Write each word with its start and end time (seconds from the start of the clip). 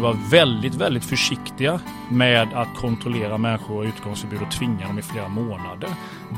Borde 0.00 0.12
vara 0.12 0.28
väldigt, 0.30 0.74
väldigt 0.74 1.04
försiktiga 1.04 1.80
med 2.10 2.52
att 2.54 2.74
kontrollera 2.76 3.38
människor 3.38 3.76
och 3.76 3.84
utgångsförbud 3.84 4.42
och 4.42 4.50
tvinga 4.50 4.86
dem 4.86 4.98
i 4.98 5.02
flera 5.02 5.28
månader. 5.28 5.90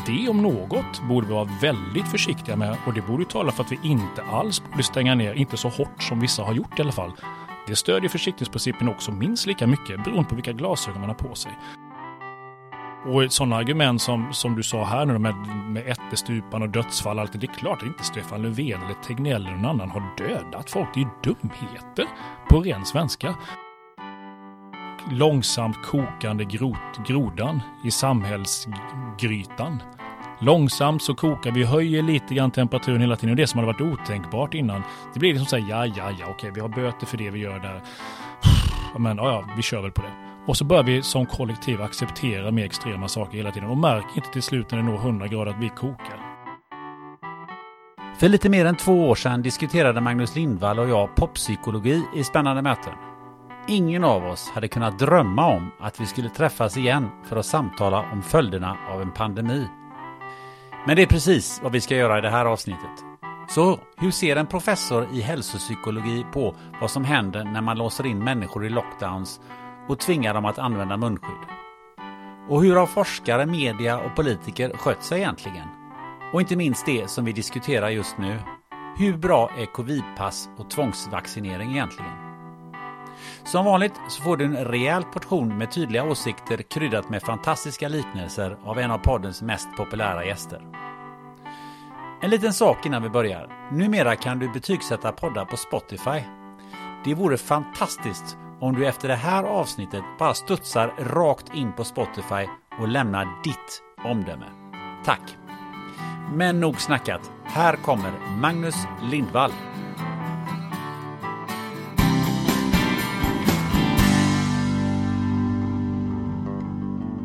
Det 0.06 0.28
om 0.28 0.42
något 0.42 1.02
borde 1.08 1.26
vi 1.26 1.32
vara 1.32 1.48
väldigt 1.60 2.08
försiktiga 2.08 2.56
med 2.56 2.76
och 2.86 2.94
det 2.94 3.00
borde 3.00 3.24
tala 3.24 3.52
för 3.52 3.64
att 3.64 3.72
vi 3.72 3.78
inte 3.82 4.22
alls 4.22 4.62
borde 4.70 4.82
stänga 4.82 5.14
ner, 5.14 5.34
inte 5.34 5.56
så 5.56 5.68
hårt 5.68 6.02
som 6.02 6.20
vissa 6.20 6.42
har 6.42 6.54
gjort 6.54 6.78
i 6.78 6.82
alla 6.82 6.92
fall. 6.92 7.12
Det 7.66 7.76
stödjer 7.76 8.08
försiktighetsprincipen 8.10 8.88
också 8.88 9.12
minst 9.12 9.46
lika 9.46 9.66
mycket 9.66 10.04
beroende 10.04 10.28
på 10.28 10.34
vilka 10.34 10.52
glasögon 10.52 11.00
man 11.00 11.10
har 11.10 11.16
på 11.16 11.34
sig. 11.34 11.52
Och 13.06 13.32
sådana 13.32 13.56
argument 13.56 14.02
som, 14.02 14.32
som 14.32 14.56
du 14.56 14.62
sa 14.62 14.84
här 14.84 15.06
nu 15.06 15.18
med, 15.18 15.34
med 15.66 15.88
ättestupan 15.88 16.62
och 16.62 16.68
dödsfall, 16.68 17.18
allt 17.18 17.32
det, 17.32 17.38
det 17.38 17.46
är 17.46 17.54
klart 17.54 17.78
att 17.78 17.86
inte 17.86 18.04
Stefan 18.04 18.42
Löfven 18.42 18.82
eller 18.82 18.94
Tegnell 19.06 19.46
eller 19.46 19.56
någon 19.56 19.64
annan 19.64 19.90
har 19.90 20.16
dödat 20.16 20.70
folk. 20.70 20.88
Det 20.94 21.00
är 21.00 21.04
ju 21.04 21.10
dumheter 21.22 22.06
på 22.48 22.60
ren 22.60 22.84
svenska. 22.84 23.34
Långsamt 25.10 25.82
kokande 25.82 26.44
grot, 26.44 27.06
grodan 27.06 27.60
i 27.84 27.90
samhällsgrytan. 27.90 29.82
Långsamt 30.40 31.02
så 31.02 31.14
kokar 31.14 31.50
vi, 31.50 31.64
höjer 31.64 32.02
lite 32.02 32.34
grann 32.34 32.50
temperaturen 32.50 33.00
hela 33.00 33.16
tiden 33.16 33.30
och 33.30 33.36
det 33.36 33.46
som 33.46 33.58
hade 33.58 33.72
varit 33.72 34.00
otänkbart 34.00 34.54
innan. 34.54 34.82
Det 35.14 35.20
blir 35.20 35.32
liksom 35.32 35.46
så 35.46 35.56
här, 35.56 35.70
ja, 35.70 35.86
ja, 35.86 36.10
ja, 36.20 36.26
okej, 36.30 36.50
vi 36.54 36.60
har 36.60 36.68
böter 36.68 37.06
för 37.06 37.16
det 37.16 37.30
vi 37.30 37.38
gör 37.38 37.58
där. 37.58 37.80
Men 38.98 39.16
ja, 39.16 39.28
ja, 39.28 39.44
vi 39.56 39.62
kör 39.62 39.82
väl 39.82 39.92
på 39.92 40.02
det. 40.02 40.31
Och 40.46 40.56
så 40.56 40.64
börjar 40.64 40.82
vi 40.82 41.02
som 41.02 41.26
kollektiv 41.26 41.82
acceptera 41.82 42.50
mer 42.50 42.64
extrema 42.64 43.08
saker 43.08 43.36
hela 43.36 43.50
tiden 43.50 43.68
och 43.68 43.78
märker 43.78 44.16
inte 44.16 44.28
till 44.32 44.42
slut 44.42 44.70
när 44.70 44.78
det 44.78 44.84
når 44.84 44.94
100 44.94 45.26
grader 45.26 45.50
att 45.50 45.62
vi 45.62 45.68
kokar. 45.68 46.32
För 48.18 48.28
lite 48.28 48.48
mer 48.48 48.64
än 48.66 48.76
två 48.76 49.08
år 49.08 49.14
sedan 49.14 49.42
diskuterade 49.42 50.00
Magnus 50.00 50.36
Lindvall 50.36 50.78
och 50.78 50.88
jag 50.88 51.16
poppsykologi 51.16 52.02
i 52.16 52.24
spännande 52.24 52.62
möten. 52.62 52.92
Ingen 53.68 54.04
av 54.04 54.24
oss 54.24 54.50
hade 54.54 54.68
kunnat 54.68 54.98
drömma 54.98 55.46
om 55.46 55.70
att 55.80 56.00
vi 56.00 56.06
skulle 56.06 56.28
träffas 56.28 56.76
igen 56.76 57.08
för 57.24 57.36
att 57.36 57.46
samtala 57.46 58.04
om 58.12 58.22
följderna 58.22 58.76
av 58.90 59.02
en 59.02 59.12
pandemi. 59.12 59.66
Men 60.86 60.96
det 60.96 61.02
är 61.02 61.06
precis 61.06 61.60
vad 61.62 61.72
vi 61.72 61.80
ska 61.80 61.96
göra 61.96 62.18
i 62.18 62.20
det 62.20 62.30
här 62.30 62.44
avsnittet. 62.44 63.04
Så 63.48 63.78
hur 63.96 64.10
ser 64.10 64.36
en 64.36 64.46
professor 64.46 65.08
i 65.12 65.20
hälsopsykologi 65.20 66.26
på 66.32 66.54
vad 66.80 66.90
som 66.90 67.04
händer 67.04 67.44
när 67.44 67.60
man 67.60 67.78
låser 67.78 68.06
in 68.06 68.24
människor 68.24 68.66
i 68.66 68.68
lockdowns 68.68 69.40
och 69.92 69.98
tvinga 69.98 70.32
dem 70.32 70.44
att 70.44 70.58
använda 70.58 70.96
munskydd? 70.96 71.48
Och 72.48 72.62
hur 72.62 72.76
har 72.76 72.86
forskare, 72.86 73.46
media 73.46 73.98
och 73.98 74.16
politiker 74.16 74.76
skött 74.76 75.02
sig 75.02 75.18
egentligen? 75.18 75.68
Och 76.32 76.40
inte 76.40 76.56
minst 76.56 76.86
det 76.86 77.10
som 77.10 77.24
vi 77.24 77.32
diskuterar 77.32 77.88
just 77.88 78.18
nu. 78.18 78.38
Hur 78.98 79.16
bra 79.16 79.50
är 79.58 79.66
covidpass 79.66 80.48
och 80.58 80.70
tvångsvaccinering 80.70 81.70
egentligen? 81.70 82.12
Som 83.44 83.64
vanligt 83.64 83.94
så 84.08 84.22
får 84.22 84.36
du 84.36 84.44
en 84.44 84.64
rejäl 84.64 85.02
portion 85.02 85.58
med 85.58 85.70
tydliga 85.70 86.04
åsikter 86.04 86.62
kryddat 86.62 87.10
med 87.10 87.22
fantastiska 87.22 87.88
liknelser 87.88 88.58
av 88.64 88.78
en 88.78 88.90
av 88.90 88.98
poddens 88.98 89.42
mest 89.42 89.76
populära 89.76 90.24
gäster. 90.24 90.62
En 92.22 92.30
liten 92.30 92.52
sak 92.52 92.86
innan 92.86 93.02
vi 93.02 93.08
börjar. 93.08 93.68
Numera 93.72 94.16
kan 94.16 94.38
du 94.38 94.48
betygsätta 94.48 95.12
poddar 95.12 95.44
på 95.44 95.56
Spotify. 95.56 96.20
Det 97.04 97.14
vore 97.14 97.36
fantastiskt 97.36 98.36
om 98.62 98.74
du 98.74 98.86
efter 98.86 99.08
det 99.08 99.14
här 99.16 99.44
avsnittet 99.44 100.02
bara 100.18 100.34
studsar 100.34 100.94
rakt 100.98 101.54
in 101.54 101.72
på 101.72 101.84
Spotify 101.84 102.46
och 102.80 102.88
lämnar 102.88 103.28
ditt 103.44 103.82
omdöme. 104.04 104.44
Tack! 105.04 105.36
Men 106.34 106.60
nog 106.60 106.80
snackat. 106.80 107.30
Här 107.44 107.76
kommer 107.76 108.12
Magnus 108.40 108.74
Lindvall. 109.10 109.52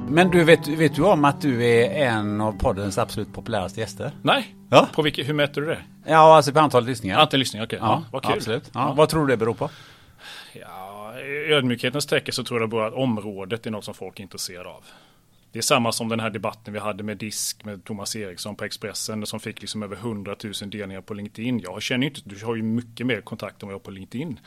Men 0.09 0.29
du, 0.31 0.43
vet, 0.43 0.67
vet 0.67 0.95
du 0.95 1.01
om 1.03 1.25
att 1.25 1.41
du 1.41 1.65
är 1.65 2.07
en 2.07 2.41
av 2.41 2.51
poddens 2.59 2.97
absolut 2.97 3.33
populäraste 3.33 3.79
gäster? 3.79 4.11
Nej, 4.21 4.55
Ja. 4.69 4.87
på 4.95 5.01
vilket, 5.01 5.27
hur 5.29 5.33
mäter 5.33 5.61
du 5.61 5.67
det? 5.67 5.77
Ja, 6.05 6.35
alltså 6.35 6.51
på 6.51 6.59
antalet 6.59 6.89
lyssningar. 6.89 7.19
Antal 7.19 7.39
lyssningar, 7.39 7.65
okej. 7.65 7.79
Ja, 7.81 7.87
Ja, 7.87 8.03
vad 8.11 8.23
kul. 8.23 8.33
absolut. 8.37 8.71
Ja. 8.73 8.93
Vad 8.97 9.09
tror 9.09 9.21
du 9.27 9.33
det 9.33 9.37
beror 9.37 9.53
på? 9.53 9.69
I 11.19 11.53
ödmjukhetens 11.53 12.05
tecken 12.05 12.33
så 12.33 12.43
tror 12.43 12.59
jag 12.59 12.69
bara 12.69 12.87
att 12.87 12.93
området 12.93 13.65
är 13.65 13.71
något 13.71 13.85
som 13.85 13.93
folk 13.93 14.19
är 14.19 14.23
intresserade 14.23 14.69
av. 14.69 14.83
Det 15.51 15.59
är 15.59 15.63
samma 15.63 15.91
som 15.91 16.09
den 16.09 16.19
här 16.19 16.29
debatten 16.29 16.73
vi 16.73 16.79
hade 16.79 17.03
med 17.03 17.17
Disk 17.17 17.65
med 17.65 17.83
Thomas 17.83 18.15
Eriksson 18.15 18.55
på 18.55 18.65
Expressen 18.65 19.25
som 19.25 19.39
fick 19.39 19.61
liksom 19.61 19.83
över 19.83 19.95
100 19.95 20.35
000 20.43 20.53
delningar 20.69 21.01
på 21.01 21.13
LinkedIn. 21.13 21.59
Jag 21.59 21.81
känner 21.81 22.03
ju 22.03 22.09
inte, 22.09 22.21
du 22.25 22.45
har 22.45 22.55
ju 22.55 22.63
mycket 22.63 23.05
mer 23.05 23.21
kontakt 23.21 23.63
än 23.63 23.67
vad 23.67 23.73
jag 23.73 23.79
har 23.79 23.83
på 23.83 23.91
LinkedIn. 23.91 24.39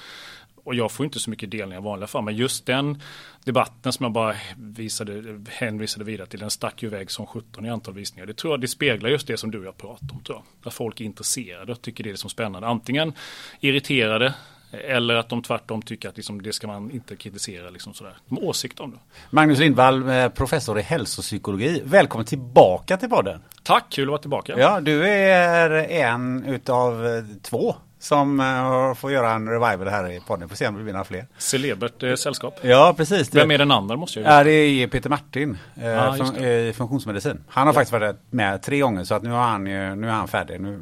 Och 0.65 0.75
jag 0.75 0.93
får 0.93 1.07
inte 1.07 1.21
så 1.21 1.31
mycket 1.31 1.51
delningar 1.51 1.81
i 1.81 1.85
vanliga 1.85 2.07
fall. 2.07 2.25
Men 2.25 2.37
just 2.37 2.67
den 2.67 3.03
debatten 3.45 3.93
som 3.93 4.05
jag 4.05 4.13
bara 4.13 4.35
visade, 4.57 5.45
hänvisade 5.49 6.05
vidare 6.05 6.27
till, 6.27 6.41
den 6.41 6.51
stack 6.51 6.83
ju 6.83 6.89
iväg 6.89 7.11
som 7.11 7.27
17 7.27 7.67
i 7.67 7.71
antal 7.71 7.95
visningar. 7.95 8.27
Det 8.27 8.35
tror 8.35 8.53
jag 8.53 8.61
det 8.61 8.69
speglar 8.69 9.11
just 9.11 9.27
det 9.27 9.37
som 9.37 9.51
du 9.51 9.59
och 9.59 9.65
jag 9.65 9.77
pratar 9.77 10.13
om. 10.13 10.23
Tror 10.23 10.39
jag. 10.39 10.69
Att 10.69 10.75
folk 10.75 11.01
är 11.01 11.05
intresserade 11.05 11.73
och 11.73 11.83
tycker 11.83 12.05
det 12.05 12.11
är 12.11 12.13
liksom 12.13 12.31
spännande. 12.31 12.69
Antingen 12.69 13.13
irriterade 13.61 14.35
eller 14.73 15.15
att 15.15 15.29
de 15.29 15.43
tvärtom 15.43 15.83
tycker 15.83 16.09
att 16.09 16.17
liksom, 16.17 16.43
det 16.43 16.53
ska 16.53 16.67
man 16.67 16.91
inte 16.91 17.17
kritisera. 17.17 17.71
Liksom 17.71 17.95
sådär. 17.95 18.17
De 18.29 18.37
har 18.37 18.45
åsikt 18.45 18.81
om 18.81 18.91
det. 18.91 18.99
Magnus 19.31 19.59
Lindvall, 19.59 20.09
eh, 20.09 20.29
professor 20.29 20.79
i 20.79 20.83
hälsopsykologi. 20.83 21.83
Välkommen 21.85 22.27
tillbaka 22.27 22.97
till 22.97 23.09
podden. 23.09 23.41
Tack, 23.63 23.85
kul 23.91 24.05
att 24.05 24.09
vara 24.09 24.21
tillbaka. 24.21 24.59
Ja, 24.59 24.81
du 24.81 25.09
är 25.09 25.71
en 25.91 26.45
utav 26.45 27.07
eh, 27.07 27.25
två 27.43 27.75
som 28.01 28.41
eh, 28.41 28.95
får 28.95 29.13
göra 29.13 29.31
en 29.33 29.49
revival 29.49 29.89
här 29.89 30.11
i 30.11 30.21
podden. 30.27 30.49
Får 30.49 30.57
se 30.57 30.69
om 30.69 30.77
det 30.77 30.83
blir 30.83 30.93
några 30.93 31.05
fler. 31.05 31.27
Celebert 31.39 32.03
eh, 32.03 32.15
sällskap. 32.15 32.59
Ja, 32.63 32.95
precis. 32.97 33.35
Vem 33.35 33.51
är 33.51 33.59
den 33.59 33.71
andra 33.71 33.97
måste 33.97 34.21
jag 34.21 34.33
Ja, 34.33 34.45
det 34.45 34.51
är 34.53 34.87
Peter 34.87 35.11
Martin 35.11 35.59
eh, 35.83 36.09
Ah, 36.09 36.17
just 36.17 36.35
från, 36.35 36.45
eh, 36.45 36.73
funktionsmedicin. 36.73 37.45
Han 37.49 37.67
har 37.67 37.75
faktiskt 37.75 37.93
varit 37.93 38.17
med 38.31 38.63
tre 38.63 38.79
gånger 38.81 39.05
så 39.05 39.15
att 39.15 39.23
nu, 39.23 39.31
har 39.31 39.43
han, 39.43 39.67
ju- 39.67 39.95
nu 39.95 40.07
är 40.09 40.13
han 40.13 40.29
färdig. 40.29 40.61
Nu, 40.61 40.81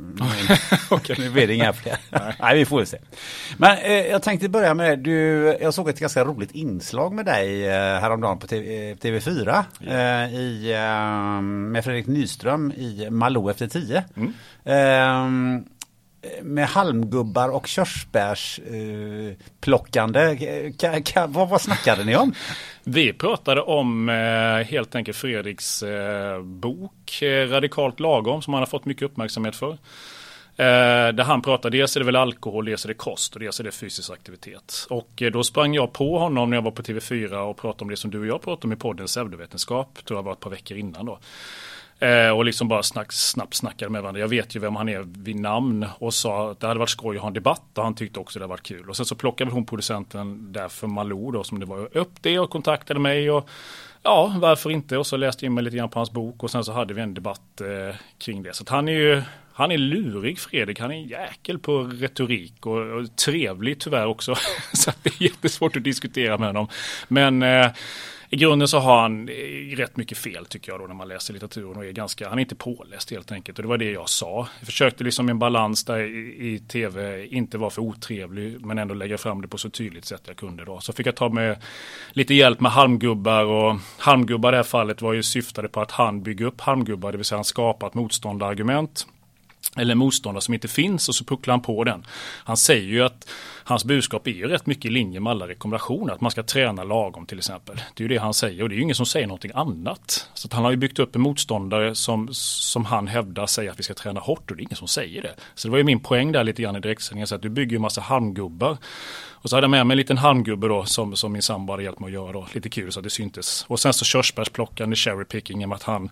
nu, 1.18 1.30
blir 1.32 1.46
det 1.46 1.54
inga 1.54 1.72
fler. 1.72 1.96
Nej. 2.40 2.56
vi 2.58 2.64
får 2.64 2.76
väl 2.76 2.86
se. 2.86 2.98
Men 3.56 3.78
eh, 3.78 3.92
jag 3.92 4.22
tänkte 4.22 4.48
börja 4.48 4.74
med, 4.74 4.98
du, 4.98 5.36
jag 5.60 5.74
såg 5.74 5.88
ett 5.88 6.00
ganska 6.00 6.24
roligt 6.24 6.50
inslag 6.52 7.12
med 7.14 7.24
dig 7.24 7.66
eh, 7.66 7.72
häromdagen 8.00 8.38
på 8.38 8.46
TV, 8.46 8.90
eh, 8.90 8.94
TV4. 8.96 9.64
Eh, 9.86 10.34
i, 10.34 10.72
eh, 10.72 11.40
med 11.42 11.84
Fredrik 11.84 12.06
Nyström 12.06 12.72
i 12.72 13.08
Malou 13.10 13.50
efter 13.50 13.66
tio. 13.66 14.04
Mm. 14.16 15.64
Med 16.42 16.68
halmgubbar 16.68 17.48
och 17.48 17.66
körsbärsplockande, 17.66 20.20
eh, 21.14 21.26
vad, 21.28 21.48
vad 21.48 21.60
snackade 21.60 22.04
ni 22.04 22.16
om? 22.16 22.34
Vi 22.84 23.12
pratade 23.12 23.60
om 23.60 24.08
eh, 24.08 24.66
helt 24.66 24.94
enkelt 24.94 25.16
Fredriks 25.16 25.82
eh, 25.82 26.42
bok 26.42 27.22
eh, 27.22 27.48
Radikalt 27.48 28.00
lagom 28.00 28.42
som 28.42 28.54
han 28.54 28.60
har 28.60 28.66
fått 28.66 28.84
mycket 28.84 29.02
uppmärksamhet 29.02 29.56
för. 29.56 29.78
Eh, 30.60 31.12
där 31.12 31.24
han 31.24 31.42
pratar, 31.42 31.70
dels 31.70 31.96
är 31.96 32.00
det 32.00 32.06
väl 32.06 32.16
alkohol, 32.16 32.64
dels 32.64 32.84
är 32.84 32.88
det 32.88 32.94
kost 32.94 33.34
och 33.34 33.40
dels 33.40 33.60
är 33.60 33.64
det 33.64 33.70
fysisk 33.70 34.10
aktivitet. 34.10 34.86
Och 34.90 35.22
eh, 35.22 35.30
då 35.30 35.44
sprang 35.44 35.74
jag 35.74 35.92
på 35.92 36.18
honom 36.18 36.50
när 36.50 36.56
jag 36.56 36.62
var 36.62 36.70
på 36.70 36.82
TV4 36.82 37.34
och 37.34 37.56
pratade 37.56 37.84
om 37.84 37.90
det 37.90 37.96
som 37.96 38.10
du 38.10 38.20
och 38.20 38.26
jag 38.26 38.42
pratade 38.42 38.66
om 38.66 38.72
i 38.72 38.76
podden 38.76 39.06
pseudovetenskap. 39.06 39.98
Tror 40.04 40.18
jag 40.18 40.22
var 40.22 40.32
ett 40.32 40.40
par 40.40 40.50
veckor 40.50 40.76
innan 40.76 41.06
då. 41.06 41.18
Eh, 42.00 42.30
och 42.30 42.44
liksom 42.44 42.68
bara 42.68 42.82
snack, 42.82 43.12
snabbt 43.12 43.54
snackade 43.54 43.90
med 43.90 44.02
varandra. 44.02 44.20
Jag 44.20 44.28
vet 44.28 44.56
ju 44.56 44.60
vem 44.60 44.76
han 44.76 44.88
är 44.88 45.04
vid 45.24 45.36
namn 45.36 45.86
och 45.98 46.14
sa 46.14 46.50
att 46.50 46.60
det 46.60 46.66
hade 46.66 46.78
varit 46.78 46.90
skoj 46.90 47.16
att 47.16 47.22
ha 47.22 47.28
en 47.28 47.34
debatt 47.34 47.62
och 47.74 47.84
han 47.84 47.94
tyckte 47.94 48.20
också 48.20 48.38
det 48.38 48.42
hade 48.42 48.50
varit 48.50 48.62
kul. 48.62 48.88
Och 48.88 48.96
sen 48.96 49.06
så 49.06 49.14
plockade 49.14 49.50
hon 49.50 49.66
producenten 49.66 50.52
där 50.52 50.68
för 50.68 50.86
Malou 50.86 51.32
då 51.32 51.44
som 51.44 51.60
det 51.60 51.66
var 51.66 51.96
upp 51.96 52.12
det 52.20 52.38
och 52.38 52.50
kontaktade 52.50 53.00
mig 53.00 53.30
och 53.30 53.48
ja, 54.02 54.34
varför 54.38 54.70
inte? 54.70 54.98
Och 54.98 55.06
så 55.06 55.16
läste 55.16 55.44
jag 55.44 55.50
in 55.50 55.54
mig 55.54 55.64
lite 55.64 55.76
grann 55.76 55.88
på 55.88 55.98
hans 55.98 56.10
bok 56.10 56.42
och 56.42 56.50
sen 56.50 56.64
så 56.64 56.72
hade 56.72 56.94
vi 56.94 57.02
en 57.02 57.14
debatt 57.14 57.60
eh, 57.60 57.96
kring 58.18 58.42
det. 58.42 58.54
Så 58.54 58.62
att 58.62 58.68
han 58.68 58.88
är 58.88 58.92
ju 58.92 59.22
han 59.52 59.70
är 59.70 59.78
lurig 59.78 60.38
Fredrik, 60.38 60.80
han 60.80 60.90
är 60.90 60.94
en 60.94 61.08
jäkel 61.08 61.58
på 61.58 61.82
retorik 61.82 62.66
och, 62.66 62.80
och 62.80 63.16
trevlig 63.16 63.80
tyvärr 63.80 64.06
också. 64.06 64.34
så 64.72 64.90
det 65.02 65.10
är 65.10 65.22
jättesvårt 65.22 65.76
att 65.76 65.84
diskutera 65.84 66.38
med 66.38 66.48
honom. 66.48 66.68
Men 67.08 67.42
eh, 67.42 67.70
i 68.30 68.36
grunden 68.36 68.68
så 68.68 68.78
har 68.78 69.00
han 69.00 69.28
eh, 69.28 69.76
rätt 69.76 69.96
mycket 69.96 70.18
fel 70.18 70.46
tycker 70.46 70.72
jag 70.72 70.80
då 70.80 70.86
när 70.86 70.94
man 70.94 71.08
läser 71.08 71.34
litteraturen 71.34 71.76
och 71.76 71.84
är 71.84 71.92
ganska, 71.92 72.28
han 72.28 72.38
är 72.38 72.42
inte 72.42 72.54
påläst 72.54 73.10
helt 73.10 73.32
enkelt 73.32 73.58
och 73.58 73.62
det 73.62 73.68
var 73.68 73.78
det 73.78 73.90
jag 73.90 74.08
sa. 74.08 74.48
Jag 74.58 74.66
försökte 74.66 75.04
liksom 75.04 75.28
en 75.28 75.38
balans 75.38 75.84
där 75.84 75.98
i, 75.98 76.54
i 76.54 76.58
tv 76.58 77.26
inte 77.26 77.58
vara 77.58 77.70
för 77.70 77.82
otrevlig 77.82 78.66
men 78.66 78.78
ändå 78.78 78.94
lägga 78.94 79.18
fram 79.18 79.42
det 79.42 79.48
på 79.48 79.58
så 79.58 79.70
tydligt 79.70 80.04
sätt 80.04 80.22
jag 80.26 80.36
kunde 80.36 80.64
då. 80.64 80.80
Så 80.80 80.92
fick 80.92 81.06
jag 81.06 81.16
ta 81.16 81.28
med 81.28 81.56
lite 82.10 82.34
hjälp 82.34 82.60
med 82.60 82.72
halmgubbar 82.72 83.44
och 83.44 83.76
halmgubbar 83.98 84.48
i 84.48 84.52
det 84.52 84.56
här 84.56 84.64
fallet 84.64 85.02
var 85.02 85.12
ju 85.12 85.22
syftade 85.22 85.68
på 85.68 85.80
att 85.80 85.90
han 85.90 86.22
bygger 86.22 86.44
upp 86.44 86.60
halmgubbar, 86.60 87.12
det 87.12 87.18
vill 87.18 87.24
säga 87.24 87.36
han 87.38 87.44
skapar 87.44 87.86
ett 87.86 87.94
motståndargument 87.94 89.06
eller 89.76 89.94
motståndare 89.94 90.42
som 90.42 90.54
inte 90.54 90.68
finns 90.68 91.08
och 91.08 91.14
så 91.14 91.24
pucklar 91.24 91.52
han 91.52 91.62
på 91.62 91.84
den. 91.84 92.06
Han 92.44 92.56
säger 92.56 92.88
ju 92.88 93.02
att 93.02 93.28
hans 93.68 93.84
budskap 93.84 94.26
är 94.26 94.30
ju 94.30 94.48
rätt 94.48 94.66
mycket 94.66 94.84
i 94.84 94.90
linje 94.90 95.20
med 95.20 95.30
alla 95.30 95.48
rekommendationer. 95.48 96.12
Att 96.12 96.20
man 96.20 96.30
ska 96.30 96.42
träna 96.42 96.84
lagom 96.84 97.26
till 97.26 97.38
exempel. 97.38 97.76
Det 97.94 98.04
är 98.04 98.08
ju 98.08 98.14
det 98.14 98.20
han 98.20 98.34
säger 98.34 98.62
och 98.62 98.68
det 98.68 98.74
är 98.74 98.76
ju 98.76 98.82
ingen 98.82 98.94
som 98.94 99.06
säger 99.06 99.26
någonting 99.26 99.50
annat. 99.54 100.30
Så 100.34 100.48
han 100.52 100.64
har 100.64 100.70
ju 100.70 100.76
byggt 100.76 100.98
upp 100.98 101.16
en 101.16 101.20
motståndare 101.20 101.94
som, 101.94 102.28
som 102.32 102.84
han 102.84 103.08
hävdar 103.08 103.46
säger 103.46 103.70
att 103.70 103.78
vi 103.78 103.82
ska 103.82 103.94
träna 103.94 104.20
hårt 104.20 104.50
och 104.50 104.56
det 104.56 104.60
är 104.60 104.64
ingen 104.64 104.76
som 104.76 104.88
säger 104.88 105.22
det. 105.22 105.34
Så 105.54 105.68
det 105.68 105.72
var 105.72 105.78
ju 105.78 105.84
min 105.84 106.00
poäng 106.00 106.32
där 106.32 106.44
lite 106.44 106.62
grann 106.62 106.76
i 106.76 106.80
direktsändningen. 106.80 107.26
Så 107.26 107.34
att 107.34 107.42
du 107.42 107.48
bygger 107.48 107.72
ju 107.72 107.78
massa 107.78 108.00
halmgubbar. 108.00 108.76
Och 109.42 109.50
så 109.50 109.56
hade 109.56 109.64
jag 109.64 109.70
med 109.70 109.86
mig 109.86 109.94
en 109.94 109.98
liten 109.98 110.18
halmgubbe 110.18 110.68
då 110.68 110.84
som, 110.84 111.16
som 111.16 111.32
min 111.32 111.42
sambo 111.42 111.72
hade 111.72 111.82
hjälpt 111.82 112.00
mig 112.00 112.06
att 112.06 112.12
göra 112.12 112.32
då. 112.32 112.46
Lite 112.52 112.68
kul 112.68 112.92
så 112.92 113.00
att 113.00 113.04
det 113.04 113.10
syntes. 113.10 113.64
Och 113.68 113.80
sen 113.80 113.92
så 113.92 114.04
körsbärsplockande 114.04 114.96
cherry 114.96 115.24
picking 115.24 115.68
med 115.68 115.76
att 115.76 115.82
han 115.82 116.10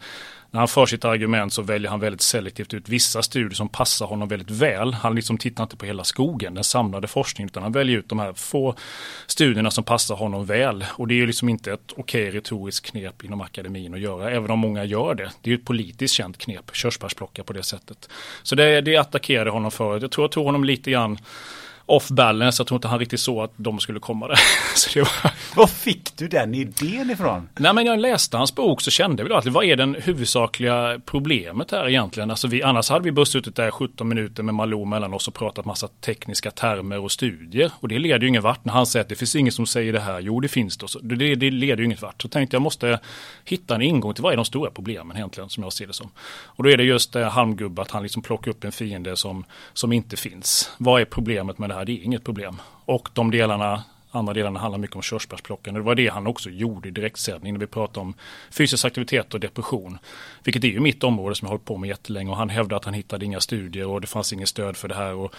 när 0.51 0.61
han 0.61 0.69
för 0.69 0.87
sitt 0.87 1.05
argument 1.05 1.53
så 1.53 1.63
väljer 1.63 1.91
han 1.91 2.01
väldigt 2.01 2.21
selektivt 2.21 2.75
ut 2.75 2.89
vissa 2.89 3.23
studier 3.23 3.51
som 3.51 3.69
passar 3.69 4.07
honom 4.07 4.29
väldigt 4.29 4.51
väl. 4.51 4.95
Han 4.95 5.15
liksom 5.15 5.39
tittar 5.39 5.63
inte 5.63 5.77
på 5.77 5.87
hela 5.87 6.05
skogen, 6.05 6.55
den 6.55 6.65
samlade 6.65 7.09
forskningen, 7.09 7.49
utan 7.49 7.63
han 7.63 7.73
väljer 7.73 7.99
ut 7.99 8.09
de 8.09 8.19
här 8.19 8.33
få 8.33 8.75
studierna 9.27 9.71
som 9.71 9.85
passar 9.85 10.15
honom 10.15 10.47
väl. 10.47 10.85
Och 10.93 11.09
det 11.09 11.15
är 11.15 11.17
ju 11.17 11.27
liksom 11.27 11.49
inte 11.49 11.73
ett 11.73 11.93
okej 11.97 12.31
retoriskt 12.31 12.91
knep 12.91 13.25
inom 13.25 13.41
akademin 13.41 13.95
att 13.95 14.01
göra, 14.01 14.31
även 14.31 14.51
om 14.51 14.59
många 14.59 14.85
gör 14.85 15.15
det. 15.15 15.31
Det 15.43 15.51
är 15.51 15.53
ju 15.55 15.59
ett 15.59 15.65
politiskt 15.65 16.15
känt 16.15 16.39
knep, 16.39 16.71
körsbärsplocka 16.73 17.45
på 17.45 17.53
det 17.53 17.63
sättet. 17.63 18.09
Så 18.43 18.55
det, 18.55 18.81
det 18.81 18.97
attackerade 18.97 19.51
honom 19.51 19.71
för. 19.71 20.01
Jag 20.01 20.11
tror 20.11 20.25
jag 20.25 20.33
tog 20.33 20.45
honom 20.45 20.65
lite 20.65 20.91
grann 20.91 21.19
off 21.87 22.09
balance. 22.09 22.61
Jag 22.61 22.67
tror 22.67 22.77
inte 22.77 22.89
han 22.89 22.99
riktigt 22.99 23.21
såg 23.21 23.45
att 23.45 23.53
de 23.57 23.81
skulle 23.81 24.01
komma 24.01 24.29
där. 24.29 24.39
så 24.75 24.99
var... 24.99 25.33
Var 25.57 25.67
fick 25.67 26.17
du 26.17 26.29
den 26.29 26.55
idén 26.55 27.11
ifrån? 27.11 27.49
Nej 27.59 27.75
men 27.75 27.87
jag 27.87 27.99
läste 27.99 28.37
hans 28.37 28.55
bok 28.55 28.81
så 28.81 28.91
kände 28.91 29.23
vi 29.23 29.29
då 29.29 29.35
att 29.35 29.47
vad 29.47 29.65
är 29.65 29.77
den 29.77 29.95
huvudsakliga 29.95 31.01
problemet 31.05 31.71
här 31.71 31.89
egentligen? 31.89 32.31
Alltså 32.31 32.49
vi, 32.49 32.63
annars 32.63 32.91
hade 32.91 33.05
vi 33.05 33.13
bara 33.13 33.27
suttit 33.27 33.57
där 33.57 33.71
17 33.71 34.09
minuter 34.09 34.43
med 34.43 34.55
Malou 34.55 34.85
mellan 34.85 35.15
oss 35.15 35.29
och 35.29 35.35
pratat 35.35 35.65
massa 35.65 35.89
tekniska 35.89 36.51
termer 36.51 36.99
och 36.99 37.13
studier. 37.13 37.71
Och 37.81 37.89
det 37.89 37.99
leder 37.99 38.21
ju 38.21 38.29
ingen 38.29 38.43
vart 38.43 38.65
när 38.65 38.73
han 38.73 38.87
säger 38.87 39.05
att 39.05 39.09
det 39.09 39.15
finns 39.15 39.37
ingen 39.37 39.53
som 39.53 39.67
säger 39.67 39.93
det 39.93 40.01
här. 40.01 40.21
Jo 40.21 40.41
det 40.41 40.49
finns 40.49 40.77
det. 40.77 40.87
Det, 41.03 41.35
det 41.35 41.51
leder 41.51 41.79
ju 41.79 41.85
inget 41.85 42.03
vart. 42.03 42.23
Så 42.23 42.29
tänkte 42.29 42.57
jag 42.57 42.63
måste 42.63 43.01
hitta 43.45 43.75
en 43.75 43.83
ingång 43.83 44.15
till 44.15 44.23
vad 44.23 44.33
är 44.33 44.37
de 44.37 44.45
stora 44.45 44.71
problemen 44.71 45.17
egentligen 45.17 45.51
som 45.51 45.63
jag 45.63 45.73
ser 45.73 45.87
det 45.87 45.93
som. 45.93 46.11
Och 46.45 46.65
då 46.65 46.71
är 46.71 46.77
det 46.77 46.85
just 46.85 47.13
det 47.13 47.25
halmgubbe 47.25 47.83
att 47.83 47.91
han 47.91 48.03
liksom 48.03 48.23
plockar 48.23 48.51
upp 48.51 48.65
en 48.65 48.73
fiende 48.73 49.17
som, 49.17 49.45
som 49.73 49.93
inte 49.93 50.17
finns. 50.17 50.71
Vad 50.79 51.01
är 51.01 51.05
problemet 51.05 51.59
med 51.59 51.71
det 51.71 51.76
här? 51.77 51.85
Det 51.85 51.93
är 51.93 52.05
inget 52.05 52.25
problem. 52.25 52.63
Och 52.85 53.09
de 53.15 53.31
delarna 53.31 53.83
andra 54.17 54.35
delarna 54.35 54.61
handlar 54.61 54.79
mycket 54.79 54.97
om 54.97 55.03
körsbärsplockande. 55.03 55.81
Det 55.81 55.85
var 55.85 55.95
det 55.95 56.09
han 56.09 56.27
också 56.27 56.51
gjorde 56.51 56.89
i 56.89 56.91
direktsändning 56.91 57.53
när 57.53 57.61
vi 57.61 57.67
pratade 57.67 58.01
om 58.01 58.15
fysisk 58.51 58.85
aktivitet 58.85 59.35
och 59.35 59.41
depression. 59.41 59.99
Vilket 60.45 60.65
är 60.65 60.69
ju 60.69 60.81
mitt 60.81 61.05
område 61.05 61.35
som 61.35 61.47
jag 61.47 61.49
har 61.49 61.53
hållit 61.53 61.65
på 61.65 61.77
med 61.77 61.89
jättelänge 61.89 62.31
och 62.31 62.37
han 62.37 62.51
hävdade 62.51 62.77
att 62.77 62.85
han 62.85 62.95
hittade 62.95 63.25
inga 63.25 63.41
studier 63.41 63.87
och 63.87 64.01
det 64.01 64.07
fanns 64.07 64.33
inget 64.33 64.49
stöd 64.49 64.77
för 64.77 64.89
det 64.89 64.95
här. 64.95 65.15
Och 65.15 65.35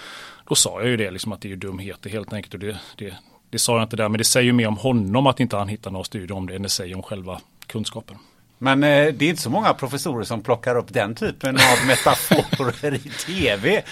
då 0.50 0.56
sa 0.56 0.82
jag 0.82 0.90
ju 0.90 0.98
det, 0.98 1.12
liksom 1.12 1.32
att 1.32 1.42
det 1.42 1.52
är 1.52 1.56
dumheter 1.56 2.10
helt 2.10 2.34
enkelt. 2.34 2.54
Och 2.54 2.60
det, 2.60 2.80
det, 2.96 3.14
det 3.50 3.60
sa 3.60 3.74
jag 3.74 3.84
inte 3.84 3.96
där, 3.96 4.10
men 4.10 4.18
det 4.18 4.24
säger 4.24 4.46
ju 4.46 4.54
mer 4.54 4.68
om 4.68 4.78
honom 4.78 5.28
att 5.28 5.40
inte 5.40 5.58
han 5.58 5.68
hittar 5.68 5.92
några 5.92 6.04
studier 6.04 6.32
om 6.38 6.48
det 6.48 6.56
än 6.56 6.64
det 6.64 6.70
säger 6.70 6.96
om 6.96 7.04
själva 7.04 7.42
kunskapen. 7.68 8.18
Men 8.60 8.84
eh, 8.84 9.14
det 9.14 9.26
är 9.26 9.30
inte 9.30 9.42
så 9.42 9.50
många 9.50 9.74
professorer 9.74 10.24
som 10.24 10.42
plockar 10.42 10.76
upp 10.78 10.94
den 10.94 11.16
typen 11.16 11.56
av 11.56 11.88
metaforer 11.88 12.94
i 12.94 13.00
tv. 13.00 13.84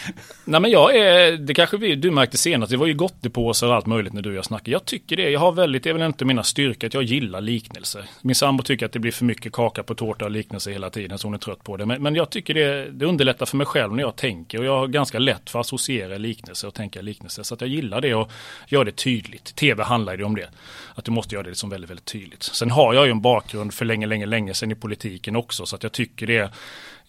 Nej 0.46 0.62
men 0.62 0.72
jag 0.72 0.96
är, 0.96 1.32
det 1.32 1.54
kanske 1.54 1.78
vi, 1.78 1.96
du 1.96 2.12
märkte 2.12 2.38
senast, 2.38 2.72
det 2.72 2.78
var 2.78 2.88
ju 2.88 2.94
gottepåsar 2.94 3.68
och 3.68 3.76
allt 3.76 3.86
möjligt 3.86 4.14
när 4.14 4.22
du 4.22 4.30
och 4.30 4.36
jag 4.36 4.46
snackade. 4.46 4.72
Jag 4.72 4.86
tycker 4.86 5.18
det, 5.18 5.30
jag 5.30 5.40
har 5.40 5.52
väldigt, 5.52 5.84
det 5.84 5.90
är 5.90 5.94
väl 5.94 6.04
inte 6.04 6.26
mina 6.26 6.44
styrkor 6.44 6.88
att 6.88 6.94
jag 6.94 7.04
gillar 7.04 7.42
liknelser. 7.42 8.06
Min 8.22 8.36
sambo 8.36 8.64
tycker 8.64 8.86
att 8.86 8.92
det 8.92 9.00
blir 9.00 9.12
för 9.12 9.26
mycket 9.26 9.54
kaka 9.54 9.84
på 9.84 9.96
tårta 9.96 10.26
och 10.26 10.32
liknelser 10.32 10.72
hela 10.72 10.90
tiden 10.90 11.18
så 11.18 11.28
hon 11.28 11.34
är 11.34 11.38
trött 11.38 11.64
på 11.64 11.78
det. 11.78 11.86
Men, 11.86 12.04
men 12.04 12.16
jag 12.16 12.30
tycker 12.30 12.54
det, 12.54 12.92
det 12.92 13.06
underlättar 13.06 13.46
för 13.46 13.58
mig 13.58 13.68
själv 13.68 13.96
när 13.96 14.04
jag 14.04 14.16
tänker 14.16 14.60
och 14.60 14.66
jag 14.66 14.78
har 14.78 14.88
ganska 14.88 15.20
lätt 15.20 15.50
för 15.50 15.60
att 15.60 15.66
associera 15.66 16.18
liknelser 16.18 16.68
och 16.68 16.74
tänka 16.74 17.02
liknelser. 17.02 17.44
Så 17.44 17.54
att 17.54 17.62
jag 17.62 17.70
gillar 17.70 18.02
det 18.02 18.16
och 18.16 18.32
gör 18.68 18.86
det 18.86 18.92
tydligt. 18.92 19.56
Tv 19.56 19.84
handlar 19.84 20.18
ju 20.18 20.24
om 20.24 20.36
det. 20.36 20.50
Att 20.96 21.06
du 21.06 21.12
måste 21.12 21.36
göra 21.36 21.44
det 21.44 21.50
liksom 21.50 21.70
väldigt, 21.70 21.90
väldigt 21.90 22.06
tydligt. 22.06 22.44
Sen 22.44 22.72
har 22.72 22.94
jag 22.94 23.06
ju 23.06 23.12
en 23.12 23.22
bakgrund 23.22 23.74
för 23.74 23.86
länge, 23.86 24.08
länge, 24.08 24.26
länge 24.26 24.54
sedan 24.54 24.72
i 24.72 24.76
politiken 24.76 25.36
också. 25.36 25.66
Så 25.66 25.76
att 25.76 25.84
jag 25.84 25.92
tycker 25.92 26.28
det, 26.28 26.54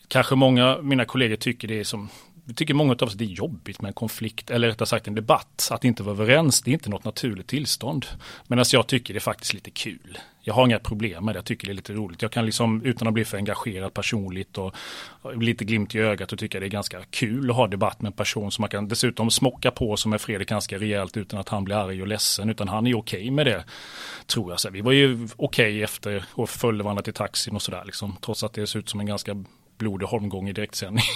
kanske 0.09 0.35
många 0.35 0.79
mina 0.83 1.05
kollegor 1.05 1.37
tycker 1.37 1.69
det 1.69 1.81
är 1.81 1.85
som 1.85 2.09
vi 2.49 2.55
tycker 2.55 2.75
många 2.75 2.93
av 2.93 3.03
oss 3.03 3.13
att 3.13 3.19
det 3.19 3.25
är 3.25 3.27
jobbigt 3.27 3.81
med 3.81 3.89
en 3.89 3.95
konflikt, 3.95 4.51
eller 4.51 4.69
rättare 4.69 4.87
sagt 4.87 5.09
en 5.09 5.15
debatt. 5.15 5.69
Att 5.71 5.85
inte 5.85 6.03
vara 6.03 6.15
överens, 6.15 6.63
det 6.63 6.71
är 6.71 6.73
inte 6.73 6.91
något 6.91 7.05
naturligt 7.05 7.47
tillstånd. 7.47 8.07
Men 8.47 8.59
alltså 8.59 8.77
jag 8.77 8.87
tycker 8.87 9.15
det 9.15 9.19
är 9.19 9.21
faktiskt 9.21 9.55
lite 9.55 9.71
kul. 9.71 10.19
Jag 10.49 10.55
har 10.55 10.67
inga 10.67 10.79
problem 10.79 11.25
med 11.25 11.35
det, 11.35 11.39
jag 11.39 11.45
tycker 11.45 11.67
det 11.67 11.73
är 11.73 11.75
lite 11.75 11.93
roligt. 11.93 12.23
Jag 12.23 12.31
kan 12.31 12.47
liksom, 12.47 12.83
utan 12.85 13.09
att 13.09 13.15
bli 13.15 13.25
för 13.25 13.37
engagerad 13.37 13.95
personligt 13.95 14.59
och 14.59 14.75
lite 15.35 15.65
glimt 15.65 15.95
i 15.95 15.99
ögat 15.99 16.33
och 16.33 16.39
tycka 16.39 16.61
det 16.61 16.67
är 16.67 16.71
ganska 16.71 17.03
kul 17.11 17.51
att 17.51 17.57
ha 17.57 17.67
debatt 17.67 18.01
med 18.01 18.09
en 18.09 18.13
person 18.13 18.51
som 18.51 18.63
man 18.63 18.71
kan 18.71 18.89
dessutom 18.89 19.31
smocka 19.31 19.71
på 19.71 19.97
som 19.97 20.13
är 20.13 20.19
Fredrik 20.19 20.49
ganska 20.49 20.79
rejält 20.79 21.17
utan 21.17 21.41
att 21.41 21.49
han 21.49 21.65
blir 21.65 21.77
arg 21.77 22.03
och 22.03 22.09
ledsen. 22.09 22.51
Utan 22.51 22.69
han 22.69 22.87
är 22.87 22.99
okej 22.99 23.19
okay 23.19 23.31
med 23.31 23.47
det, 23.47 23.65
tror 24.27 24.53
jag. 24.53 24.61
Så 24.61 24.71
vi 24.71 24.81
var 24.81 24.93
ju 24.93 25.29
okej 25.37 25.37
okay 25.37 25.83
efter 25.83 26.25
och 26.33 26.51
följde 26.51 26.85
varandra 26.85 27.03
till 27.03 27.13
taxin 27.13 27.55
och 27.55 27.63
sådär 27.63 27.83
liksom. 27.85 28.17
Trots 28.21 28.45
att 28.45 28.53
det 28.53 28.67
ser 28.67 28.79
ut 28.79 28.89
som 28.89 29.01
en 29.01 29.07
ganska 29.07 29.45
blodig 29.79 30.07
holmgång 30.07 30.49
i 30.49 30.53
direktsändning. 30.53 31.05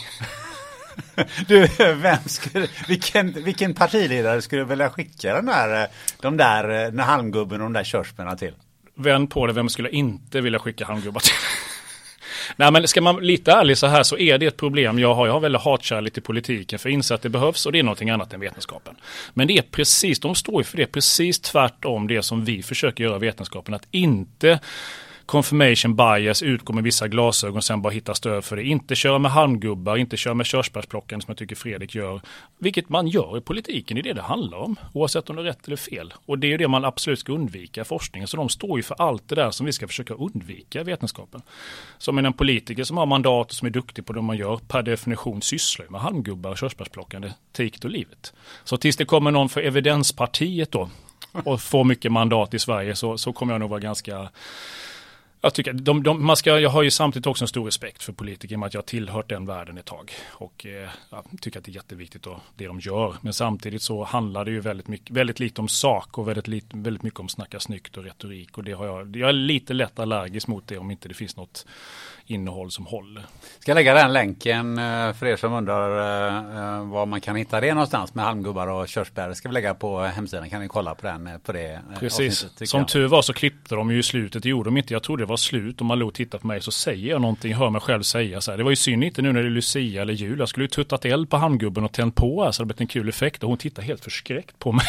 Du, 1.48 1.68
vem 1.94 2.18
skulle, 2.26 2.68
vilken, 2.88 3.32
vilken 3.32 3.74
partiledare 3.74 4.42
skulle 4.42 4.64
vilja 4.64 4.90
skicka 4.90 5.34
den 5.34 5.46
där, 5.46 5.88
de 6.20 6.36
där, 6.36 6.84
eh, 6.84 6.90
den 6.90 6.98
halmgubben 6.98 7.60
och 7.60 7.64
de 7.64 7.72
där 7.72 7.84
körsbärna 7.84 8.36
till? 8.36 8.54
Vänd 8.94 9.30
på 9.30 9.46
det, 9.46 9.52
vem 9.52 9.68
skulle 9.68 9.90
inte 9.90 10.40
vilja 10.40 10.58
skicka 10.58 10.84
handgubbar 10.84 11.20
till? 11.20 11.32
Nej 12.56 12.72
men 12.72 12.88
ska 12.88 13.00
man 13.00 13.16
lite 13.16 13.52
ärlig 13.52 13.78
så 13.78 13.86
här 13.86 14.02
så 14.02 14.18
är 14.18 14.38
det 14.38 14.46
ett 14.46 14.56
problem 14.56 14.98
jag 14.98 15.14
har. 15.14 15.26
Jag 15.26 15.32
har 15.32 15.40
väldigt 15.40 15.62
hatkärlek 15.62 16.12
till 16.12 16.22
politiken 16.22 16.78
för 16.78 16.88
jag 16.88 16.94
inser 16.94 17.14
att 17.14 17.22
det 17.22 17.28
behövs 17.28 17.66
och 17.66 17.72
det 17.72 17.78
är 17.78 17.82
någonting 17.82 18.10
annat 18.10 18.32
än 18.32 18.40
vetenskapen. 18.40 18.96
Men 19.34 19.46
det 19.46 19.58
är 19.58 19.62
precis, 19.62 20.20
de 20.20 20.34
står 20.34 20.60
ju 20.60 20.64
för 20.64 20.76
det 20.76 20.86
precis 20.86 21.40
tvärtom 21.40 22.06
det 22.06 22.22
som 22.22 22.44
vi 22.44 22.62
försöker 22.62 23.04
göra 23.04 23.18
vetenskapen. 23.18 23.74
Att 23.74 23.86
inte 23.90 24.60
confirmation 25.30 25.96
bias, 25.96 26.42
utgå 26.42 26.72
med 26.72 26.84
vissa 26.84 27.08
glasögon 27.08 27.56
och 27.56 27.64
sen 27.64 27.82
bara 27.82 27.92
hitta 27.92 28.14
stöd 28.14 28.44
för 28.44 28.56
det. 28.56 28.62
Inte 28.62 28.94
köra 28.94 29.18
med 29.18 29.30
halmgubbar, 29.30 29.96
inte 29.96 30.16
köra 30.16 30.34
med 30.34 30.46
körsbärsplockande 30.46 31.24
som 31.24 31.30
jag 31.30 31.38
tycker 31.38 31.56
Fredrik 31.56 31.94
gör. 31.94 32.20
Vilket 32.58 32.88
man 32.88 33.06
gör 33.08 33.38
i 33.38 33.40
politiken, 33.40 33.94
det 33.94 34.00
är 34.00 34.02
det 34.02 34.12
det 34.12 34.22
handlar 34.22 34.58
om. 34.58 34.76
Oavsett 34.92 35.30
om 35.30 35.36
det 35.36 35.42
är 35.42 35.46
rätt 35.46 35.66
eller 35.66 35.76
fel. 35.76 36.14
Och 36.26 36.38
det 36.38 36.52
är 36.52 36.58
det 36.58 36.68
man 36.68 36.84
absolut 36.84 37.18
ska 37.18 37.32
undvika 37.32 37.80
i 37.80 37.84
forskningen. 37.84 38.28
Så 38.28 38.36
de 38.36 38.48
står 38.48 38.78
ju 38.78 38.82
för 38.82 38.96
allt 38.98 39.28
det 39.28 39.34
där 39.34 39.50
som 39.50 39.66
vi 39.66 39.72
ska 39.72 39.88
försöka 39.88 40.14
undvika 40.14 40.80
i 40.80 40.84
vetenskapen. 40.84 41.42
Som 41.98 42.18
en 42.18 42.32
politiker 42.32 42.84
som 42.84 42.96
har 42.96 43.06
mandat 43.06 43.46
och 43.46 43.54
som 43.54 43.66
är 43.66 43.70
duktig 43.70 44.06
på 44.06 44.12
det 44.12 44.22
man 44.22 44.36
gör 44.36 44.56
per 44.56 44.82
definition 44.82 45.42
sysslar 45.42 45.86
med 45.88 46.00
halmgubbar 46.00 46.50
och 46.50 46.58
körsbärsplockande 46.58 47.32
tikt 47.52 47.84
och 47.84 47.90
livet. 47.90 48.32
Så 48.64 48.76
tills 48.76 48.96
det 48.96 49.04
kommer 49.04 49.30
någon 49.30 49.48
för 49.48 49.60
evidenspartiet 49.60 50.70
då 50.72 50.88
och 51.32 51.60
får 51.60 51.84
mycket 51.84 52.12
mandat 52.12 52.54
i 52.54 52.58
Sverige 52.58 52.96
så, 52.96 53.18
så 53.18 53.32
kommer 53.32 53.54
jag 53.54 53.60
nog 53.60 53.70
vara 53.70 53.80
ganska 53.80 54.30
jag, 55.42 55.54
tycker, 55.54 55.72
de, 55.72 56.02
de, 56.02 56.26
man 56.26 56.36
ska, 56.36 56.58
jag 56.58 56.70
har 56.70 56.82
ju 56.82 56.90
samtidigt 56.90 57.26
också 57.26 57.44
en 57.44 57.48
stor 57.48 57.64
respekt 57.64 58.02
för 58.02 58.12
politiker 58.12 58.54
i 58.54 58.56
och 58.56 58.60
med 58.60 58.66
att 58.66 58.74
jag 58.74 58.80
har 58.80 58.86
tillhört 58.86 59.28
den 59.28 59.46
världen 59.46 59.78
ett 59.78 59.84
tag. 59.84 60.12
Och 60.30 60.66
eh, 60.66 60.88
jag 61.10 61.24
tycker 61.40 61.58
att 61.58 61.64
det 61.64 61.70
är 61.70 61.74
jätteviktigt 61.74 62.26
och 62.26 62.38
det 62.56 62.66
de 62.66 62.80
gör. 62.80 63.14
Men 63.20 63.32
samtidigt 63.32 63.82
så 63.82 64.04
handlar 64.04 64.44
det 64.44 64.50
ju 64.50 64.60
väldigt, 64.60 64.88
mycket, 64.88 65.10
väldigt 65.10 65.40
lite 65.40 65.60
om 65.60 65.68
sak 65.68 66.18
och 66.18 66.28
väldigt, 66.28 66.48
lite, 66.48 66.76
väldigt 66.76 67.02
mycket 67.02 67.20
om 67.20 67.28
snacka 67.28 67.60
snyggt 67.60 67.96
och 67.96 68.04
retorik. 68.04 68.58
Och 68.58 68.64
det 68.64 68.72
har 68.72 68.86
jag, 68.86 69.16
jag 69.16 69.28
är 69.28 69.32
lite 69.32 69.72
lätt 69.72 69.98
allergisk 69.98 70.46
mot 70.46 70.66
det 70.66 70.78
om 70.78 70.90
inte 70.90 71.08
det 71.08 71.14
finns 71.14 71.36
något 71.36 71.66
innehåll 72.26 72.70
som 72.70 72.86
håller. 72.86 73.22
Ska 73.58 73.70
jag 73.70 73.74
lägga 73.74 73.94
den 73.94 74.12
länken 74.12 74.78
eh, 74.78 75.12
för 75.12 75.26
er 75.26 75.36
som 75.36 75.52
undrar 75.52 75.90
eh, 76.78 76.86
var 76.88 77.06
man 77.06 77.20
kan 77.20 77.36
hitta 77.36 77.60
det 77.60 77.74
någonstans 77.74 78.14
med 78.14 78.24
halmgubbar 78.24 78.66
och 78.66 78.88
körsbär. 78.88 79.32
Ska 79.34 79.48
vi 79.48 79.54
lägga 79.54 79.74
på 79.74 80.00
hemsidan 80.00 80.50
kan 80.50 80.60
ni 80.60 80.68
kolla 80.68 80.94
på 80.94 81.06
den 81.06 81.40
på 81.44 81.52
det 81.52 81.80
Precis, 81.98 82.46
som 82.64 82.86
tur 82.86 83.08
var 83.08 83.22
så 83.22 83.32
klippte 83.32 83.74
de 83.74 83.90
ju 83.90 83.98
i 83.98 84.02
slutet, 84.02 84.42
det 84.42 84.48
gjorde 84.48 84.70
de 84.70 84.76
inte. 84.76 84.92
Jag 84.92 85.02
trodde 85.02 85.22
det 85.22 85.29
var 85.30 85.36
slut. 85.36 85.80
Om 85.80 85.86
man 85.86 85.98
låg 85.98 86.14
tittar 86.14 86.38
på 86.38 86.46
mig 86.46 86.60
så 86.60 86.70
säger 86.70 87.10
jag 87.10 87.20
någonting, 87.20 87.54
hör 87.54 87.70
mig 87.70 87.80
själv 87.80 88.02
säga 88.02 88.40
så 88.40 88.50
här. 88.50 88.58
Det 88.58 88.64
var 88.64 88.70
ju 88.70 88.76
synd 88.76 89.04
inte 89.04 89.22
nu 89.22 89.32
när 89.32 89.42
det 89.42 89.48
är 89.48 89.50
Lucia 89.50 90.02
eller 90.02 90.12
jul. 90.12 90.38
Jag 90.38 90.48
skulle 90.48 90.64
ju 90.64 90.68
tuttat 90.68 91.04
eld 91.04 91.30
på 91.30 91.36
handgubben 91.36 91.84
och 91.84 91.92
tänt 91.92 92.14
på 92.14 92.44
här 92.44 92.52
så 92.52 92.62
det 92.62 92.66
blivit 92.66 92.80
en 92.80 92.86
kul 92.86 93.08
effekt. 93.08 93.42
Och 93.42 93.48
hon 93.48 93.58
tittar 93.58 93.82
helt 93.82 94.04
förskräckt 94.04 94.58
på 94.58 94.72
mig. 94.72 94.86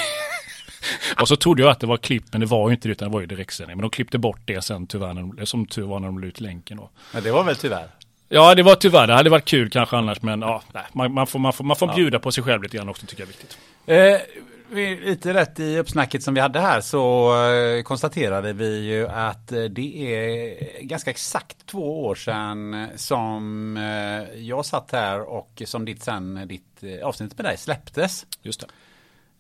och 1.21 1.27
så 1.27 1.35
trodde 1.35 1.61
jag 1.61 1.71
att 1.71 1.79
det 1.79 1.87
var 1.87 1.97
klipp, 1.97 2.23
men 2.31 2.41
det 2.41 2.47
var 2.47 2.69
ju 2.69 2.75
inte 2.75 2.87
det, 2.87 2.91
utan 2.91 3.07
det 3.07 3.13
var 3.13 3.21
ju 3.21 3.27
direktsändning. 3.27 3.77
Men 3.77 3.81
de 3.81 3.89
klippte 3.89 4.17
bort 4.17 4.39
det 4.45 4.61
sen 4.61 4.87
tyvärr, 4.87 5.13
när 5.13 5.21
de, 5.21 5.45
som 5.45 5.65
tur 5.65 5.83
var 5.83 5.99
när 5.99 6.07
de 6.07 6.19
la 6.19 6.27
ut 6.27 6.39
länken. 6.39 6.77
Då. 6.77 6.89
Men 7.13 7.23
det 7.23 7.31
var 7.31 7.43
väl 7.43 7.55
tyvärr? 7.55 7.87
Ja, 8.29 8.55
det 8.55 8.63
var 8.63 8.75
tyvärr. 8.75 9.07
Det 9.07 9.13
hade 9.13 9.29
varit 9.29 9.45
kul 9.45 9.69
kanske 9.69 9.97
annars, 9.97 10.21
men 10.21 10.41
ja, 10.41 10.61
nej, 10.73 10.83
man, 10.93 11.13
man, 11.13 11.27
får, 11.27 11.39
man 11.39 11.53
får, 11.53 11.63
man 11.63 11.75
får 11.75 11.95
bjuda 11.95 12.19
på 12.19 12.31
sig 12.31 12.43
själv 12.43 12.63
lite 12.63 12.77
grann 12.77 12.89
också, 12.89 13.05
tycker 13.05 13.23
jag 13.23 13.27
är 13.27 13.33
viktigt. 13.33 13.57
Eh, 13.85 14.41
lite 14.71 15.33
rätt 15.33 15.59
i 15.59 15.79
uppsnacket 15.79 16.23
som 16.23 16.33
vi 16.33 16.39
hade 16.39 16.59
här 16.59 16.81
så 16.81 17.33
eh, 17.45 17.83
konstaterade 17.83 18.53
vi 18.53 18.79
ju 18.79 19.07
att 19.07 19.51
eh, 19.51 19.63
det 19.63 20.15
är 20.15 20.83
ganska 20.83 21.09
exakt 21.09 21.65
två 21.65 22.05
år 22.05 22.15
sedan 22.15 22.87
som 22.95 23.77
eh, 23.77 24.39
jag 24.39 24.65
satt 24.65 24.91
här 24.91 25.21
och 25.21 25.61
som 25.65 25.85
ditt 25.85 26.03
sen, 26.03 26.47
ditt 26.47 26.83
avsnitt 27.03 27.37
med 27.37 27.45
dig 27.45 27.57
släpptes. 27.57 28.25
Just 28.41 28.61
det. 28.61 28.67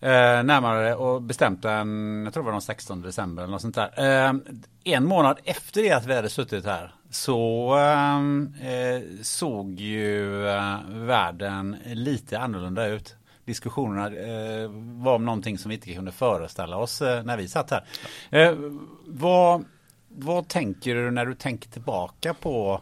Eh, 0.03 0.43
närmare 0.43 0.95
och 0.95 1.21
bestämt 1.21 1.61
den, 1.61 2.21
jag 2.23 2.33
tror 2.33 2.43
det 2.43 2.45
var 2.45 2.51
den 2.51 2.61
16 2.61 3.01
december 3.01 3.43
eller 3.43 3.51
något 3.51 3.61
sånt 3.61 3.75
där. 3.75 3.91
Eh, 4.27 4.33
en 4.83 5.05
månad 5.05 5.39
efter 5.43 5.83
det 5.83 5.91
att 5.91 6.05
vi 6.05 6.15
hade 6.15 6.29
suttit 6.29 6.65
här 6.65 6.95
så 7.09 7.77
eh, 8.61 9.21
såg 9.21 9.79
ju 9.79 10.31
världen 10.87 11.77
lite 11.85 12.39
annorlunda 12.39 12.87
ut 12.87 13.15
diskussionerna 13.51 14.07
eh, 14.07 14.69
var 15.03 15.15
om 15.15 15.25
någonting 15.25 15.57
som 15.57 15.69
vi 15.69 15.75
inte 15.75 15.93
kunde 15.93 16.11
föreställa 16.11 16.77
oss 16.77 17.01
eh, 17.01 17.23
när 17.23 17.37
vi 17.37 17.47
satt 17.47 17.71
här. 17.71 17.83
Eh, 18.29 18.55
vad, 19.05 19.65
vad 20.07 20.47
tänker 20.47 20.95
du 20.95 21.11
när 21.11 21.25
du 21.25 21.35
tänker 21.35 21.69
tillbaka 21.69 22.33
på 22.33 22.81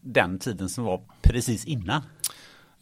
den 0.00 0.38
tiden 0.38 0.68
som 0.68 0.84
var 0.84 1.00
precis 1.22 1.64
innan? 1.64 2.02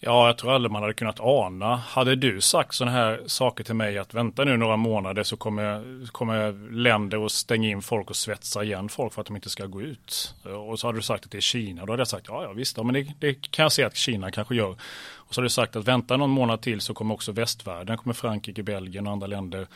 Ja, 0.01 0.27
jag 0.27 0.39
tror 0.39 0.55
aldrig 0.55 0.73
man 0.73 0.83
hade 0.83 0.95
kunnat 0.95 1.21
ana. 1.21 1.77
Hade 1.77 2.17
du 2.17 2.41
sagt 2.41 2.75
sådana 2.75 2.97
här 2.97 3.23
saker 3.27 3.65
till 3.65 3.75
mig 3.75 3.99
att 3.99 4.15
vänta 4.15 4.45
nu 4.45 4.57
några 4.57 4.77
månader 4.77 5.23
så 5.23 5.37
kommer, 5.37 6.07
kommer 6.13 6.73
länder 6.73 7.27
att 7.27 7.33
stänga 7.33 7.69
in 7.69 7.83
folk 7.83 8.11
och 8.11 8.17
svetsa 8.17 8.65
igen 8.65 8.89
folk 8.89 9.13
för 9.13 9.21
att 9.21 9.27
de 9.27 9.37
inte 9.37 9.51
ska 9.51 9.67
gå 9.67 9.83
ut. 9.83 10.35
Och 10.69 10.81
så 10.81 10.87
hade 10.87 10.99
du 10.99 11.03
sagt 11.03 11.25
att 11.25 11.31
det 11.31 11.39
är 11.39 11.41
Kina. 11.41 11.87
Då 11.87 11.93
hade 11.93 12.01
jag 12.01 12.09
sagt 12.09 12.27
ja, 12.29 12.43
ja 12.43 12.53
visst, 12.53 12.77
ja, 12.77 12.83
men 12.83 12.95
det, 12.95 13.07
det 13.19 13.51
kan 13.51 13.63
jag 13.63 13.73
se 13.73 13.85
att 13.85 13.97
Kina 13.97 14.31
kanske 14.31 14.55
gör. 14.55 14.77
Och 15.29 15.35
så 15.35 15.41
har 15.41 15.43
du 15.43 15.51
sagt 15.51 15.77
att 15.77 15.89
vänta 15.89 16.17
någon 16.17 16.31
månad 16.31 16.61
till 16.61 16.81
så 16.81 16.95
kommer 16.95 17.15
också 17.15 17.33
västvärlden, 17.33 17.97
kommer 17.97 18.15
Frankrike, 18.15 18.63
Belgien 18.63 19.07
och 19.07 19.13
andra 19.13 19.27
länder 19.27 19.67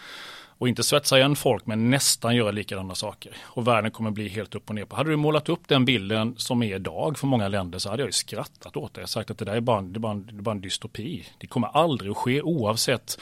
och 0.62 0.68
inte 0.68 0.82
svetsa 0.82 1.18
igen 1.18 1.36
folk 1.36 1.66
men 1.66 1.90
nästan 1.90 2.36
göra 2.36 2.50
likadana 2.50 2.94
saker. 2.94 3.32
Och 3.42 3.68
världen 3.68 3.90
kommer 3.90 4.10
bli 4.10 4.28
helt 4.28 4.54
upp 4.54 4.68
och 4.68 4.74
ner 4.74 4.84
på. 4.84 4.96
Hade 4.96 5.10
du 5.10 5.16
målat 5.16 5.48
upp 5.48 5.68
den 5.68 5.84
bilden 5.84 6.34
som 6.36 6.62
är 6.62 6.74
idag 6.76 7.18
för 7.18 7.26
många 7.26 7.48
länder 7.48 7.78
så 7.78 7.90
hade 7.90 8.02
jag 8.02 8.08
ju 8.08 8.12
skrattat 8.12 8.76
åt 8.76 8.94
det. 8.94 9.00
Jag 9.00 9.08
sagt 9.08 9.30
att 9.30 9.38
det 9.38 9.44
där 9.44 9.54
är 9.54 9.60
bara, 9.60 9.82
det 9.82 9.96
är 9.96 10.00
bara, 10.00 10.14
det 10.14 10.38
är 10.38 10.42
bara 10.42 10.50
en 10.50 10.60
dystopi. 10.60 11.26
Det 11.38 11.46
kommer 11.46 11.68
aldrig 11.68 12.10
att 12.10 12.16
ske 12.16 12.42
oavsett 12.42 13.18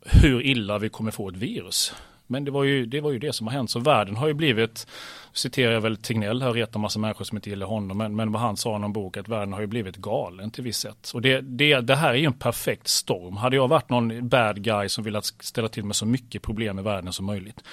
hur 0.00 0.42
illa 0.42 0.78
vi 0.78 0.88
kommer 0.88 1.10
få 1.10 1.28
ett 1.28 1.36
virus. 1.36 1.94
Men 2.26 2.44
det 2.44 2.50
var, 2.50 2.64
ju, 2.64 2.86
det 2.86 3.00
var 3.00 3.10
ju 3.10 3.18
det 3.18 3.32
som 3.32 3.46
har 3.46 3.54
hänt. 3.54 3.70
Så 3.70 3.78
världen 3.78 4.16
har 4.16 4.26
ju 4.26 4.34
blivit, 4.34 4.86
citerar 5.32 5.72
jag 5.72 5.80
väl 5.80 5.96
Tegnell 5.96 6.42
här, 6.42 6.52
retar 6.52 6.80
massa 6.80 6.98
människor 6.98 7.24
som 7.24 7.38
inte 7.38 7.50
gillar 7.50 7.66
honom, 7.66 7.98
men, 7.98 8.16
men 8.16 8.32
vad 8.32 8.42
han 8.42 8.56
sa 8.56 8.76
i 8.76 8.78
någon 8.78 8.92
bok, 8.92 9.16
att 9.16 9.28
världen 9.28 9.52
har 9.52 9.60
ju 9.60 9.66
blivit 9.66 9.96
galen 9.96 10.50
till 10.50 10.64
viss 10.64 10.78
sätt. 10.78 11.10
Och 11.14 11.22
det, 11.22 11.40
det, 11.40 11.80
det 11.80 11.96
här 11.96 12.10
är 12.10 12.14
ju 12.14 12.24
en 12.24 12.32
perfekt 12.32 12.88
storm. 12.88 13.36
Hade 13.36 13.56
jag 13.56 13.68
varit 13.68 13.90
någon 13.90 14.28
bad 14.28 14.62
guy 14.62 14.88
som 14.88 15.04
ville 15.04 15.22
ställa 15.22 15.68
till 15.68 15.84
med 15.84 15.96
så 15.96 16.06
mycket 16.06 16.42
problem 16.42 16.78
i 16.78 16.82
världen 16.82 17.12
som 17.12 17.26
möjligt, 17.26 17.64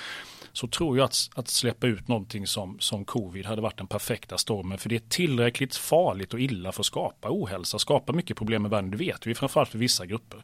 så 0.54 0.68
tror 0.68 0.98
jag 0.98 1.06
att, 1.06 1.30
att 1.36 1.48
släppa 1.48 1.88
ut 1.88 2.08
någonting 2.08 2.48
som, 2.48 2.78
som 2.80 3.06
covid 3.06 3.46
hade 3.46 3.62
varit 3.62 3.78
den 3.78 3.88
perfekta 3.88 4.38
stormen. 4.38 4.78
För 4.78 4.90
det 4.90 4.96
är 4.96 5.10
tillräckligt 5.10 5.76
farligt 5.76 6.34
och 6.34 6.40
illa 6.40 6.72
för 6.72 6.82
att 6.82 6.86
skapa 6.86 7.28
ohälsa, 7.32 7.80
skapa 7.80 8.14
mycket 8.14 8.38
problem 8.38 8.66
i 8.66 8.70
världen. 8.70 8.92
Det 8.92 8.98
vet 8.98 9.28
vi 9.28 9.36
framförallt 9.36 9.70
för 9.70 9.78
vissa 9.78 10.06
grupper. 10.06 10.44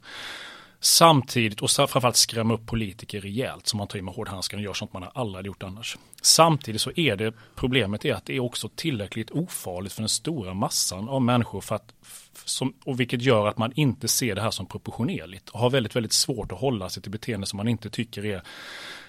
Samtidigt, 0.85 1.61
och 1.61 1.69
framförallt 1.69 2.15
skrämma 2.15 2.53
upp 2.53 2.65
politiker 2.65 3.21
rejält 3.21 3.67
som 3.67 3.77
man 3.77 3.87
tar 3.87 3.99
in 3.99 4.05
med 4.05 4.13
hårdhandskarna 4.13 4.59
och 4.59 4.63
gör 4.63 4.73
sånt 4.73 4.93
man 4.93 5.05
aldrig 5.13 5.45
gjort 5.45 5.63
annars. 5.63 5.97
Samtidigt 6.21 6.81
så 6.81 6.91
är 6.95 7.15
det 7.15 7.33
problemet 7.55 8.05
är 8.05 8.13
att 8.13 8.25
det 8.25 8.35
är 8.35 8.39
också 8.39 8.69
tillräckligt 8.75 9.31
ofarligt 9.31 9.93
för 9.93 10.01
den 10.01 10.09
stora 10.09 10.53
massan 10.53 11.09
av 11.09 11.21
människor 11.21 11.61
för 11.61 11.75
att 11.75 11.93
som, 12.45 12.73
och 12.83 12.99
vilket 12.99 13.21
gör 13.21 13.47
att 13.47 13.57
man 13.57 13.71
inte 13.75 14.07
ser 14.07 14.35
det 14.35 14.41
här 14.41 14.51
som 14.51 14.65
proportionerligt 14.65 15.49
och 15.49 15.59
har 15.59 15.69
väldigt, 15.69 15.95
väldigt 15.95 16.13
svårt 16.13 16.51
att 16.51 16.59
hålla 16.59 16.89
sig 16.89 17.03
till 17.03 17.11
beteende 17.11 17.47
som 17.47 17.57
man 17.57 17.67
inte 17.67 17.89
tycker 17.89 18.25
är 18.25 18.41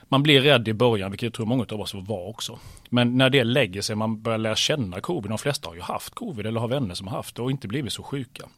man 0.08 0.22
blir 0.22 0.40
rädd 0.40 0.68
i 0.68 0.74
början, 0.74 1.10
vilket 1.10 1.26
jag 1.26 1.34
tror 1.34 1.46
många 1.46 1.66
av 1.72 1.80
oss 1.80 1.94
var 1.94 2.28
också. 2.28 2.58
Men 2.88 3.18
när 3.18 3.30
det 3.30 3.44
lägger 3.44 3.82
sig, 3.82 3.96
man 3.96 4.22
börjar 4.22 4.38
lära 4.38 4.56
känna 4.56 5.00
covid, 5.00 5.30
de 5.30 5.38
flesta 5.38 5.68
har 5.68 5.74
ju 5.74 5.80
haft 5.80 6.14
covid 6.14 6.46
eller 6.46 6.60
har 6.60 6.68
vänner 6.68 6.94
som 6.94 7.06
har 7.06 7.16
haft 7.16 7.36
det 7.36 7.42
och 7.42 7.50
inte 7.50 7.68
blivit 7.68 7.92
så 7.92 8.02
sjuka. 8.02 8.48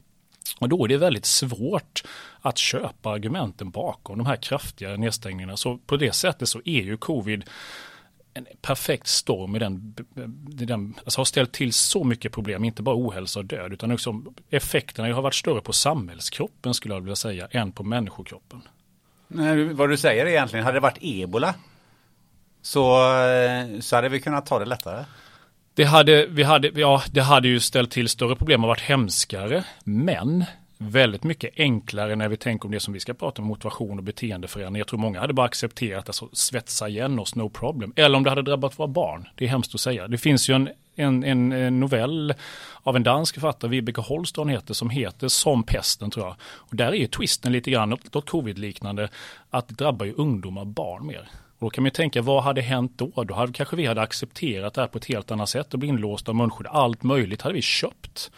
Och 0.58 0.68
då 0.68 0.84
är 0.84 0.88
det 0.88 0.96
väldigt 0.96 1.26
svårt 1.26 2.02
att 2.40 2.58
köpa 2.58 3.10
argumenten 3.10 3.70
bakom 3.70 4.18
de 4.18 4.26
här 4.26 4.36
kraftiga 4.36 4.96
nedstängningarna. 4.96 5.56
Så 5.56 5.78
på 5.78 5.96
det 5.96 6.12
sättet 6.12 6.48
så 6.48 6.58
är 6.64 6.82
ju 6.82 6.96
covid 6.96 7.44
en 8.34 8.46
perfekt 8.62 9.06
storm 9.06 9.56
i 9.56 9.58
den, 9.58 9.94
i 10.60 10.64
den 10.64 10.94
alltså 11.04 11.20
har 11.20 11.24
ställt 11.24 11.52
till 11.52 11.72
så 11.72 12.04
mycket 12.04 12.32
problem, 12.32 12.64
inte 12.64 12.82
bara 12.82 12.96
ohälsa 12.96 13.38
och 13.38 13.44
död, 13.44 13.72
utan 13.72 13.92
också 13.92 14.22
effekterna 14.50 15.14
har 15.14 15.22
varit 15.22 15.34
större 15.34 15.60
på 15.60 15.72
samhällskroppen 15.72 16.74
skulle 16.74 16.94
jag 16.94 17.00
vilja 17.00 17.16
säga, 17.16 17.48
än 17.50 17.72
på 17.72 17.82
människokroppen. 17.82 18.62
Nej, 19.28 19.64
vad 19.64 19.90
du 19.90 19.96
säger 19.96 20.26
är 20.26 20.30
egentligen, 20.30 20.64
hade 20.64 20.76
det 20.76 20.80
varit 20.80 20.98
ebola 21.00 21.54
så, 22.62 22.98
så 23.80 23.96
hade 23.96 24.08
vi 24.08 24.20
kunnat 24.20 24.46
ta 24.46 24.58
det 24.58 24.64
lättare. 24.64 25.04
Det 25.78 25.84
hade, 25.84 26.26
vi 26.26 26.42
hade, 26.42 26.80
ja, 26.80 27.02
det 27.10 27.20
hade 27.20 27.48
ju 27.48 27.60
ställt 27.60 27.90
till 27.90 28.08
större 28.08 28.36
problem 28.36 28.64
och 28.64 28.68
varit 28.68 28.80
hemskare. 28.80 29.64
Men 29.84 30.44
väldigt 30.78 31.24
mycket 31.24 31.50
enklare 31.56 32.16
när 32.16 32.28
vi 32.28 32.36
tänker 32.36 32.66
om 32.66 32.72
det 32.72 32.80
som 32.80 32.94
vi 32.94 33.00
ska 33.00 33.14
prata 33.14 33.42
om, 33.42 33.48
motivation 33.48 33.98
och 33.98 34.04
beteendeförändring. 34.04 34.78
Jag 34.78 34.86
tror 34.86 34.98
många 34.98 35.20
hade 35.20 35.32
bara 35.32 35.46
accepterat, 35.46 36.08
alltså 36.08 36.28
svetsa 36.32 36.88
igen 36.88 37.18
oss, 37.18 37.34
no 37.34 37.48
problem. 37.48 37.92
Eller 37.96 38.16
om 38.16 38.24
det 38.24 38.30
hade 38.30 38.42
drabbat 38.42 38.78
våra 38.78 38.88
barn. 38.88 39.28
Det 39.34 39.44
är 39.44 39.48
hemskt 39.48 39.74
att 39.74 39.80
säga. 39.80 40.08
Det 40.08 40.18
finns 40.18 40.50
ju 40.50 40.54
en, 40.54 40.68
en, 40.96 41.52
en 41.52 41.80
novell 41.80 42.34
av 42.82 42.96
en 42.96 43.02
dansk 43.02 43.34
författare, 43.34 43.70
Vibeke 43.70 44.00
Holston 44.00 44.48
heter, 44.48 44.74
som 44.74 44.90
heter 44.90 45.28
Som 45.28 45.62
pesten 45.62 46.10
tror 46.10 46.26
jag. 46.26 46.36
Och 46.42 46.76
där 46.76 46.88
är 46.88 46.96
ju 46.96 47.06
twisten 47.06 47.52
lite 47.52 47.70
grann, 47.70 47.90
något 47.90 48.30
covid-liknande, 48.30 49.08
att 49.50 49.68
det 49.68 49.74
drabbar 49.74 50.06
ju 50.06 50.12
ungdomar, 50.12 50.64
barn 50.64 51.06
mer. 51.06 51.28
Och 51.58 51.66
då 51.66 51.70
kan 51.70 51.82
man 51.82 51.86
ju 51.86 51.90
tänka, 51.90 52.22
vad 52.22 52.42
hade 52.42 52.60
hänt 52.60 52.92
då? 52.96 53.24
Då 53.24 53.34
hade 53.34 53.52
kanske 53.52 53.76
vi 53.76 53.86
hade 53.86 54.00
accepterat 54.00 54.74
det 54.74 54.80
här 54.80 54.88
på 54.88 54.98
ett 54.98 55.04
helt 55.04 55.30
annat 55.30 55.48
sätt 55.48 55.72
och 55.72 55.78
blivit 55.78 55.94
inlåsta 55.94 56.30
av 56.30 56.36
munskydd. 56.36 56.66
Allt 56.70 57.02
möjligt 57.02 57.42
hade 57.42 57.54
vi 57.54 57.62
köpt 57.62 58.30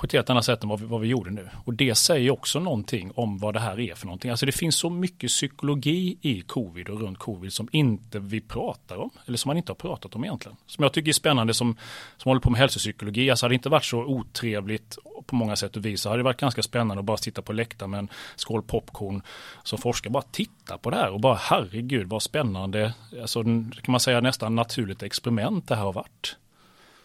på 0.00 0.06
ett 0.06 0.12
helt 0.12 0.30
annat 0.30 0.44
sätt 0.44 0.62
än 0.62 0.68
vad 0.68 0.80
vi, 0.80 0.86
vad 0.86 1.00
vi 1.00 1.08
gjorde 1.08 1.30
nu. 1.30 1.48
Och 1.64 1.74
det 1.74 1.94
säger 1.94 2.30
också 2.30 2.60
någonting 2.60 3.12
om 3.14 3.38
vad 3.38 3.54
det 3.54 3.60
här 3.60 3.80
är 3.80 3.94
för 3.94 4.06
någonting. 4.06 4.30
Alltså 4.30 4.46
det 4.46 4.52
finns 4.52 4.76
så 4.76 4.90
mycket 4.90 5.30
psykologi 5.30 6.18
i 6.20 6.40
covid 6.40 6.88
och 6.88 7.00
runt 7.00 7.18
covid 7.18 7.52
som 7.52 7.68
inte 7.72 8.18
vi 8.18 8.40
pratar 8.40 8.96
om, 8.96 9.10
eller 9.26 9.38
som 9.38 9.48
man 9.48 9.56
inte 9.56 9.72
har 9.72 9.76
pratat 9.76 10.14
om 10.14 10.24
egentligen. 10.24 10.56
Som 10.66 10.82
jag 10.82 10.92
tycker 10.92 11.08
är 11.08 11.12
spännande 11.12 11.54
som, 11.54 11.76
som 12.16 12.28
håller 12.28 12.40
på 12.40 12.50
med 12.50 12.60
hälsopsykologi. 12.60 13.30
Alltså 13.30 13.46
hade 13.46 13.52
det 13.52 13.54
inte 13.54 13.68
varit 13.68 13.84
så 13.84 13.98
otrevligt 13.98 14.98
på 15.26 15.34
många 15.34 15.56
sätt 15.56 15.76
och 15.76 15.84
vis 15.84 16.00
så 16.00 16.08
hade 16.08 16.18
det 16.18 16.24
varit 16.24 16.40
ganska 16.40 16.62
spännande 16.62 16.98
att 16.98 17.04
bara 17.04 17.16
sitta 17.16 17.42
på 17.42 17.52
läktaren 17.52 17.90
med 17.90 17.98
en 17.98 18.08
skål 18.36 18.62
popcorn 18.62 19.22
som 19.62 19.78
forskare. 19.78 20.10
Bara 20.10 20.24
titta 20.32 20.78
på 20.78 20.90
det 20.90 20.96
här 20.96 21.10
och 21.10 21.20
bara 21.20 21.34
herregud 21.34 22.08
vad 22.08 22.22
spännande, 22.22 22.94
alltså 23.20 23.42
kan 23.42 23.72
man 23.86 24.00
säga 24.00 24.20
nästan 24.20 24.54
naturligt 24.54 25.02
experiment 25.02 25.68
det 25.68 25.74
här 25.74 25.82
har 25.82 25.92
varit. 25.92 26.36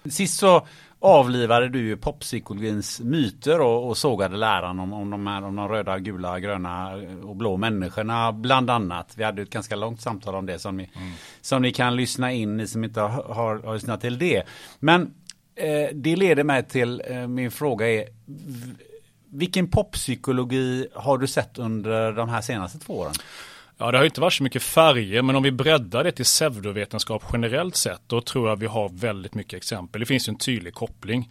Sist 0.10 0.40
så 0.40 0.68
avlivade 1.06 1.70
du 1.70 1.80
ju 1.80 1.98
poppsykologins 1.98 3.00
myter 3.00 3.62
och, 3.62 3.88
och 3.88 3.98
sågade 3.98 4.38
läran 4.38 4.80
om, 4.80 4.94
om, 4.94 5.10
de 5.10 5.28
här, 5.28 5.44
om 5.44 5.56
de 5.56 5.68
röda, 5.68 6.00
gula, 6.00 6.40
gröna 6.40 6.92
och 7.24 7.36
blå 7.36 7.58
människorna 7.58 8.32
bland 8.32 8.70
annat. 8.70 9.14
Vi 9.18 9.24
hade 9.24 9.42
ett 9.42 9.50
ganska 9.50 9.76
långt 9.76 10.02
samtal 10.02 10.36
om 10.36 10.46
det 10.46 10.60
som 10.60 10.78
ni, 10.78 10.90
mm. 10.96 11.12
som 11.42 11.62
ni 11.62 11.72
kan 11.72 11.96
lyssna 11.96 12.32
in, 12.32 12.58
ni 12.58 12.68
som 12.68 12.84
inte 12.84 13.02
har, 13.02 13.34
har, 13.34 13.60
har 13.60 13.74
lyssnat 13.74 14.02
till 14.02 14.18
det. 14.18 14.44
Men 14.80 15.14
eh, 15.56 15.90
det 15.94 16.16
leder 16.16 16.44
mig 16.44 16.64
till 16.64 17.02
eh, 17.08 17.28
min 17.28 17.52
fråga 17.52 17.88
är 17.88 18.06
vilken 19.30 19.68
poppsykologi 19.68 20.88
har 20.94 21.18
du 21.18 21.28
sett 21.28 21.58
under 21.58 22.12
de 22.12 22.30
här 22.30 22.42
senaste 22.42 22.80
två 22.80 22.94
åren? 22.94 23.14
Ja, 23.78 23.92
det 23.92 23.98
har 23.98 24.06
inte 24.06 24.22
varit 24.22 24.34
så 24.34 24.44
mycket 24.44 24.64
färger, 24.64 25.22
men 25.22 25.36
om 25.36 25.44
vi 25.44 25.52
breddar 25.52 26.04
det 26.04 26.12
till 26.12 26.26
pseudovetenskap 26.26 27.24
generellt 27.34 27.76
sett, 27.76 28.02
då 28.08 28.22
tror 28.22 28.50
jag 28.50 28.56
vi 28.56 28.66
har 28.66 28.90
väldigt 28.90 29.34
mycket 29.34 29.58
exempel. 29.58 30.00
Det 30.00 30.06
finns 30.06 30.28
en 30.28 30.38
tydlig 30.38 30.74
koppling. 30.74 31.30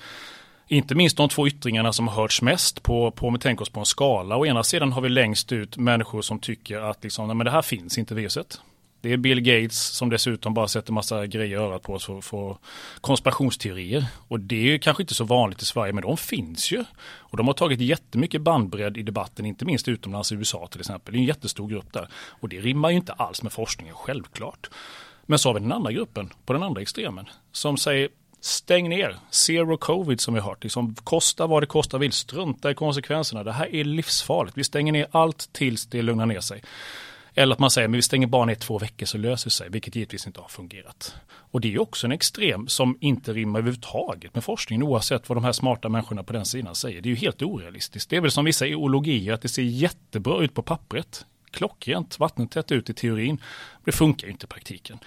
Inte 0.68 0.94
minst 0.94 1.16
de 1.16 1.28
två 1.28 1.46
yttringarna 1.46 1.92
som 1.92 2.08
har 2.08 2.14
hörts 2.14 2.42
mest 2.42 2.82
på, 2.82 3.10
på 3.10 3.26
om 3.26 3.32
vi 3.32 3.38
tänker 3.40 3.62
oss 3.62 3.70
på 3.70 3.80
en 3.80 3.86
skala. 3.86 4.36
Å 4.36 4.46
ena 4.46 4.62
sidan 4.62 4.92
har 4.92 5.00
vi 5.00 5.08
längst 5.08 5.52
ut 5.52 5.76
människor 5.76 6.22
som 6.22 6.38
tycker 6.38 6.80
att 6.80 7.04
liksom, 7.04 7.26
nej, 7.26 7.36
men 7.36 7.44
det 7.44 7.50
här 7.50 7.62
finns 7.62 7.98
inte 7.98 8.14
viruset. 8.14 8.60
Det 9.04 9.12
är 9.12 9.16
Bill 9.16 9.40
Gates 9.40 9.78
som 9.78 10.10
dessutom 10.10 10.54
bara 10.54 10.68
sätter 10.68 10.92
massa 10.92 11.26
grejer 11.26 11.56
i 11.56 11.60
örat 11.60 11.82
på 11.82 11.94
oss 11.94 12.04
för, 12.04 12.20
för 12.20 12.56
konspirationsteorier. 13.00 14.06
Och 14.28 14.40
det 14.40 14.56
är 14.56 14.62
ju 14.62 14.78
kanske 14.78 15.02
inte 15.02 15.14
så 15.14 15.24
vanligt 15.24 15.62
i 15.62 15.64
Sverige, 15.64 15.92
men 15.92 16.02
de 16.02 16.16
finns 16.16 16.72
ju. 16.72 16.84
Och 17.04 17.36
de 17.36 17.46
har 17.46 17.54
tagit 17.54 17.80
jättemycket 17.80 18.42
bandbredd 18.42 18.96
i 18.96 19.02
debatten, 19.02 19.46
inte 19.46 19.64
minst 19.64 19.88
utomlands 19.88 20.32
i 20.32 20.34
USA 20.34 20.68
till 20.70 20.80
exempel. 20.80 21.12
Det 21.12 21.18
är 21.18 21.20
en 21.20 21.26
jättestor 21.26 21.68
grupp 21.68 21.92
där. 21.92 22.08
Och 22.14 22.48
det 22.48 22.60
rimmar 22.60 22.90
ju 22.90 22.96
inte 22.96 23.12
alls 23.12 23.42
med 23.42 23.52
forskningen, 23.52 23.94
självklart. 23.94 24.70
Men 25.26 25.38
så 25.38 25.48
har 25.48 25.54
vi 25.54 25.60
den 25.60 25.72
andra 25.72 25.92
gruppen, 25.92 26.30
på 26.46 26.52
den 26.52 26.62
andra 26.62 26.82
extremen, 26.82 27.26
som 27.52 27.76
säger 27.76 28.08
stäng 28.40 28.88
ner, 28.88 29.16
zero 29.30 29.76
covid 29.76 30.20
som 30.20 30.34
vi 30.34 30.40
har 30.40 30.50
hört, 30.50 30.62
liksom, 30.62 30.94
kosta 30.94 31.46
vad 31.46 31.62
det 31.62 31.66
kostar 31.66 31.98
vill, 31.98 32.12
strunta 32.12 32.70
i 32.70 32.74
konsekvenserna, 32.74 33.44
det 33.44 33.52
här 33.52 33.74
är 33.74 33.84
livsfarligt, 33.84 34.58
vi 34.58 34.64
stänger 34.64 34.92
ner 34.92 35.06
allt 35.10 35.52
tills 35.52 35.86
det 35.86 36.02
lugnar 36.02 36.26
ner 36.26 36.40
sig. 36.40 36.62
Eller 37.34 37.52
att 37.52 37.58
man 37.58 37.70
säger, 37.70 37.88
men 37.88 37.96
vi 37.96 38.02
stänger 38.02 38.26
bara 38.26 38.44
ner 38.44 38.54
två 38.54 38.78
veckor 38.78 39.06
så 39.06 39.18
löser 39.18 39.46
det 39.46 39.50
sig, 39.50 39.70
vilket 39.70 39.96
givetvis 39.96 40.26
inte 40.26 40.40
har 40.40 40.48
fungerat. 40.48 41.14
Och 41.30 41.60
det 41.60 41.74
är 41.74 41.78
också 41.80 42.06
en 42.06 42.12
extrem 42.12 42.68
som 42.68 42.98
inte 43.00 43.32
rimmar 43.32 43.58
överhuvudtaget 43.58 44.34
med 44.34 44.44
forskningen, 44.44 44.82
oavsett 44.82 45.28
vad 45.28 45.36
de 45.36 45.44
här 45.44 45.52
smarta 45.52 45.88
människorna 45.88 46.22
på 46.22 46.32
den 46.32 46.46
sidan 46.46 46.74
säger. 46.74 47.00
Det 47.00 47.08
är 47.08 47.10
ju 47.10 47.16
helt 47.16 47.42
orealistiskt. 47.42 48.10
Det 48.10 48.16
är 48.16 48.20
väl 48.20 48.30
som 48.30 48.44
vissa 48.44 48.66
ideologier, 48.66 49.32
att 49.32 49.42
det 49.42 49.48
ser 49.48 49.62
jättebra 49.62 50.44
ut 50.44 50.54
på 50.54 50.62
pappret. 50.62 51.26
Klockrent, 51.50 52.18
vattentätt 52.18 52.72
ut 52.72 52.90
i 52.90 52.94
teorin. 52.94 53.40
Det 53.84 53.92
funkar 53.92 54.26
ju 54.26 54.32
inte 54.32 54.44
i 54.44 54.48
praktiken. 54.48 54.98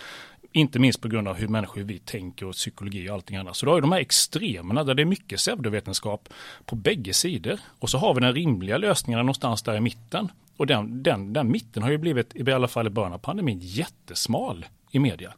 Inte 0.58 0.80
minst 0.80 1.02
på 1.02 1.08
grund 1.08 1.28
av 1.28 1.36
hur 1.36 1.48
människor 1.48 1.82
vi 1.82 2.00
tänker 2.00 2.46
och 2.46 2.54
psykologi 2.54 3.10
och 3.10 3.14
allting 3.14 3.38
annat. 3.38 3.56
Så 3.56 3.66
då 3.66 3.72
har 3.72 3.76
vi 3.76 3.82
de 3.82 3.92
här 3.92 4.00
extremerna 4.00 4.84
där 4.84 4.94
det 4.94 5.04
är 5.04 5.06
mycket 5.06 5.38
pseudovetenskap 5.40 6.30
på 6.66 6.76
bägge 6.76 7.14
sidor. 7.14 7.60
Och 7.80 7.90
så 7.90 7.98
har 7.98 8.14
vi 8.14 8.22
den 8.22 8.34
rimliga 8.34 8.78
lösningen 8.78 9.20
någonstans 9.20 9.64
där 9.64 9.76
i 9.76 9.80
mitten. 9.80 10.32
Och 10.58 10.68
den, 10.68 11.04
den, 11.04 11.34
den 11.34 11.52
mitten 11.52 11.84
har 11.84 11.90
ju 11.90 11.98
blivit, 11.98 12.36
i 12.36 12.52
alla 12.52 12.68
fall 12.68 12.88
i 12.88 12.90
början 12.90 13.14
av 13.14 13.18
pandemin, 13.18 13.60
jättesmal 13.62 14.66
i 14.92 15.00
media. 15.00 15.34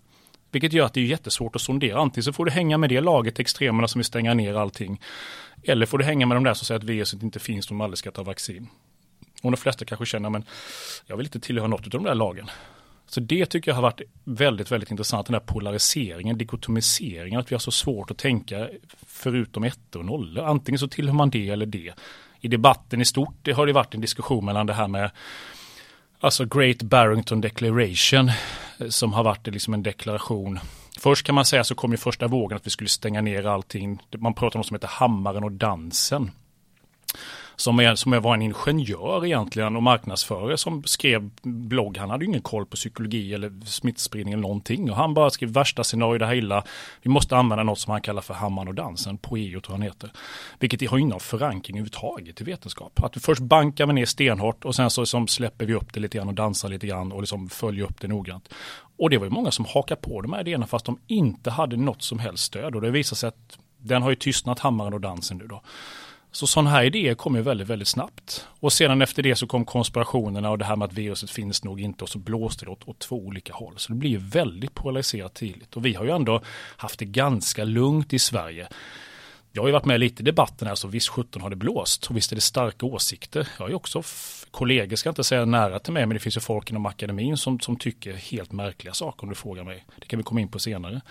Vilket 0.51 0.73
gör 0.73 0.85
att 0.85 0.93
det 0.93 1.01
är 1.01 1.05
jättesvårt 1.05 1.55
att 1.55 1.61
sondera. 1.61 1.99
Antingen 1.99 2.23
så 2.23 2.33
får 2.33 2.45
du 2.45 2.51
hänga 2.51 2.77
med 2.77 2.89
det 2.89 3.01
laget, 3.01 3.39
extremerna 3.39 3.88
som 3.88 3.99
vill 3.99 4.05
stänga 4.05 4.33
ner 4.33 4.53
allting. 4.53 5.01
Eller 5.63 5.85
får 5.85 5.97
du 5.97 6.05
hänga 6.05 6.25
med 6.25 6.38
de 6.38 6.43
där 6.43 6.53
som 6.53 6.65
säger 6.65 6.79
att 6.79 6.85
viruset 6.85 7.23
inte 7.23 7.39
finns, 7.39 7.65
och 7.65 7.69
de 7.69 7.81
aldrig 7.81 7.97
ska 7.97 8.11
ta 8.11 8.23
vaccin. 8.23 8.67
Och 9.41 9.51
de 9.51 9.57
flesta 9.57 9.85
kanske 9.85 10.05
känner, 10.05 10.29
men 10.29 10.43
jag 11.05 11.17
vill 11.17 11.25
inte 11.25 11.39
tillhöra 11.39 11.67
något 11.67 11.83
av 11.83 11.89
de 11.89 12.03
där 12.03 12.15
lagen. 12.15 12.49
Så 13.09 13.19
det 13.19 13.45
tycker 13.45 13.71
jag 13.71 13.75
har 13.75 13.81
varit 13.81 14.01
väldigt, 14.23 14.71
väldigt 14.71 14.91
intressant, 14.91 15.27
den 15.27 15.33
här 15.33 15.41
polariseringen, 15.41 16.37
dikotomiseringen, 16.37 17.39
att 17.39 17.51
vi 17.51 17.55
har 17.55 17.59
så 17.59 17.71
svårt 17.71 18.11
att 18.11 18.17
tänka 18.17 18.69
förutom 19.07 19.63
ettor 19.63 19.99
och 19.99 20.05
nollor. 20.05 20.45
Antingen 20.45 20.79
så 20.79 20.87
tillhör 20.87 21.13
man 21.13 21.29
det 21.29 21.49
eller 21.49 21.65
det. 21.65 21.93
I 22.41 22.47
debatten 22.47 23.01
i 23.01 23.05
stort 23.05 23.35
det 23.41 23.51
har 23.51 23.67
det 23.67 23.73
varit 23.73 23.93
en 23.95 24.01
diskussion 24.01 24.45
mellan 24.45 24.65
det 24.65 24.73
här 24.73 24.87
med 24.87 25.11
alltså 26.19 26.45
Great 26.45 26.81
Barrington 26.81 27.41
Declaration 27.41 28.31
eh, 28.79 28.87
som 28.89 29.13
har 29.13 29.23
varit 29.23 29.47
liksom 29.47 29.73
en 29.73 29.83
deklaration. 29.83 30.59
Först 30.99 31.25
kan 31.25 31.35
man 31.35 31.45
säga 31.45 31.63
så 31.63 31.75
kom 31.75 31.91
ju 31.91 31.97
första 31.97 32.27
vågen 32.27 32.55
att 32.55 32.65
vi 32.65 32.71
skulle 32.71 32.89
stänga 32.89 33.21
ner 33.21 33.45
allting. 33.45 33.99
Man 34.17 34.33
pratar 34.33 34.57
om 34.57 34.59
något 34.59 34.67
som 34.67 34.75
heter 34.75 34.87
hammaren 34.87 35.43
och 35.43 35.51
dansen 35.51 36.31
som, 37.59 37.79
är, 37.79 37.95
som 37.95 38.22
var 38.22 38.33
en 38.33 38.41
ingenjör 38.41 39.25
egentligen 39.25 39.75
och 39.75 39.83
marknadsförare 39.83 40.57
som 40.57 40.83
skrev 40.83 41.29
blogg. 41.41 41.98
Han 41.98 42.09
hade 42.09 42.25
ju 42.25 42.29
ingen 42.29 42.41
koll 42.41 42.65
på 42.65 42.75
psykologi 42.75 43.33
eller 43.33 43.65
smittspridning 43.65 44.33
eller 44.33 44.41
någonting. 44.41 44.91
Och 44.91 44.98
han 44.98 45.13
bara 45.13 45.29
skrev 45.29 45.50
värsta 45.50 45.83
scenario, 45.83 46.17
det 46.17 46.25
här 46.25 46.35
illa. 46.35 46.63
Vi 47.01 47.09
måste 47.09 47.37
använda 47.37 47.63
något 47.63 47.79
som 47.79 47.91
han 47.91 48.01
kallar 48.01 48.22
för 48.22 48.33
hammaren 48.33 48.67
och 48.67 48.74
dansen, 48.74 49.17
Poeo 49.17 49.61
tror 49.61 49.74
han 49.75 49.81
heter. 49.81 50.11
Vilket 50.59 50.89
har 50.89 50.98
ingen 50.98 51.19
förankring 51.19 51.77
överhuvudtaget 51.77 52.41
i 52.41 52.43
vetenskap. 52.43 53.03
Att 53.03 53.17
vi 53.17 53.22
först 53.22 53.41
bankar 53.41 53.85
vi 53.85 53.93
ner 53.93 54.05
stenhårt 54.05 54.65
och 54.65 54.75
sen 54.75 54.89
så 54.89 55.01
liksom 55.01 55.27
släpper 55.27 55.65
vi 55.65 55.74
upp 55.74 55.93
det 55.93 56.00
lite 56.00 56.17
grann 56.17 56.27
och 56.27 56.33
dansar 56.33 56.69
lite 56.69 56.87
grann 56.87 57.11
och 57.11 57.22
liksom 57.22 57.50
följer 57.50 57.85
upp 57.85 58.01
det 58.01 58.07
noggrant. 58.07 58.50
Och 58.98 59.09
det 59.09 59.17
var 59.17 59.25
ju 59.25 59.31
många 59.31 59.51
som 59.51 59.65
hakade 59.65 60.01
på 60.01 60.22
de 60.22 60.33
här 60.33 60.41
idéerna 60.41 60.67
fast 60.67 60.85
de 60.85 61.00
inte 61.07 61.51
hade 61.51 61.77
något 61.77 62.01
som 62.01 62.19
helst 62.19 62.43
stöd. 62.43 62.75
Och 62.75 62.81
det 62.81 62.91
visar 62.91 63.15
sig 63.15 63.27
att 63.27 63.57
den 63.77 64.01
har 64.01 64.09
ju 64.09 64.15
tystnat, 64.15 64.59
hammaren 64.59 64.93
och 64.93 65.01
dansen 65.01 65.37
nu 65.37 65.48
då. 65.48 65.61
Så 66.31 66.48
sådana 66.48 66.70
här 66.70 66.83
idéer 66.83 67.15
kom 67.15 67.35
ju 67.35 67.42
väldigt, 67.42 67.68
väldigt 67.68 67.87
snabbt. 67.87 68.48
Och 68.59 68.74
sedan 68.74 69.01
efter 69.01 69.24
det 69.24 69.35
så 69.35 69.48
kom 69.48 69.65
konspirationerna 69.65 70.50
och 70.50 70.57
det 70.57 70.65
här 70.65 70.75
med 70.75 70.85
att 70.85 70.94
viruset 70.94 71.29
finns 71.29 71.63
nog 71.63 71.81
inte 71.81 72.03
och 72.03 72.09
så 72.09 72.20
blåste 72.20 72.65
det 72.65 72.72
åt, 72.72 72.87
åt 72.87 73.00
två 73.00 73.15
olika 73.15 73.53
håll. 73.53 73.74
Så 73.77 73.94
det 73.94 74.00
blir 74.00 74.09
ju 74.09 74.18
väldigt 74.18 74.74
polariserat 74.74 75.33
tidigt. 75.33 75.75
Och 75.75 75.85
vi 75.85 75.94
har 75.94 76.05
ju 76.05 76.11
ändå 76.11 76.42
haft 76.77 77.00
det 77.00 77.05
ganska 77.05 77.63
lugnt 77.63 78.13
i 78.13 78.20
Sverige. 78.20 78.68
Jag 79.51 79.62
har 79.62 79.68
ju 79.68 79.74
varit 79.74 79.85
med 79.85 80.00
lite 80.00 80.24
i 80.24 80.25
debatten 80.25 80.68
här, 80.68 80.75
så 80.75 80.88
visst 80.88 81.07
17 81.07 81.42
har 81.42 81.50
det 81.50 81.55
blåst 81.55 82.05
och 82.05 82.18
visst 82.18 82.31
är 82.31 82.35
det 82.35 82.42
starka 82.42 82.85
åsikter. 82.85 83.48
Jag 83.57 83.66
har 83.66 83.70
ju 83.70 83.75
också 83.75 84.03
kollegor, 84.51 84.96
ska 84.96 85.09
inte 85.09 85.24
säga 85.24 85.46
nära 85.46 85.79
till 85.79 85.94
mig, 85.94 86.05
men 86.05 86.14
det 86.14 86.20
finns 86.20 86.38
ju 86.38 86.42
folk 86.42 86.70
inom 86.70 86.85
akademin 86.85 87.38
som, 87.38 87.59
som 87.59 87.75
tycker 87.75 88.14
helt 88.14 88.51
märkliga 88.51 88.94
saker 88.94 89.24
om 89.24 89.29
du 89.29 89.35
frågar 89.35 89.64
mig. 89.64 89.85
Det 90.00 90.05
kan 90.05 90.18
vi 90.18 90.24
komma 90.24 90.42
in 90.42 90.48
på 90.48 90.59
senare. 90.59 91.01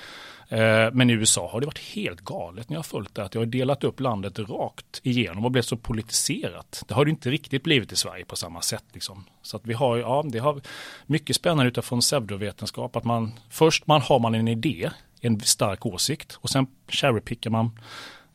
Eh, 0.48 0.92
men 0.92 1.10
i 1.10 1.12
USA 1.12 1.48
har 1.48 1.60
det 1.60 1.66
varit 1.66 1.78
helt 1.78 2.20
galet 2.20 2.68
när 2.68 2.74
jag 2.74 2.78
har 2.78 2.84
följt 2.84 3.14
det. 3.14 3.24
Att 3.24 3.34
jag 3.34 3.40
har 3.40 3.46
delat 3.46 3.84
upp 3.84 4.00
landet 4.00 4.38
rakt 4.38 5.00
igenom 5.02 5.44
och 5.44 5.50
blivit 5.50 5.66
så 5.66 5.76
politiserat. 5.76 6.84
Det 6.88 6.94
har 6.94 7.04
det 7.04 7.10
inte 7.10 7.30
riktigt 7.30 7.62
blivit 7.62 7.92
i 7.92 7.96
Sverige 7.96 8.24
på 8.24 8.36
samma 8.36 8.62
sätt. 8.62 8.84
Liksom. 8.92 9.24
Så 9.42 9.56
att 9.56 9.66
vi 9.66 9.74
har, 9.74 9.96
ja, 9.96 10.24
det 10.32 10.38
har 10.38 10.60
mycket 11.06 11.36
spännande 11.36 11.68
utifrån 11.68 12.00
pseudovetenskap. 12.00 12.96
Att 12.96 13.04
man, 13.04 13.32
först 13.50 13.86
man 13.86 14.00
har 14.00 14.18
man 14.18 14.34
en 14.34 14.48
idé, 14.48 14.90
en 15.20 15.40
stark 15.40 15.86
åsikt 15.86 16.38
och 16.40 16.50
sen 16.50 16.66
cherrypickar 16.88 17.50
man 17.50 17.70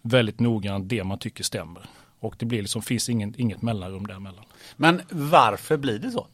väldigt 0.04 0.40
noggrant 0.40 0.90
det 0.90 1.04
man 1.04 1.20
tycker 1.20 1.44
stämmer. 1.44 1.86
Och 2.20 2.36
det 2.40 2.46
blir 2.46 2.62
liksom, 2.62 2.82
finns 2.82 3.10
ingen, 3.10 3.34
inget 3.38 3.62
mellanrum 3.62 4.08
däremellan. 4.08 4.46
Men 4.76 5.02
varför 5.10 5.78
blir 5.78 6.00
det 6.00 6.12
så? 6.12 6.28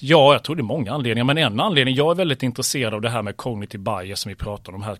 Ja, 0.00 0.32
jag 0.32 0.42
tror 0.42 0.56
det 0.56 0.60
är 0.60 0.64
många 0.64 0.92
anledningar, 0.92 1.24
men 1.24 1.38
en 1.38 1.60
anledning, 1.60 1.94
jag 1.94 2.10
är 2.10 2.14
väldigt 2.14 2.42
intresserad 2.42 2.94
av 2.94 3.00
det 3.00 3.10
här 3.10 3.22
med 3.22 3.36
cognitive 3.36 3.82
bias 3.82 4.20
som 4.20 4.28
vi 4.28 4.34
pratar 4.34 4.72
om, 4.72 4.80
de 4.80 4.86
här, 4.86 4.98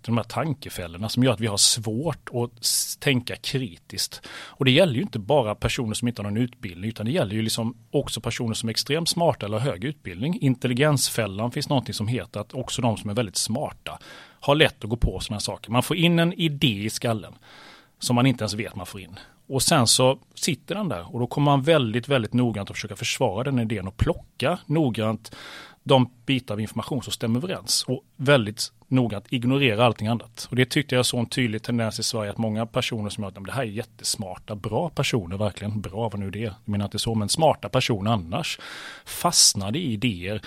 de 0.00 0.16
här 0.16 0.24
tankefällorna 0.24 1.08
som 1.08 1.24
gör 1.24 1.32
att 1.32 1.40
vi 1.40 1.46
har 1.46 1.56
svårt 1.56 2.28
att 2.32 2.96
tänka 3.00 3.36
kritiskt. 3.36 4.22
Och 4.32 4.64
det 4.64 4.70
gäller 4.70 4.94
ju 4.94 5.02
inte 5.02 5.18
bara 5.18 5.54
personer 5.54 5.94
som 5.94 6.08
inte 6.08 6.22
har 6.22 6.30
någon 6.30 6.42
utbildning, 6.42 6.90
utan 6.90 7.06
det 7.06 7.12
gäller 7.12 7.34
ju 7.34 7.42
liksom 7.42 7.76
också 7.90 8.20
personer 8.20 8.54
som 8.54 8.68
är 8.68 8.70
extremt 8.70 9.08
smarta 9.08 9.46
eller 9.46 9.58
har 9.58 9.70
hög 9.70 9.84
utbildning. 9.84 10.38
Intelligensfällan 10.40 11.50
finns 11.50 11.68
någonting 11.68 11.94
som 11.94 12.08
heter 12.08 12.40
att 12.40 12.54
också 12.54 12.82
de 12.82 12.96
som 12.96 13.10
är 13.10 13.14
väldigt 13.14 13.36
smarta 13.36 13.98
har 14.44 14.54
lätt 14.54 14.84
att 14.84 14.90
gå 14.90 14.96
på 14.96 15.20
sådana 15.20 15.40
saker. 15.40 15.70
Man 15.70 15.82
får 15.82 15.96
in 15.96 16.18
en 16.18 16.32
idé 16.32 16.84
i 16.84 16.90
skallen 16.90 17.34
som 17.98 18.16
man 18.16 18.26
inte 18.26 18.42
ens 18.42 18.54
vet 18.54 18.76
man 18.76 18.86
får 18.86 19.00
in. 19.00 19.18
Och 19.46 19.62
sen 19.62 19.86
så 19.86 20.18
sitter 20.34 20.74
den 20.74 20.88
där 20.88 21.14
och 21.14 21.20
då 21.20 21.26
kommer 21.26 21.44
man 21.44 21.62
väldigt, 21.62 22.08
väldigt 22.08 22.32
noggrant 22.32 22.70
att 22.70 22.76
försöka 22.76 22.96
försvara 22.96 23.44
den 23.44 23.58
idén 23.58 23.88
och 23.88 23.96
plocka 23.96 24.58
noggrant 24.66 25.36
de 25.82 26.10
bitar 26.26 26.54
av 26.54 26.60
information 26.60 27.02
som 27.02 27.12
stämmer 27.12 27.38
överens 27.38 27.84
och 27.88 28.04
väldigt 28.16 28.72
noggrant 28.88 29.24
ignorera 29.28 29.84
allting 29.84 30.08
annat. 30.08 30.46
Och 30.50 30.56
det 30.56 30.70
tyckte 30.70 30.94
jag 30.94 31.06
så 31.06 31.18
en 31.18 31.26
tydlig 31.26 31.62
tendens 31.62 31.98
i 31.98 32.02
Sverige 32.02 32.30
att 32.30 32.38
många 32.38 32.66
personer 32.66 33.10
som 33.10 33.24
jag 33.24 33.44
det 33.44 33.52
här 33.52 33.62
är 33.62 33.66
jättesmarta, 33.66 34.54
bra 34.54 34.88
personer, 34.88 35.36
verkligen 35.36 35.80
bra 35.80 36.08
vad 36.08 36.18
nu 36.18 36.30
det 36.30 36.38
är, 36.38 36.42
jag 36.44 36.54
menar 36.64 36.84
inte 36.84 36.98
så, 36.98 37.14
men 37.14 37.28
smarta 37.28 37.68
personer 37.68 38.10
annars 38.10 38.58
fastnade 39.04 39.78
i 39.78 39.92
idéer 39.92 40.40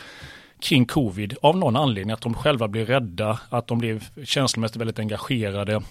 kring 0.60 0.86
covid 0.86 1.38
av 1.42 1.58
någon 1.58 1.76
anledning, 1.76 2.14
att 2.14 2.22
de 2.22 2.34
själva 2.34 2.68
blev 2.68 2.88
rädda, 2.88 3.40
att 3.50 3.68
de 3.68 3.78
blev 3.78 4.04
känslomässigt 4.26 4.78
väldigt 4.78 5.00
engagerade, 5.00 5.82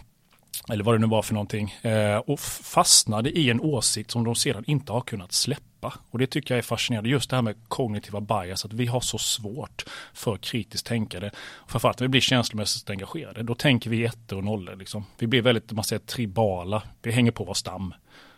eller 0.68 0.84
vad 0.84 0.94
det 0.94 0.98
nu 0.98 1.06
var 1.06 1.22
för 1.22 1.34
någonting, 1.34 1.74
eh, 1.82 2.16
och 2.16 2.40
fastnade 2.40 3.30
i 3.30 3.50
en 3.50 3.60
åsikt 3.60 4.10
som 4.10 4.24
de 4.24 4.34
sedan 4.34 4.64
inte 4.66 4.92
har 4.92 5.00
kunnat 5.00 5.32
släppa. 5.32 5.94
Och 6.10 6.18
det 6.18 6.26
tycker 6.26 6.54
jag 6.54 6.58
är 6.58 6.62
fascinerande, 6.62 7.10
just 7.10 7.30
det 7.30 7.36
här 7.36 7.42
med 7.42 7.54
kognitiva 7.68 8.20
bias, 8.20 8.64
att 8.64 8.72
vi 8.72 8.86
har 8.86 9.00
så 9.00 9.18
svårt 9.18 9.84
för 10.14 10.36
kritiskt 10.36 10.86
tänkande. 10.86 11.30
Framförallt 11.68 12.00
när 12.00 12.04
vi 12.04 12.08
blir 12.08 12.20
känslomässigt 12.20 12.90
engagerade, 12.90 13.42
då 13.42 13.54
tänker 13.54 13.90
vi 13.90 14.04
ettor 14.04 14.36
och 14.36 14.44
nollor. 14.44 14.76
Liksom. 14.76 15.04
Vi 15.18 15.26
blir 15.26 15.42
väldigt, 15.42 15.72
man 15.72 15.84
säger 15.84 16.00
tribala, 16.00 16.82
vi 17.02 17.12
hänger 17.12 17.30
på 17.30 17.44
vår 17.44 17.54
stam. 17.54 17.94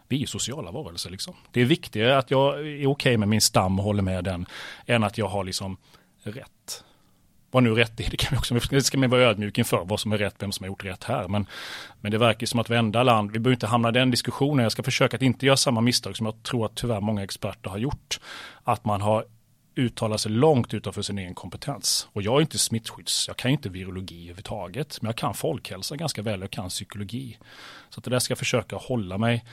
Vi 0.08 0.22
är 0.22 0.26
sociala 0.26 0.70
varelser 0.70 1.10
liksom. 1.10 1.34
Det 1.52 1.60
är 1.60 1.64
viktigare 1.64 2.18
att 2.18 2.30
jag 2.30 2.54
är 2.54 2.62
okej 2.62 2.86
okay 2.86 3.16
med 3.16 3.28
min 3.28 3.40
stam 3.40 3.78
och 3.78 3.84
håller 3.84 4.02
med 4.02 4.24
den, 4.24 4.46
än 4.86 5.04
att 5.04 5.18
jag 5.18 5.28
har 5.28 5.44
liksom 5.44 5.76
rätt 6.22 6.84
vad 7.50 7.62
nu 7.62 7.74
rätt 7.74 8.00
är, 8.00 8.10
det, 8.10 8.16
kan 8.16 8.28
vi 8.32 8.38
också, 8.38 8.54
det 8.70 8.82
ska 8.82 8.98
man 8.98 9.10
vara 9.10 9.22
ödmjuk 9.22 9.58
inför, 9.58 9.84
vad 9.84 10.00
som 10.00 10.12
är 10.12 10.18
rätt, 10.18 10.34
vem 10.38 10.52
som 10.52 10.64
har 10.64 10.68
gjort 10.68 10.84
rätt 10.84 11.04
här. 11.04 11.28
Men, 11.28 11.46
men 12.00 12.12
det 12.12 12.18
verkar 12.18 12.46
som 12.46 12.60
att 12.60 12.68
varenda 12.68 13.02
land, 13.02 13.30
vi 13.30 13.38
behöver 13.38 13.54
inte 13.54 13.66
hamna 13.66 13.88
i 13.88 13.92
den 13.92 14.10
diskussionen, 14.10 14.62
jag 14.62 14.72
ska 14.72 14.82
försöka 14.82 15.16
att 15.16 15.22
inte 15.22 15.46
göra 15.46 15.56
samma 15.56 15.80
misstag 15.80 16.16
som 16.16 16.26
jag 16.26 16.42
tror 16.42 16.66
att 16.66 16.74
tyvärr 16.74 17.00
många 17.00 17.22
experter 17.22 17.70
har 17.70 17.78
gjort. 17.78 18.20
Att 18.64 18.84
man 18.84 19.00
har 19.00 19.24
uttalat 19.76 20.20
sig 20.20 20.32
långt 20.32 20.74
utanför 20.74 21.02
sin 21.02 21.18
egen 21.18 21.34
kompetens. 21.34 22.08
Och 22.12 22.22
jag 22.22 22.36
är 22.36 22.40
inte 22.40 22.58
smittskydds, 22.58 23.28
jag 23.28 23.36
kan 23.36 23.50
inte 23.50 23.68
virologi 23.68 24.22
överhuvudtaget, 24.22 24.98
men 25.02 25.08
jag 25.08 25.16
kan 25.16 25.34
folkhälsa 25.34 25.96
ganska 25.96 26.22
väl, 26.22 26.40
jag 26.40 26.50
kan 26.50 26.68
psykologi. 26.68 27.38
Så 27.90 28.00
att 28.00 28.04
det 28.04 28.10
där 28.10 28.18
ska 28.18 28.32
jag 28.32 28.38
försöka 28.38 28.76
hålla 28.76 29.18
mig 29.18 29.44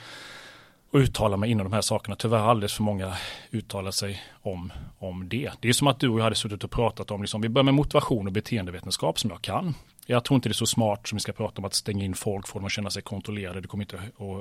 och 0.90 0.98
uttala 0.98 1.36
mig 1.36 1.50
inom 1.50 1.64
de 1.64 1.72
här 1.72 1.80
sakerna. 1.80 2.16
Tyvärr 2.16 2.38
har 2.38 2.50
alldeles 2.50 2.74
för 2.74 2.82
många 2.82 3.16
uttalat 3.50 3.94
sig 3.94 4.22
om, 4.42 4.72
om 4.98 5.28
det. 5.28 5.50
Det 5.60 5.68
är 5.68 5.72
som 5.72 5.86
att 5.86 6.00
du 6.00 6.08
och 6.08 6.18
jag 6.18 6.24
hade 6.24 6.36
suttit 6.36 6.64
och 6.64 6.70
pratat 6.70 7.10
om, 7.10 7.20
liksom, 7.20 7.40
vi 7.40 7.48
börjar 7.48 7.64
med 7.64 7.74
motivation 7.74 8.26
och 8.26 8.32
beteendevetenskap 8.32 9.18
som 9.18 9.30
jag 9.30 9.42
kan. 9.42 9.74
Jag 10.08 10.24
tror 10.24 10.34
inte 10.34 10.48
det 10.48 10.52
är 10.52 10.54
så 10.54 10.66
smart 10.66 11.08
som 11.08 11.16
vi 11.16 11.20
ska 11.20 11.32
prata 11.32 11.58
om 11.58 11.64
att 11.64 11.74
stänga 11.74 12.04
in 12.04 12.14
folk, 12.14 12.48
få 12.48 12.58
dem 12.58 12.66
att 12.66 12.72
känna 12.72 12.90
sig 12.90 13.02
kontrollerade, 13.02 13.60
det 13.60 13.68
kommer 13.68 13.84
inte 13.84 13.96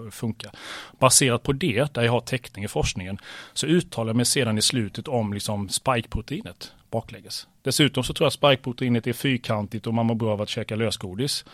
att 0.07 0.13
funka. 0.13 0.51
Baserat 0.99 1.43
på 1.43 1.53
det, 1.53 1.93
där 1.93 2.01
jag 2.01 2.11
har 2.11 2.19
täckning 2.19 2.65
i 2.65 2.67
forskningen, 2.67 3.17
så 3.53 3.67
uttalar 3.67 4.09
jag 4.09 4.15
mig 4.15 4.25
sedan 4.25 4.57
i 4.57 4.61
slutet 4.61 5.07
om 5.07 5.33
liksom 5.33 5.69
spikeproteinet 5.69 6.71
baklänges. 6.91 7.47
Dessutom 7.61 8.03
så 8.03 8.13
tror 8.13 8.25
jag 8.25 8.27
att 8.27 8.33
spikeproteinet 8.33 9.07
är 9.07 9.13
fyrkantigt 9.13 9.87
och 9.87 9.93
man 9.93 10.05
mår 10.05 10.15
bra 10.15 10.33
av 10.33 10.41
att 10.41 10.49
käka 10.49 10.75
lösgodis. 10.75 11.45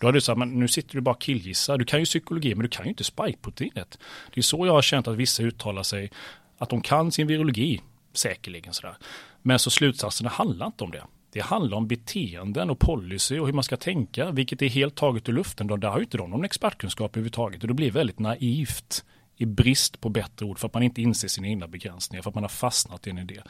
Då 0.00 0.06
har 0.06 0.12
du 0.12 0.20
sagt, 0.20 0.38
men 0.38 0.48
nu 0.60 0.68
sitter 0.68 0.94
du 0.94 1.00
bara 1.00 1.14
killgissar. 1.14 1.78
Du 1.78 1.84
kan 1.84 1.98
ju 1.98 2.04
psykologi, 2.04 2.54
men 2.54 2.62
du 2.62 2.68
kan 2.68 2.84
ju 2.84 2.88
inte 2.88 3.04
spikeproteinet. 3.04 3.98
Det 4.34 4.40
är 4.40 4.42
så 4.42 4.66
jag 4.66 4.72
har 4.72 4.82
känt 4.82 5.08
att 5.08 5.16
vissa 5.16 5.42
uttalar 5.42 5.82
sig, 5.82 6.10
att 6.58 6.70
de 6.70 6.80
kan 6.80 7.12
sin 7.12 7.26
virologi, 7.26 7.80
säkerligen 8.12 8.72
sådär. 8.72 8.96
Men 9.42 9.58
så 9.58 9.70
slutsatserna 9.70 10.30
handlar 10.30 10.66
inte 10.66 10.84
om 10.84 10.90
det. 10.90 11.02
Det 11.32 11.40
handlar 11.40 11.76
om 11.76 11.88
beteenden 11.88 12.70
och 12.70 12.78
policy 12.78 13.38
och 13.38 13.46
hur 13.46 13.52
man 13.52 13.64
ska 13.64 13.76
tänka, 13.76 14.30
vilket 14.30 14.62
är 14.62 14.68
helt 14.68 14.94
taget 14.94 15.28
ur 15.28 15.32
luften. 15.32 15.66
Där 15.66 15.88
har 15.88 15.98
ju 15.98 16.04
inte 16.04 16.16
de 16.16 16.30
någon 16.30 16.44
expertkunskap 16.44 17.16
överhuvudtaget 17.16 17.62
och 17.62 17.68
det 17.68 17.74
blir 17.74 17.90
väldigt 17.90 18.18
naivt 18.18 19.04
i 19.38 19.46
brist 19.46 20.00
på 20.00 20.08
bättre 20.08 20.46
ord 20.46 20.58
för 20.58 20.66
att 20.66 20.74
man 20.74 20.82
inte 20.82 21.02
inser 21.02 21.28
sina 21.28 21.48
egna 21.48 21.68
begränsningar, 21.68 22.22
för 22.22 22.30
att 22.30 22.34
man 22.34 22.44
har 22.44 22.48
fastnat 22.48 23.06
i 23.06 23.10
en 23.10 23.18
idé. 23.18 23.42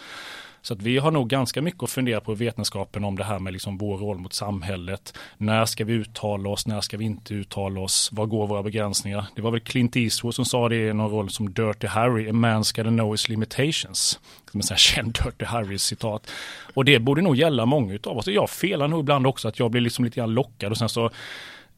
Så 0.62 0.74
att 0.74 0.83
vi 0.83 0.98
har 0.98 1.11
nog 1.11 1.29
ganska 1.29 1.62
mycket 1.62 1.83
att 1.83 1.90
fundera 1.90 2.20
på 2.20 2.33
i 2.33 2.35
vetenskapen 2.35 3.05
om 3.05 3.16
det 3.16 3.24
här 3.24 3.38
med 3.38 3.53
liksom 3.53 3.79
vår 3.79 3.96
roll 3.96 4.18
mot 4.18 4.33
samhället. 4.33 5.18
När 5.37 5.64
ska 5.64 5.85
vi 5.85 5.92
uttala 5.92 6.48
oss? 6.48 6.66
När 6.66 6.81
ska 6.81 6.96
vi 6.96 7.05
inte 7.05 7.35
uttala 7.35 7.81
oss? 7.81 8.11
Var 8.12 8.27
går 8.27 8.46
våra 8.46 8.62
begränsningar? 8.62 9.27
Det 9.37 9.42
var 9.42 9.51
väl 9.51 9.61
Clint 9.61 9.96
Eastwood 9.96 10.35
som 10.35 10.44
sa 10.44 10.68
det 10.68 10.88
i 10.88 10.92
någon 10.92 11.11
roll 11.11 11.31
som 11.31 11.53
Dirty 11.53 11.87
Harry, 11.87 12.31
a 12.31 12.33
man 12.33 12.64
ska 12.64 12.83
know 12.83 13.12
his 13.12 13.29
limitations. 13.29 14.20
Som 14.51 14.61
en 14.61 14.62
sån 14.62 14.74
här 14.74 14.79
känd 14.94 15.18
Dirty 15.24 15.44
Harry-citat. 15.44 16.31
Och 16.74 16.85
det 16.85 16.98
borde 16.98 17.22
nog 17.22 17.37
gälla 17.37 17.66
många 17.66 17.98
av 18.05 18.18
oss. 18.18 18.27
Jag 18.27 18.51
felar 18.51 18.88
nog 18.88 19.01
ibland 19.01 19.27
också 19.27 19.48
att 19.48 19.59
jag 19.59 19.70
blir 19.70 19.81
liksom 19.81 20.05
lite 20.05 20.20
grann 20.20 20.35
lockad 20.35 20.72
och 20.72 20.79
sen 20.79 20.88
så 20.88 21.11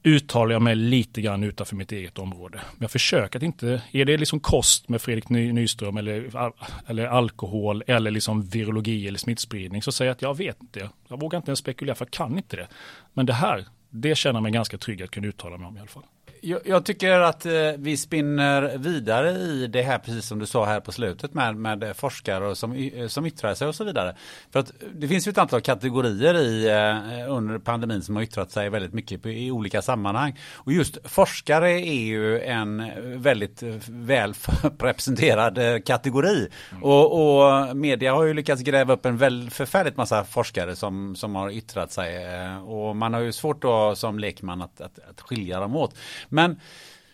uttalar 0.02 0.52
jag 0.52 0.62
mig 0.62 0.74
lite 0.74 1.20
grann 1.20 1.44
utanför 1.44 1.76
mitt 1.76 1.92
eget 1.92 2.18
område. 2.18 2.60
Men 2.72 2.80
jag 2.80 2.90
försöker 2.90 3.38
att 3.38 3.42
inte, 3.42 3.82
är 3.92 4.04
det 4.04 4.16
liksom 4.16 4.40
kost 4.40 4.88
med 4.88 5.02
Fredrik 5.02 5.28
Nyström 5.28 5.96
eller, 5.96 6.50
eller 6.86 7.06
alkohol 7.06 7.84
eller 7.86 8.10
liksom 8.10 8.42
virologi 8.42 9.08
eller 9.08 9.18
smittspridning 9.18 9.82
så 9.82 9.92
säger 9.92 10.08
jag 10.08 10.14
att 10.14 10.22
jag 10.22 10.36
vet 10.36 10.62
inte. 10.62 10.90
Jag 11.08 11.20
vågar 11.20 11.36
inte 11.36 11.50
ens 11.50 11.58
spekulera 11.58 11.94
för 11.94 12.04
jag 12.04 12.10
kan 12.10 12.36
inte 12.36 12.56
det. 12.56 12.68
Men 13.12 13.26
det 13.26 13.32
här, 13.32 13.64
det 13.90 14.14
känner 14.14 14.34
jag 14.34 14.42
mig 14.42 14.52
ganska 14.52 14.78
trygg 14.78 15.02
att 15.02 15.10
kunna 15.10 15.26
uttala 15.26 15.56
mig 15.56 15.66
om 15.66 15.76
i 15.76 15.80
alla 15.80 15.88
fall. 15.88 16.04
Jag, 16.42 16.60
jag, 16.64 16.84
tycker 16.84 17.20
att 17.20 17.46
eh, 17.46 17.52
vi 17.78 17.96
spinner 17.96 18.78
vidare 18.78 19.30
i 19.30 19.66
det 19.66 19.82
här, 19.82 19.98
precis 19.98 20.26
som 20.26 20.38
du 20.38 20.46
sa 20.46 20.64
här 20.64 20.80
på 20.80 20.92
slutet 20.92 21.34
med, 21.34 21.56
med 21.56 21.96
forskare 21.96 22.56
som, 22.56 22.90
som 23.08 23.26
yttrar 23.26 23.54
sig 23.54 23.68
och 23.68 23.74
så 23.74 23.84
vidare. 23.84 24.16
För 24.50 24.60
att 24.60 24.72
det 24.94 25.08
finns 25.08 25.26
ju 25.26 25.30
ett 25.30 25.38
antal 25.38 25.60
kategorier 25.60 26.34
i, 26.34 26.68
eh, 26.68 27.32
under 27.32 27.58
pandemin 27.58 28.02
som 28.02 28.16
har 28.16 28.22
yttrat 28.22 28.50
sig 28.50 28.70
väldigt 28.70 28.92
mycket 28.92 29.26
i 29.26 29.50
olika 29.50 29.82
sammanhang. 29.82 30.38
Och 30.54 30.72
just 30.72 30.98
forskare 31.04 31.70
är 31.70 32.04
ju 32.04 32.40
en 32.40 32.90
väldigt 33.22 33.62
väl 33.86 34.34
representerad 34.78 35.58
eh, 35.58 35.80
kategori. 35.80 36.48
Mm. 36.70 36.84
Och, 36.84 37.12
och, 37.12 37.76
media 37.76 38.14
har 38.14 38.24
ju 38.24 38.34
lyckats 38.34 38.62
gräva 38.62 38.94
upp 38.94 39.06
en 39.06 39.16
väl 39.16 39.50
förfärligt 39.50 39.96
massa 39.96 40.24
forskare 40.24 40.76
som, 40.76 41.16
som 41.16 41.34
har 41.34 41.50
yttrat 41.50 41.92
sig. 41.92 42.24
Eh, 42.24 42.68
och 42.68 42.96
man 42.96 43.14
har 43.14 43.20
ju 43.20 43.32
svårt 43.32 43.62
då 43.62 43.94
som 43.96 44.18
lekman 44.18 44.62
att, 44.62 44.80
att, 44.80 44.98
att 45.10 45.20
skilja 45.20 45.60
dem 45.60 45.76
åt. 45.76 45.94
Men 46.30 46.60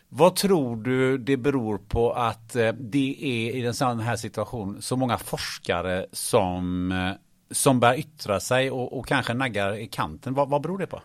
vad 0.08 0.36
tror 0.36 0.76
du 0.76 1.18
det 1.18 1.36
beror 1.36 1.78
på 1.78 2.12
att 2.12 2.56
eh, 2.56 2.72
det 2.72 3.16
är 3.20 3.56
i 3.56 3.60
den 3.60 3.74
sån 3.74 4.00
här 4.00 4.16
situationen 4.16 4.82
så 4.82 4.96
många 4.96 5.18
forskare 5.18 6.06
som, 6.12 6.92
eh, 6.92 7.10
som 7.50 7.80
börjar 7.80 7.98
yttra 7.98 8.40
sig 8.40 8.70
och, 8.70 8.98
och 8.98 9.06
kanske 9.06 9.34
naggar 9.34 9.74
i 9.76 9.86
kanten? 9.86 10.34
Vad, 10.34 10.48
vad 10.48 10.62
beror 10.62 10.78
det 10.78 10.86
på? 10.86 11.02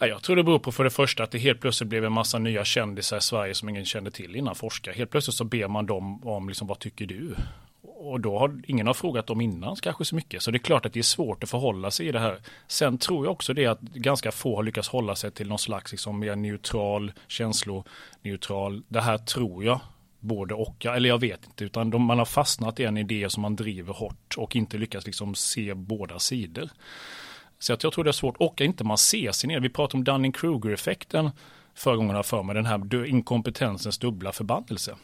Jag 0.00 0.22
tror 0.22 0.36
det 0.36 0.42
beror 0.42 0.58
på 0.58 0.72
för 0.72 0.84
det 0.84 0.90
första 0.90 1.22
att 1.22 1.30
det 1.30 1.38
helt 1.38 1.60
plötsligt 1.60 1.88
blev 1.88 2.04
en 2.04 2.12
massa 2.12 2.38
nya 2.38 2.64
kändisar 2.64 3.16
i 3.16 3.20
Sverige 3.20 3.54
som 3.54 3.68
ingen 3.68 3.84
kände 3.84 4.10
till 4.10 4.36
innan 4.36 4.54
forskare. 4.54 4.94
Helt 4.94 5.10
plötsligt 5.10 5.36
så 5.36 5.44
ber 5.44 5.68
man 5.68 5.86
dem 5.86 6.26
om 6.26 6.48
liksom, 6.48 6.66
vad 6.66 6.78
tycker 6.78 7.06
du? 7.06 7.34
Och 7.98 8.20
då 8.20 8.38
har 8.38 8.60
ingen 8.66 8.86
har 8.86 8.94
frågat 8.94 9.26
dem 9.26 9.40
innan 9.40 9.76
kanske 9.76 10.04
så 10.04 10.14
mycket. 10.14 10.42
Så 10.42 10.50
det 10.50 10.56
är 10.56 10.58
klart 10.58 10.86
att 10.86 10.92
det 10.92 10.98
är 10.98 11.02
svårt 11.02 11.42
att 11.44 11.50
förhålla 11.50 11.90
sig 11.90 12.08
i 12.08 12.12
det 12.12 12.18
här. 12.18 12.38
Sen 12.66 12.98
tror 12.98 13.26
jag 13.26 13.32
också 13.32 13.54
det 13.54 13.66
att 13.66 13.80
ganska 13.80 14.32
få 14.32 14.56
har 14.56 14.62
lyckats 14.62 14.88
hålla 14.88 15.14
sig 15.14 15.30
till 15.30 15.48
någon 15.48 15.58
slags 15.58 15.92
liksom 15.92 16.18
mer 16.18 16.36
neutral, 16.36 17.12
känsloneutral. 17.28 18.82
Det 18.88 19.00
här 19.00 19.18
tror 19.18 19.64
jag 19.64 19.80
både 20.20 20.54
och, 20.54 20.86
eller 20.86 21.08
jag 21.08 21.20
vet 21.20 21.46
inte, 21.46 21.64
utan 21.64 21.90
de, 21.90 22.02
man 22.02 22.18
har 22.18 22.24
fastnat 22.24 22.80
i 22.80 22.84
en 22.84 22.96
idé 22.96 23.30
som 23.30 23.42
man 23.42 23.56
driver 23.56 23.92
hårt 23.92 24.34
och 24.36 24.56
inte 24.56 24.78
lyckats 24.78 25.06
liksom 25.06 25.34
se 25.34 25.74
båda 25.74 26.18
sidor. 26.18 26.68
Så 27.58 27.72
att 27.72 27.82
jag 27.82 27.92
tror 27.92 28.04
det 28.04 28.10
är 28.10 28.12
svårt, 28.12 28.36
och 28.36 28.60
inte 28.60 28.84
man 28.84 28.98
ser 28.98 29.32
sin 29.32 29.50
egen, 29.50 29.62
vi 29.62 29.68
pratade 29.68 29.98
om 29.98 30.04
Dunning-Kruger-effekten 30.04 31.30
förra 31.74 31.96
gången 31.96 32.16
jag 32.16 32.26
för 32.26 32.42
mig, 32.42 32.54
den 32.54 32.66
här 32.66 33.06
inkompetensens 33.06 33.98
dubbla 33.98 34.32
förbannelse. 34.32 34.96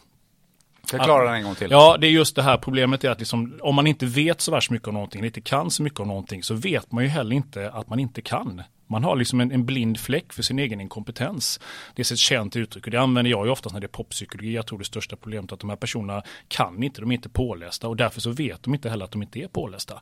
Förklara 0.86 1.24
den 1.24 1.34
en 1.34 1.44
gång 1.44 1.54
till. 1.54 1.70
Ja, 1.70 1.96
det 2.00 2.06
är 2.06 2.10
just 2.10 2.36
det 2.36 2.42
här 2.42 2.56
problemet 2.56 3.04
är 3.04 3.10
att 3.10 3.18
liksom, 3.18 3.58
om 3.62 3.74
man 3.74 3.86
inte 3.86 4.06
vet 4.06 4.40
så 4.40 4.50
värst 4.50 4.70
mycket 4.70 4.88
om 4.88 4.94
någonting, 4.94 5.24
inte 5.24 5.40
kan 5.40 5.70
så 5.70 5.82
mycket 5.82 6.00
om 6.00 6.08
någonting, 6.08 6.42
så 6.42 6.54
vet 6.54 6.92
man 6.92 7.04
ju 7.04 7.10
heller 7.10 7.36
inte 7.36 7.70
att 7.70 7.88
man 7.88 7.98
inte 7.98 8.22
kan. 8.22 8.62
Man 8.86 9.04
har 9.04 9.16
liksom 9.16 9.40
en, 9.40 9.52
en, 9.52 9.66
blind 9.66 10.00
fläck 10.00 10.32
för 10.32 10.42
sin 10.42 10.58
egen 10.58 10.80
inkompetens. 10.80 11.60
Det 11.94 12.10
är 12.10 12.12
ett 12.12 12.18
känt 12.18 12.56
uttryck 12.56 12.84
och 12.84 12.90
det 12.90 13.00
använder 13.00 13.30
jag 13.30 13.46
ju 13.46 13.52
oftast 13.52 13.72
när 13.72 13.80
det 13.80 13.86
är 13.86 13.88
poppsykologi. 13.88 14.54
Jag 14.54 14.66
tror 14.66 14.78
det 14.78 14.84
största 14.84 15.16
problemet 15.16 15.50
är 15.50 15.54
att 15.54 15.60
de 15.60 15.70
här 15.70 15.76
personerna 15.76 16.22
kan 16.48 16.82
inte, 16.82 17.00
de 17.00 17.10
är 17.10 17.14
inte 17.14 17.28
pålästa 17.28 17.88
och 17.88 17.96
därför 17.96 18.20
så 18.20 18.30
vet 18.30 18.62
de 18.62 18.74
inte 18.74 18.90
heller 18.90 19.04
att 19.04 19.10
de 19.10 19.22
inte 19.22 19.38
är 19.38 19.48
pålästa 19.48 20.00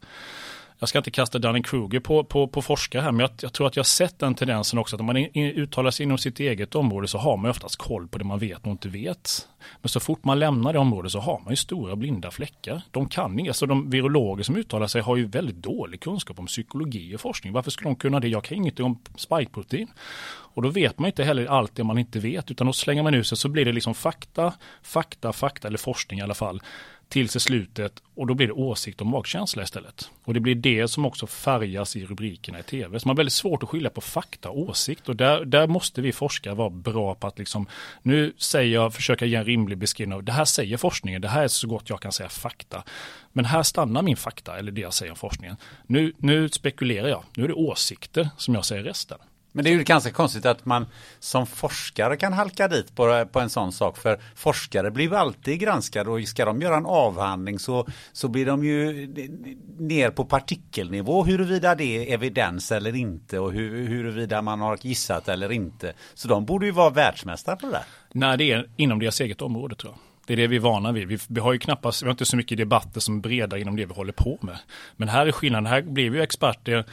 jag 0.83 0.89
ska 0.89 0.99
inte 0.99 1.11
kasta 1.11 1.39
Dunning-Kruger 1.39 2.01
på, 2.01 2.25
på, 2.25 2.49
på 2.49 2.63
forskare 2.63 3.03
här, 3.03 3.13
men 3.13 3.21
jag, 3.21 3.31
jag, 3.41 3.53
tror 3.53 3.67
att 3.67 3.77
jag 3.77 3.87
sett 3.87 4.19
den 4.19 4.35
tendensen 4.35 4.79
också, 4.79 4.97
att 4.97 5.01
om 5.01 5.07
man 5.07 5.17
in, 5.17 5.31
uttalar 5.35 5.91
sig 5.91 6.05
inom 6.05 6.19
sitt 6.19 6.41
eget 6.41 6.75
område 6.75 7.09
så 7.09 7.19
har 7.19 7.37
man 7.37 7.51
oftast 7.51 7.77
koll 7.77 8.09
på 8.09 8.19
det 8.19 8.25
man 8.25 8.39
vet 8.39 8.63
och 8.63 8.71
inte 8.71 8.89
vet. 8.89 9.49
Men 9.81 9.89
så 9.89 10.01
fort 10.01 10.25
man 10.25 10.39
lämnar 10.39 10.73
det 10.73 10.79
området 10.79 11.13
så 11.13 11.19
har 11.19 11.41
man 11.41 11.53
ju 11.53 11.57
stora 11.57 11.97
blinda 11.97 12.31
fläckar. 12.31 12.83
De 12.91 13.09
kan 13.09 13.39
inga, 13.39 13.53
så 13.53 13.67
de 13.67 13.91
virologer 13.91 14.45
som 14.45 14.57
uttalar 14.57 14.87
sig 14.87 15.03
har 15.03 15.17
ju 15.17 15.27
väldigt 15.27 15.57
dålig 15.57 16.01
kunskap 16.01 16.39
om 16.39 16.47
psykologi 16.47 17.17
och 17.17 17.21
forskning. 17.21 17.53
Varför 17.53 17.71
skulle 17.71 17.91
de 17.91 17.97
kunna 17.97 18.21
det? 18.21 18.29
Jag 18.29 18.45
kan 18.45 18.57
ingenting 18.57 18.87
om 18.87 18.99
spikeprotein. 19.17 19.89
Och 20.55 20.63
då 20.63 20.69
vet 20.69 20.99
man 20.99 21.07
inte 21.07 21.25
heller 21.25 21.47
allt 21.47 21.75
det 21.75 21.85
man 21.85 21.99
inte 21.99 22.19
vet, 22.19 22.51
utan 22.51 22.67
då 22.67 22.73
slänger 22.73 23.03
man 23.03 23.15
ut 23.15 23.27
sig 23.27 23.39
så 23.39 23.49
blir 23.49 23.65
det 23.65 23.73
liksom 23.73 23.95
fakta, 23.95 24.55
fakta, 24.83 25.33
fakta, 25.33 25.69
eller 25.69 25.79
forskning 25.79 26.19
i 26.19 26.23
alla 26.23 26.35
fall 26.35 26.63
tills 27.13 27.37
i 27.37 27.41
slutet 27.41 28.03
och 28.15 28.27
då 28.27 28.35
blir 28.35 28.47
det 28.47 28.53
åsikt 28.53 29.01
och 29.01 29.07
magkänsla 29.07 29.63
istället. 29.63 30.11
Och 30.25 30.35
det 30.35 30.41
blir 30.41 30.55
det 30.55 30.89
som 30.89 31.07
också 31.07 31.27
färgas 31.27 31.97
i 31.97 32.07
rubrikerna 32.07 32.59
i 32.59 32.63
tv. 32.63 33.01
Så 33.01 33.09
man 33.09 33.15
har 33.15 33.17
väldigt 33.17 33.33
svårt 33.33 33.63
att 33.63 33.69
skilja 33.69 33.91
på 33.91 34.01
fakta 34.01 34.51
och 34.51 34.59
åsikt 34.59 35.09
och 35.09 35.17
där, 35.17 35.45
där 35.45 35.67
måste 35.67 36.01
vi 36.03 36.13
forskare 36.13 36.55
vara 36.55 36.71
bra 36.71 37.15
på 37.15 37.27
att 37.27 37.39
liksom, 37.39 37.67
nu 38.03 38.33
säger 38.37 38.75
jag, 38.75 38.95
försöka 38.95 39.27
ge 39.27 39.37
en 39.37 39.45
rimlig 39.45 39.79
beskrivning 39.79 40.17
av, 40.17 40.25
det 40.25 40.33
här 40.33 40.45
säger 40.45 40.77
forskningen, 40.77 41.23
det 41.23 41.29
här 41.29 41.45
är 41.45 41.49
så 41.49 41.69
gott 41.69 41.91
jag 41.91 42.01
kan 42.01 42.13
säga 42.13 42.29
fakta. 42.29 42.83
Men 43.33 43.45
här 43.45 43.63
stannar 43.63 44.03
min 44.03 44.17
fakta, 44.17 44.59
eller 44.59 44.73
det 44.73 44.81
jag 44.81 44.95
säger 44.95 45.13
om 45.13 45.17
forskningen. 45.17 45.57
Nu, 45.87 46.13
nu 46.17 46.49
spekulerar 46.49 47.09
jag, 47.09 47.25
nu 47.37 47.45
är 47.45 47.49
det 47.49 47.55
åsikter 47.55 48.29
som 48.37 48.55
jag 48.55 48.65
säger 48.65 48.83
resten. 48.83 49.19
Men 49.53 49.65
det 49.65 49.71
är 49.71 49.73
ju 49.73 49.83
ganska 49.83 50.11
konstigt 50.11 50.47
att 50.47 50.65
man 50.65 50.87
som 51.19 51.47
forskare 51.47 52.17
kan 52.17 52.33
halka 52.33 52.69
dit 52.69 52.97
på, 52.97 53.27
på 53.33 53.41
en 53.41 53.51
sån 53.51 53.73
sak. 53.73 53.99
För 53.99 54.21
forskare 54.35 54.91
blir 54.91 55.05
ju 55.05 55.17
alltid 55.17 55.61
granskade 55.61 56.11
och 56.11 56.29
ska 56.29 56.45
de 56.45 56.61
göra 56.61 56.77
en 56.77 56.87
avhandling 56.87 57.59
så, 57.59 57.89
så 58.13 58.29
blir 58.29 58.47
de 58.47 58.65
ju 58.65 59.07
ner 59.79 60.11
på 60.11 60.25
partikelnivå 60.25 61.25
huruvida 61.25 61.75
det 61.75 61.85
är 61.85 62.15
evidens 62.15 62.73
eller 62.73 62.97
inte 62.97 63.39
och 63.39 63.53
hur, 63.53 63.89
huruvida 63.89 64.43
man 64.43 64.61
har 64.61 64.79
gissat 64.83 65.29
eller 65.29 65.53
inte. 65.53 65.93
Så 66.15 66.29
de 66.29 66.45
borde 66.45 66.67
ju 66.67 66.73
vara 66.73 66.91
världsmästare 66.91 67.57
på 67.57 67.67
det 67.67 67.73
där. 67.73 67.85
Nej, 68.13 68.39
det 68.39 68.53
är 68.53 68.69
inom 68.77 68.99
deras 68.99 69.21
eget 69.21 69.43
område 69.43 69.75
tror 69.75 69.93
jag. 69.93 69.99
Det 70.27 70.33
är 70.33 70.37
det 70.37 70.47
vi 70.47 70.57
är 70.57 70.61
vana 70.61 70.93
vid. 70.93 71.09
Vi, 71.09 71.19
vi, 71.29 71.41
har 71.41 71.53
ju 71.53 71.59
knappast, 71.59 72.03
vi 72.03 72.07
har 72.07 72.11
inte 72.11 72.25
så 72.25 72.37
mycket 72.37 72.59
debatter 72.59 73.01
som 73.01 73.21
breda 73.21 73.59
inom 73.59 73.77
det 73.77 73.87
vi 73.87 73.95
håller 73.95 74.13
på 74.13 74.39
med. 74.41 74.59
Men 74.97 75.09
här 75.09 75.27
är 75.27 75.33
skillnaden, 75.33 75.67
här 75.67 75.83
blir 75.83 76.11
vi 76.11 76.19
ju 76.19 76.23
experter 76.23 76.85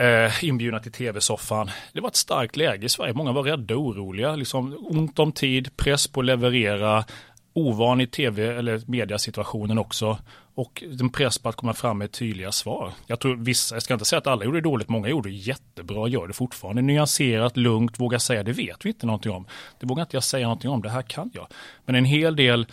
eh, 0.00 0.44
inbjudna 0.44 0.80
till 0.80 0.92
tv-soffan. 0.92 1.70
Det 1.92 2.00
var 2.00 2.08
ett 2.08 2.16
starkt 2.16 2.56
läge 2.56 2.86
i 2.86 2.88
Sverige. 2.88 3.12
Många 3.12 3.32
var 3.32 3.42
rädda 3.42 3.76
och 3.76 3.80
oroliga. 3.80 4.36
Liksom, 4.36 4.76
ont 4.80 5.18
om 5.18 5.32
tid, 5.32 5.76
press 5.76 6.08
på 6.08 6.20
att 6.20 6.26
leverera, 6.26 7.04
ovan 7.52 8.00
i 8.00 8.06
tv 8.06 8.46
eller 8.46 8.82
mediasituationen 8.86 9.78
också. 9.78 10.18
Och 10.54 10.82
en 11.00 11.10
press 11.10 11.38
på 11.38 11.48
att 11.48 11.56
komma 11.56 11.74
fram 11.74 11.98
med 11.98 12.12
tydliga 12.12 12.52
svar. 12.52 12.92
Jag 13.06 13.20
tror 13.20 13.36
vissa, 13.36 13.74
jag 13.74 13.82
ska 13.82 13.94
inte 13.94 14.04
säga 14.04 14.18
att 14.18 14.26
alla 14.26 14.44
gjorde 14.44 14.56
det 14.56 14.68
dåligt, 14.68 14.88
många 14.88 15.08
gjorde 15.08 15.28
det 15.28 15.34
jättebra, 15.34 16.08
gör 16.08 16.26
det 16.26 16.32
fortfarande. 16.32 16.82
Nyanserat, 16.82 17.56
lugnt, 17.56 18.00
vågar 18.00 18.18
säga, 18.18 18.42
det 18.42 18.52
vet 18.52 18.84
vi 18.84 18.88
inte 18.88 19.06
någonting 19.06 19.32
om. 19.32 19.46
Det 19.80 19.86
vågar 19.86 20.02
inte 20.02 20.16
jag 20.16 20.24
säga 20.24 20.46
någonting 20.46 20.70
om, 20.70 20.82
det 20.82 20.90
här 20.90 21.02
kan 21.02 21.30
jag. 21.34 21.46
Men 21.84 21.94
en 21.94 22.04
hel 22.04 22.36
del 22.36 22.66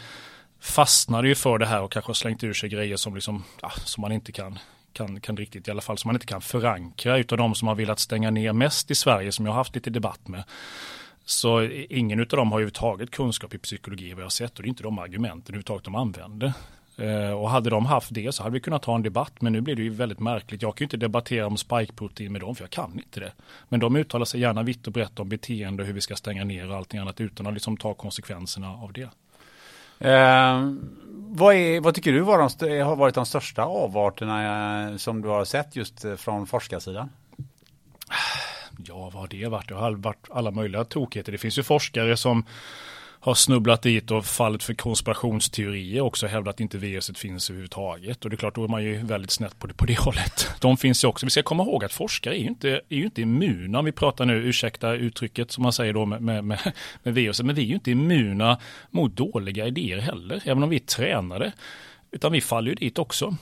fastnade 0.59 1.27
ju 1.27 1.35
för 1.35 1.57
det 1.57 1.65
här 1.65 1.81
och 1.81 1.91
kanske 1.91 2.13
slängt 2.13 2.43
ur 2.43 2.53
sig 2.53 2.69
grejer 2.69 2.97
som, 2.97 3.15
liksom, 3.15 3.43
ja, 3.61 3.71
som 3.85 4.01
man 4.01 4.11
inte 4.11 4.31
kan 4.31 4.59
kan, 4.97 5.19
kan 5.19 5.37
riktigt, 5.37 5.67
i 5.67 5.71
alla 5.71 5.81
fall 5.81 5.97
som 5.97 6.09
man 6.09 6.15
inte 6.15 6.25
kan 6.25 6.41
förankra 6.41 7.17
utav 7.17 7.37
de 7.37 7.55
som 7.55 7.67
har 7.67 7.75
velat 7.75 7.99
stänga 7.99 8.31
ner 8.31 8.53
mest 8.53 8.91
i 8.91 8.95
Sverige 8.95 9.31
som 9.31 9.45
jag 9.45 9.53
har 9.53 9.57
haft 9.57 9.75
lite 9.75 9.89
debatt 9.89 10.27
med. 10.27 10.43
Så 11.25 11.63
ingen 11.89 12.19
av 12.19 12.25
dem 12.25 12.51
har 12.51 12.57
överhuvudtaget 12.57 13.11
kunskap 13.11 13.53
i 13.53 13.57
psykologi 13.57 14.13
vad 14.13 14.19
jag 14.19 14.25
har 14.25 14.29
sett 14.29 14.57
och 14.57 14.63
det 14.63 14.67
är 14.67 14.69
inte 14.69 14.83
de 14.83 14.99
argumenten 14.99 15.53
överhuvudtaget 15.53 15.83
de 15.83 15.95
använder. 15.95 16.53
Eh, 16.97 17.31
och 17.31 17.49
hade 17.49 17.69
de 17.69 17.85
haft 17.85 18.13
det 18.13 18.31
så 18.31 18.43
hade 18.43 18.53
vi 18.53 18.59
kunnat 18.59 18.85
ha 18.85 18.95
en 18.95 19.01
debatt. 19.01 19.41
Men 19.41 19.53
nu 19.53 19.61
blir 19.61 19.75
det 19.75 19.83
ju 19.83 19.89
väldigt 19.89 20.19
märkligt. 20.19 20.61
Jag 20.61 20.75
kan 20.75 20.83
ju 20.83 20.85
inte 20.85 20.97
debattera 20.97 21.47
om 21.47 21.57
spikeprotein 21.57 22.31
med 22.31 22.41
dem 22.41 22.55
för 22.55 22.63
jag 22.63 22.71
kan 22.71 22.93
inte 22.93 23.19
det. 23.19 23.31
Men 23.69 23.79
de 23.79 23.95
uttalar 23.95 24.25
sig 24.25 24.39
gärna 24.39 24.63
vitt 24.63 24.87
och 24.87 24.93
brett 24.93 25.19
om 25.19 25.29
beteende 25.29 25.83
och 25.83 25.87
hur 25.87 25.93
vi 25.93 26.01
ska 26.01 26.15
stänga 26.15 26.43
ner 26.43 26.69
och 26.69 26.75
allting 26.75 26.99
annat 26.99 27.21
utan 27.21 27.47
att 27.47 27.53
liksom 27.53 27.77
ta 27.77 27.93
konsekvenserna 27.93 28.69
av 28.71 28.93
det. 28.93 29.09
Eh, 29.99 30.71
vad, 31.29 31.55
är, 31.55 31.81
vad, 31.81 31.95
tycker 31.95 32.13
du 32.13 32.19
var 32.19 32.37
de, 32.59 32.79
har 32.81 32.95
varit 32.95 33.15
de 33.15 33.25
största 33.25 33.63
avarterna 33.63 34.89
eh, 34.89 34.97
som 34.97 35.21
du 35.21 35.29
har 35.29 35.45
sett 35.45 35.75
just 35.75 36.05
eh, 36.05 36.15
från 36.15 36.47
forskarsidan? 36.47 37.09
Ja, 38.85 38.95
vad 38.95 39.13
har 39.13 39.27
det 39.27 39.47
varit? 39.47 39.67
Det 39.67 39.75
har 39.75 39.91
varit 39.91 40.27
alla 40.29 40.51
möjliga 40.51 40.83
tokigheter. 40.83 41.31
Det 41.31 41.37
finns 41.37 41.57
ju 41.57 41.63
forskare 41.63 42.17
som 42.17 42.45
har 43.19 43.33
snubblat 43.33 43.81
dit 43.81 44.11
och 44.11 44.25
fallit 44.25 44.63
för 44.63 44.73
konspirationsteorier 44.73 46.01
också 46.01 46.27
hävdat 46.27 46.55
att 46.55 46.59
inte 46.59 46.77
viruset 46.77 47.17
finns 47.17 47.49
överhuvudtaget. 47.49 48.23
Och 48.23 48.29
det 48.29 48.33
är 48.33 48.37
klart, 48.37 48.55
då 48.55 48.63
är 48.63 48.67
man 48.67 48.83
ju 48.83 48.97
väldigt 48.97 49.31
snett 49.31 49.59
på 49.59 49.67
det, 49.67 49.73
på 49.73 49.85
det 49.85 49.99
hållet. 49.99 50.49
De 50.59 50.77
finns 50.77 51.03
ju 51.03 51.07
också. 51.07 51.25
Vi 51.25 51.29
ska 51.29 51.43
komma 51.43 51.63
ihåg 51.63 51.85
att 51.85 51.93
forskare 51.93 52.37
är 52.37 52.39
ju 52.39 52.47
inte, 52.47 52.69
är 52.69 52.97
ju 52.97 53.03
inte 53.05 53.21
immuna, 53.21 53.79
om 53.79 53.85
vi 53.85 53.91
pratar 53.91 54.25
nu, 54.25 54.33
ursäkta 54.33 54.93
uttrycket 54.93 55.51
som 55.51 55.63
man 55.63 55.73
säger 55.73 55.93
då 55.93 56.05
med, 56.05 56.21
med, 56.21 56.43
med, 56.43 56.59
med 57.03 57.13
viruset, 57.13 57.45
men 57.45 57.55
vi 57.55 57.61
är 57.61 57.67
ju 57.67 57.73
inte 57.73 57.91
immuna 57.91 58.59
mot 58.91 59.15
dåliga 59.15 59.67
idéer 59.67 59.97
heller, 59.97 60.41
även 60.45 60.63
om 60.63 60.69
vi 60.69 60.75
är 60.75 60.79
tränade. 60.79 61.51
Utan 62.11 62.31
vi 62.31 62.41
faller 62.41 62.69
ju 62.69 62.75
dit 62.75 62.99
också. 62.99 63.35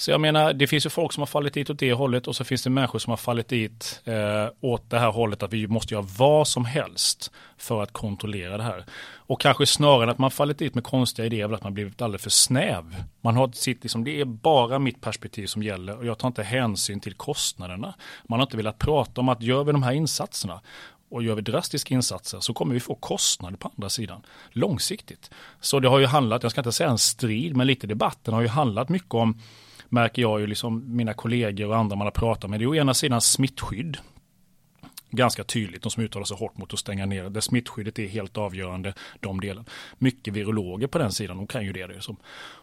Så 0.00 0.10
jag 0.10 0.20
menar, 0.20 0.52
det 0.52 0.66
finns 0.66 0.86
ju 0.86 0.90
folk 0.90 1.12
som 1.12 1.20
har 1.20 1.26
fallit 1.26 1.54
dit 1.54 1.70
åt 1.70 1.78
det 1.78 1.92
hållet 1.92 2.26
och 2.26 2.36
så 2.36 2.44
finns 2.44 2.62
det 2.62 2.70
människor 2.70 2.98
som 2.98 3.10
har 3.10 3.16
fallit 3.16 3.48
dit 3.48 4.02
eh, 4.04 4.48
åt 4.60 4.90
det 4.90 4.98
här 4.98 5.10
hållet 5.10 5.42
att 5.42 5.52
vi 5.52 5.66
måste 5.66 5.94
göra 5.94 6.06
vad 6.18 6.48
som 6.48 6.64
helst 6.64 7.30
för 7.58 7.82
att 7.82 7.92
kontrollera 7.92 8.56
det 8.56 8.62
här. 8.62 8.84
Och 9.14 9.40
kanske 9.40 9.66
snarare 9.66 10.02
än 10.02 10.08
att 10.08 10.18
man 10.18 10.30
fallit 10.30 10.58
dit 10.58 10.74
med 10.74 10.84
konstiga 10.84 11.26
idéer 11.26 11.54
att 11.54 11.64
man 11.64 11.74
blivit 11.74 12.02
alldeles 12.02 12.22
för 12.22 12.30
snäv. 12.30 13.04
Man 13.20 13.36
har 13.36 13.50
sitt, 13.52 13.82
liksom, 13.82 14.04
det 14.04 14.20
är 14.20 14.24
bara 14.24 14.78
mitt 14.78 15.00
perspektiv 15.00 15.46
som 15.46 15.62
gäller 15.62 15.98
och 15.98 16.06
jag 16.06 16.18
tar 16.18 16.28
inte 16.28 16.42
hänsyn 16.42 17.00
till 17.00 17.14
kostnaderna. 17.14 17.94
Man 18.28 18.38
har 18.38 18.46
inte 18.46 18.56
velat 18.56 18.78
prata 18.78 19.20
om 19.20 19.28
att 19.28 19.42
gör 19.42 19.64
vi 19.64 19.72
de 19.72 19.82
här 19.82 19.92
insatserna 19.92 20.60
och 21.10 21.22
gör 21.22 21.34
vi 21.34 21.42
drastiska 21.42 21.94
insatser 21.94 22.40
så 22.40 22.54
kommer 22.54 22.74
vi 22.74 22.80
få 22.80 22.94
kostnader 22.94 23.56
på 23.56 23.70
andra 23.76 23.90
sidan 23.90 24.22
långsiktigt. 24.50 25.30
Så 25.60 25.80
det 25.80 25.88
har 25.88 25.98
ju 25.98 26.06
handlat, 26.06 26.42
jag 26.42 26.52
ska 26.52 26.60
inte 26.60 26.72
säga 26.72 26.90
en 26.90 26.98
strid, 26.98 27.56
men 27.56 27.66
lite 27.66 27.86
debatten 27.86 28.34
har 28.34 28.40
ju 28.40 28.48
handlat 28.48 28.88
mycket 28.88 29.14
om 29.14 29.38
märker 29.90 30.22
jag 30.22 30.40
ju 30.40 30.46
liksom 30.46 30.96
mina 30.96 31.14
kollegor 31.14 31.68
och 31.68 31.76
andra 31.76 31.96
man 31.96 32.06
har 32.06 32.12
pratat 32.12 32.50
med. 32.50 32.60
Det 32.60 32.64
är 32.64 32.68
å 32.68 32.74
ena 32.74 32.94
sidan 32.94 33.20
smittskydd. 33.20 33.98
Ganska 35.10 35.44
tydligt, 35.44 35.82
de 35.82 35.90
som 35.90 36.02
uttalar 36.02 36.24
sig 36.24 36.36
hårt 36.36 36.58
mot 36.58 36.72
att 36.72 36.78
stänga 36.78 37.06
ner. 37.06 37.30
Där 37.30 37.40
smittskyddet 37.40 37.98
är 37.98 38.06
helt 38.06 38.38
avgörande, 38.38 38.94
de 39.20 39.40
delen. 39.40 39.64
Mycket 39.98 40.34
virologer 40.34 40.86
på 40.86 40.98
den 40.98 41.12
sidan, 41.12 41.36
de 41.36 41.46
kan 41.46 41.64
ju 41.64 41.72
det. 41.72 41.86
det 41.86 42.00
som. 42.00 42.16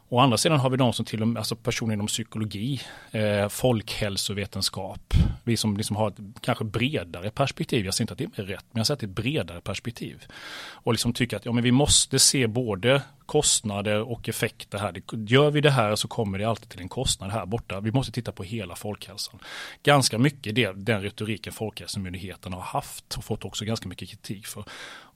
Å 0.09 0.19
andra 0.19 0.37
sidan 0.37 0.59
har 0.59 0.69
vi 0.69 0.77
de 0.77 0.93
som 0.93 1.05
till 1.05 1.21
och 1.21 1.27
med, 1.27 1.37
alltså 1.37 1.55
personer 1.55 1.93
inom 1.93 2.07
psykologi, 2.07 2.81
eh, 3.11 3.47
folkhälsovetenskap, 3.47 5.13
vi 5.43 5.57
som 5.57 5.77
liksom 5.77 5.95
har 5.95 6.07
ett 6.07 6.17
kanske 6.41 6.63
bredare 6.63 7.29
perspektiv. 7.29 7.85
Jag 7.85 7.93
säger 7.93 8.03
inte 8.03 8.13
att 8.13 8.35
det 8.35 8.41
är 8.41 8.45
rätt, 8.45 8.65
men 8.71 8.79
jag 8.79 8.87
säger 8.87 8.95
att 8.95 8.99
det 8.99 9.05
är 9.05 9.09
ett 9.09 9.15
bredare 9.15 9.61
perspektiv. 9.61 10.25
Och 10.71 10.93
liksom 10.93 11.13
tycker 11.13 11.37
att 11.37 11.45
ja, 11.45 11.51
men 11.51 11.63
vi 11.63 11.71
måste 11.71 12.19
se 12.19 12.47
både 12.47 13.01
kostnader 13.25 14.01
och 14.01 14.29
effekter 14.29 14.77
här. 14.77 15.01
Gör 15.11 15.51
vi 15.51 15.61
det 15.61 15.71
här 15.71 15.95
så 15.95 16.07
kommer 16.07 16.37
det 16.37 16.45
alltid 16.45 16.69
till 16.69 16.81
en 16.81 16.89
kostnad 16.89 17.31
här 17.31 17.45
borta. 17.45 17.79
Vi 17.79 17.91
måste 17.91 18.11
titta 18.11 18.31
på 18.31 18.43
hela 18.43 18.75
folkhälsan. 18.75 19.39
Ganska 19.83 20.17
mycket 20.17 20.55
det, 20.55 20.71
den 20.71 21.01
retoriken 21.01 21.53
Folkhälsomyndigheten 21.53 22.53
har 22.53 22.61
haft 22.61 23.17
och 23.17 23.23
fått 23.23 23.45
också 23.45 23.65
ganska 23.65 23.89
mycket 23.89 24.09
kritik 24.09 24.47
för. 24.47 24.63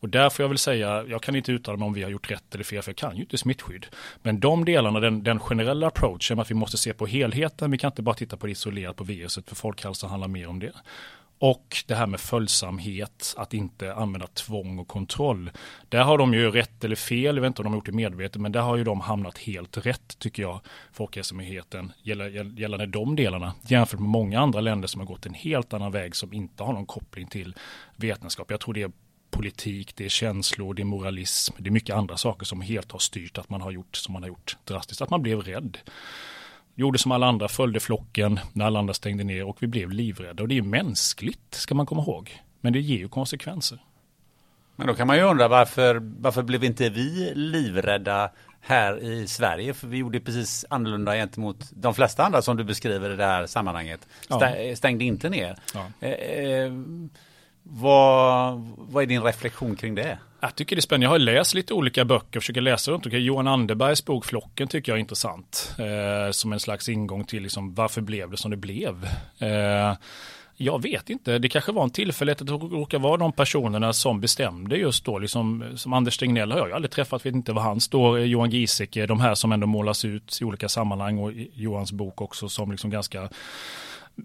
Och 0.01 0.09
där 0.09 0.29
får 0.29 0.43
jag 0.43 0.49
väl 0.49 0.57
säga, 0.57 1.03
jag 1.07 1.21
kan 1.23 1.35
inte 1.35 1.51
uttala 1.51 1.77
mig 1.77 1.85
om 1.85 1.93
vi 1.93 2.03
har 2.03 2.09
gjort 2.09 2.31
rätt 2.31 2.55
eller 2.55 2.63
fel, 2.63 2.81
för 2.81 2.89
jag 2.89 2.97
kan 2.97 3.15
ju 3.15 3.21
inte 3.21 3.37
smittskydd. 3.37 3.85
Men 4.21 4.39
de 4.39 4.65
delarna, 4.65 4.99
den, 4.99 5.23
den 5.23 5.39
generella 5.39 5.87
approachen, 5.87 6.39
att 6.39 6.51
vi 6.51 6.55
måste 6.55 6.77
se 6.77 6.93
på 6.93 7.05
helheten, 7.05 7.71
vi 7.71 7.77
kan 7.77 7.91
inte 7.91 8.01
bara 8.01 8.15
titta 8.15 8.37
på 8.37 8.45
det 8.45 8.51
isolerat 8.51 8.95
på 8.95 9.03
viruset, 9.03 9.49
för 9.49 9.55
folkhälsan 9.55 10.09
handlar 10.09 10.27
mer 10.27 10.47
om 10.47 10.59
det. 10.59 10.71
Och 11.39 11.83
det 11.87 11.95
här 11.95 12.07
med 12.07 12.19
följsamhet, 12.19 13.33
att 13.37 13.53
inte 13.53 13.93
använda 13.93 14.27
tvång 14.27 14.79
och 14.79 14.87
kontroll. 14.87 15.51
Där 15.89 16.03
har 16.03 16.17
de 16.17 16.33
ju 16.33 16.51
rätt 16.51 16.83
eller 16.83 16.95
fel, 16.95 17.35
jag 17.35 17.41
vet 17.41 17.47
inte 17.47 17.61
om 17.61 17.63
de 17.63 17.69
har 17.69 17.77
gjort 17.77 17.85
det 17.85 17.91
medvetet, 17.91 18.41
men 18.41 18.51
där 18.51 18.61
har 18.61 18.77
ju 18.77 18.83
de 18.83 19.01
hamnat 19.01 19.37
helt 19.37 19.85
rätt 19.85 20.19
tycker 20.19 20.43
jag, 20.43 20.59
Folkhälsomyndigheten, 20.93 21.91
gällande 22.03 22.85
de 22.85 23.15
delarna, 23.15 23.53
jämfört 23.61 23.99
med 23.99 24.09
många 24.09 24.39
andra 24.39 24.61
länder 24.61 24.87
som 24.87 25.01
har 25.01 25.07
gått 25.07 25.25
en 25.25 25.33
helt 25.33 25.73
annan 25.73 25.91
väg 25.91 26.15
som 26.15 26.33
inte 26.33 26.63
har 26.63 26.73
någon 26.73 26.85
koppling 26.85 27.27
till 27.27 27.55
vetenskap. 27.95 28.51
Jag 28.51 28.59
tror 28.59 28.73
det 28.73 28.81
är 28.81 28.91
politik, 29.31 29.95
det 29.95 30.05
är 30.05 30.09
känslor, 30.09 30.73
det 30.73 30.81
är 30.81 30.85
moralism, 30.85 31.53
det 31.57 31.69
är 31.69 31.71
mycket 31.71 31.95
andra 31.95 32.17
saker 32.17 32.45
som 32.45 32.61
helt 32.61 32.91
har 32.91 32.99
styrt 32.99 33.37
att 33.37 33.49
man 33.49 33.61
har 33.61 33.71
gjort 33.71 33.95
som 33.95 34.13
man 34.13 34.23
har 34.23 34.27
gjort 34.27 34.57
drastiskt, 34.63 35.01
att 35.01 35.09
man 35.09 35.21
blev 35.21 35.41
rädd. 35.41 35.77
Gjorde 36.75 36.97
som 36.97 37.11
alla 37.11 37.27
andra, 37.27 37.47
följde 37.47 37.79
flocken 37.79 38.39
när 38.53 38.65
alla 38.65 38.79
andra 38.79 38.93
stängde 38.93 39.23
ner 39.23 39.43
och 39.43 39.57
vi 39.63 39.67
blev 39.67 39.91
livrädda. 39.91 40.43
Och 40.43 40.49
det 40.49 40.57
är 40.57 40.61
mänskligt, 40.61 41.53
ska 41.55 41.75
man 41.75 41.85
komma 41.85 42.01
ihåg. 42.01 42.41
Men 42.61 42.73
det 42.73 42.79
ger 42.79 42.97
ju 42.97 43.09
konsekvenser. 43.09 43.79
Men 44.75 44.87
då 44.87 44.93
kan 44.93 45.07
man 45.07 45.17
ju 45.17 45.23
undra 45.23 45.47
varför, 45.47 46.01
varför 46.19 46.43
blev 46.43 46.63
inte 46.63 46.89
vi 46.89 47.31
livrädda 47.35 48.31
här 48.61 49.03
i 49.03 49.27
Sverige? 49.27 49.73
För 49.73 49.87
vi 49.87 49.97
gjorde 49.97 50.19
precis 50.19 50.65
annorlunda 50.69 51.13
gentemot 51.13 51.69
de 51.71 51.93
flesta 51.93 52.23
andra 52.23 52.41
som 52.41 52.57
du 52.57 52.63
beskriver 52.63 53.13
i 53.13 53.15
det 53.15 53.25
här 53.25 53.47
sammanhanget. 53.47 54.07
Stängde 54.75 55.03
inte 55.03 55.29
ner. 55.29 55.57
Ja. 55.73 55.85
Eh, 55.99 56.11
eh, 56.11 56.71
vad, 57.63 58.61
vad 58.77 59.03
är 59.03 59.07
din 59.07 59.23
reflektion 59.23 59.75
kring 59.75 59.95
det? 59.95 60.17
Jag 60.39 60.55
tycker 60.55 60.75
det 60.75 60.79
är 60.79 60.81
spännande. 60.81 61.05
Jag 61.05 61.11
har 61.11 61.19
läst 61.19 61.53
lite 61.53 61.73
olika 61.73 62.05
böcker, 62.05 62.39
och 62.39 62.43
försöker 62.43 62.61
läsa 62.61 62.91
runt 62.91 63.05
omkring. 63.05 63.23
Johan 63.23 63.47
Anderbergs 63.47 64.05
bok 64.05 64.25
Flocken 64.25 64.67
tycker 64.67 64.91
jag 64.91 64.97
är 64.97 64.99
intressant. 64.99 65.75
Eh, 65.79 66.31
som 66.31 66.53
en 66.53 66.59
slags 66.59 66.89
ingång 66.89 67.23
till 67.23 67.43
liksom, 67.43 67.73
varför 67.73 68.01
blev 68.01 68.31
det 68.31 68.37
som 68.37 68.51
det 68.51 68.57
blev. 68.57 69.07
Eh, 69.39 69.93
jag 70.57 70.81
vet 70.81 71.09
inte, 71.09 71.39
det 71.39 71.49
kanske 71.49 71.71
var 71.71 71.83
en 71.83 71.89
tillfällighet 71.89 72.41
att 72.41 72.47
det 72.47 72.53
råkar 72.53 72.99
vara 72.99 73.17
de 73.17 73.31
personerna 73.31 73.93
som 73.93 74.21
bestämde 74.21 74.77
just 74.77 75.05
då. 75.05 75.19
Liksom, 75.19 75.63
som 75.75 75.93
Anders 75.93 76.17
Tegnell 76.17 76.51
har 76.51 76.59
jag 76.59 76.71
aldrig 76.71 76.91
träffat, 76.91 77.25
vet 77.25 77.35
inte 77.35 77.53
var 77.53 77.61
han 77.61 77.79
står. 77.79 78.17
Eh, 78.17 78.23
Johan 78.23 78.49
Giesecke, 78.49 79.05
de 79.05 79.19
här 79.19 79.35
som 79.35 79.51
ändå 79.51 79.67
målas 79.67 80.05
ut 80.05 80.37
i 80.41 80.45
olika 80.45 80.69
sammanhang 80.69 81.17
och 81.17 81.31
Johans 81.53 81.91
bok 81.91 82.21
också 82.21 82.49
som 82.49 82.71
liksom 82.71 82.89
ganska 82.89 83.29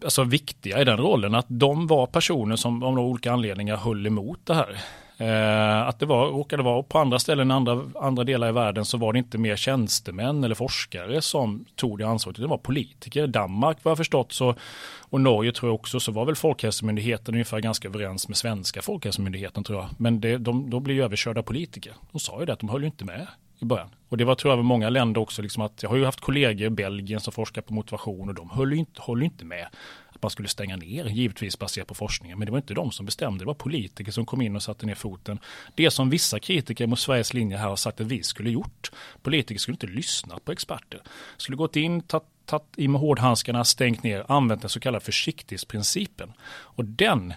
alltså, 0.05 0.25
viktiga 0.25 0.81
i 0.81 0.85
den 0.85 0.97
rollen. 0.97 1.35
Att 1.35 1.47
de 1.49 1.87
var 1.87 2.07
personer 2.07 2.57
som 2.57 2.83
av 2.83 2.99
olika 2.99 3.33
anledningar 3.33 3.77
höll 3.77 4.07
emot 4.07 4.41
det 4.45 4.55
här. 4.55 4.77
Eh, 5.19 5.89
att 5.89 5.99
det 5.99 6.07
var, 6.07 6.27
råkade 6.27 6.63
vara 6.63 6.83
på 6.83 6.99
andra 6.99 7.19
ställen, 7.19 7.51
andra, 7.51 7.83
andra 7.95 8.25
delar 8.25 8.49
i 8.49 8.53
världen 8.53 8.85
så 8.85 8.99
var 8.99 9.13
det 9.13 9.19
inte 9.19 9.39
mer 9.39 9.57
tjänstemän 9.57 10.45
eller 10.45 10.55
forskare 10.55 11.23
som 11.23 11.65
tog 11.75 11.99
det 11.99 12.07
ansvaret, 12.07 12.41
det 12.41 12.47
var 12.47 12.59
politiker. 12.59 13.27
Danmark 13.27 13.79
vad 13.83 13.91
jag 13.91 13.99
förstått 13.99 14.33
så, 14.33 14.55
och 15.01 15.21
Norge 15.21 15.53
tror 15.53 15.71
jag 15.71 15.75
också, 15.75 16.01
så 16.01 16.13
var 16.13 16.25
väl 16.25 16.37
Folkhälsomyndigheten 16.37 17.35
ungefär 17.35 17.61
ganska 17.61 17.89
överens 17.89 18.29
med 18.29 18.37
svenska 18.37 18.83
Folkhälsomyndigheten 18.83 19.65
tror 19.65 19.79
jag. 19.79 19.89
Men 19.99 20.21
det, 20.21 20.39
de, 20.39 20.71
de 20.71 20.83
blev 20.83 20.97
ju 20.97 21.05
överkörda 21.05 21.43
politiker. 21.43 21.93
De 22.13 22.19
sa 22.19 22.41
ju 22.41 22.47
det 22.47 22.53
att 22.53 22.61
de 22.61 22.69
höll 22.69 22.81
ju 22.81 22.87
inte 22.87 23.05
med 23.05 23.27
i 23.59 23.65
början. 23.65 23.89
Och 24.09 24.17
det 24.17 24.25
var 24.25 24.35
tror 24.35 24.55
jag 24.55 24.65
många 24.65 24.91
länder 24.91 25.21
också, 25.21 25.43
liksom 25.43 25.63
att 25.63 25.83
jag 25.83 25.91
har 25.91 25.97
ju 25.97 26.05
haft 26.05 26.21
kollegor 26.21 26.67
i 26.67 26.71
Belgien 26.71 27.21
som 27.21 27.33
forskar 27.33 27.63
på 27.63 27.75
motivation 27.75 28.29
och 28.29 28.35
de 28.35 28.51
höll 28.51 28.73
ju 28.73 28.79
inte, 28.79 29.03
höll 29.03 29.23
inte 29.23 29.45
med 29.45 29.69
att 30.17 30.23
man 30.23 30.31
skulle 30.31 30.49
stänga 30.49 30.77
ner, 30.77 31.05
givetvis 31.05 31.59
baserat 31.59 31.89
på 31.89 31.95
forskningen. 31.95 32.39
Men 32.39 32.47
det 32.47 32.53
var 32.53 32.59
inte 32.59 32.75
de 32.75 32.91
som 32.91 33.07
bestämde, 33.07 33.45
det 33.45 33.47
var 33.47 33.55
politiker 33.55 34.13
som 34.13 34.27
kom 34.27 34.43
in 34.43 34.57
och 34.57 34.63
satte 34.63 34.87
ner 34.87 34.95
foten. 34.95 35.39
Det 35.75 35.91
som 35.91 36.11
vissa 36.11 36.39
kritiker 36.41 36.87
mot 36.87 36.99
Sveriges 36.99 37.35
linje 37.35 37.57
här 37.57 37.69
har 37.69 37.77
sagt 37.77 38.01
att 38.01 38.07
vi 38.07 38.23
skulle 38.23 38.51
gjort. 38.51 38.91
Politiker 39.23 39.61
skulle 39.61 39.75
inte 39.75 39.87
lyssna 39.87 40.39
på 40.45 40.53
experter. 40.53 41.01
Skulle 41.37 41.57
gått 41.57 41.77
in, 41.77 42.01
tagit 42.01 42.63
i 42.77 42.89
med 42.89 43.01
hårdhandskarna, 43.01 43.65
stängt 43.65 44.03
ner, 44.03 44.25
använt 44.29 44.61
den 44.61 44.71
så 44.71 44.81
kallade 44.81 45.05
försiktighetsprincipen. 45.05 46.33
Och 46.49 46.85
den 46.85 47.35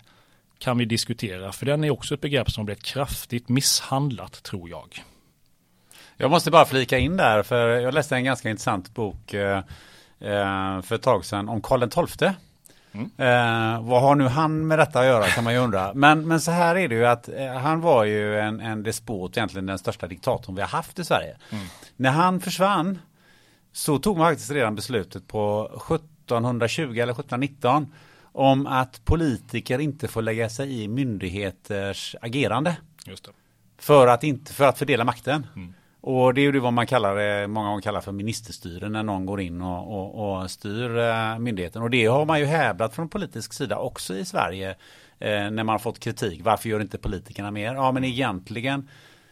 kan 0.59 0.77
vi 0.77 0.85
diskutera, 0.85 1.51
för 1.51 1.65
den 1.65 1.83
är 1.83 1.89
också 1.89 2.13
ett 2.13 2.21
begrepp 2.21 2.51
som 2.51 2.65
blivit 2.65 2.83
kraftigt 2.83 3.49
misshandlat, 3.49 4.43
tror 4.43 4.69
jag. 4.69 5.03
Jag 6.21 6.31
måste 6.31 6.51
bara 6.51 6.65
flika 6.65 6.97
in 6.97 7.17
där, 7.17 7.43
för 7.43 7.69
jag 7.69 7.93
läste 7.93 8.15
en 8.15 8.23
ganska 8.23 8.49
intressant 8.49 8.93
bok 8.93 9.33
eh, 9.33 9.57
eh 10.19 10.81
för 10.81 10.93
ett 10.95 11.01
tag 11.01 11.25
sedan 11.25 11.49
om 11.49 11.61
Karl 11.61 12.07
XII. 12.07 12.31
Mm. 12.91 13.11
Eh, 13.17 13.81
vad 13.81 14.01
har 14.01 14.15
nu 14.15 14.27
han 14.27 14.67
med 14.67 14.79
detta 14.79 14.99
att 14.99 15.05
göra 15.05 15.27
kan 15.27 15.43
man 15.43 15.53
ju 15.53 15.59
undra. 15.59 15.93
Men, 15.93 16.27
men 16.27 16.41
så 16.41 16.51
här 16.51 16.75
är 16.75 16.87
det 16.87 16.95
ju 16.95 17.05
att 17.05 17.29
eh, 17.29 17.53
han 17.53 17.81
var 17.81 18.03
ju 18.03 18.39
en, 18.39 18.59
en 18.59 18.83
despot, 18.83 19.37
egentligen 19.37 19.65
den 19.65 19.79
största 19.79 20.07
diktatorn 20.07 20.55
vi 20.55 20.61
har 20.61 20.69
haft 20.69 20.99
i 20.99 21.05
Sverige. 21.05 21.37
Mm. 21.49 21.65
När 21.95 22.11
han 22.11 22.41
försvann 22.41 22.99
så 23.71 23.99
tog 23.99 24.17
man 24.17 24.31
faktiskt 24.31 24.51
redan 24.51 24.75
beslutet 24.75 25.27
på 25.27 25.71
1720 25.89 26.81
eller 26.81 27.13
1719 27.13 27.93
om 28.21 28.67
att 28.67 29.05
politiker 29.05 29.79
inte 29.79 30.07
får 30.07 30.21
lägga 30.21 30.49
sig 30.49 30.83
i 30.83 30.87
myndigheters 30.87 32.15
agerande. 32.21 32.75
För 33.77 34.07
att, 34.07 34.23
inte, 34.23 34.53
för 34.53 34.65
att 34.65 34.77
fördela 34.77 35.03
makten. 35.03 35.47
Mm. 35.55 35.73
Och 36.01 36.33
det 36.33 36.41
är 36.41 36.53
ju 36.53 36.59
vad 36.59 36.73
man 36.73 36.87
kallar 36.87 37.15
det, 37.15 37.47
många 37.47 37.67
gånger 37.67 37.81
kallar 37.81 38.01
för 38.01 38.11
ministerstyre 38.11 38.89
när 38.89 39.03
någon 39.03 39.25
går 39.25 39.41
in 39.41 39.61
och, 39.61 39.93
och, 39.93 40.41
och 40.41 40.51
styr 40.51 40.97
eh, 40.97 41.39
myndigheten. 41.39 41.81
Och 41.81 41.89
det 41.89 42.05
har 42.05 42.25
man 42.25 42.39
ju 42.39 42.45
hävdat 42.45 42.95
från 42.95 43.09
politisk 43.09 43.53
sida 43.53 43.77
också 43.77 44.15
i 44.15 44.25
Sverige 44.25 44.69
eh, 45.19 45.29
när 45.29 45.63
man 45.63 45.69
har 45.69 45.79
fått 45.79 45.99
kritik. 45.99 46.41
Varför 46.43 46.69
gör 46.69 46.79
inte 46.79 46.97
politikerna 46.97 47.51
mer? 47.51 47.73
Ja 47.73 47.91
men 47.91 48.03
egentligen 48.03 48.89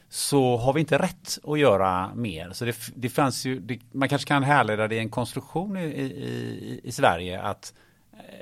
så 0.10 0.58
har 0.58 0.74
vi 0.74 0.80
inte 0.80 0.98
rätt 0.98 1.40
att 1.44 1.60
göra 1.60 2.16
mer. 2.16 2.52
Så 2.54 2.66
det, 2.66 2.76
det 2.96 3.10
fanns 3.10 3.46
ju, 3.46 3.60
det, 3.60 3.80
man 3.92 4.10
kanske 4.10 4.28
kan 4.28 4.44
härleda 4.44 4.88
det 4.88 4.96
i 4.96 5.00
en 5.00 5.10
konstruktion 5.10 5.78
i, 5.78 5.82
i, 5.82 6.82
i 6.84 6.92
Sverige 6.92 7.42
att, 7.42 7.74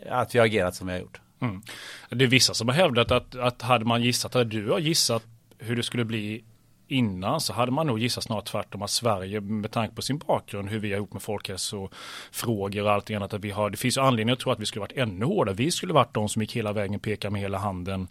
eh, 0.05 0.17
att 0.17 0.35
vi 0.35 0.39
har 0.39 0.45
agerat 0.45 0.75
som 0.75 0.87
vi 0.87 0.93
har 0.93 0.99
gjort. 0.99 1.21
Mm. 1.41 1.61
Det 2.09 2.25
är 2.25 2.29
vissa 2.29 2.53
som 2.53 2.67
har 2.67 2.75
hävdat 2.75 3.11
att, 3.11 3.35
att 3.35 3.61
hade 3.61 3.85
man 3.85 4.01
gissat, 4.01 4.33
hade 4.33 4.45
du 4.45 4.71
har 4.71 4.79
gissat 4.79 5.23
hur 5.57 5.75
det 5.75 5.83
skulle 5.83 6.05
bli 6.05 6.43
innan 6.87 7.41
så 7.41 7.53
hade 7.53 7.71
man 7.71 7.87
nog 7.87 7.99
gissat 7.99 8.23
snart 8.23 8.45
tvärtom 8.45 8.81
att 8.81 8.89
Sverige 8.89 9.41
med 9.41 9.71
tanke 9.71 9.95
på 9.95 10.01
sin 10.01 10.17
bakgrund 10.17 10.69
hur 10.69 10.79
vi 10.79 10.91
har 10.91 10.97
gjort 10.97 11.13
med 11.13 11.21
folkhälsofrågor 11.21 12.83
och 12.83 12.91
allting 12.91 13.15
annat 13.15 13.33
att 13.33 13.41
vi 13.41 13.51
har 13.51 13.69
det 13.69 13.77
finns 13.77 13.97
ju 13.97 14.01
anledning 14.01 14.33
att 14.33 14.39
tro 14.39 14.51
att 14.51 14.59
vi 14.59 14.65
skulle 14.65 14.81
varit 14.81 14.97
ännu 14.97 15.25
hårdare. 15.25 15.55
Vi 15.55 15.71
skulle 15.71 15.93
varit 15.93 16.13
de 16.13 16.29
som 16.29 16.41
gick 16.41 16.55
hela 16.55 16.73
vägen 16.73 16.99
pekar 16.99 17.29
med 17.29 17.41
hela 17.41 17.57
handen 17.57 18.07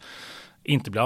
inte 0.65 0.91
bli 0.91 1.01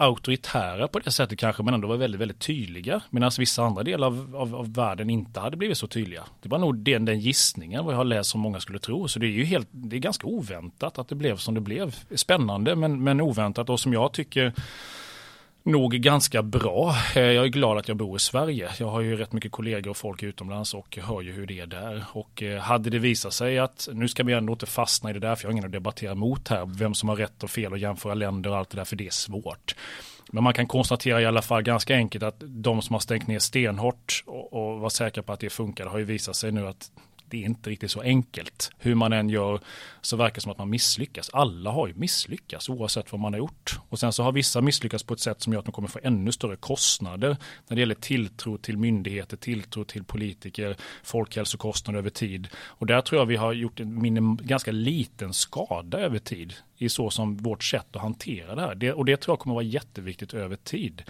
auktoritära 0.00 0.88
på 0.88 0.98
det 0.98 1.10
sättet 1.10 1.38
kanske 1.38 1.62
men 1.62 1.74
ändå 1.74 1.88
var 1.88 1.96
väldigt, 1.96 2.20
väldigt 2.20 2.38
tydliga. 2.38 3.02
Medan 3.10 3.30
vissa 3.38 3.62
andra 3.62 3.82
delar 3.82 4.06
av, 4.06 4.36
av, 4.36 4.54
av, 4.54 4.74
världen 4.74 5.10
inte 5.10 5.40
hade 5.40 5.56
blivit 5.56 5.78
så 5.78 5.86
tydliga. 5.86 6.24
Det 6.42 6.48
var 6.48 6.58
nog 6.58 6.76
den, 6.76 7.04
den 7.04 7.20
gissningen 7.20 7.84
vad 7.84 7.94
jag 7.94 7.98
har 7.98 8.04
läst 8.04 8.30
som 8.30 8.40
många 8.40 8.60
skulle 8.60 8.78
tro. 8.78 9.08
Så 9.08 9.18
det 9.18 9.26
är 9.26 9.30
ju 9.30 9.44
helt, 9.44 9.68
det 9.70 9.96
är 9.96 10.00
ganska 10.00 10.26
oväntat 10.26 10.98
att 10.98 11.08
det 11.08 11.14
blev 11.14 11.36
som 11.36 11.54
det 11.54 11.60
blev. 11.60 11.96
Spännande 12.14 12.76
men, 12.76 13.04
men 13.04 13.20
oväntat 13.20 13.70
och 13.70 13.80
som 13.80 13.92
jag 13.92 14.12
tycker 14.12 14.52
nog 15.70 15.92
ganska 15.92 16.42
bra. 16.42 16.94
Eh, 17.16 17.22
jag 17.22 17.44
är 17.44 17.48
glad 17.48 17.78
att 17.78 17.88
jag 17.88 17.96
bor 17.96 18.16
i 18.16 18.20
Sverige. 18.20 18.70
Jag 18.78 18.86
har 18.86 19.00
ju 19.00 19.16
rätt 19.16 19.32
mycket 19.32 19.52
kollegor 19.52 19.90
och 19.90 19.96
folk 19.96 20.22
utomlands 20.22 20.74
och 20.74 20.98
hör 21.02 21.20
ju 21.20 21.32
hur 21.32 21.46
det 21.46 21.60
är 21.60 21.66
där. 21.66 22.04
Och 22.12 22.42
eh, 22.42 22.60
hade 22.60 22.90
det 22.90 22.98
visat 22.98 23.32
sig 23.32 23.58
att, 23.58 23.88
nu 23.92 24.08
ska 24.08 24.22
vi 24.22 24.32
ändå 24.32 24.52
inte 24.52 24.66
fastna 24.66 25.10
i 25.10 25.12
det 25.12 25.18
där, 25.18 25.34
för 25.34 25.44
jag 25.44 25.48
har 25.48 25.52
ingen 25.52 25.64
att 25.64 25.72
debattera 25.72 26.14
mot 26.14 26.48
här, 26.48 26.66
vem 26.66 26.94
som 26.94 27.08
har 27.08 27.16
rätt 27.16 27.42
och 27.42 27.50
fel 27.50 27.72
och 27.72 27.78
jämföra 27.78 28.14
länder 28.14 28.50
och 28.50 28.56
allt 28.56 28.70
det 28.70 28.76
där, 28.76 28.84
för 28.84 28.96
det 28.96 29.06
är 29.06 29.10
svårt. 29.10 29.74
Men 30.32 30.44
man 30.44 30.54
kan 30.54 30.66
konstatera 30.66 31.20
i 31.20 31.26
alla 31.26 31.42
fall 31.42 31.62
ganska 31.62 31.94
enkelt 31.94 32.24
att 32.24 32.42
de 32.46 32.82
som 32.82 32.94
har 32.94 33.00
stängt 33.00 33.26
ner 33.26 33.38
stenhårt 33.38 34.24
och, 34.26 34.52
och 34.52 34.80
var 34.80 34.88
säkra 34.88 35.22
på 35.22 35.32
att 35.32 35.40
det 35.40 35.50
funkar 35.50 35.86
har 35.86 35.98
ju 35.98 36.04
visat 36.04 36.36
sig 36.36 36.52
nu 36.52 36.66
att 36.66 36.90
det 37.30 37.36
är 37.36 37.44
inte 37.44 37.70
riktigt 37.70 37.90
så 37.90 38.00
enkelt. 38.00 38.70
Hur 38.78 38.94
man 38.94 39.12
än 39.12 39.28
gör 39.28 39.60
så 40.00 40.16
verkar 40.16 40.34
det 40.34 40.40
som 40.40 40.52
att 40.52 40.58
man 40.58 40.70
misslyckas. 40.70 41.30
Alla 41.32 41.70
har 41.70 41.86
ju 41.86 41.94
misslyckats 41.94 42.68
oavsett 42.68 43.12
vad 43.12 43.20
man 43.20 43.32
har 43.32 43.38
gjort. 43.38 43.78
Och 43.88 43.98
sen 43.98 44.12
så 44.12 44.22
har 44.22 44.32
vissa 44.32 44.60
misslyckats 44.60 45.04
på 45.04 45.14
ett 45.14 45.20
sätt 45.20 45.42
som 45.42 45.52
gör 45.52 45.60
att 45.60 45.66
de 45.66 45.72
kommer 45.72 45.88
få 45.88 45.98
ännu 46.02 46.32
större 46.32 46.56
kostnader 46.56 47.36
när 47.68 47.74
det 47.74 47.80
gäller 47.80 47.94
tilltro 47.94 48.58
till 48.58 48.78
myndigheter, 48.78 49.36
tilltro 49.36 49.84
till 49.84 50.04
politiker, 50.04 50.76
folkhälsokostnader 51.02 51.98
över 51.98 52.10
tid. 52.10 52.48
Och 52.54 52.86
där 52.86 53.00
tror 53.00 53.20
jag 53.20 53.26
vi 53.26 53.36
har 53.36 53.52
gjort 53.52 53.80
en 53.80 54.02
minim, 54.02 54.36
ganska 54.36 54.72
liten 54.72 55.34
skada 55.34 55.98
över 55.98 56.18
tid 56.18 56.54
i 56.76 56.88
så 56.88 57.10
som 57.10 57.36
vårt 57.36 57.64
sätt 57.64 57.96
att 57.96 58.02
hantera 58.02 58.54
det 58.54 58.60
här. 58.60 58.74
Det, 58.74 58.92
och 58.92 59.04
det 59.04 59.16
tror 59.16 59.32
jag 59.32 59.38
kommer 59.38 59.54
vara 59.54 59.64
jätteviktigt 59.64 60.34
över 60.34 60.56
tid. 60.56 61.02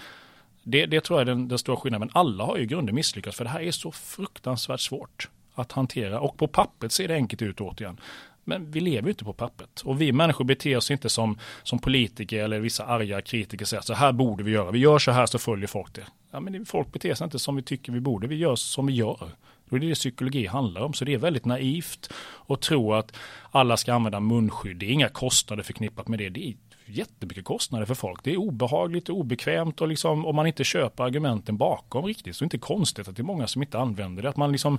Det, 0.62 0.86
det, 0.86 1.00
tror 1.00 1.20
jag 1.20 1.28
är 1.28 1.34
den, 1.34 1.48
den 1.48 1.58
stora 1.58 1.76
skillnaden. 1.76 2.08
Men 2.08 2.20
alla 2.20 2.44
har 2.44 2.56
ju 2.56 2.62
i 2.62 2.66
grunden 2.66 2.94
misslyckats 2.94 3.36
för 3.36 3.44
det 3.44 3.50
här 3.50 3.60
är 3.60 3.70
så 3.70 3.92
fruktansvärt 3.92 4.80
svårt 4.80 5.28
att 5.60 5.72
hantera. 5.72 6.20
Och 6.20 6.36
på 6.36 6.46
pappret 6.46 6.92
ser 6.92 7.08
det 7.08 7.14
enkelt 7.14 7.42
ut 7.42 7.60
återigen. 7.60 8.00
Men 8.44 8.70
vi 8.70 8.80
lever 8.80 9.02
ju 9.02 9.10
inte 9.10 9.24
på 9.24 9.32
pappret. 9.32 9.80
Och 9.80 10.00
vi 10.00 10.12
människor 10.12 10.44
beter 10.44 10.76
oss 10.76 10.90
inte 10.90 11.08
som, 11.08 11.38
som 11.62 11.78
politiker 11.78 12.44
eller 12.44 12.60
vissa 12.60 12.84
arga 12.84 13.20
kritiker 13.20 13.64
säger 13.64 13.82
så 13.82 13.94
här 13.94 14.12
borde 14.12 14.44
vi 14.44 14.50
göra. 14.50 14.70
Vi 14.70 14.78
gör 14.78 14.98
så 14.98 15.10
här 15.10 15.26
så 15.26 15.38
följer 15.38 15.66
folk 15.66 15.94
det. 15.94 16.06
Ja, 16.30 16.40
men 16.40 16.66
folk 16.66 16.92
beter 16.92 17.14
sig 17.14 17.24
inte 17.24 17.38
som 17.38 17.56
vi 17.56 17.62
tycker 17.62 17.92
vi 17.92 18.00
borde. 18.00 18.26
Vi 18.26 18.36
gör 18.36 18.56
som 18.56 18.86
vi 18.86 18.92
gör. 18.92 19.30
Då 19.68 19.76
är 19.76 19.80
det 19.80 19.88
det 19.88 19.94
psykologi 19.94 20.46
handlar 20.46 20.80
om. 20.80 20.92
Så 20.92 21.04
det 21.04 21.14
är 21.14 21.18
väldigt 21.18 21.44
naivt 21.44 22.12
att 22.46 22.60
tro 22.60 22.94
att 22.94 23.16
alla 23.50 23.76
ska 23.76 23.94
använda 23.94 24.20
munskydd. 24.20 24.76
Det 24.76 24.86
är 24.86 24.90
inga 24.90 25.08
kostnader 25.08 25.62
förknippat 25.62 26.08
med 26.08 26.18
det. 26.18 26.28
Det 26.28 26.48
är 26.48 26.54
jättemycket 26.90 27.44
kostnader 27.44 27.86
för 27.86 27.94
folk. 27.94 28.24
Det 28.24 28.32
är 28.32 28.36
obehagligt 28.36 29.08
och 29.08 29.16
obekvämt 29.16 29.80
och 29.80 29.88
liksom, 29.88 30.26
om 30.26 30.36
man 30.36 30.46
inte 30.46 30.64
köper 30.64 31.04
argumenten 31.04 31.56
bakom 31.56 32.04
riktigt 32.04 32.36
så 32.36 32.44
är 32.44 32.46
det 32.46 32.56
inte 32.56 32.66
konstigt 32.66 33.08
att 33.08 33.16
det 33.16 33.22
är 33.22 33.24
många 33.24 33.46
som 33.46 33.62
inte 33.62 33.78
använder 33.78 34.22
det. 34.22 34.28
Att 34.28 34.36
man 34.36 34.52
liksom, 34.52 34.78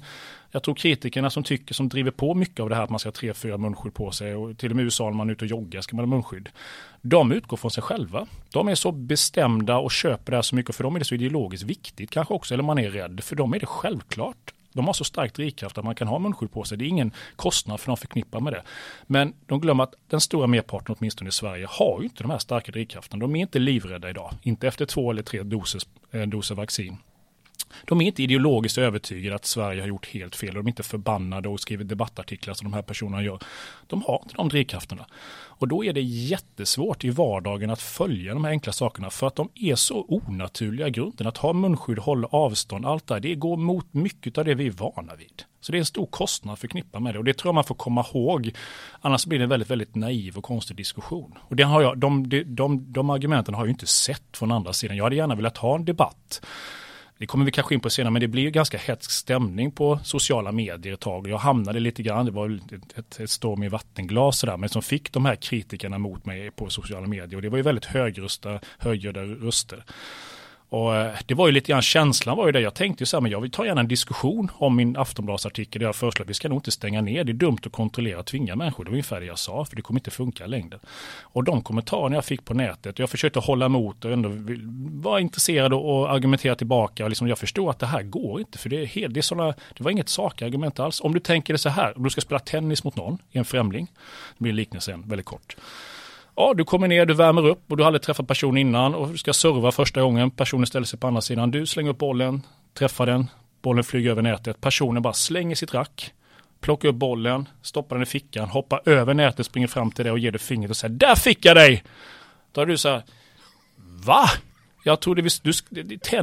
jag 0.52 0.64
tror 0.64 0.76
kritikerna 0.76 1.30
som 1.30 1.44
tycker, 1.44 1.74
som 1.74 1.90
driver 1.90 2.12
på 2.12 2.34
mycket 2.34 2.60
av 2.60 2.70
det 2.70 2.76
här 2.76 2.84
att 2.84 2.90
man 2.90 3.00
ska 3.00 3.08
ha 3.08 3.14
tre, 3.14 3.34
fyra 3.34 3.58
munskydd 3.58 3.94
på 3.94 4.12
sig 4.12 4.36
och 4.36 4.58
till 4.58 4.70
och 4.70 4.76
med 4.76 4.84
i 4.84 4.86
USA 4.86 5.04
när 5.04 5.12
man 5.12 5.30
är 5.30 5.34
ute 5.34 5.46
och 5.46 5.52
joggar 5.52 5.82
ska 5.82 5.96
man 5.96 6.06
ha 6.06 6.16
munskydd. 6.16 6.50
De 7.02 7.32
utgår 7.32 7.58
från 7.58 7.72
sig 7.72 7.84
själva. 7.84 8.28
De 8.54 8.68
är 8.68 8.76
så 8.76 8.92
bestämda 8.92 9.78
och 9.78 9.92
köper 9.92 10.32
det 10.32 10.38
här 10.38 10.42
så 10.42 10.56
mycket 10.56 10.76
för 10.76 10.84
dem 10.84 10.96
är 10.96 11.00
det 11.00 11.06
så 11.06 11.16
ideologiskt 11.16 11.66
viktigt 11.66 12.10
kanske 12.10 12.34
också, 12.34 12.54
eller 12.54 12.64
man 12.64 12.80
är 12.80 12.90
rädd. 12.90 13.24
För 13.24 13.36
dem 13.36 13.54
är 13.54 13.60
det 13.60 13.66
självklart 13.66 14.54
de 14.74 14.86
har 14.86 14.94
så 14.94 15.04
stark 15.04 15.34
drivkraft 15.34 15.78
att 15.78 15.86
man 15.86 15.96
kan 15.96 16.08
ha 16.08 16.20
munskydd 16.20 16.52
på 16.52 16.64
sig. 16.64 16.78
Det 16.78 16.86
är 16.86 16.88
ingen 16.88 17.12
kostnad 17.36 17.80
för 17.80 17.88
de 17.88 17.98
förknippar 17.98 18.40
med 18.40 18.54
det. 18.54 18.64
Men 19.08 19.34
de 19.46 19.62
glömmer 19.62 19.84
att 19.84 19.94
den 20.08 20.22
stora 20.22 20.48
merparten, 20.48 20.96
åtminstone 21.00 21.28
i 21.28 21.32
Sverige, 21.32 21.68
har 21.70 22.00
ju 22.00 22.04
inte 22.04 22.24
de 22.24 22.32
här 22.32 22.40
starka 22.40 22.72
drivkrafterna. 22.72 23.20
De 23.20 23.36
är 23.36 23.40
inte 23.40 23.60
livrädda 23.60 24.10
idag. 24.10 24.34
Inte 24.42 24.68
efter 24.68 24.86
två 24.86 25.12
eller 25.12 25.24
tre 25.24 25.44
doser, 25.44 25.82
eh, 26.12 26.22
doser 26.22 26.56
vaccin. 26.56 26.98
De 27.86 28.02
är 28.02 28.06
inte 28.06 28.24
ideologiskt 28.24 28.78
övertygade 28.78 29.36
att 29.36 29.46
Sverige 29.46 29.82
har 29.82 29.88
gjort 29.88 30.08
helt 30.08 30.36
fel. 30.36 30.54
De 30.54 30.66
är 30.66 30.70
inte 30.70 30.84
förbannade 30.84 31.50
och 31.50 31.60
skriver 31.60 31.84
debattartiklar 31.84 32.54
som 32.54 32.72
de 32.72 32.76
här 32.76 32.82
personerna 32.82 33.24
gör. 33.24 33.40
De 33.88 34.02
har 34.02 34.20
inte 34.24 34.36
de 34.36 34.50
drivkrafterna. 34.50 35.06
Och 35.62 35.68
då 35.68 35.86
är 35.86 35.94
det 35.94 36.02
jättesvårt 36.02 37.04
i 37.04 37.10
vardagen 37.10 37.70
att 37.70 37.82
följa 37.82 38.34
de 38.34 38.44
här 38.44 38.52
enkla 38.52 38.74
sakerna 38.74 39.10
för 39.10 39.28
att 39.28 39.36
de 39.36 39.50
är 39.56 39.76
så 39.76 40.06
onaturliga 40.08 40.88
i 40.88 40.92
grunden. 40.92 41.28
Att 41.28 41.38
ha 41.38 41.54
munskydd, 41.54 42.00
hålla 42.00 42.28
avstånd, 42.28 42.86
allt 42.86 43.08
det 43.08 43.14
här, 43.14 43.22
det 43.22 43.36
går 43.36 43.58
mot 43.58 43.94
mycket 43.94 44.38
av 44.38 44.46
det 44.46 44.54
vi 44.54 44.68
är 44.68 44.72
vana 44.72 45.16
vid. 45.16 45.44
Så 45.62 45.72
det 45.72 45.78
är 45.78 45.80
en 45.80 45.86
stor 45.86 46.06
kostnad 46.06 46.60
förknippad 46.60 47.02
med 47.02 47.16
det 47.16 47.20
och 47.20 47.26
det 47.26 47.38
tror 47.38 47.50
jag 47.50 47.56
man 47.56 47.64
får 47.64 47.76
komma 47.76 48.06
ihåg. 48.14 48.52
Annars 49.02 49.26
blir 49.26 49.40
det 49.40 49.46
en 49.46 49.50
väldigt, 49.50 49.70
väldigt 49.70 49.96
naiv 49.96 50.38
och 50.38 50.44
konstig 50.44 50.78
diskussion. 50.78 51.38
Och 51.42 51.56
det 51.56 51.64
har 51.64 51.82
jag, 51.82 51.98
de, 51.98 52.30
de, 52.30 52.44
de, 52.44 52.94
de 52.94 53.10
argumenten 53.10 53.54
har 53.54 53.66
jag 53.66 53.70
inte 53.70 53.88
sett 53.88 54.38
från 54.38 54.52
andra 54.52 54.74
sidan. 54.74 54.98
Jag 54.98 55.04
hade 55.04 55.16
gärna 55.16 55.36
velat 55.36 55.58
ha 55.58 55.76
en 55.76 55.86
debatt 55.86 56.42
det 57.22 57.28
kommer 57.28 57.46
vi 57.46 57.52
kanske 57.52 57.74
in 57.74 57.80
på 57.80 57.90
senare, 57.90 58.12
men 58.12 58.20
det 58.20 58.28
blir 58.28 58.44
ju 58.44 58.52
ganska 58.52 58.78
hetsk 58.78 59.12
stämning 59.12 59.72
på 59.72 60.00
sociala 60.04 60.52
medier 60.52 60.94
ett 60.94 61.00
tag. 61.00 61.28
Jag 61.28 61.38
hamnade 61.38 61.80
lite 61.80 62.04
grann, 62.04 62.26
det 62.26 62.32
var 62.32 62.60
ett, 62.74 62.98
ett, 62.98 63.20
ett 63.20 63.30
storm 63.30 63.64
i 63.64 63.70
vattenglas 63.70 64.40
sådär, 64.40 64.58
men 64.58 64.70
som 64.70 64.82
fick 64.82 65.12
de 65.12 65.26
här 65.26 65.36
kritikerna 65.36 65.98
mot 65.98 66.26
mig 66.26 66.52
på 66.52 66.70
sociala 66.70 67.08
medier. 67.08 67.36
Och 67.36 67.42
det 67.42 67.50
var 67.50 67.58
ju 67.58 67.64
väldigt 67.64 67.86
högrösta, 67.86 68.60
högljudda 68.80 69.22
röster. 69.22 69.84
Och 70.72 70.96
eh, 70.96 71.16
det 71.26 71.34
var 71.34 71.48
ju 71.48 71.54
lite 71.54 71.72
grann 71.72 71.82
känslan 71.82 72.38
var 72.38 72.46
ju 72.46 72.52
det. 72.52 72.60
Jag 72.60 72.74
tänkte 72.74 73.02
ju 73.02 73.06
så 73.06 73.18
här, 73.18 73.22
men 73.22 73.32
jag 73.32 73.42
vill 73.42 73.52
ta 73.52 73.66
gärna 73.66 73.82
en 73.82 73.88
diskussion 73.88 74.52
om 74.54 74.76
min 74.76 74.98
Aftonbladsartikel 74.98 75.80
där 75.80 75.86
jag 75.86 75.96
föreslår 75.96 76.24
att 76.24 76.30
vi 76.30 76.34
ska 76.34 76.50
nog 76.50 76.58
inte 76.58 76.72
stänga 76.72 77.02
ner. 77.02 77.24
Det 77.24 77.32
är 77.32 77.34
dumt 77.34 77.58
att 77.66 77.72
kontrollera 77.72 78.20
och 78.20 78.26
tvinga 78.26 78.56
människor. 78.56 78.84
Det 78.84 78.90
var 78.90 78.94
ungefär 78.94 79.20
det 79.20 79.26
jag 79.26 79.40
sa, 79.40 79.66
för 79.66 79.76
det 79.76 79.82
kommer 79.82 80.00
inte 80.00 80.12
funka 80.12 80.48
längre. 80.48 80.80
Och 81.22 81.44
de 81.44 81.62
kommentarerna 81.62 82.16
jag 82.16 82.26
fick 82.26 82.46
på 82.46 82.54
nätet, 82.54 83.00
jag 83.00 83.10
försökte 83.10 83.40
hålla 83.40 83.66
emot 83.66 84.06
och 84.06 84.12
ändå 84.12 84.32
vara 85.10 85.20
intresserad 85.20 85.74
och 85.74 86.12
argumentera 86.12 86.56
tillbaka. 86.56 87.04
Och 87.04 87.10
liksom 87.10 87.28
jag 87.28 87.38
förstod 87.38 87.70
att 87.70 87.80
det 87.80 87.86
här 87.86 88.04
går 88.04 88.40
inte, 88.40 88.58
för 88.58 88.70
det, 88.70 88.82
är 88.82 88.86
helt, 88.86 89.14
det, 89.14 89.20
är 89.20 89.22
såna, 89.22 89.48
det 89.48 89.84
var 89.84 89.92
inget 89.92 90.10
sakargument 90.10 90.80
alls. 90.80 91.02
Om 91.02 91.14
du 91.14 91.20
tänker 91.20 91.54
det 91.54 91.58
så 91.58 91.70
här, 91.70 91.98
om 91.98 92.04
du 92.04 92.10
ska 92.10 92.22
spela 92.22 92.40
tennis 92.40 92.84
mot 92.84 92.96
någon, 92.96 93.18
en 93.32 93.46
främling, 93.46 93.88
det 94.38 94.44
blir 94.44 94.54
liknelsen 94.54 95.04
väldigt 95.08 95.26
kort. 95.26 95.56
Ja, 96.42 96.54
du 96.54 96.66
kommer 96.66 96.88
ner, 96.88 97.06
du 97.06 97.14
värmer 97.14 97.48
upp 97.48 97.72
och 97.72 97.78
du 97.78 97.84
har 97.84 97.88
aldrig 97.88 98.02
träffat 98.02 98.28
personen 98.28 98.58
innan 98.58 98.96
och 98.96 99.10
du 99.10 99.18
ska 99.18 99.34
serva 99.34 99.72
första 99.72 100.02
gången. 100.02 100.32
Personen 100.32 100.68
ställer 100.68 100.86
sig 100.86 101.00
på 101.00 101.08
andra 101.08 101.22
sidan. 101.22 101.52
Du 101.52 101.66
slänger 101.66 101.90
upp 101.90 101.98
bollen, 101.98 102.42
träffar 102.74 103.06
den, 103.06 103.28
bollen 103.62 103.84
flyger 103.84 104.12
över 104.12 104.22
nätet. 104.22 104.62
Personen 104.62 105.04
bara 105.04 105.14
slänger 105.14 105.56
sitt 105.56 105.74
rack, 105.74 106.14
plockar 106.62 106.90
upp 106.90 106.96
bollen, 106.96 107.48
stoppar 107.62 107.96
den 107.96 108.04
i 108.04 108.06
fickan, 108.06 108.50
hoppar 108.50 108.82
över 108.86 109.14
nätet, 109.14 109.46
springer 109.46 109.68
fram 109.68 109.92
till 109.92 110.06
dig 110.06 110.12
och 110.12 110.20
ger 110.20 110.32
dig 110.32 110.40
fingret 110.40 110.70
och 110.70 110.78
säger 110.78 110.96
där 110.96 111.16
fick 111.16 111.46
jag 111.46 111.58
dig! 111.58 111.84
Då 112.52 112.62
är 112.62 112.66
du 112.66 112.78
så 112.78 112.90
här, 112.90 113.04
va? 114.06 114.26
Jag 114.84 115.00
trodde 115.00 115.22
vi, 115.22 115.30
du, 115.42 115.52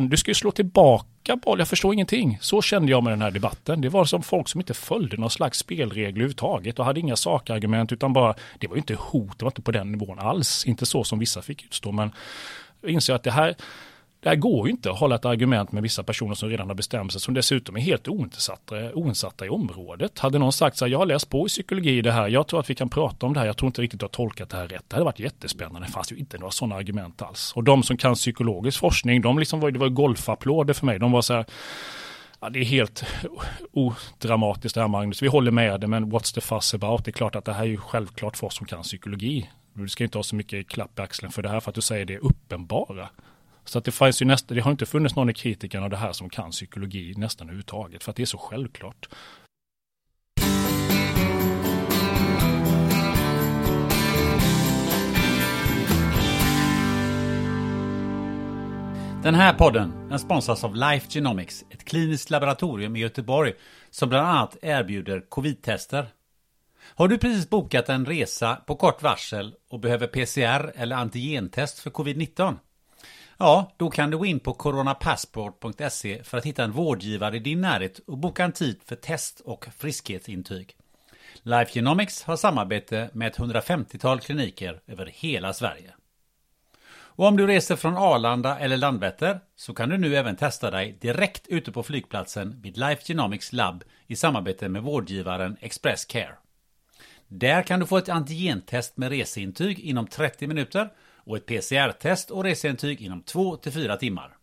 du 0.08 0.16
ska 0.16 0.30
ju 0.30 0.34
slå 0.34 0.50
tillbaka 0.50 1.36
boll, 1.36 1.58
jag 1.58 1.68
förstår 1.68 1.94
ingenting. 1.94 2.38
Så 2.40 2.62
kände 2.62 2.90
jag 2.90 3.02
med 3.02 3.12
den 3.12 3.22
här 3.22 3.30
debatten. 3.30 3.80
Det 3.80 3.88
var 3.88 4.04
som 4.04 4.22
folk 4.22 4.48
som 4.48 4.60
inte 4.60 4.74
följde 4.74 5.16
någon 5.16 5.30
slags 5.30 5.58
spelregler 5.58 6.10
överhuvudtaget 6.10 6.78
och 6.78 6.84
hade 6.84 7.00
inga 7.00 7.16
sakargument 7.16 7.92
utan 7.92 8.12
bara, 8.12 8.34
det 8.58 8.66
var 8.66 8.74
ju 8.74 8.80
inte 8.80 8.94
hot, 8.94 9.38
det 9.38 9.44
var 9.44 9.50
inte 9.50 9.62
på 9.62 9.72
den 9.72 9.92
nivån 9.92 10.18
alls. 10.18 10.66
Inte 10.66 10.86
så 10.86 11.04
som 11.04 11.18
vissa 11.18 11.42
fick 11.42 11.64
utstå, 11.64 11.92
men 11.92 12.12
jag 12.80 12.90
inser 12.90 13.14
att 13.14 13.22
det 13.22 13.30
här, 13.30 13.54
det 14.20 14.28
här 14.28 14.36
går 14.36 14.66
ju 14.66 14.72
inte 14.72 14.90
att 14.90 14.98
hålla 14.98 15.14
ett 15.14 15.24
argument 15.24 15.72
med 15.72 15.82
vissa 15.82 16.02
personer 16.02 16.34
som 16.34 16.48
redan 16.48 16.68
har 16.68 16.74
bestämt 16.74 17.12
sig, 17.12 17.20
som 17.20 17.34
dessutom 17.34 17.76
är 17.76 17.80
helt 17.80 18.08
oinsatta, 18.08 18.92
oinsatta 18.94 19.46
i 19.46 19.48
området. 19.48 20.18
Hade 20.18 20.38
någon 20.38 20.52
sagt 20.52 20.76
så 20.76 20.84
här, 20.84 20.92
jag 20.92 20.98
har 20.98 21.06
läst 21.06 21.30
på 21.30 21.46
i 21.46 21.48
psykologi 21.48 22.02
det 22.02 22.12
här, 22.12 22.28
jag 22.28 22.46
tror 22.46 22.60
att 22.60 22.70
vi 22.70 22.74
kan 22.74 22.88
prata 22.88 23.26
om 23.26 23.32
det 23.32 23.40
här, 23.40 23.46
jag 23.46 23.56
tror 23.56 23.66
inte 23.66 23.82
riktigt 23.82 24.00
du 24.00 24.04
har 24.04 24.10
tolkat 24.10 24.50
det 24.50 24.56
här 24.56 24.68
rätt. 24.68 24.84
Det 24.88 24.96
hade 24.96 25.04
varit 25.04 25.18
jättespännande, 25.18 25.88
det 25.88 25.92
fanns 25.92 26.12
ju 26.12 26.16
inte 26.16 26.38
några 26.38 26.50
sådana 26.50 26.74
argument 26.74 27.22
alls. 27.22 27.52
Och 27.54 27.64
de 27.64 27.82
som 27.82 27.96
kan 27.96 28.14
psykologisk 28.14 28.78
forskning, 28.78 29.22
de 29.22 29.38
liksom 29.38 29.60
var, 29.60 29.70
det 29.70 29.78
var 29.78 29.88
golfapplåder 29.88 30.74
för 30.74 30.86
mig, 30.86 30.98
de 30.98 31.12
var 31.12 31.22
så 31.22 31.34
här, 31.34 31.46
Ja, 32.40 32.48
det 32.48 32.58
är 32.58 32.64
helt 32.64 33.04
odramatiskt 33.72 34.74
det 34.74 34.80
här 34.80 34.88
Magnus. 34.88 35.22
Vi 35.22 35.26
håller 35.26 35.50
med 35.50 35.80
dig, 35.80 35.88
men 35.88 36.12
what's 36.12 36.34
the 36.34 36.40
fuss 36.40 36.74
about? 36.74 37.04
Det 37.04 37.10
är 37.10 37.12
klart 37.12 37.36
att 37.36 37.44
det 37.44 37.52
här 37.52 37.62
är 37.62 37.68
ju 37.68 37.76
självklart 37.76 38.36
för 38.36 38.46
oss 38.46 38.56
som 38.56 38.66
kan 38.66 38.82
psykologi. 38.82 39.50
Du 39.72 39.88
ska 39.88 40.04
inte 40.04 40.18
ha 40.18 40.22
så 40.22 40.36
mycket 40.36 40.68
klapp 40.68 40.98
i 40.98 41.02
axeln 41.02 41.32
för 41.32 41.42
det 41.42 41.48
här 41.48 41.60
för 41.60 41.70
att 41.70 41.74
du 41.74 41.80
säger 41.80 42.04
det 42.04 42.18
uppenbara. 42.18 43.08
Så 43.68 43.78
att 43.78 43.84
det, 43.84 43.90
fanns 43.90 44.22
ju 44.22 44.26
nästa, 44.26 44.54
det 44.54 44.60
har 44.60 44.70
inte 44.70 44.86
funnits 44.86 45.16
någon 45.16 45.30
i 45.30 45.34
kritikerna 45.34 45.84
av 45.84 45.90
det 45.90 45.96
här 45.96 46.12
som 46.12 46.30
kan 46.30 46.50
psykologi 46.50 47.14
nästan 47.16 47.46
överhuvudtaget. 47.46 48.04
För 48.04 48.10
att 48.10 48.16
det 48.16 48.22
är 48.22 48.26
så 48.26 48.38
självklart. 48.38 49.08
Den 59.22 59.34
här 59.34 59.54
podden 59.54 60.08
den 60.08 60.18
sponsras 60.18 60.64
av 60.64 60.76
Life 60.76 61.06
Genomics, 61.10 61.64
ett 61.70 61.84
kliniskt 61.84 62.30
laboratorium 62.30 62.96
i 62.96 63.00
Göteborg 63.00 63.52
som 63.90 64.08
bland 64.08 64.28
annat 64.28 64.56
erbjuder 64.62 65.20
covid-tester. 65.28 66.06
Har 66.94 67.08
du 67.08 67.18
precis 67.18 67.50
bokat 67.50 67.88
en 67.88 68.06
resa 68.06 68.56
på 68.66 68.74
kort 68.74 69.02
varsel 69.02 69.54
och 69.70 69.80
behöver 69.80 70.06
PCR 70.06 70.72
eller 70.74 70.96
antigentest 70.96 71.78
för 71.78 71.90
covid-19? 71.90 72.56
Ja, 73.40 73.72
då 73.76 73.90
kan 73.90 74.10
du 74.10 74.18
gå 74.18 74.26
in 74.26 74.40
på 74.40 74.52
coronapassport.se 74.52 76.24
för 76.24 76.38
att 76.38 76.46
hitta 76.46 76.64
en 76.64 76.72
vårdgivare 76.72 77.36
i 77.36 77.38
din 77.38 77.60
närhet 77.60 77.98
och 77.98 78.18
boka 78.18 78.44
en 78.44 78.52
tid 78.52 78.80
för 78.84 78.96
test 78.96 79.40
och 79.40 79.66
friskhetsintyg. 79.76 80.76
Life 81.42 81.72
Genomics 81.72 82.22
har 82.22 82.36
samarbete 82.36 83.10
med 83.12 83.28
ett 83.28 83.38
150-tal 83.38 84.20
kliniker 84.20 84.80
över 84.86 85.06
hela 85.14 85.52
Sverige. 85.52 85.94
Och 86.90 87.26
om 87.26 87.36
du 87.36 87.46
reser 87.46 87.76
från 87.76 87.96
Arlanda 87.96 88.58
eller 88.58 88.76
Landvetter 88.76 89.40
så 89.56 89.74
kan 89.74 89.88
du 89.88 89.98
nu 89.98 90.16
även 90.16 90.36
testa 90.36 90.70
dig 90.70 90.98
direkt 91.00 91.46
ute 91.46 91.72
på 91.72 91.82
flygplatsen 91.82 92.60
vid 92.60 92.76
Life 92.76 93.02
Genomics 93.04 93.52
Lab 93.52 93.84
i 94.06 94.16
samarbete 94.16 94.68
med 94.68 94.82
vårdgivaren 94.82 95.56
Express 95.60 96.04
Care. 96.04 96.34
Där 97.28 97.62
kan 97.62 97.80
du 97.80 97.86
få 97.86 97.96
ett 97.96 98.08
antigentest 98.08 98.96
med 98.96 99.08
reseintyg 99.08 99.78
inom 99.78 100.06
30 100.06 100.46
minuter 100.46 100.90
och 101.28 101.36
ett 101.36 101.46
PCR-test 101.46 102.30
och 102.30 102.44
reseintyg 102.44 103.00
inom 103.00 103.22
2-4 103.22 103.96
timmar. 103.96 104.36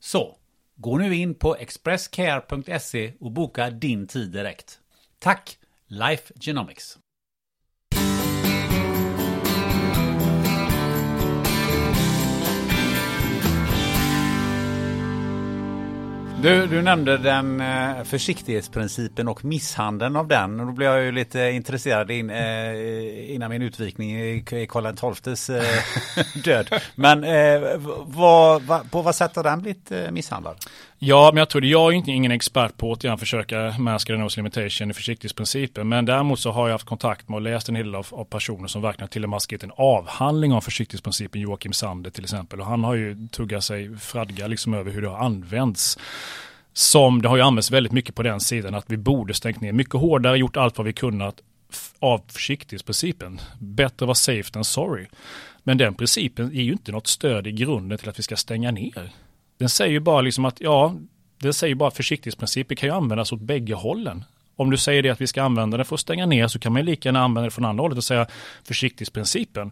Så, 0.00 0.38
gå 0.76 0.98
nu 0.98 1.14
in 1.14 1.34
på 1.34 1.56
expresscare.se 1.56 3.12
och 3.20 3.32
boka 3.32 3.70
din 3.70 4.06
tid 4.06 4.30
direkt. 4.30 4.80
Tack, 5.18 5.58
Life 5.86 6.34
Genomics! 6.40 6.98
Du, 16.44 16.66
du 16.66 16.82
nämnde 16.82 17.18
den 17.18 17.60
eh, 17.60 18.04
försiktighetsprincipen 18.04 19.28
och 19.28 19.44
misshandeln 19.44 20.16
av 20.16 20.28
den. 20.28 20.60
Och 20.60 20.66
då 20.66 20.72
blev 20.72 20.92
jag 20.92 21.04
ju 21.04 21.12
lite 21.12 21.40
intresserad 21.40 22.10
in, 22.10 22.30
eh, 22.30 23.34
innan 23.34 23.50
min 23.50 23.62
utvikning 23.62 24.20
i 24.20 24.42
Karl 24.68 25.14
XIIs 25.14 25.50
eh, 25.50 25.64
död. 26.44 26.68
Men 26.94 27.24
vad, 28.06 28.90
på 28.90 29.02
vad 29.02 29.14
sätt 29.14 29.36
har 29.36 29.42
den 29.42 29.62
blivit 29.62 29.92
misshandlad? 30.10 30.56
Ja, 31.06 31.30
men 31.32 31.38
jag 31.38 31.48
tror 31.48 31.60
det. 31.60 31.66
Jag 31.66 31.92
är 31.92 31.96
inte 31.96 32.10
ingen 32.10 32.32
expert 32.32 32.76
på 32.76 32.92
att 32.92 33.20
försöka 33.20 33.74
maska 33.78 34.12
the 34.12 34.16
nose 34.16 34.40
limitation 34.40 34.90
i 34.90 34.94
försiktighetsprincipen. 34.94 35.88
Men 35.88 36.04
däremot 36.04 36.40
så 36.40 36.50
har 36.50 36.68
jag 36.68 36.74
haft 36.74 36.86
kontakt 36.86 37.28
med 37.28 37.36
och 37.36 37.42
läst 37.42 37.68
en 37.68 37.76
hel 37.76 37.86
del 37.86 37.94
av, 37.94 38.06
av 38.10 38.24
personer 38.24 38.68
som 38.68 38.82
verkligen 38.82 39.08
till 39.08 39.24
och 39.24 39.30
med 39.30 39.34
har 39.34 39.40
skrivit 39.40 39.64
en 39.64 39.72
avhandling 39.76 40.52
om 40.52 40.62
försiktighetsprincipen. 40.62 41.40
Joakim 41.40 41.72
Sander 41.72 42.10
till 42.10 42.24
exempel. 42.24 42.60
Och 42.60 42.66
han 42.66 42.84
har 42.84 42.94
ju 42.94 43.28
tuggat 43.28 43.64
sig 43.64 43.96
fradga 43.98 44.46
liksom 44.46 44.74
över 44.74 44.90
hur 44.90 45.02
det 45.02 45.08
har 45.08 45.24
använts 45.24 45.98
som 46.72 47.22
det 47.22 47.28
har 47.28 47.36
ju 47.36 47.42
använts 47.42 47.70
väldigt 47.70 47.92
mycket 47.92 48.14
på 48.14 48.22
den 48.22 48.40
sidan 48.40 48.74
att 48.74 48.84
vi 48.90 48.96
borde 48.96 49.34
stängt 49.34 49.60
ner 49.60 49.72
mycket 49.72 49.94
hårdare, 49.94 50.38
gjort 50.38 50.56
allt 50.56 50.78
vad 50.78 50.86
vi 50.86 50.92
kunnat 50.92 51.40
av 51.98 52.20
försiktighetsprincipen. 52.28 53.40
Bättre 53.58 54.06
vara 54.06 54.14
safe 54.14 54.52
than 54.52 54.64
sorry. 54.64 55.06
Men 55.62 55.78
den 55.78 55.94
principen 55.94 56.46
är 56.46 56.62
ju 56.62 56.72
inte 56.72 56.92
något 56.92 57.06
stöd 57.06 57.46
i 57.46 57.52
grunden 57.52 57.98
till 57.98 58.08
att 58.08 58.18
vi 58.18 58.22
ska 58.22 58.36
stänga 58.36 58.70
ner. 58.70 59.12
Den 59.58 59.68
säger 59.68 59.92
ju 59.92 60.00
bara 60.00 60.20
liksom 60.20 60.44
att, 60.44 60.60
ja, 60.60 60.94
den 61.38 61.54
säger 61.54 61.74
bara 61.74 61.88
att 61.88 61.96
försiktighetsprincipen 61.96 62.76
kan 62.76 62.88
ju 62.88 62.94
användas 62.94 63.32
åt 63.32 63.40
bägge 63.40 63.74
hållen. 63.74 64.24
Om 64.56 64.70
du 64.70 64.76
säger 64.76 65.02
det 65.02 65.10
att 65.10 65.20
vi 65.20 65.26
ska 65.26 65.42
använda 65.42 65.76
den 65.76 65.86
för 65.86 65.94
att 65.94 66.00
stänga 66.00 66.26
ner 66.26 66.48
så 66.48 66.58
kan 66.58 66.72
man 66.72 66.82
ju 66.82 66.86
lika 66.86 67.08
gärna 67.08 67.20
använda 67.20 67.44
det 67.44 67.50
från 67.50 67.64
andra 67.64 67.82
hållet 67.82 67.98
och 67.98 68.04
säga 68.04 68.26
försiktighetsprincipen. 68.64 69.70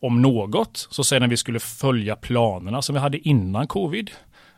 Om 0.00 0.22
något 0.22 0.88
så 0.90 1.04
säger 1.04 1.20
den 1.20 1.28
att 1.28 1.32
vi 1.32 1.36
skulle 1.36 1.60
följa 1.60 2.16
planerna 2.16 2.82
som 2.82 2.94
vi 2.94 3.00
hade 3.00 3.28
innan 3.28 3.66
covid. 3.66 4.10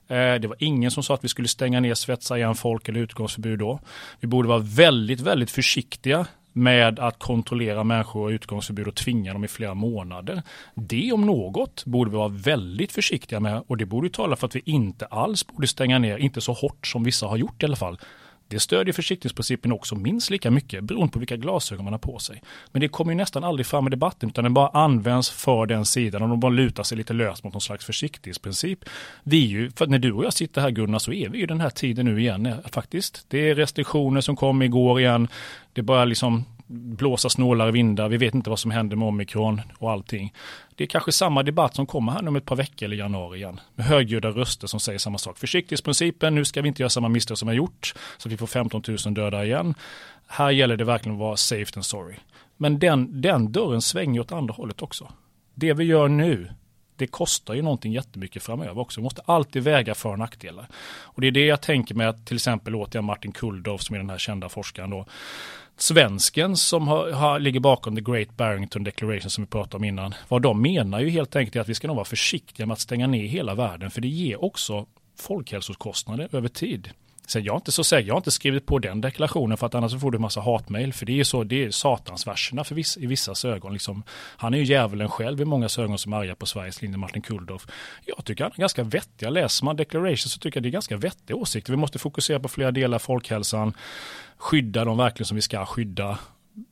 Eh, 0.09 0.35
det 0.35 0.47
var 0.47 0.57
ingen 0.59 0.91
som 0.91 1.03
sa 1.03 1.15
att 1.15 1.25
vi 1.25 1.29
skulle 1.29 1.49
stänga 1.49 1.81
ner, 1.81 1.95
svetsa 1.95 2.39
igen 2.39 2.55
folk 2.55 2.89
eller 2.89 3.01
utgångsförbud 3.01 3.59
då. 3.59 3.81
Vi 4.21 4.29
borde 4.29 4.49
vara 4.49 4.59
väldigt, 4.59 5.21
väldigt 5.21 5.51
försiktiga 5.51 6.27
med 6.53 6.99
att 6.99 7.19
kontrollera 7.19 7.85
människor 7.85 8.25
och 8.25 8.31
utgångsförbud 8.31 8.89
och 8.89 8.95
tvinga 8.95 9.33
dem 9.33 9.45
i 9.45 9.49
flera 9.49 9.75
månader. 9.75 10.43
Det 10.75 11.13
om 11.13 11.27
något 11.27 11.85
borde 11.85 12.11
vi 12.11 12.17
vara 12.17 12.29
väldigt 12.29 12.93
försiktiga 12.93 13.41
med 13.41 13.63
och 13.67 13.77
det 13.77 13.87
borde 13.87 14.11
tala 14.11 14.37
för 14.37 14.47
att 14.47 14.57
vi 14.57 14.63
inte 14.65 15.07
alls 15.07 15.47
borde 15.47 15.67
stänga 15.67 15.99
ner, 15.99 16.19
inte 16.19 16.41
så 16.41 16.53
hårt 16.53 16.87
som 16.87 17.05
vissa 17.05 17.27
har 17.27 17.37
gjort 17.37 17.63
i 17.63 17.67
alla 17.67 17.77
fall. 17.77 17.99
Det 18.53 18.61
stödjer 18.61 18.93
försiktighetsprincipen 18.93 19.73
också 19.73 19.95
minst 19.95 20.31
lika 20.31 20.51
mycket 20.51 20.85
beroende 20.85 21.13
på 21.13 21.19
vilka 21.19 21.37
glasögon 21.37 21.85
man 21.85 21.93
har 21.93 21.99
på 21.99 22.19
sig. 22.19 22.43
Men 22.73 22.81
det 22.81 22.89
kommer 22.89 23.13
ju 23.13 23.17
nästan 23.17 23.45
aldrig 23.45 23.67
fram 23.67 23.87
i 23.87 23.91
debatten 23.91 24.29
utan 24.29 24.45
den 24.45 24.55
bara 24.55 24.69
används 24.69 25.31
för 25.31 25.67
den 25.67 25.85
sidan 25.85 26.23
och 26.23 26.29
de 26.29 26.41
bara 26.41 26.53
lutar 26.53 26.83
sig 26.83 26.99
lite 26.99 27.13
löst 27.13 27.45
mot 27.45 27.53
någon 27.53 27.61
slags 27.61 27.85
försiktighetsprincip. 27.85 28.85
Vi 29.23 29.37
ju, 29.37 29.71
för 29.71 29.87
när 29.87 29.99
du 29.99 30.13
och 30.13 30.25
jag 30.25 30.33
sitter 30.33 30.61
här 30.61 30.71
Gunnar 30.71 30.99
så 30.99 31.13
är 31.13 31.29
vi 31.29 31.39
ju 31.39 31.47
den 31.47 31.61
här 31.61 31.71
tiden 31.71 32.07
nu 32.07 32.21
igen 32.21 32.47
eh, 32.47 32.57
faktiskt. 32.73 33.27
Det 33.29 33.51
är 33.51 33.55
restriktioner 33.55 34.21
som 34.21 34.37
kom 34.37 34.63
igår 34.63 35.01
igen. 35.01 35.29
Det 35.73 35.83
börjar 35.83 36.07
liksom 36.07 36.45
blåsa 36.73 37.29
snålare 37.29 37.71
vindar, 37.71 38.09
vi 38.09 38.17
vet 38.17 38.35
inte 38.35 38.51
vad 38.51 38.59
som 38.59 38.71
händer 38.71 38.97
med 38.97 39.09
omikron 39.09 39.61
och 39.79 39.91
allting. 39.91 40.35
Det 40.75 40.85
är 40.85 40.89
kanske 40.89 41.13
samma 41.13 41.43
debatt 41.43 41.75
som 41.75 41.87
kommer 41.87 42.13
här 42.13 42.29
om 42.29 42.37
ett 42.37 42.45
par 42.45 42.57
veckor 42.57 42.87
eller 42.87 42.97
januari 42.97 43.39
igen. 43.39 43.61
Med 43.75 43.87
högljudda 43.87 44.29
röster 44.29 44.67
som 44.67 44.81
säger 44.81 44.99
samma 44.99 45.19
sak. 45.19 45.39
Försiktighetsprincipen, 45.39 46.35
nu 46.35 46.45
ska 46.45 46.63
vi 46.63 46.69
inte 46.69 46.83
göra 46.83 46.91
samma 46.91 47.09
misstag 47.09 47.39
som 47.39 47.49
vi 47.49 47.55
har 47.55 47.57
gjort, 47.57 47.95
så 48.19 48.29
att 48.29 48.33
vi 48.33 48.37
får 48.37 48.47
15 48.47 48.83
000 48.89 49.15
döda 49.15 49.45
igen. 49.45 49.75
Här 50.27 50.51
gäller 50.51 50.77
det 50.77 50.85
verkligen 50.85 51.15
att 51.17 51.21
vara 51.21 51.37
safe 51.37 51.73
and 51.75 51.85
sorry. 51.85 52.15
Men 52.57 52.79
den, 52.79 53.21
den 53.21 53.53
dörren 53.53 53.83
svänger 53.83 54.21
åt 54.21 54.33
andra 54.33 54.55
hållet 54.55 54.83
också. 54.83 55.13
Det 55.55 55.73
vi 55.73 55.85
gör 55.85 56.09
nu, 56.09 56.49
det 56.97 57.07
kostar 57.07 57.55
ju 57.55 57.63
någonting 57.63 57.93
jättemycket 57.93 58.43
framöver 58.43 58.79
också. 58.79 59.01
Vi 59.01 59.05
måste 59.05 59.23
alltid 59.25 59.63
väga 59.63 59.95
för 59.95 60.09
och 60.09 60.19
nackdelar. 60.19 60.69
Och 61.03 61.21
det 61.21 61.27
är 61.27 61.31
det 61.31 61.47
jag 61.47 61.61
tänker 61.61 61.95
med 61.95 62.09
att 62.09 62.27
till 62.27 62.37
exempel 62.37 62.75
återigen 62.75 63.05
Martin 63.05 63.33
Kulldorff 63.33 63.83
som 63.83 63.95
är 63.95 63.99
den 63.99 64.11
här 64.11 64.19
kända 64.19 64.49
forskaren 64.49 64.91
då 64.91 65.07
svensken 65.77 66.57
som 66.57 66.89
har, 66.89 67.11
har, 67.11 67.39
ligger 67.39 67.61
bakom 67.61 67.97
The 67.97 68.03
Great 68.03 68.37
Barrington 68.37 68.85
Declaration 68.85 69.31
som 69.31 69.45
vi 69.45 69.51
pratade 69.51 69.77
om 69.77 69.85
innan. 69.85 70.15
Vad 70.29 70.43
de 70.43 70.63
menar 70.63 71.01
ju 71.01 71.11
helt 71.11 71.37
enkelt 71.37 71.57
är 71.57 71.61
att 71.61 71.69
vi 71.69 71.75
ska 71.75 71.87
nog 71.87 71.97
vara 71.97 72.05
försiktiga 72.05 72.67
med 72.67 72.73
att 72.73 72.81
stänga 72.81 73.07
ner 73.07 73.27
hela 73.27 73.55
världen 73.55 73.91
för 73.91 74.01
det 74.01 74.09
ger 74.09 74.45
också 74.45 74.87
folkhälsokostnader 75.19 76.29
över 76.33 76.49
tid. 76.49 76.91
Sen 77.27 77.45
jag 77.45 77.53
är 77.53 77.57
inte 77.57 77.73
så 77.73 77.85
säker, 77.85 78.07
jag 78.07 78.15
har 78.15 78.19
inte 78.19 78.31
skrivit 78.31 78.67
på 78.67 78.79
den 78.79 79.01
deklarationen 79.01 79.57
för 79.57 79.67
att 79.67 79.75
annars 79.75 80.01
får 80.01 80.11
du 80.11 80.17
en 80.17 80.23
massa 80.23 80.41
hatmejl. 80.41 80.93
För 80.93 81.07
det 81.07 81.13
är 81.13 81.17
ju 81.17 81.25
så, 81.25 81.45
det 81.45 81.65
är 81.65 81.71
satansverserna 81.71 82.65
för 82.65 82.75
viss, 82.75 82.97
i 82.97 83.07
vissas 83.07 83.45
ögon. 83.45 83.73
Liksom. 83.73 84.03
Han 84.37 84.55
är 84.55 84.59
ju 84.59 84.65
djävulen 84.65 85.09
själv 85.09 85.41
i 85.41 85.45
många 85.45 85.69
ögon 85.79 85.99
som 85.99 86.13
är 86.13 86.17
arga 86.17 86.35
på 86.35 86.47
Sveriges 86.47 86.83
linje, 86.83 86.97
Martin 86.97 87.23
Kulldorff. 87.23 87.67
Jag 88.05 88.25
tycker 88.25 88.45
han 88.45 88.53
är 88.53 88.61
ganska 88.61 88.83
vettiga. 88.83 89.31
Läser 89.31 89.65
man 89.65 89.77
declaration 89.77 90.17
så 90.17 90.39
tycker 90.39 90.57
jag 90.59 90.63
det 90.63 90.69
är 90.69 90.71
ganska 90.71 90.97
vettiga 90.97 91.37
åsikter. 91.37 91.73
Vi 91.73 91.77
måste 91.77 91.99
fokusera 91.99 92.41
på 92.41 92.49
flera 92.49 92.71
delar 92.71 92.95
av 92.95 92.99
folkhälsan, 92.99 93.75
skydda 94.43 94.85
de 94.85 94.97
verkligen 94.97 95.27
som 95.27 95.35
vi 95.35 95.43
ska 95.43 95.67
skydda 95.67 96.19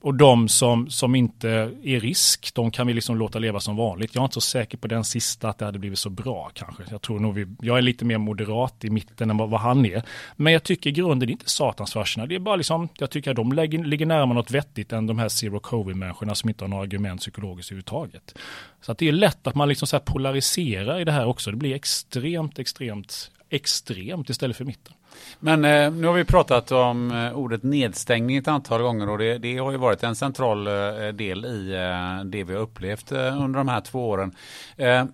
och 0.01 0.14
de 0.14 0.49
som, 0.49 0.91
som 0.91 1.14
inte 1.14 1.49
är 1.85 2.01
risk, 2.01 2.55
de 2.55 2.71
kan 2.71 2.87
vi 2.87 2.95
liksom 2.95 3.16
låta 3.16 3.39
leva 3.39 3.61
som 3.61 3.77
vanligt. 3.77 4.14
Jag 4.14 4.23
är 4.23 4.25
inte 4.25 4.35
så 4.35 4.41
säker 4.41 4.79
på 4.79 4.89
den 4.89 5.05
sista 5.05 5.49
att 5.49 5.59
det 5.59 5.64
hade 5.64 5.79
blivit 5.79 5.99
så 5.99 6.11
bra 6.11 6.51
kanske. 6.55 6.83
Jag 6.91 7.03
tror 7.03 7.21
nog 7.21 7.35
vi, 7.35 7.47
jag 7.61 7.79
är 7.79 7.83
lite 7.83 8.05
mer 8.05 8.18
moderat 8.18 8.85
i 8.85 8.91
mitten 8.91 9.31
än 9.31 9.37
vad, 9.37 9.51
vad 9.51 9.61
han 9.61 9.87
är. 9.87 10.03
Men 10.37 10.53
jag 10.53 10.62
tycker 10.62 10.91
i 10.91 10.93
grunden 10.93 11.27
det 11.27 11.31
är 11.31 11.33
inte 11.33 11.51
satansverserna. 11.51 12.27
Det 12.27 12.35
är 12.35 12.39
bara 12.39 12.57
liksom, 12.57 12.89
jag 12.99 13.11
tycker 13.11 13.31
att 13.31 13.37
de 13.37 13.53
lägger, 13.53 13.85
ligger 13.85 14.07
närmare 14.07 14.35
något 14.35 14.51
vettigt 14.51 14.93
än 14.93 15.07
de 15.07 15.18
här 15.18 15.29
zero 15.29 15.61
covid-människorna 15.61 16.35
som 16.35 16.49
inte 16.49 16.64
har 16.64 16.68
några 16.68 16.83
argument 16.83 17.21
psykologiskt 17.21 17.71
överhuvudtaget. 17.71 18.35
Så 18.81 18.93
att 18.93 18.99
det 18.99 19.09
är 19.09 19.12
lätt 19.12 19.47
att 19.47 19.55
man 19.55 19.68
liksom 19.68 19.89
så 19.89 20.01
polariserar 20.01 21.01
i 21.01 21.05
det 21.05 21.12
här 21.12 21.27
också. 21.27 21.51
Det 21.51 21.57
blir 21.57 21.75
extremt, 21.75 22.59
extremt, 22.59 23.31
extremt 23.51 24.31
istället 24.31 24.57
för 24.57 24.64
mitten. 24.64 24.95
Men 25.41 25.64
eh, 25.64 25.93
nu 25.93 26.07
har 26.07 26.14
vi 26.14 26.25
pratat 26.25 26.73
om 26.73 27.11
eh, 27.11 27.39
ordet 27.39 27.62
nedstängning 27.62 28.37
ett 28.37 28.49
antal 28.49 28.83
gånger 28.83 29.09
och 29.09 29.18
det, 29.18 29.39
det 29.39 29.59
har 29.59 29.71
ju 29.71 29.77
varit 29.77 30.03
en 30.03 30.16
central 30.16 30.66
eh, 30.66 31.09
del 31.09 31.45
i 31.45 31.73
eh, 31.75 32.25
det 32.25 32.45
vi 32.45 32.55
har 32.55 32.61
upplevt 32.61 33.12
eh, 33.12 33.43
under 33.43 33.59
de 33.59 33.68
här 33.68 33.81
två 33.81 34.09
åren. 34.09 34.35
Eh, 34.77 35.05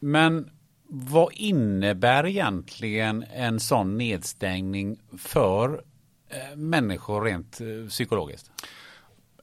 men 0.00 0.50
vad 0.88 1.32
innebär 1.32 2.26
egentligen 2.26 3.24
en 3.34 3.60
sån 3.60 3.98
nedstängning 3.98 4.98
för 5.18 5.82
eh, 6.28 6.56
människor 6.56 7.22
rent 7.22 7.60
eh, 7.60 7.88
psykologiskt? 7.88 8.50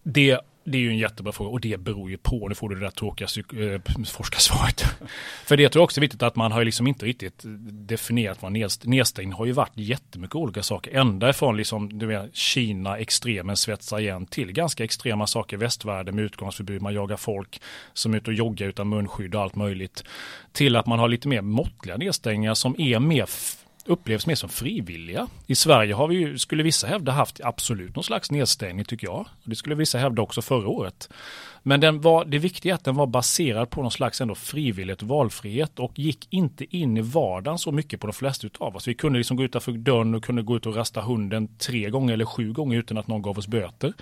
Det 0.04 0.40
det 0.68 0.78
är 0.78 0.82
ju 0.82 0.90
en 0.90 0.98
jättebra 0.98 1.32
fråga 1.34 1.50
och 1.50 1.60
det 1.60 1.80
beror 1.80 2.10
ju 2.10 2.18
på, 2.18 2.48
nu 2.48 2.56
får 2.56 2.70
du 2.70 2.76
det 2.76 2.82
där 2.82 2.92
tråkiga 2.92 3.28
äh, 3.54 3.74
eh, 3.74 3.82
forskarsvaret. 4.06 4.86
För 5.46 5.58
det 5.58 5.70
tror 5.70 5.80
jag 5.80 5.84
också 5.84 6.00
är 6.00 6.02
viktigt 6.02 6.24
att 6.24 6.36
man 6.36 6.52
har 6.52 6.60
ju 6.60 6.66
liksom 6.66 6.88
inte 6.88 7.06
riktigt 7.06 7.42
definierat 7.88 8.42
vad 8.42 8.52
nedstängning 8.84 9.34
har 9.34 9.46
ju 9.46 9.52
varit 9.52 9.72
jättemycket 9.76 10.36
olika 10.36 10.64
saker. 10.64 10.96
Ända 10.96 11.30
ifrån 11.30 11.58
liksom, 11.58 12.00
du 12.00 12.06
vet, 12.06 12.36
Kina, 12.36 12.98
extremen 12.98 13.58
svetsar 13.58 14.00
igen 14.00 14.26
till 14.26 14.52
ganska 14.52 14.84
extrema 14.84 15.28
saker 15.28 15.58
i 15.58 15.60
västvärlden 15.60 16.16
med 16.16 16.26
utgångsförbud, 16.26 16.82
man 16.82 16.94
jagar 16.94 17.18
folk 17.18 17.62
som 17.94 18.14
är 18.14 18.18
ute 18.18 18.30
och 18.30 18.34
joggar 18.34 18.68
utan 18.68 18.90
munskydd 18.90 19.36
och 19.36 19.42
allt 19.42 19.56
möjligt. 19.56 20.04
Till 20.52 20.76
att 20.76 20.86
man 20.86 21.00
har 21.00 21.08
lite 21.08 21.28
mer 21.28 21.42
måttliga 21.42 21.98
nedstängningar 21.98 22.54
som 22.54 22.76
är 22.80 23.00
mer 23.00 23.26
upplevs 23.86 24.28
mer 24.28 24.36
som 24.36 24.50
frivilliga. 24.50 25.28
I 25.48 25.56
Sverige 25.56 25.94
har 25.94 26.08
vi 26.08 26.16
ju, 26.16 26.38
skulle 26.38 26.64
vissa 26.64 26.88
hävda, 26.88 27.12
haft 27.12 27.42
absolut 27.44 27.96
någon 27.96 28.04
slags 28.04 28.32
nedstängning 28.32 28.86
tycker 28.86 29.08
jag. 29.08 29.28
Det 29.44 29.56
skulle 29.56 29.76
vissa 29.76 29.98
hävda 29.98 30.22
också 30.22 30.42
förra 30.42 30.68
året. 30.68 31.10
Men 31.64 31.80
den 31.80 32.02
var, 32.02 32.26
det 32.26 32.38
viktiga 32.38 32.74
är 32.74 32.76
att 32.76 32.84
den 32.84 32.96
var 32.96 33.08
baserad 33.08 33.70
på 33.70 33.82
någon 33.82 33.92
slags 33.92 34.22
ändå 34.22 34.36
frivillighet 34.36 35.02
och 35.02 35.08
valfrihet 35.08 35.80
och 35.80 36.00
gick 36.00 36.28
inte 36.30 36.78
in 36.78 36.98
i 36.98 37.02
vardagen 37.02 37.58
så 37.58 37.72
mycket 37.72 38.00
på 38.00 38.08
de 38.08 38.14
flesta 38.14 38.48
av 38.58 38.76
oss. 38.76 38.88
Vi 38.88 38.94
kunde 38.94 39.18
liksom 39.18 39.38
gå 39.38 39.44
utanför 39.44 39.72
dörren 39.72 40.16
och 40.16 40.24
kunde 40.24 40.42
gå 40.42 40.56
ut 40.56 40.66
och 40.66 40.76
rasta 40.76 41.02
hunden 41.02 41.58
tre 41.58 41.90
gånger 41.90 42.14
eller 42.14 42.26
sju 42.26 42.54
gånger 42.54 42.78
utan 42.78 42.98
att 42.98 43.08
någon 43.08 43.22
gav 43.22 43.38
oss 43.38 43.48
böter. 43.48 43.94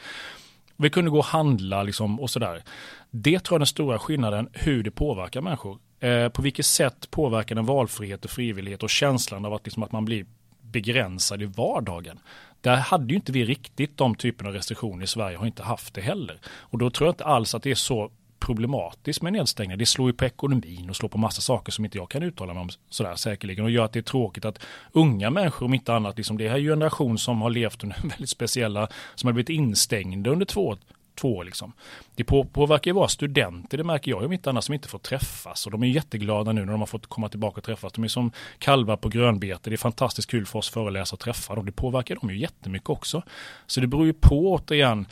Vi 0.78 0.90
kunde 0.90 1.12
gå 1.12 1.18
och 1.18 1.26
handla 1.26 1.84
liksom 1.84 2.20
och 2.20 2.30
sådär. 2.30 2.64
Det 3.12 3.40
tror 3.40 3.56
jag 3.56 3.58
är 3.58 3.60
den 3.60 3.68
stora 3.68 4.00
skillnaden 4.00 4.50
hur 4.54 4.84
det 4.84 4.92
påverkar 4.92 5.42
människor. 5.42 5.80
Eh, 6.04 6.30
på 6.30 6.42
vilket 6.42 6.66
sätt 6.66 7.12
påverkar 7.12 7.56
den 7.56 7.66
valfrihet 7.66 8.26
och 8.26 8.32
frivillighet 8.32 8.84
och 8.84 8.90
känslan 8.90 9.46
av 9.46 9.54
att, 9.54 9.66
liksom, 9.66 9.84
att 9.84 9.92
man 9.92 10.06
blir 10.06 10.26
begränsad 10.62 11.42
i 11.42 11.46
vardagen. 11.46 12.20
Där 12.62 12.76
hade 12.76 13.08
ju 13.08 13.16
inte 13.16 13.32
vi 13.32 13.46
riktigt 13.46 13.98
de 13.98 14.16
typerna 14.16 14.50
av 14.50 14.56
restriktioner 14.56 15.04
i 15.04 15.08
Sverige, 15.08 15.38
har 15.38 15.46
inte 15.46 15.64
haft 15.64 15.94
det 15.94 16.02
heller. 16.02 16.40
Och 16.46 16.78
då 16.78 16.90
tror 16.90 17.08
jag 17.08 17.14
inte 17.14 17.26
alls 17.26 17.56
att 17.56 17.64
det 17.64 17.72
är 17.72 17.76
så 17.76 18.12
problematiskt 18.40 19.22
med 19.22 19.34
nedstängning. 19.34 19.78
Det 19.78 19.86
slår 19.86 20.10
ju 20.10 20.14
på 20.14 20.26
ekonomin 20.26 20.90
och 20.90 20.96
slår 20.96 21.10
på 21.10 21.18
massa 21.18 21.42
saker 21.42 21.72
som 21.72 21.86
inte 21.86 21.98
jag 21.98 22.10
kan 22.10 22.24
uttala 22.24 22.54
mig 22.54 22.62
om 22.62 22.70
sådär 22.90 23.16
säkerligen 23.16 23.66
och 23.66 23.72
gör 23.72 23.86
att 23.86 23.94
det 23.94 24.00
är 24.00 24.04
tråkigt 24.04 24.46
att 24.46 24.60
unga 24.92 25.30
människor 25.30 25.66
om 25.66 25.74
inte 25.74 25.94
annat, 25.94 26.18
liksom, 26.18 26.38
det 26.38 26.50
här 26.50 26.56
är 26.56 26.60
ju 26.60 26.72
en 26.72 26.80
generation 26.80 27.18
som 27.18 27.42
har 27.42 27.50
levt 27.50 27.84
under 27.84 27.98
väldigt 28.10 28.30
speciella, 28.30 28.88
som 29.16 29.28
har 29.28 29.34
blivit 29.34 29.50
instängda 29.50 30.30
under 30.30 30.46
två 30.46 30.78
två 31.16 31.36
år 31.36 31.44
liksom. 31.44 31.74
Det 32.16 32.24
påverkar 32.24 32.92
ju 32.92 32.96
våra 32.96 33.08
studenter, 33.08 33.78
det 33.78 33.84
märker 33.84 34.12
jag 34.12 34.24
ju 34.24 34.34
inte 34.34 34.50
annat 34.50 34.64
som 34.64 34.74
inte 34.74 34.88
får 34.88 35.00
träffas. 35.00 35.66
Och 35.66 35.72
de 35.72 35.84
är 35.84 35.88
jätteglada 35.88 36.52
nu 36.52 36.66
när 36.66 36.72
de 36.72 36.82
har 36.82 36.88
fått 36.88 37.08
komma 37.08 37.30
tillbaka 37.30 37.58
och 37.58 37.64
träffas. 37.64 37.94
De 37.94 38.04
är 38.04 38.08
som 38.08 38.32
kalvar 38.58 38.98
på 38.98 39.10
grönbete, 39.10 39.70
det 39.70 39.76
är 39.76 39.78
fantastiskt 39.78 40.32
kul 40.32 40.46
för 40.46 40.60
oss 40.60 40.70
föreläsare 40.70 41.16
att 41.16 41.20
träffa 41.20 41.56
dem. 41.56 41.66
Det 41.66 41.72
påverkar 41.72 42.16
dem 42.16 42.30
ju 42.30 42.38
jättemycket 42.38 42.90
också. 42.90 43.24
Så 43.68 43.82
det 43.82 43.88
beror 43.88 44.06
ju 44.06 44.14
på 44.14 44.54
återigen 44.54 45.08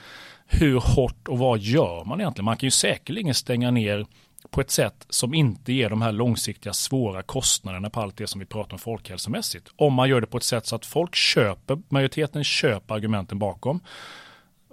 hur 0.45 0.80
hårt 0.80 1.28
och 1.28 1.38
vad 1.38 1.60
gör 1.60 2.06
man 2.06 2.22
egentligen? 2.22 2.45
Man 2.45 2.58
kan 2.58 2.68
ju 2.68 2.72
säkerligen 2.72 3.34
stänga 3.34 3.72
ner 3.72 4.06
på 4.49 4.62
ett 4.62 4.72
sätt 4.72 5.06
som 5.10 5.34
inte 5.34 5.74
ger 5.74 5.89
de 5.89 6.02
här 6.02 6.12
långsiktiga 6.12 6.74
svåra 6.74 7.24
kostnaderna 7.24 7.89
på 7.89 8.02
allt 8.02 8.18
det 8.18 8.28
som 8.28 8.39
vi 8.39 8.45
pratar 8.45 8.74
om 8.74 8.80
folkhälsomässigt. 8.80 9.70
Om 9.76 9.93
man 9.93 10.10
gör 10.10 10.22
det 10.22 10.28
på 10.28 10.38
ett 10.38 10.43
sätt 10.43 10.66
så 10.66 10.76
att 10.76 10.86
folk 10.86 11.16
köper, 11.16 11.82
majoriteten 11.89 12.43
köper 12.43 12.95
argumenten 12.95 13.39
bakom. 13.39 13.80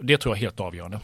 Det 0.01 0.18
tror 0.18 0.35
jag 0.35 0.39
är 0.39 0.41
helt 0.41 0.61
avgörande. 0.61 1.01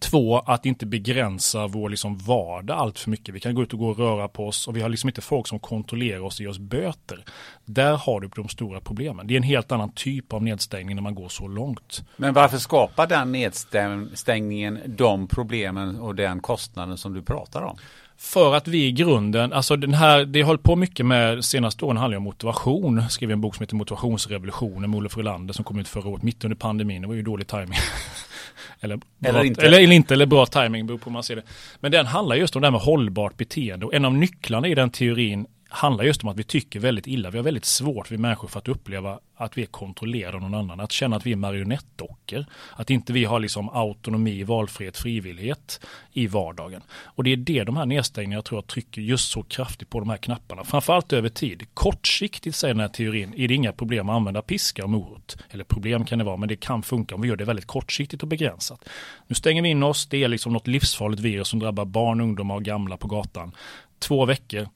Två, 0.00 0.38
att 0.38 0.66
inte 0.66 0.86
begränsa 0.86 1.66
vår 1.66 1.88
liksom 1.88 2.18
vardag 2.18 2.78
allt 2.78 2.98
för 2.98 3.10
mycket. 3.10 3.34
Vi 3.34 3.40
kan 3.40 3.54
gå 3.54 3.62
ut 3.62 3.72
och 3.72 3.78
gå 3.78 3.88
och 3.88 3.98
röra 3.98 4.28
på 4.28 4.46
oss 4.46 4.68
och 4.68 4.76
vi 4.76 4.80
har 4.80 4.88
liksom 4.88 5.08
inte 5.08 5.20
folk 5.20 5.46
som 5.46 5.58
kontrollerar 5.58 6.20
oss 6.20 6.34
och 6.34 6.40
ger 6.40 6.48
oss 6.48 6.58
böter. 6.58 7.24
Där 7.64 7.96
har 7.96 8.20
du 8.20 8.28
de 8.28 8.48
stora 8.48 8.80
problemen. 8.80 9.26
Det 9.26 9.34
är 9.34 9.36
en 9.36 9.42
helt 9.42 9.72
annan 9.72 9.92
typ 9.92 10.32
av 10.32 10.42
nedstängning 10.42 10.94
när 10.94 11.02
man 11.02 11.14
går 11.14 11.28
så 11.28 11.48
långt. 11.48 12.04
Men 12.16 12.34
varför 12.34 12.58
skapar 12.58 13.06
den 13.06 13.32
nedstängningen 13.32 14.78
de 14.86 15.28
problemen 15.28 16.00
och 16.00 16.14
den 16.14 16.40
kostnaden 16.40 16.98
som 16.98 17.14
du 17.14 17.22
pratar 17.22 17.62
om? 17.62 17.78
För 18.22 18.54
att 18.54 18.68
vi 18.68 18.86
i 18.86 18.92
grunden, 18.92 19.52
alltså 19.52 19.76
den 19.76 19.94
här, 19.94 20.24
det 20.24 20.40
har 20.40 20.46
hållit 20.46 20.62
på 20.62 20.76
mycket 20.76 21.06
med 21.06 21.44
senaste 21.44 21.84
åren 21.84 21.96
handlar 21.96 22.16
om 22.16 22.22
motivation. 22.22 23.02
Skrev 23.10 23.30
en 23.30 23.40
bok 23.40 23.56
som 23.56 23.62
heter 23.62 23.76
Motivationsrevolutionen 23.76 24.90
med 24.90 24.98
Olof 24.98 25.12
Frölander 25.12 25.54
som 25.54 25.64
kom 25.64 25.78
ut 25.78 25.88
förra 25.88 26.08
året 26.08 26.22
mitt 26.22 26.44
under 26.44 26.56
pandemin. 26.56 27.02
Det 27.02 27.08
var 27.08 27.14
ju 27.14 27.22
dålig 27.22 27.46
timing. 27.46 27.78
eller, 28.80 28.96
bra, 28.96 29.06
eller, 29.30 29.44
inte. 29.44 29.66
Eller, 29.66 29.78
eller, 29.78 29.94
inte, 29.94 30.14
eller 30.14 30.26
bra 30.26 30.46
timing 30.46 30.86
beror 30.86 30.98
på 30.98 31.04
hur 31.04 31.12
man 31.12 31.22
ser 31.22 31.36
det. 31.36 31.42
Men 31.80 31.92
den 31.92 32.06
handlar 32.06 32.36
just 32.36 32.56
om 32.56 32.62
det 32.62 32.66
här 32.66 32.72
med 32.72 32.80
hållbart 32.80 33.36
beteende 33.36 33.86
och 33.86 33.94
en 33.94 34.04
av 34.04 34.14
nycklarna 34.14 34.68
i 34.68 34.74
den 34.74 34.90
teorin 34.90 35.46
handlar 35.70 36.04
just 36.04 36.22
om 36.22 36.28
att 36.28 36.36
vi 36.36 36.44
tycker 36.44 36.80
väldigt 36.80 37.06
illa. 37.06 37.30
Vi 37.30 37.38
har 37.38 37.44
väldigt 37.44 37.64
svårt, 37.64 38.10
vi 38.10 38.18
människor, 38.18 38.48
för 38.48 38.58
att 38.58 38.68
uppleva 38.68 39.18
att 39.36 39.58
vi 39.58 39.62
är 39.62 39.66
kontrollerade 39.66 40.36
av 40.36 40.42
någon 40.42 40.54
annan. 40.54 40.80
Att 40.80 40.92
känna 40.92 41.16
att 41.16 41.26
vi 41.26 41.32
är 41.32 41.36
marionettdockor. 41.36 42.44
Att 42.72 42.90
inte 42.90 43.12
vi 43.12 43.24
har 43.24 43.40
liksom 43.40 43.68
autonomi, 43.68 44.42
valfrihet, 44.42 44.96
frivillighet 44.96 45.80
i 46.12 46.26
vardagen. 46.26 46.82
Och 47.04 47.24
det 47.24 47.32
är 47.32 47.36
det 47.36 47.64
de 47.64 47.76
här 47.76 47.86
nedstängningarna 47.86 48.42
tror 48.42 48.58
jag 48.58 48.66
trycker 48.66 49.02
just 49.02 49.30
så 49.30 49.42
kraftigt 49.42 49.90
på 49.90 50.00
de 50.00 50.10
här 50.10 50.16
knapparna. 50.16 50.64
Framförallt 50.64 51.12
över 51.12 51.28
tid. 51.28 51.66
Kortsiktigt 51.74 52.56
säger 52.56 52.74
den 52.74 52.80
här 52.80 52.88
teorin 52.88 53.34
är 53.36 53.48
det 53.48 53.54
inga 53.54 53.72
problem 53.72 54.08
att 54.08 54.16
använda 54.16 54.42
piska 54.42 54.84
och 54.84 54.90
morot. 54.90 55.36
Eller 55.50 55.64
problem 55.64 56.04
kan 56.04 56.18
det 56.18 56.24
vara, 56.24 56.36
men 56.36 56.48
det 56.48 56.56
kan 56.56 56.82
funka 56.82 57.14
om 57.14 57.20
vi 57.20 57.28
gör 57.28 57.36
det 57.36 57.44
väldigt 57.44 57.66
kortsiktigt 57.66 58.22
och 58.22 58.28
begränsat. 58.28 58.88
Nu 59.26 59.34
stänger 59.34 59.62
vi 59.62 59.68
in 59.68 59.82
oss, 59.82 60.06
det 60.06 60.24
är 60.24 60.28
liksom 60.28 60.52
något 60.52 60.66
livsfarligt 60.66 61.22
virus 61.22 61.48
som 61.48 61.58
drabbar 61.58 61.84
barn, 61.84 62.20
ungdomar 62.20 62.54
och 62.54 62.64
gamla 62.64 62.96
på 62.96 63.08
gatan. 63.08 63.52
Två 63.98 64.24
veckor, 64.24 64.68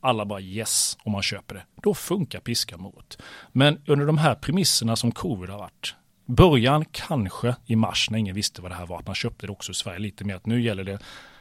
alla 0.00 0.24
bara 0.24 0.40
yes 0.40 0.98
om 1.02 1.12
man 1.12 1.22
köper 1.22 1.54
det. 1.54 1.62
Då 1.82 1.94
funkar 1.94 2.40
piska 2.40 2.76
mot. 2.76 3.18
Men 3.52 3.80
under 3.86 4.06
de 4.06 4.18
här 4.18 4.34
premisserna 4.34 4.96
som 4.96 5.12
covid 5.12 5.50
har 5.50 5.58
varit, 5.58 5.94
början 6.26 6.84
kanske 6.84 7.54
i 7.66 7.76
mars 7.76 8.10
när 8.10 8.18
ingen 8.18 8.34
visste 8.34 8.62
vad 8.62 8.70
det 8.70 8.74
här 8.74 8.86
var, 8.86 8.98
att 8.98 9.06
man 9.06 9.14
köpte 9.14 9.46
det 9.46 9.52
också 9.52 9.72
i 9.72 9.74
Sverige 9.74 9.98
lite 9.98 10.24
mer, 10.24 10.34
att 10.34 10.46
nu 10.46 10.62
gäller 10.62 10.84
det, 10.84 10.98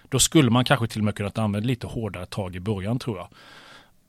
då 0.09 0.19
skulle 0.19 0.49
man 0.49 0.65
kanske 0.65 0.87
till 0.87 1.01
och 1.01 1.05
med 1.05 1.15
kunnat 1.15 1.37
använda 1.37 1.67
lite 1.67 1.87
hårdare 1.87 2.25
tag 2.25 2.55
i 2.55 2.59
början 2.59 2.99
tror 2.99 3.17
jag. 3.17 3.27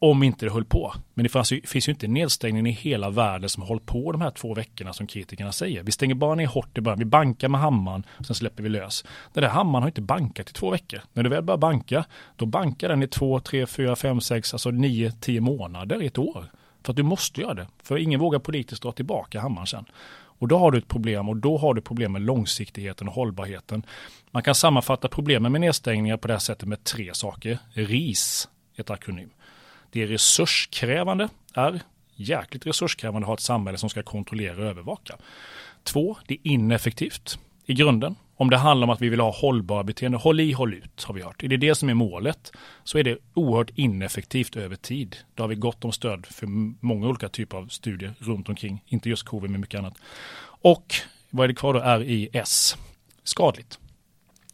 Om 0.01 0.23
inte 0.23 0.47
det 0.47 0.53
höll 0.53 0.65
på. 0.65 0.95
Men 1.15 1.23
det 1.23 1.29
fanns 1.29 1.53
ju, 1.53 1.61
finns 1.63 1.89
ju 1.89 1.93
inte 1.93 2.09
nedstängning 2.09 2.67
i 2.67 2.71
hela 2.71 3.11
världen 3.11 3.49
som 3.49 3.63
har 3.63 3.69
hållit 3.69 3.87
på 3.87 4.13
de 4.13 4.21
här 4.21 4.31
två 4.31 4.55
veckorna 4.55 4.93
som 4.93 5.07
kritikerna 5.07 5.53
säger. 5.53 5.83
Vi 5.83 5.93
stänger 5.93 6.15
bara 6.15 6.35
ner 6.35 6.47
hårt 6.47 6.79
i 6.79 6.81
början. 6.81 6.99
Vi 6.99 7.05
bankar 7.05 7.49
med 7.49 7.61
hammaren, 7.61 8.07
sen 8.27 8.35
släpper 8.35 8.63
vi 8.63 8.69
lös. 8.69 9.05
Den 9.33 9.43
där 9.43 9.51
hammaren 9.51 9.83
har 9.83 9.89
inte 9.89 10.01
bankat 10.01 10.51
i 10.51 10.53
två 10.53 10.71
veckor. 10.71 11.01
När 11.13 11.23
du 11.23 11.29
väl 11.31 11.43
börjar 11.43 11.59
banka, 11.59 12.05
då 12.37 12.47
bankar 12.47 12.89
den 12.89 13.03
i 13.03 13.09
två, 13.09 13.41
tre, 13.41 13.67
fyra, 13.67 13.97
fem, 13.97 14.21
sex, 14.21 14.55
alltså 14.55 14.71
nio, 14.71 15.13
tio 15.21 15.41
månader 15.41 16.03
i 16.03 16.07
ett 16.07 16.19
år. 16.19 16.45
För 16.83 16.93
att 16.93 16.97
du 16.97 17.03
måste 17.03 17.41
göra 17.41 17.55
det. 17.55 17.67
För 17.83 17.99
ingen 17.99 18.21
vågar 18.21 18.39
politiskt 18.39 18.83
dra 18.83 18.93
tillbaka 18.93 19.41
hammaren 19.41 19.67
sen. 19.67 19.85
Och 20.39 20.49
då 20.49 20.59
har 20.59 20.71
du 20.71 20.79
ett 20.79 20.89
problem 20.89 21.29
och 21.29 21.37
då 21.37 21.59
har 21.59 21.75
du 21.75 21.81
problem 21.81 22.13
med 22.13 22.23
långsiktigheten 22.23 23.09
och 23.09 23.15
hållbarheten. 23.15 23.83
Man 24.31 24.43
kan 24.43 24.55
sammanfatta 24.55 25.09
problemen 25.09 25.53
med 25.53 25.61
nedstängningar 25.61 26.17
på 26.17 26.29
det 26.29 26.35
här 26.35 26.39
sättet 26.39 26.69
med 26.69 26.85
tre 26.85 27.15
saker. 27.15 27.59
RIS, 27.75 28.49
ett 28.77 28.91
akronym. 28.91 29.31
Det 29.91 30.03
är 30.03 30.07
resurskrävande, 30.07 31.29
är 31.55 31.81
jäkligt 32.15 32.67
resurskrävande 32.67 33.25
att 33.25 33.29
ha 33.29 33.35
ett 33.35 33.41
samhälle 33.41 33.79
som 33.79 33.91
ska 33.91 34.03
kontrollera 34.03 34.57
och 34.57 34.65
övervaka. 34.65 35.17
Två, 35.83 36.17
det 36.27 36.35
är 36.35 36.39
ineffektivt 36.43 37.39
i 37.67 37.75
grunden. 37.75 38.17
Om 38.37 38.51
det 38.51 38.57
handlar 38.57 38.87
om 38.87 38.91
att 38.91 39.03
vi 39.03 39.09
vill 39.09 39.21
ha 39.21 39.31
hållbara 39.31 39.85
beteenden, 39.85 40.21
håll 40.21 40.41
i, 40.41 40.53
håll 40.53 40.75
ut 40.75 41.05
har 41.05 41.15
vi 41.15 41.23
hört. 41.23 41.43
Är 41.43 41.49
det 41.49 41.57
det 41.57 41.75
som 41.75 41.89
är 41.89 41.95
målet 41.95 42.53
så 42.85 42.99
är 42.99 43.05
det 43.05 43.19
oerhört 43.35 43.71
ineffektivt 43.75 44.57
över 44.57 44.77
tid. 44.77 45.17
Då 45.35 45.43
har 45.43 45.49
vi 45.49 45.55
gott 45.55 45.85
om 45.85 45.93
stöd 45.93 46.27
för 46.27 46.47
många 46.87 47.09
olika 47.09 47.29
typer 47.29 47.57
av 47.57 47.67
studier 47.67 48.15
runt 48.19 48.49
omkring, 48.49 48.83
inte 48.87 49.09
just 49.09 49.23
covid 49.23 49.51
men 49.51 49.61
mycket 49.61 49.79
annat. 49.79 49.95
Och 50.45 50.95
vad 51.31 51.45
är 51.45 51.49
det 51.49 51.55
kvar 51.55 51.75
då? 51.75 51.81
RIS, 51.81 52.77
skadligt. 53.25 53.79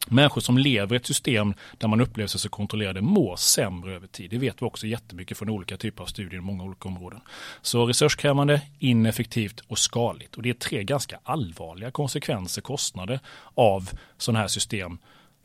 Människor 0.05 0.41
som 0.41 0.57
lever 0.57 0.95
i 0.95 0.97
ett 0.97 1.05
system 1.05 1.53
där 1.77 1.87
man 1.87 2.01
upplever 2.01 2.27
sig 2.27 2.39
så 2.39 2.49
kontrollerade 2.49 3.01
mår 3.01 3.35
sämre 3.35 3.95
över 3.95 4.07
tid. 4.07 4.29
Det 4.29 4.37
vet 4.37 4.61
vi 4.61 4.65
också 4.65 4.87
jättemycket 4.87 5.37
från 5.37 5.49
olika 5.49 5.77
typer 5.77 6.03
av 6.03 6.07
studier 6.07 6.39
i 6.39 6.41
många 6.41 6.63
olika 6.63 6.87
områden. 6.89 7.21
Så 7.61 7.85
resurskrävande, 7.85 8.61
ineffektivt 8.79 9.59
och 9.67 9.77
skadligt. 9.77 10.35
Och 10.35 10.43
det 10.43 10.49
är 10.49 10.53
tre 10.53 10.83
ganska 10.83 11.19
allvarliga 11.23 11.91
konsekvenser, 11.91 12.61
kostnader 12.61 13.19
av 13.53 13.89
sådana 14.17 14.39
här 14.39 14.47
system. 14.47 14.97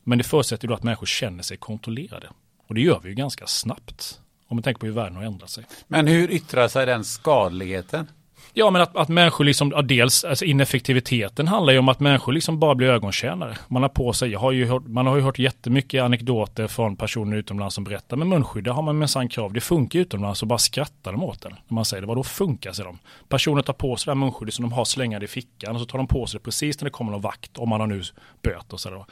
Men 0.03 0.17
det 0.17 0.23
förutsätter 0.23 0.67
då 0.67 0.73
att 0.73 0.83
människor 0.83 1.05
känner 1.05 1.43
sig 1.43 1.57
kontrollerade. 1.57 2.29
Och 2.67 2.75
det 2.75 2.81
gör 2.81 2.99
vi 3.03 3.09
ju 3.09 3.15
ganska 3.15 3.47
snabbt. 3.47 4.19
Om 4.47 4.57
man 4.57 4.63
tänker 4.63 4.79
på 4.79 4.85
hur 4.85 4.93
världen 4.93 5.15
har 5.15 5.23
ändrat 5.23 5.49
sig. 5.49 5.65
Men 5.87 6.07
hur 6.07 6.31
yttrar 6.31 6.67
sig 6.67 6.85
den 6.85 7.03
skadligheten? 7.03 8.07
Ja, 8.53 8.69
men 8.69 8.81
att, 8.81 8.95
att 8.95 9.09
människor 9.09 9.43
liksom, 9.43 9.71
ja, 9.71 9.81
dels 9.81 10.23
alltså 10.23 10.45
ineffektiviteten 10.45 11.47
handlar 11.47 11.73
ju 11.73 11.79
om 11.79 11.89
att 11.89 11.99
människor 11.99 12.33
liksom 12.33 12.59
bara 12.59 12.75
blir 12.75 12.87
ögontjänare. 12.87 13.57
Man 13.67 13.81
har 13.81 13.89
på 13.89 14.13
sig, 14.13 14.31
jag 14.31 14.39
har 14.39 14.51
ju 14.51 14.65
hört, 14.65 14.87
man 14.87 15.07
har 15.07 15.15
ju 15.15 15.21
hört 15.21 15.39
jättemycket 15.39 16.03
anekdoter 16.03 16.67
från 16.67 16.95
personer 16.95 17.37
utomlands 17.37 17.75
som 17.75 17.83
berättar, 17.83 18.17
men 18.17 18.29
munskydd, 18.29 18.63
det 18.63 18.71
har 18.71 18.81
man 18.81 18.97
minsann 18.97 19.29
krav, 19.29 19.53
det 19.53 19.61
funkar 19.61 19.99
utomlands 19.99 20.41
och 20.41 20.47
bara 20.47 20.59
skrattar 20.59 21.11
de 21.11 21.23
åt 21.23 21.41
den. 21.41 21.51
När 21.51 21.75
man 21.75 21.85
säger 21.85 22.01
det, 22.01 22.07
vadå 22.07 22.23
funkar 22.23 22.71
sig 22.71 22.85
de? 22.85 22.97
Personer 23.29 23.61
tar 23.61 23.73
på 23.73 23.95
sig 23.95 24.05
det 24.05 24.11
här 24.11 24.25
munskyddet 24.25 24.53
som 24.53 24.63
de 24.63 24.71
har 24.71 24.85
slängande 24.85 25.25
i 25.25 25.27
fickan 25.27 25.75
och 25.75 25.81
så 25.81 25.85
tar 25.85 25.97
de 25.97 26.07
på 26.07 26.27
sig 26.27 26.39
det 26.39 26.43
precis 26.43 26.81
när 26.81 26.85
det 26.85 26.91
kommer 26.91 27.11
någon 27.11 27.21
vakt, 27.21 27.57
om 27.57 27.69
man 27.69 27.79
har 27.79 27.87
nu 27.87 28.01
böter 28.41 28.73
och 28.73 28.79
sådär. 28.79 28.95
Jag 28.97 29.05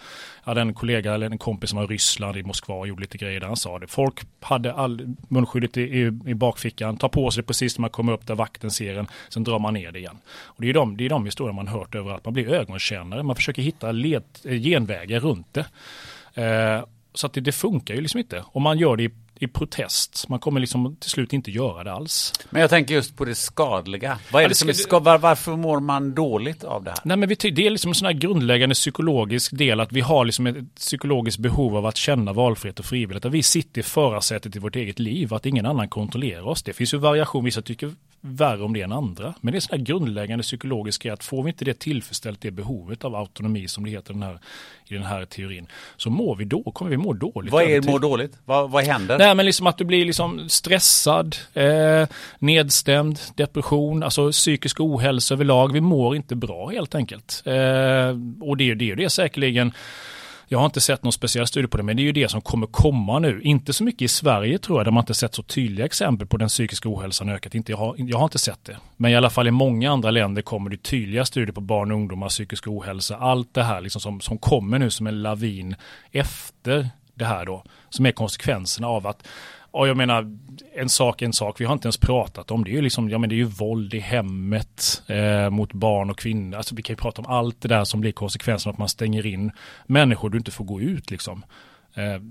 hade 0.43 0.61
en 0.61 0.73
kollega 0.73 1.13
eller 1.13 1.25
en 1.25 1.37
kompis 1.37 1.69
som 1.69 1.77
var 1.77 1.83
i 1.83 1.87
Ryssland, 1.87 2.37
i 2.37 2.43
Moskva 2.43 2.75
och 2.75 2.87
gjorde 2.87 3.01
lite 3.01 3.17
grejer 3.17 3.39
där 3.39 3.47
han 3.47 3.57
sa 3.57 3.79
det. 3.79 3.87
Folk 3.87 4.21
hade 4.41 4.73
all 4.73 5.15
munskyddet 5.27 5.77
i, 5.77 5.81
i, 5.81 6.11
i 6.25 6.33
bakfickan, 6.33 6.97
tar 6.97 7.09
på 7.09 7.31
sig 7.31 7.43
det 7.43 7.47
precis 7.47 7.77
när 7.77 7.81
man 7.81 7.89
kommer 7.89 8.13
upp 8.13 8.27
där 8.27 8.35
vakten 8.35 8.71
ser 8.71 8.95
en 8.95 9.07
Sen 9.29 9.43
drar 9.43 9.59
man 9.59 9.73
ner 9.73 9.91
det 9.91 9.99
igen. 9.99 10.17
Och 10.43 10.61
det 10.61 10.69
är 10.69 10.73
de, 10.73 10.97
det 10.97 11.05
är 11.05 11.09
de 11.09 11.25
historier 11.25 11.53
man 11.53 11.67
hört 11.67 11.95
överallt. 11.95 12.25
Man 12.25 12.33
blir 12.33 12.53
ögonkännare, 12.53 13.23
man 13.23 13.35
försöker 13.35 13.61
hitta 13.61 13.91
led, 13.91 14.23
genvägar 14.43 15.19
runt 15.19 15.53
det. 15.53 15.65
Eh, 16.43 16.83
så 17.13 17.27
att 17.27 17.33
det, 17.33 17.41
det, 17.41 17.51
funkar 17.51 17.95
ju 17.95 18.01
liksom 18.01 18.19
inte. 18.19 18.43
Och 18.47 18.61
man 18.61 18.77
gör 18.77 18.95
det 18.95 19.03
i, 19.03 19.09
i 19.39 19.47
protest. 19.47 20.27
Man 20.27 20.39
kommer 20.39 20.59
liksom 20.59 20.95
till 20.95 21.09
slut 21.09 21.33
inte 21.33 21.51
göra 21.51 21.83
det 21.83 21.91
alls. 21.91 22.33
Men 22.49 22.61
jag 22.61 22.69
tänker 22.69 22.93
just 22.93 23.17
på 23.17 23.25
det 23.25 23.35
skadliga. 23.35 24.19
Vad 24.31 24.39
är 24.39 24.43
ja, 24.43 24.49
det, 24.49 24.55
som 24.55 24.69
är 24.69 24.99
var, 24.99 25.17
varför 25.17 25.55
mår 25.55 25.79
man 25.79 26.13
dåligt 26.13 26.63
av 26.63 26.83
det 26.83 26.89
här? 26.89 26.99
Nej 27.03 27.17
men 27.17 27.29
vi, 27.29 27.35
det 27.35 27.67
är 27.67 27.69
liksom 27.69 27.91
en 27.91 27.95
sån 27.95 28.05
här 28.05 28.13
grundläggande 28.13 28.75
psykologisk 28.75 29.57
del 29.57 29.79
att 29.79 29.91
vi 29.91 30.01
har 30.01 30.25
liksom 30.25 30.47
ett 30.47 30.75
psykologiskt 30.75 31.39
behov 31.39 31.77
av 31.77 31.85
att 31.85 31.97
känna 31.97 32.33
valfrihet 32.33 32.79
och 32.79 32.85
frivillighet. 32.85 33.25
Att 33.25 33.31
vi 33.31 33.43
sitter 33.43 33.81
i 33.81 33.83
förarsätet 33.83 34.55
i 34.55 34.59
vårt 34.59 34.75
eget 34.75 34.99
liv, 34.99 35.33
att 35.33 35.45
ingen 35.45 35.65
annan 35.65 35.89
kontrollerar 35.89 36.47
oss. 36.47 36.63
Det 36.63 36.73
finns 36.73 36.93
ju 36.93 36.97
variation, 36.97 37.45
vissa 37.45 37.61
tycker 37.61 37.93
värre 38.21 38.63
om 38.63 38.73
det 38.73 38.81
än 38.81 38.91
andra. 38.91 39.33
Men 39.41 39.51
det 39.51 39.57
är 39.57 39.77
här 39.77 39.77
grundläggande 39.77 40.43
psykologisk 40.43 41.05
att 41.05 41.23
får 41.23 41.43
vi 41.43 41.49
inte 41.49 41.65
det 41.65 41.79
tillfredsställt, 41.79 42.41
det 42.41 42.51
behovet 42.51 43.05
av 43.05 43.15
autonomi 43.15 43.67
som 43.67 43.83
det 43.83 43.89
heter 43.89 44.13
den 44.13 44.23
här, 44.23 44.39
i 44.87 44.93
den 44.93 45.03
här 45.03 45.25
teorin, 45.25 45.67
så 45.97 46.09
mår 46.09 46.35
vi 46.35 46.45
då, 46.45 46.63
kommer 46.63 46.91
vi 46.91 46.97
må 46.97 47.13
dåligt. 47.13 47.51
Vad 47.51 47.63
är 47.63 47.81
må 47.81 47.97
dåligt? 47.97 48.37
Vad, 48.45 48.71
vad 48.71 48.83
händer? 48.83 49.17
Nej 49.17 49.35
men 49.35 49.45
liksom 49.45 49.67
att 49.67 49.77
du 49.77 49.85
blir 49.85 50.05
liksom 50.05 50.49
stressad, 50.49 51.35
eh, 51.53 52.07
nedstämd, 52.39 53.19
depression, 53.35 54.03
alltså 54.03 54.31
psykisk 54.31 54.79
ohälsa 54.79 55.33
överlag. 55.33 55.73
Vi 55.73 55.81
mår 55.81 56.15
inte 56.15 56.35
bra 56.35 56.69
helt 56.69 56.95
enkelt. 56.95 57.43
Eh, 57.45 58.17
och 58.41 58.57
det 58.57 58.75
det, 58.75 58.95
det 58.95 59.03
är 59.03 59.09
säkerligen 59.09 59.73
jag 60.51 60.59
har 60.59 60.65
inte 60.65 60.81
sett 60.81 61.03
någon 61.03 61.13
speciell 61.13 61.47
studie 61.47 61.67
på 61.67 61.77
det, 61.77 61.83
men 61.83 61.97
det 61.97 62.01
är 62.01 62.05
ju 62.05 62.11
det 62.11 62.29
som 62.29 62.41
kommer 62.41 62.67
komma 62.67 63.19
nu. 63.19 63.41
Inte 63.41 63.73
så 63.73 63.83
mycket 63.83 64.01
i 64.01 64.07
Sverige 64.07 64.59
tror 64.59 64.79
jag, 64.79 64.85
där 64.85 64.91
man 64.91 65.01
inte 65.01 65.13
sett 65.13 65.35
så 65.35 65.43
tydliga 65.43 65.85
exempel 65.85 66.27
på 66.27 66.37
den 66.37 66.47
psykiska 66.47 66.89
ohälsan 66.89 67.29
ökat. 67.29 67.55
Inte, 67.55 67.71
jag, 67.71 67.77
har, 67.77 67.95
jag 67.97 68.17
har 68.17 68.23
inte 68.23 68.39
sett 68.39 68.65
det. 68.65 68.77
Men 68.97 69.11
i 69.11 69.15
alla 69.15 69.29
fall 69.29 69.47
i 69.47 69.51
många 69.51 69.91
andra 69.91 70.11
länder 70.11 70.41
kommer 70.41 70.69
det 70.69 70.77
tydliga 70.77 71.25
studier 71.25 71.53
på 71.53 71.61
barn 71.61 71.91
och 71.91 71.97
ungdomars 71.97 72.31
psykiska 72.31 72.69
ohälsa, 72.69 73.17
allt 73.17 73.53
det 73.53 73.63
här 73.63 73.81
liksom 73.81 74.01
som, 74.01 74.21
som 74.21 74.37
kommer 74.37 74.79
nu 74.79 74.89
som 74.89 75.07
en 75.07 75.21
lavin 75.21 75.75
efter 76.11 76.89
det 77.15 77.25
här 77.25 77.45
då, 77.45 77.63
som 77.89 78.05
är 78.05 78.11
konsekvenserna 78.11 78.87
av 78.87 79.07
att 79.07 79.27
och 79.71 79.87
jag 79.87 79.97
menar, 79.97 80.37
en 80.73 80.89
sak 80.89 81.21
en 81.21 81.33
sak, 81.33 81.61
vi 81.61 81.65
har 81.65 81.73
inte 81.73 81.85
ens 81.85 81.97
pratat 81.97 82.51
om 82.51 82.63
det. 82.63 82.69
är 82.69 82.73
ju 82.73 82.81
liksom, 82.81 83.09
ja 83.09 83.17
men 83.17 83.29
det 83.29 83.35
är 83.35 83.37
ju 83.37 83.43
våld 83.43 83.93
i 83.93 83.99
hemmet 83.99 85.01
eh, 85.07 85.49
mot 85.49 85.73
barn 85.73 86.09
och 86.09 86.19
kvinnor. 86.19 86.57
Alltså 86.57 86.75
vi 86.75 86.81
kan 86.81 86.93
ju 86.93 86.97
prata 86.97 87.21
om 87.21 87.27
allt 87.27 87.61
det 87.61 87.67
där 87.67 87.83
som 87.83 88.01
blir 88.01 88.11
konsekvensen 88.11 88.69
av 88.69 88.73
att 88.73 88.79
man 88.79 88.89
stänger 88.89 89.25
in 89.25 89.51
människor 89.85 90.29
du 90.29 90.37
inte 90.37 90.51
får 90.51 90.65
gå 90.65 90.81
ut 90.81 91.11
liksom. 91.11 91.45
Eh, 91.93 92.21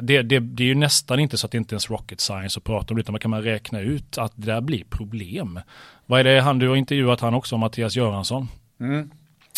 det, 0.00 0.22
det, 0.22 0.38
det, 0.38 0.62
är 0.62 0.68
ju 0.68 0.74
nästan 0.74 1.20
inte 1.20 1.38
så 1.38 1.46
att 1.46 1.52
det 1.52 1.58
inte 1.58 1.74
ens 1.74 1.90
rocket 1.90 2.20
science 2.20 2.58
att 2.58 2.64
prata 2.64 2.94
om 2.94 2.96
det, 2.96 3.00
utan 3.00 3.12
man 3.12 3.20
kan 3.20 3.30
man 3.30 3.42
räkna 3.42 3.80
ut 3.80 4.18
att 4.18 4.32
det 4.36 4.46
där 4.46 4.60
blir 4.60 4.84
problem. 4.84 5.60
Vad 6.06 6.20
är 6.20 6.24
det 6.24 6.40
han, 6.40 6.58
du 6.58 6.68
har 6.68 6.76
intervjuat 6.76 7.20
han 7.20 7.34
också, 7.34 7.56
Mattias 7.56 7.96
Göransson. 7.96 8.48
Mm. 8.80 9.10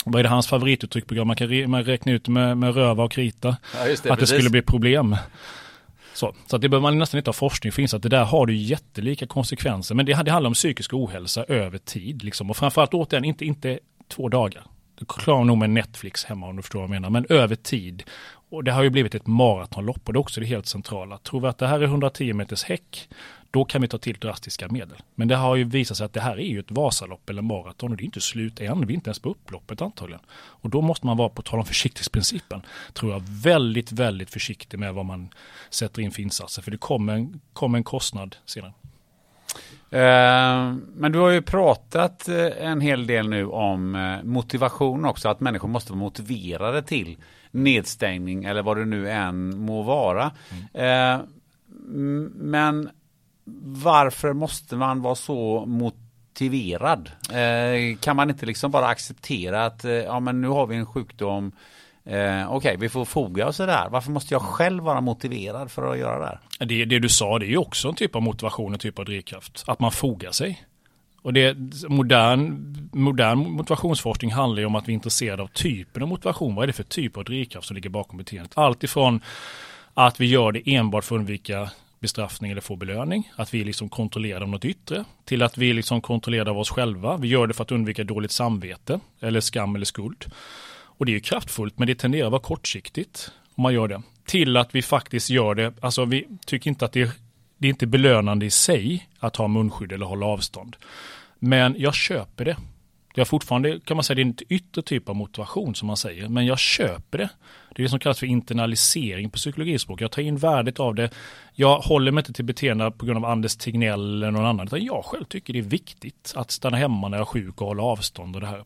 Vad 0.04 0.18
är 0.18 0.22
det 0.22 0.28
hans 0.28 0.46
favorituttryckprogram? 0.46 1.26
Man 1.26 1.36
kan 1.36 1.48
re, 1.48 1.66
man 1.66 1.84
räkna 1.84 2.12
ut 2.12 2.28
med, 2.28 2.58
med 2.58 2.74
röva 2.74 3.04
och 3.04 3.12
krita. 3.12 3.56
Ja, 3.74 3.84
det, 3.84 3.92
att 3.92 4.02
precis. 4.02 4.18
det 4.18 4.26
skulle 4.26 4.50
bli 4.50 4.62
problem. 4.62 5.16
Så, 6.20 6.34
så 6.46 6.58
det 6.58 6.68
behöver 6.68 6.82
man 6.82 6.98
nästan 6.98 7.18
inte 7.18 7.28
ha 7.28 7.32
forskning 7.32 7.72
för 7.72 7.96
att 7.96 8.02
det 8.02 8.08
där 8.08 8.24
har 8.24 8.46
du 8.46 8.56
jättelika 8.56 9.26
konsekvenser. 9.26 9.94
Men 9.94 10.06
det, 10.06 10.22
det 10.22 10.30
handlar 10.30 10.48
om 10.48 10.54
psykisk 10.54 10.94
ohälsa 10.94 11.44
över 11.44 11.78
tid. 11.78 12.24
Liksom. 12.24 12.50
Och 12.50 12.56
framförallt 12.56 12.94
återigen, 12.94 13.24
inte, 13.24 13.44
inte 13.44 13.78
två 14.08 14.28
dagar. 14.28 14.62
Du 14.98 15.04
klarar 15.04 15.44
nog 15.44 15.58
med 15.58 15.70
Netflix 15.70 16.24
hemma 16.24 16.46
om 16.46 16.56
du 16.56 16.62
förstår 16.62 16.78
vad 16.78 16.84
jag 16.84 16.90
menar. 16.90 17.10
Men 17.10 17.26
över 17.28 17.56
tid. 17.56 18.02
Och 18.50 18.64
det 18.64 18.72
har 18.72 18.82
ju 18.82 18.90
blivit 18.90 19.14
ett 19.14 19.26
maratonlopp 19.26 20.00
och 20.04 20.12
det 20.12 20.16
är 20.16 20.20
också 20.20 20.40
det 20.40 20.46
helt 20.46 20.66
centrala. 20.66 21.18
Tror 21.18 21.40
vi 21.40 21.46
att 21.46 21.58
det 21.58 21.66
här 21.66 21.80
är 21.80 21.84
110 21.84 22.32
meters 22.32 22.64
häck, 22.64 23.08
då 23.50 23.64
kan 23.64 23.82
vi 23.82 23.88
ta 23.88 23.98
till 23.98 24.16
drastiska 24.16 24.68
medel. 24.68 24.96
Men 25.14 25.28
det 25.28 25.36
har 25.36 25.56
ju 25.56 25.64
visat 25.64 25.96
sig 25.96 26.04
att 26.06 26.12
det 26.12 26.20
här 26.20 26.36
är 26.36 26.46
ju 26.46 26.58
ett 26.58 26.70
Vasalopp 26.70 27.30
eller 27.30 27.42
maraton 27.42 27.90
och 27.90 27.96
det 27.96 28.02
är 28.02 28.04
inte 28.04 28.20
slut 28.20 28.60
än. 28.60 28.86
Vi 28.86 28.92
är 28.92 28.94
inte 28.94 29.08
ens 29.08 29.18
på 29.18 29.30
upploppet 29.30 29.82
antagligen. 29.82 30.20
Och 30.32 30.70
då 30.70 30.80
måste 30.80 31.06
man 31.06 31.16
vara, 31.16 31.28
på 31.28 31.42
tal 31.42 31.58
om 31.58 31.66
försiktighetsprincipen, 31.66 32.62
tror 32.92 33.12
jag 33.12 33.22
väldigt, 33.28 33.92
väldigt 33.92 34.30
försiktig 34.30 34.78
med 34.78 34.94
vad 34.94 35.06
man 35.06 35.28
sätter 35.70 36.02
in 36.02 36.10
för 36.10 36.22
insatser. 36.22 36.62
För 36.62 36.70
det 36.70 36.76
kommer 36.76 37.14
en, 37.14 37.40
kommer 37.52 37.78
en 37.78 37.84
kostnad 37.84 38.36
senare. 38.46 38.72
Eh, 39.90 40.74
men 40.96 41.12
du 41.12 41.18
har 41.18 41.30
ju 41.30 41.42
pratat 41.42 42.28
eh, 42.28 42.66
en 42.66 42.80
hel 42.80 43.06
del 43.06 43.28
nu 43.28 43.46
om 43.46 43.94
eh, 43.94 44.22
motivation 44.22 45.04
också, 45.04 45.28
att 45.28 45.40
människor 45.40 45.68
måste 45.68 45.92
vara 45.92 46.00
motiverade 46.00 46.82
till 46.82 47.16
nedstängning 47.50 48.44
eller 48.44 48.62
vad 48.62 48.76
det 48.76 48.84
nu 48.84 49.10
än 49.10 49.58
må 49.58 49.82
vara. 49.82 50.30
Mm. 50.74 51.26
Men 52.34 52.90
varför 53.64 54.32
måste 54.32 54.76
man 54.76 55.02
vara 55.02 55.14
så 55.14 55.64
motiverad? 55.66 57.10
Eh, 57.32 57.96
kan 57.98 58.16
man 58.16 58.30
inte 58.30 58.46
liksom 58.46 58.70
bara 58.70 58.86
acceptera 58.86 59.66
att 59.66 59.84
eh, 59.84 59.92
ja, 59.92 60.20
men 60.20 60.40
nu 60.40 60.48
har 60.48 60.66
vi 60.66 60.76
en 60.76 60.86
sjukdom 60.86 61.52
Eh, 62.04 62.46
Okej, 62.52 62.56
okay, 62.56 62.76
vi 62.76 62.88
får 62.88 63.04
foga 63.04 63.46
oss 63.46 63.60
i 63.60 63.66
det 63.66 63.72
här. 63.72 63.88
Varför 63.88 64.10
måste 64.10 64.34
jag 64.34 64.42
själv 64.42 64.82
vara 64.84 65.00
motiverad 65.00 65.70
för 65.70 65.92
att 65.92 65.98
göra 65.98 66.18
det 66.18 66.26
här? 66.26 66.66
Det, 66.66 66.84
det 66.84 66.98
du 66.98 67.08
sa, 67.08 67.38
det 67.38 67.46
är 67.46 67.50
ju 67.50 67.56
också 67.56 67.88
en 67.88 67.94
typ 67.94 68.16
av 68.16 68.22
motivation, 68.22 68.72
en 68.72 68.78
typ 68.78 68.98
av 68.98 69.04
drivkraft. 69.04 69.64
Att 69.66 69.80
man 69.80 69.92
fogar 69.92 70.32
sig. 70.32 70.64
Och 71.22 71.32
det, 71.32 71.56
modern, 71.88 72.88
modern 72.92 73.38
motivationsforskning 73.38 74.32
handlar 74.32 74.60
ju 74.60 74.66
om 74.66 74.74
att 74.74 74.88
vi 74.88 74.92
är 74.92 74.94
intresserade 74.94 75.42
av 75.42 75.46
typen 75.46 76.02
av 76.02 76.08
motivation. 76.08 76.54
Vad 76.54 76.62
är 76.62 76.66
det 76.66 76.72
för 76.72 76.82
typ 76.82 77.16
av 77.16 77.24
drivkraft 77.24 77.66
som 77.66 77.74
ligger 77.74 77.90
bakom 77.90 78.18
beteendet? 78.18 78.52
Allt 78.54 78.84
ifrån 78.84 79.20
att 79.94 80.20
vi 80.20 80.26
gör 80.26 80.52
det 80.52 80.74
enbart 80.74 81.04
för 81.04 81.14
att 81.14 81.18
undvika 81.18 81.70
bestraffning 82.00 82.50
eller 82.50 82.60
få 82.60 82.76
belöning. 82.76 83.32
Att 83.36 83.54
vi 83.54 83.64
liksom 83.64 83.88
kontrollerar 83.88 84.46
något 84.46 84.64
yttre. 84.64 85.04
Till 85.24 85.42
att 85.42 85.58
vi 85.58 85.72
liksom 85.72 86.00
kontrollerar 86.00 86.50
av 86.50 86.58
oss 86.58 86.70
själva. 86.70 87.16
Vi 87.16 87.28
gör 87.28 87.46
det 87.46 87.54
för 87.54 87.62
att 87.62 87.72
undvika 87.72 88.04
dåligt 88.04 88.30
samvete 88.30 89.00
eller 89.20 89.40
skam 89.40 89.74
eller 89.76 89.86
skuld. 89.86 90.24
Och 91.00 91.06
det 91.06 91.12
är 91.12 91.14
ju 91.14 91.20
kraftfullt 91.20 91.78
men 91.78 91.86
det 91.86 91.94
tenderar 91.94 92.26
att 92.26 92.32
vara 92.32 92.42
kortsiktigt 92.42 93.30
om 93.54 93.62
man 93.62 93.74
gör 93.74 93.88
det. 93.88 94.02
Till 94.24 94.56
att 94.56 94.74
vi 94.74 94.82
faktiskt 94.82 95.30
gör 95.30 95.54
det, 95.54 95.74
alltså 95.80 96.04
vi 96.04 96.26
tycker 96.46 96.70
inte 96.70 96.84
att 96.84 96.92
det 96.92 97.02
är, 97.02 97.10
det 97.58 97.66
är 97.66 97.70
inte 97.70 97.86
belönande 97.86 98.46
i 98.46 98.50
sig 98.50 99.08
att 99.18 99.36
ha 99.36 99.48
munskydd 99.48 99.92
eller 99.92 100.06
hålla 100.06 100.26
avstånd. 100.26 100.76
Men 101.38 101.74
jag 101.78 101.94
köper 101.94 102.44
det. 102.44 102.56
Jag 103.14 103.28
fortfarande 103.28 103.80
kan 103.84 103.96
man 103.96 104.04
säga 104.04 104.14
det 104.14 104.22
är 104.22 104.24
en 104.24 104.36
yttre 104.48 104.82
typ 104.82 105.08
av 105.08 105.16
motivation 105.16 105.74
som 105.74 105.86
man 105.86 105.96
säger, 105.96 106.28
men 106.28 106.46
jag 106.46 106.58
köper 106.58 107.18
det. 107.18 107.28
Det 107.74 107.82
är 107.82 107.82
det 107.82 107.88
som 107.88 107.98
kallas 107.98 108.18
för 108.18 108.26
internalisering 108.26 109.30
på 109.30 109.36
psykologispråk. 109.36 110.00
Jag 110.00 110.10
tar 110.10 110.22
in 110.22 110.36
värdet 110.36 110.80
av 110.80 110.94
det. 110.94 111.10
Jag 111.54 111.78
håller 111.78 112.12
mig 112.12 112.20
inte 112.20 112.32
till 112.32 112.44
beteende 112.44 112.90
på 112.90 113.06
grund 113.06 113.24
av 113.24 113.30
Anders 113.30 113.56
Tegnell 113.56 114.16
eller 114.16 114.30
någon 114.30 114.46
annan, 114.46 114.66
utan 114.66 114.84
jag 114.84 115.04
själv 115.04 115.24
tycker 115.24 115.52
det 115.52 115.58
är 115.58 115.62
viktigt 115.62 116.32
att 116.36 116.50
stanna 116.50 116.76
hemma 116.76 117.08
när 117.08 117.16
jag 117.18 117.22
är 117.22 117.30
sjuk 117.30 117.60
och 117.60 117.66
hålla 117.66 117.82
avstånd 117.82 118.34
och 118.34 118.40
det 118.40 118.46
här. 118.46 118.64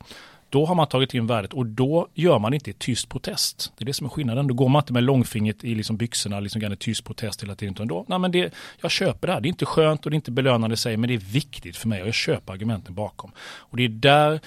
Då 0.54 0.66
har 0.66 0.74
man 0.74 0.86
tagit 0.86 1.14
in 1.14 1.26
värdet 1.26 1.52
och 1.52 1.66
då 1.66 2.08
gör 2.14 2.38
man 2.38 2.54
inte 2.54 2.72
tyst 2.72 3.08
protest. 3.08 3.72
Det 3.76 3.84
är 3.84 3.86
det 3.86 3.92
som 3.92 4.06
är 4.06 4.10
skillnaden. 4.10 4.46
Då 4.46 4.54
går 4.54 4.68
man 4.68 4.80
inte 4.80 4.92
med 4.92 5.02
långfingret 5.02 5.64
i 5.64 5.74
liksom 5.74 5.96
byxorna, 5.96 6.40
liksom 6.40 6.64
en 6.64 6.76
tyst 6.76 7.04
protest 7.04 7.42
hela 7.42 7.54
tiden. 7.54 7.74
Utan 7.74 7.88
då, 7.88 8.04
nej 8.08 8.18
men 8.18 8.32
det, 8.32 8.54
jag 8.80 8.90
köper 8.90 9.26
det 9.26 9.32
här. 9.32 9.40
Det 9.40 9.46
är 9.46 9.50
inte 9.50 9.66
skönt 9.66 10.04
och 10.04 10.10
det 10.10 10.14
är 10.14 10.16
inte 10.16 10.30
belönande 10.30 10.74
i 10.74 10.76
sig, 10.76 10.96
men 10.96 11.08
det 11.08 11.14
är 11.14 11.18
viktigt 11.18 11.76
för 11.76 11.88
mig 11.88 12.02
och 12.02 12.08
jag 12.08 12.14
köper 12.14 12.52
argumenten 12.52 12.94
bakom. 12.94 13.32
Och 13.38 13.76
det 13.76 13.84
är 13.84 13.88
där 13.88 14.40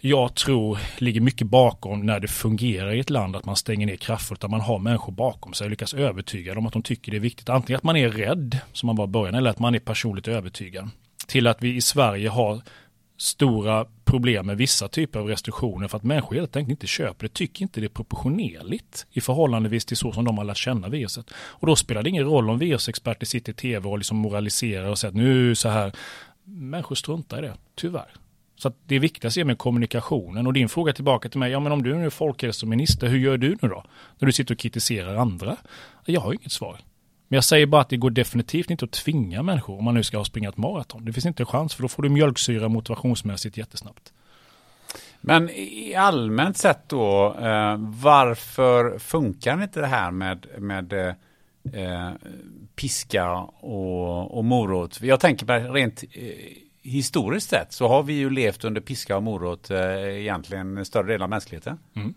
jag 0.00 0.34
tror 0.34 0.78
ligger 0.98 1.20
mycket 1.20 1.46
bakom 1.46 2.06
när 2.06 2.20
det 2.20 2.28
fungerar 2.28 2.94
i 2.94 3.00
ett 3.00 3.10
land 3.10 3.36
att 3.36 3.44
man 3.44 3.56
stänger 3.56 3.86
ner 3.86 3.96
kraftfullt, 3.96 4.44
att 4.44 4.50
man 4.50 4.60
har 4.60 4.78
människor 4.78 5.12
bakom 5.12 5.52
sig 5.52 5.64
och 5.64 5.70
lyckas 5.70 5.94
övertyga 5.94 6.54
dem 6.54 6.66
att 6.66 6.72
de 6.72 6.82
tycker 6.82 7.12
det 7.12 7.18
är 7.18 7.20
viktigt. 7.20 7.48
Antingen 7.48 7.76
att 7.76 7.84
man 7.84 7.96
är 7.96 8.08
rädd, 8.08 8.58
som 8.72 8.86
man 8.86 8.96
var 8.96 9.04
i 9.04 9.08
början, 9.08 9.34
eller 9.34 9.50
att 9.50 9.58
man 9.58 9.74
är 9.74 9.78
personligt 9.78 10.28
övertygad. 10.28 10.90
Till 11.26 11.46
att 11.46 11.62
vi 11.62 11.76
i 11.76 11.80
Sverige 11.80 12.28
har 12.28 12.60
stora 13.16 13.86
problem 14.04 14.46
med 14.46 14.56
vissa 14.56 14.88
typer 14.88 15.20
av 15.20 15.26
restriktioner 15.26 15.88
för 15.88 15.96
att 15.96 16.02
människor 16.02 16.36
helt 16.36 16.56
enkelt 16.56 16.70
inte 16.70 16.86
köper 16.86 17.26
det, 17.26 17.34
tycker 17.34 17.62
inte 17.62 17.80
det 17.80 17.86
är 17.86 17.88
proportionerligt 17.88 19.06
i 19.12 19.20
förhållandevis 19.20 19.84
till 19.84 19.96
så 19.96 20.12
som 20.12 20.24
de 20.24 20.38
har 20.38 20.44
lärt 20.44 20.56
känna 20.56 20.88
viruset. 20.88 21.30
Och 21.34 21.66
då 21.66 21.76
spelar 21.76 22.02
det 22.02 22.10
ingen 22.10 22.24
roll 22.24 22.50
om 22.50 22.58
virusexperter 22.58 23.26
sitter 23.26 23.52
i 23.52 23.54
tv 23.54 23.88
och 23.88 23.98
liksom 23.98 24.16
moraliserar 24.16 24.90
och 24.90 24.98
säger 24.98 25.12
att 25.12 25.16
nu 25.16 25.54
så 25.54 25.68
här. 25.68 25.92
Människor 26.48 26.94
struntar 26.94 27.38
i 27.38 27.40
det, 27.40 27.54
tyvärr. 27.74 28.10
Så 28.56 28.68
att 28.68 28.76
det 28.86 28.98
viktigaste 28.98 29.40
är 29.40 29.44
med 29.44 29.58
kommunikationen 29.58 30.46
och 30.46 30.52
din 30.52 30.68
fråga 30.68 30.92
tillbaka 30.92 31.28
till 31.28 31.38
mig, 31.38 31.52
ja 31.52 31.60
men 31.60 31.72
om 31.72 31.82
du 31.82 31.94
nu 31.94 32.06
är 32.06 32.10
folkhälsominister, 32.10 33.08
hur 33.08 33.18
gör 33.18 33.36
du 33.36 33.48
nu 33.62 33.68
då? 33.68 33.84
När 34.18 34.26
du 34.26 34.32
sitter 34.32 34.54
och 34.54 34.58
kritiserar 34.58 35.16
andra? 35.16 35.56
Jag 36.04 36.20
har 36.20 36.32
inget 36.32 36.52
svar. 36.52 36.80
Men 37.28 37.36
jag 37.36 37.44
säger 37.44 37.66
bara 37.66 37.80
att 37.80 37.88
det 37.88 37.96
går 37.96 38.10
definitivt 38.10 38.70
inte 38.70 38.84
att 38.84 38.92
tvinga 38.92 39.42
människor 39.42 39.78
om 39.78 39.84
man 39.84 39.94
nu 39.94 40.02
ska 40.02 40.24
springa 40.24 40.48
ett 40.48 40.56
maraton. 40.56 41.04
Det 41.04 41.12
finns 41.12 41.26
inte 41.26 41.42
en 41.42 41.46
chans 41.46 41.74
för 41.74 41.82
då 41.82 41.88
får 41.88 42.02
du 42.02 42.08
mjölksyra 42.08 42.68
motivationsmässigt 42.68 43.56
jättesnabbt. 43.56 44.12
Men 45.20 45.50
i 45.50 45.94
allmänt 45.94 46.56
sett 46.56 46.88
då, 46.88 47.34
eh, 47.40 47.76
varför 47.78 48.98
funkar 48.98 49.62
inte 49.62 49.80
det 49.80 49.86
här 49.86 50.10
med, 50.10 50.46
med 50.58 50.92
eh, 50.92 52.10
piska 52.76 53.32
och, 53.60 54.38
och 54.38 54.44
morot? 54.44 55.00
Jag 55.00 55.20
tänker 55.20 55.46
bara 55.46 55.58
rent 55.58 56.04
eh, 56.12 56.22
historiskt 56.82 57.50
sett 57.50 57.72
så 57.72 57.88
har 57.88 58.02
vi 58.02 58.12
ju 58.12 58.30
levt 58.30 58.64
under 58.64 58.80
piska 58.80 59.16
och 59.16 59.22
morot 59.22 59.70
eh, 59.70 60.20
egentligen 60.20 60.84
större 60.84 61.12
del 61.12 61.22
av 61.22 61.28
mänskligheten. 61.28 61.78
Mm. 61.96 62.14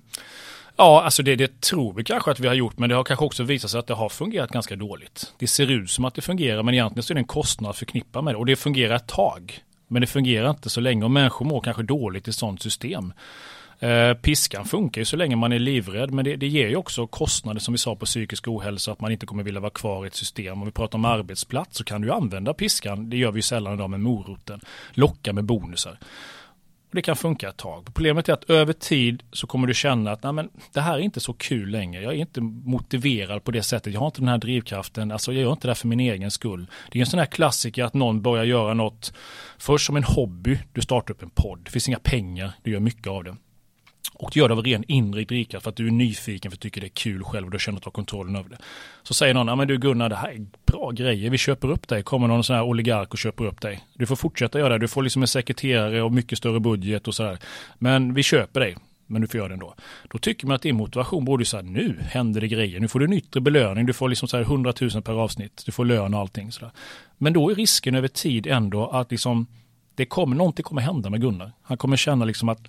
Ja, 0.82 1.02
alltså 1.04 1.24
det, 1.24 1.36
det 1.36 1.62
tror 1.62 1.94
vi 1.94 2.04
kanske 2.04 2.32
att 2.32 2.40
vi 2.40 2.48
har 2.48 2.56
gjort, 2.56 2.78
men 2.78 2.90
det 2.90 2.96
har 2.96 3.04
kanske 3.04 3.26
också 3.26 3.44
visat 3.44 3.72
sig 3.72 3.80
att 3.80 3.88
det 3.88 3.94
har 3.94 4.10
fungerat 4.10 4.50
ganska 4.50 4.76
dåligt. 4.76 5.34
Det 5.38 5.48
ser 5.48 5.72
ut 5.72 5.90
som 5.90 6.06
att 6.06 6.16
det 6.16 6.22
fungerar, 6.22 6.64
men 6.64 6.74
egentligen 6.74 7.04
så 7.04 7.14
är 7.14 7.16
det 7.16 7.22
en 7.22 7.26
kostnad 7.26 7.76
förknippad 7.76 8.24
med 8.24 8.34
det 8.34 8.38
och 8.38 8.46
det 8.46 8.56
fungerar 8.56 8.96
ett 8.96 9.08
tag. 9.08 9.60
Men 9.88 10.02
det 10.02 10.08
fungerar 10.08 10.50
inte 10.50 10.70
så 10.70 10.82
länge 10.82 11.04
och 11.04 11.12
människor 11.12 11.46
mår 11.46 11.62
kanske 11.62 11.84
dåligt 11.84 12.28
i 12.28 12.34
sådant 12.34 12.62
system. 12.62 13.14
Eh, 13.80 14.14
piskan 14.14 14.66
funkar 14.66 15.02
ju 15.02 15.06
så 15.06 15.16
länge 15.16 15.36
man 15.36 15.52
är 15.52 15.60
livrädd 15.60 16.12
men 16.12 16.26
det, 16.26 16.36
det, 16.36 16.48
ger 16.48 16.68
ju 16.68 16.76
också 16.76 17.08
kostnader 17.08 17.60
som 17.60 17.72
vi 17.72 17.78
sa 17.78 17.96
på 17.96 18.06
psykisk 18.06 18.48
ohälsa 18.48 18.92
att 18.92 19.02
man 19.02 19.12
inte 19.12 19.26
kommer 19.26 19.44
vilja 19.44 19.60
vara 19.60 19.72
kvar 19.72 20.06
i 20.06 20.08
ett 20.08 20.16
system. 20.16 20.60
Om 20.60 20.66
vi 20.66 20.72
pratar 20.72 20.98
om 20.98 21.06
arbetsplats 21.06 21.78
så 21.78 21.84
kan 21.84 22.02
du 22.02 22.12
använda 22.12 22.54
piskan, 22.54 23.10
det 23.10 23.18
gör 23.18 23.32
vi 23.32 23.38
ju 23.38 23.42
sällan 23.42 23.74
idag 23.74 23.90
med 23.90 24.00
moroten, 24.00 24.60
locka 24.94 25.34
med 25.34 25.44
bonusar. 25.44 25.98
Och 26.90 26.96
det 26.96 27.02
kan 27.02 27.16
funka 27.16 27.50
ett 27.50 27.58
tag. 27.58 27.86
Problemet 27.86 28.30
är 28.30 28.34
att 28.34 28.50
över 28.50 28.74
tid 28.74 29.24
så 29.32 29.48
kommer 29.48 29.68
du 29.68 29.74
känna 29.74 30.12
att 30.12 30.24
Nej, 30.24 30.34
men, 30.34 30.50
det 30.74 30.82
här 30.82 30.94
är 30.94 31.00
inte 31.00 31.20
så 31.20 31.34
kul 31.34 31.70
längre. 31.70 32.04
Jag 32.04 32.14
är 32.14 32.18
inte 32.18 32.42
motiverad 32.42 33.44
på 33.44 33.52
det 33.52 33.64
sättet. 33.64 33.94
Jag 33.94 34.00
har 34.00 34.08
inte 34.08 34.22
den 34.22 34.28
här 34.28 34.38
drivkraften. 34.38 35.12
Alltså, 35.12 35.34
jag 35.34 35.42
gör 35.42 35.52
inte 35.52 35.68
det 35.68 35.70
här 35.70 35.76
för 35.76 35.88
min 35.88 36.00
egen 36.00 36.32
skull. 36.32 36.68
Det 36.92 37.00
är 37.00 37.02
en 37.02 37.06
sån 37.06 37.20
här 37.20 37.26
klassiker 37.26 37.84
att 37.84 37.94
någon 37.94 38.22
börjar 38.22 38.44
göra 38.44 38.74
något 38.74 39.14
först 39.58 39.86
som 39.86 39.96
en 39.96 40.04
hobby. 40.04 40.60
Du 40.74 40.82
startar 40.82 41.14
upp 41.14 41.24
en 41.24 41.30
podd. 41.30 41.60
Det 41.64 41.72
finns 41.72 41.88
inga 41.88 42.00
pengar. 42.00 42.52
Du 42.64 42.72
gör 42.72 42.80
mycket 42.80 43.08
av 43.08 43.24
det. 43.24 43.36
Och 44.14 44.30
du 44.34 44.40
gör 44.40 44.48
det 44.48 44.54
av 44.54 44.64
ren 44.64 44.84
inre 44.88 45.24
drivkraft 45.24 45.64
för 45.64 45.70
att 45.70 45.76
du 45.76 45.88
är 45.88 45.92
nyfiken 45.92 46.52
för 46.52 46.56
att 46.56 46.62
du 46.62 46.70
tycker 46.70 46.82
det 46.82 46.88
är 46.88 46.90
kul 46.90 47.24
själv 47.24 47.46
och 47.46 47.52
du 47.52 47.60
känner 47.60 47.78
att 47.78 47.84
du 47.84 47.88
har 47.88 47.92
kontrollen 47.92 48.36
över 48.36 48.50
det. 48.50 48.58
Så 49.04 49.14
säger 49.14 49.34
någon, 49.34 49.48
ja 49.48 49.56
men 49.56 49.68
du 49.68 49.78
Gunnar 49.78 50.10
det 50.10 50.16
här 50.16 50.32
är 50.32 50.46
bra 50.66 50.92
grejer, 50.92 51.30
vi 51.30 51.38
köper 51.38 51.72
upp 51.72 51.88
dig. 51.88 52.04
Kommer 52.04 52.28
någon 52.28 52.44
sån 52.44 52.56
här 52.56 52.64
oligark 52.64 53.12
och 53.12 53.18
köper 53.18 53.46
upp 53.46 53.62
dig. 53.62 53.84
Du 53.94 54.06
får 54.06 54.16
fortsätta 54.16 54.60
göra 54.60 54.70
det, 54.70 54.78
du 54.78 54.88
får 54.88 55.04
liksom 55.04 55.22
en 55.22 55.28
sekreterare 55.28 56.02
och 56.02 56.12
mycket 56.12 56.38
större 56.38 56.60
budget 56.60 57.08
och 57.08 57.16
sådär. 57.16 57.38
Men 57.78 58.14
vi 58.14 58.24
köper 58.24 58.60
dig 58.60 58.76
men 59.10 59.22
du 59.22 59.28
får 59.28 59.38
göra 59.38 59.48
det 59.48 59.54
ändå. 59.54 59.76
Då 60.10 60.18
tycker 60.18 60.48
man 60.48 60.56
att 60.56 60.62
din 60.62 60.76
motivation 60.76 61.26
borde 61.26 61.46
säga 61.46 61.62
nu 61.62 61.98
händer 62.02 62.42
det 62.42 62.48
grejer, 62.48 62.80
nu 62.80 62.88
får 62.88 63.00
du 63.00 63.06
en 63.06 63.14
yttre 63.14 63.42
belöning, 63.42 63.86
du 63.86 63.94
får 63.94 64.10
liksom 64.10 64.28
så 64.28 64.38
här 64.38 64.44
100 64.44 64.74
000 64.82 65.02
per 65.02 65.14
avsnitt, 65.14 65.64
du 65.66 65.72
får 65.72 65.86
lön 65.86 66.14
och 66.14 66.20
allting. 66.20 66.52
Så 66.52 66.62
där. 66.62 66.72
Men 67.18 67.34
då 67.34 67.50
är 67.50 67.56
risken 67.56 67.96
över 67.96 68.08
tid 68.08 68.48
ändå 68.48 68.88
att 68.88 69.12
liksom 69.12 69.48
det 70.00 70.06
kommer, 70.06 70.36
någonting 70.36 70.64
kommer 70.64 70.82
hända 70.82 71.10
med 71.10 71.22
Gunnar. 71.22 71.52
Han 71.62 71.78
kommer 71.78 71.98
känna 71.98 72.26
liksom 72.26 72.50
att 72.50 72.64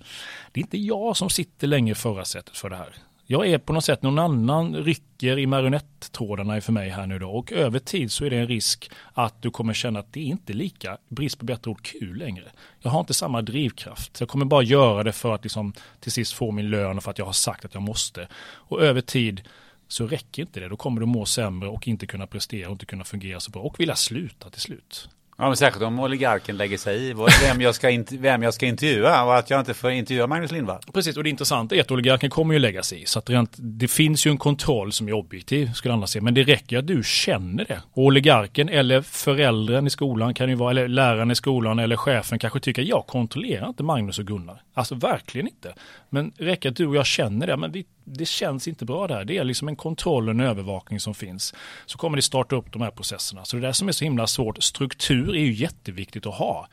det 0.51 0.59
är 0.59 0.61
inte 0.61 0.77
jag 0.77 1.17
som 1.17 1.29
sitter 1.29 1.67
längre 1.67 1.91
i 1.91 1.95
förarsätet 1.95 2.57
för 2.57 2.69
det 2.69 2.75
här. 2.75 2.95
Jag 3.25 3.47
är 3.47 3.57
på 3.57 3.73
något 3.73 3.85
sätt, 3.85 4.01
någon 4.01 4.19
annan 4.19 4.75
rycker 4.75 5.39
i 5.39 5.47
marionettrådarna 5.47 6.61
för 6.61 6.71
mig 6.71 6.89
här 6.89 7.07
nu 7.07 7.19
då 7.19 7.29
och 7.29 7.51
över 7.51 7.79
tid 7.79 8.11
så 8.11 8.25
är 8.25 8.29
det 8.29 8.37
en 8.37 8.47
risk 8.47 8.91
att 9.13 9.41
du 9.41 9.51
kommer 9.51 9.73
känna 9.73 9.99
att 9.99 10.13
det 10.13 10.19
är 10.19 10.25
inte 10.25 10.53
lika, 10.53 10.97
brist 11.09 11.39
på 11.39 11.45
bättre 11.45 11.71
ord, 11.71 11.81
kul 11.81 12.17
längre. 12.17 12.51
Jag 12.79 12.91
har 12.91 12.99
inte 12.99 13.13
samma 13.13 13.41
drivkraft. 13.41 14.19
Jag 14.19 14.29
kommer 14.29 14.45
bara 14.45 14.63
göra 14.63 15.03
det 15.03 15.11
för 15.11 15.35
att 15.35 15.43
liksom 15.43 15.73
till 15.99 16.11
sist 16.11 16.33
få 16.33 16.51
min 16.51 16.69
lön 16.69 16.97
och 16.97 17.03
för 17.03 17.11
att 17.11 17.17
jag 17.17 17.25
har 17.25 17.33
sagt 17.33 17.65
att 17.65 17.73
jag 17.73 17.83
måste. 17.83 18.27
Och 18.43 18.81
över 18.81 19.01
tid 19.01 19.41
så 19.87 20.07
räcker 20.07 20.41
inte 20.41 20.59
det. 20.59 20.67
Då 20.67 20.77
kommer 20.77 21.01
du 21.01 21.05
må 21.05 21.25
sämre 21.25 21.69
och 21.69 21.87
inte 21.87 22.05
kunna 22.05 22.27
prestera 22.27 22.67
och 22.67 22.71
inte 22.71 22.85
kunna 22.85 23.03
fungera 23.03 23.39
så 23.39 23.51
bra 23.51 23.61
och 23.61 23.79
vilja 23.79 23.95
sluta 23.95 24.49
till 24.49 24.61
slut. 24.61 25.09
Ja, 25.41 25.47
men 25.47 25.57
särskilt 25.57 25.85
om 25.85 25.99
oligarken 25.99 26.57
lägger 26.57 26.77
sig 26.77 27.09
i 27.09 27.13
vem 27.47 27.61
jag, 27.61 27.75
ska 27.75 28.03
vem 28.11 28.43
jag 28.43 28.53
ska 28.53 28.65
intervjua 28.65 29.23
och 29.23 29.37
att 29.37 29.49
jag 29.49 29.59
inte 29.59 29.73
får 29.73 29.91
intervjua 29.91 30.27
Magnus 30.27 30.51
Lindvall. 30.51 30.81
Precis, 30.93 31.17
och 31.17 31.23
det 31.23 31.29
intressanta 31.29 31.75
är 31.75 31.81
att 31.81 31.91
oligarken 31.91 32.29
kommer 32.29 32.53
ju 32.53 32.59
lägga 32.59 32.83
sig 32.83 33.01
i. 33.01 33.05
Så 33.05 33.19
att 33.19 33.29
rent, 33.29 33.51
det 33.57 33.87
finns 33.87 34.25
ju 34.25 34.31
en 34.31 34.37
kontroll 34.37 34.91
som 34.91 35.07
är 35.07 35.13
objektiv, 35.13 35.73
skulle 35.73 35.93
andra 35.93 36.07
säga. 36.07 36.21
Men 36.21 36.33
det 36.33 36.43
räcker 36.43 36.77
att 36.77 36.87
du 36.87 37.01
känner 37.05 37.65
det. 37.65 37.81
Och 37.91 38.03
oligarken 38.03 38.69
eller 38.69 39.01
föräldern 39.01 39.87
i 39.87 39.89
skolan 39.89 40.33
kan 40.33 40.49
ju 40.49 40.55
vara, 40.55 40.71
eller 40.71 40.87
läraren 40.87 41.31
i 41.31 41.35
skolan 41.35 41.79
eller 41.79 41.95
chefen 41.95 42.39
kanske 42.39 42.59
tycker 42.59 42.81
jag 42.81 43.07
kontrollerar 43.07 43.67
inte 43.67 43.83
Magnus 43.83 44.19
och 44.19 44.25
Gunnar. 44.25 44.61
Alltså 44.73 44.95
verkligen 44.95 45.47
inte. 45.47 45.73
Men 46.09 46.31
räcker 46.37 46.69
att 46.69 46.75
du 46.75 46.87
och 46.87 46.95
jag 46.95 47.05
känner 47.05 47.47
det, 47.47 47.57
men 47.57 47.71
vi, 47.71 47.85
det 48.03 48.25
känns 48.25 48.67
inte 48.67 48.85
bra 48.85 49.07
där. 49.07 49.25
Det 49.25 49.37
är 49.37 49.43
liksom 49.43 49.67
en 49.67 49.75
kontroll 49.75 50.27
och 50.27 50.33
en 50.33 50.39
övervakning 50.39 50.99
som 50.99 51.13
finns. 51.13 51.53
Så 51.85 51.97
kommer 51.97 52.15
det 52.15 52.21
starta 52.21 52.55
upp 52.55 52.73
de 52.73 52.81
här 52.81 52.91
processerna. 52.91 53.45
Så 53.45 53.55
det 53.55 53.61
där 53.61 53.73
som 53.73 53.87
är 53.87 53.91
så 53.91 54.03
himla 54.03 54.27
svårt, 54.27 54.63
struktur 54.63 55.35
är 55.35 55.39
ju 55.39 55.53
jätteviktigt 55.53 56.25
att 56.25 56.35
ha. 56.35 56.67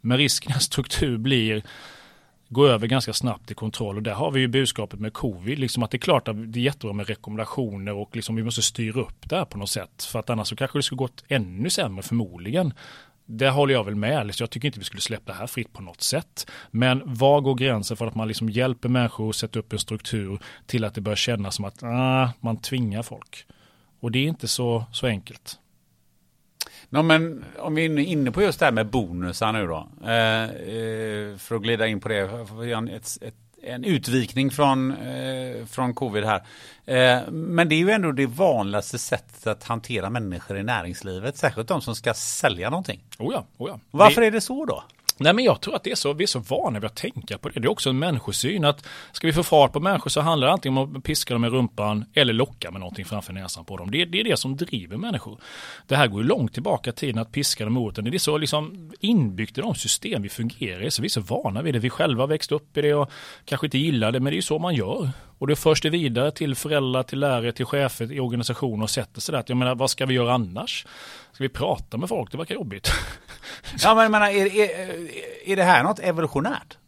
Men 0.00 0.18
risken 0.18 0.52
att 0.52 0.62
struktur 0.62 1.18
blir 1.18 1.62
gå 2.52 2.66
över 2.66 2.86
ganska 2.86 3.12
snabbt 3.12 3.50
i 3.50 3.54
kontroll 3.54 3.96
och 3.96 4.02
där 4.02 4.14
har 4.14 4.30
vi 4.30 4.40
ju 4.40 4.48
budskapet 4.48 5.00
med 5.00 5.12
covid, 5.12 5.58
liksom 5.58 5.82
att 5.82 5.90
det 5.90 5.96
är 5.96 5.98
klart 5.98 6.28
att 6.28 6.52
det 6.52 6.58
är 6.58 6.62
jättebra 6.62 6.92
med 6.92 7.06
rekommendationer 7.06 7.92
och 7.92 8.16
liksom 8.16 8.36
vi 8.36 8.42
måste 8.42 8.62
styra 8.62 9.00
upp 9.00 9.28
det 9.28 9.36
här 9.36 9.44
på 9.44 9.58
något 9.58 9.70
sätt 9.70 10.04
för 10.04 10.18
att 10.18 10.30
annars 10.30 10.48
så 10.48 10.56
kanske 10.56 10.78
det 10.78 10.82
skulle 10.82 10.96
gått 10.96 11.24
ännu 11.28 11.70
sämre 11.70 12.02
förmodligen 12.02 12.72
det 13.26 13.50
håller 13.50 13.74
jag 13.74 13.84
väl 13.84 13.94
med. 13.94 14.32
Jag 14.36 14.50
tycker 14.50 14.68
inte 14.68 14.78
vi 14.78 14.84
skulle 14.84 15.00
släppa 15.00 15.32
det 15.32 15.38
här 15.38 15.46
fritt 15.46 15.72
på 15.72 15.82
något 15.82 16.02
sätt. 16.02 16.50
Men 16.70 17.02
var 17.04 17.40
går 17.40 17.54
gränsen 17.54 17.96
för 17.96 18.06
att 18.06 18.14
man 18.14 18.28
liksom 18.28 18.50
hjälper 18.50 18.88
människor 18.88 19.30
att 19.30 19.36
sätta 19.36 19.58
upp 19.58 19.72
en 19.72 19.78
struktur 19.78 20.38
till 20.66 20.84
att 20.84 20.94
det 20.94 21.00
börjar 21.00 21.16
kännas 21.16 21.54
som 21.54 21.64
att 21.64 21.82
ah, 21.82 22.30
man 22.40 22.56
tvingar 22.56 23.02
folk. 23.02 23.46
Och 24.00 24.12
det 24.12 24.18
är 24.18 24.26
inte 24.26 24.48
så, 24.48 24.84
så 24.92 25.06
enkelt. 25.06 25.58
No, 26.88 27.02
men 27.02 27.44
om 27.58 27.74
vi 27.74 27.84
är 27.84 27.98
inne 27.98 28.32
på 28.32 28.42
just 28.42 28.58
det 28.58 28.64
här 28.64 28.72
med 28.72 28.86
bonusar 28.86 29.52
nu 29.52 29.66
då. 29.66 29.88
Eh, 30.04 30.42
eh 30.42 31.36
för 31.36 31.54
att 31.56 31.62
glida 31.62 31.86
in 31.86 32.00
på 32.00 32.08
det. 32.08 32.20
Ett, 32.90 33.18
ett 33.20 33.34
en 33.62 33.84
utvikning 33.84 34.50
från, 34.50 34.90
eh, 34.90 35.66
från 35.66 35.94
covid 35.94 36.24
här. 36.24 36.42
Eh, 36.86 37.30
men 37.30 37.68
det 37.68 37.74
är 37.74 37.78
ju 37.78 37.90
ändå 37.90 38.12
det 38.12 38.26
vanligaste 38.26 38.98
sättet 38.98 39.46
att 39.46 39.64
hantera 39.64 40.10
människor 40.10 40.58
i 40.58 40.62
näringslivet, 40.62 41.36
särskilt 41.36 41.68
de 41.68 41.80
som 41.82 41.94
ska 41.94 42.14
sälja 42.14 42.70
någonting. 42.70 43.00
Oh 43.18 43.34
ja, 43.34 43.44
oh 43.58 43.68
ja. 43.68 43.78
Varför 43.90 44.20
det... 44.20 44.26
är 44.26 44.30
det 44.30 44.40
så 44.40 44.66
då? 44.66 44.84
Nej 45.18 45.32
men 45.32 45.44
jag 45.44 45.60
tror 45.60 45.76
att 45.76 45.84
det 45.84 45.90
är 45.90 45.94
så, 45.94 46.12
vi 46.12 46.24
är 46.24 46.28
så 46.28 46.38
vana 46.38 46.80
vid 46.80 46.86
att 46.86 46.96
tänka 46.96 47.38
på 47.38 47.48
det. 47.48 47.60
Det 47.60 47.66
är 47.66 47.70
också 47.70 47.90
en 47.90 47.98
människosyn 47.98 48.64
att 48.64 48.86
ska 49.12 49.26
vi 49.26 49.32
få 49.32 49.42
fart 49.42 49.72
på 49.72 49.80
människor 49.80 50.10
så 50.10 50.20
handlar 50.20 50.46
det 50.46 50.52
antingen 50.52 50.78
om 50.78 50.96
att 50.96 51.04
piska 51.04 51.34
dem 51.34 51.44
i 51.44 51.48
rumpan 51.48 52.04
eller 52.14 52.32
locka 52.32 52.70
med 52.70 52.80
någonting 52.80 53.04
framför 53.04 53.32
näsan 53.32 53.64
på 53.64 53.76
dem. 53.76 53.90
Det, 53.90 54.04
det 54.04 54.20
är 54.20 54.24
det 54.24 54.36
som 54.36 54.56
driver 54.56 54.96
människor. 54.96 55.38
Det 55.86 55.96
här 55.96 56.06
går 56.06 56.22
ju 56.22 56.28
långt 56.28 56.52
tillbaka 56.52 56.90
i 56.90 56.92
tiden 56.92 57.18
att 57.18 57.32
piska 57.32 57.64
dem 57.64 57.72
mot 57.72 57.96
den. 57.96 58.04
Det 58.04 58.16
är 58.16 58.18
så 58.18 58.38
liksom 58.38 58.92
inbyggt 59.00 59.58
i 59.58 59.60
de 59.60 59.74
system 59.74 60.22
vi 60.22 60.28
fungerar 60.28 60.82
i. 60.82 60.90
Så 60.90 61.02
vi 61.02 61.06
är 61.06 61.10
så 61.10 61.20
vana 61.20 61.62
vid 61.62 61.74
det. 61.74 61.78
Vi 61.78 61.90
själva 61.90 62.26
växt 62.26 62.52
upp 62.52 62.76
i 62.76 62.82
det 62.82 62.94
och 62.94 63.10
kanske 63.44 63.66
inte 63.66 63.78
gillar 63.78 64.12
det 64.12 64.20
men 64.20 64.30
det 64.30 64.34
är 64.34 64.36
ju 64.36 64.42
så 64.42 64.58
man 64.58 64.74
gör. 64.74 65.10
Och 65.42 65.48
det 65.48 65.56
förs 65.56 65.80
det 65.80 65.90
vidare 65.90 66.30
till 66.30 66.54
föräldrar, 66.54 67.02
till 67.02 67.18
lärare, 67.18 67.52
till 67.52 67.66
chefer 67.66 68.12
i 68.12 68.20
organisationer 68.20 68.82
och 68.82 68.90
sätter 68.90 69.20
sig 69.20 69.32
där 69.32 69.44
jag 69.46 69.56
menar 69.56 69.74
vad 69.74 69.90
ska 69.90 70.06
vi 70.06 70.14
göra 70.14 70.32
annars? 70.32 70.86
Ska 71.32 71.44
vi 71.44 71.48
prata 71.48 71.96
med 71.96 72.08
folk? 72.08 72.32
Det 72.32 72.38
verkar 72.38 72.54
jobbigt. 72.54 72.92
ja 73.82 73.94
men 73.94 74.12
menar, 74.12 74.26
är, 74.26 74.46
är, 74.46 74.68
är 75.44 75.56
det 75.56 75.62
här 75.62 75.82
något 75.82 75.98
evolutionärt? 75.98 76.78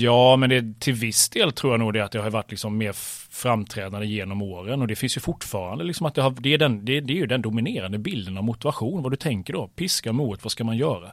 Ja, 0.00 0.36
men 0.36 0.50
det, 0.50 0.80
till 0.80 0.94
viss 0.94 1.28
del 1.28 1.52
tror 1.52 1.72
jag 1.72 1.80
nog 1.80 1.92
det 1.92 2.04
att 2.04 2.12
det 2.12 2.18
har 2.18 2.30
varit 2.30 2.50
liksom 2.50 2.78
mer 2.78 2.92
framträdande 3.30 4.06
genom 4.06 4.42
åren 4.42 4.82
och 4.82 4.88
det 4.88 4.96
finns 4.96 5.16
ju 5.16 5.20
fortfarande 5.20 5.84
liksom 5.84 6.06
att 6.06 6.14
det, 6.14 6.22
har, 6.22 6.30
det, 6.30 6.54
är 6.54 6.58
den, 6.58 6.84
det, 6.84 7.00
det 7.00 7.12
är 7.12 7.16
ju 7.16 7.26
den 7.26 7.42
dominerande 7.42 7.98
bilden 7.98 8.38
av 8.38 8.44
motivation, 8.44 9.02
vad 9.02 9.12
du 9.12 9.16
tänker 9.16 9.52
då, 9.52 9.68
piska 9.68 10.12
mot, 10.12 10.44
vad 10.44 10.52
ska 10.52 10.64
man 10.64 10.76
göra? 10.76 11.12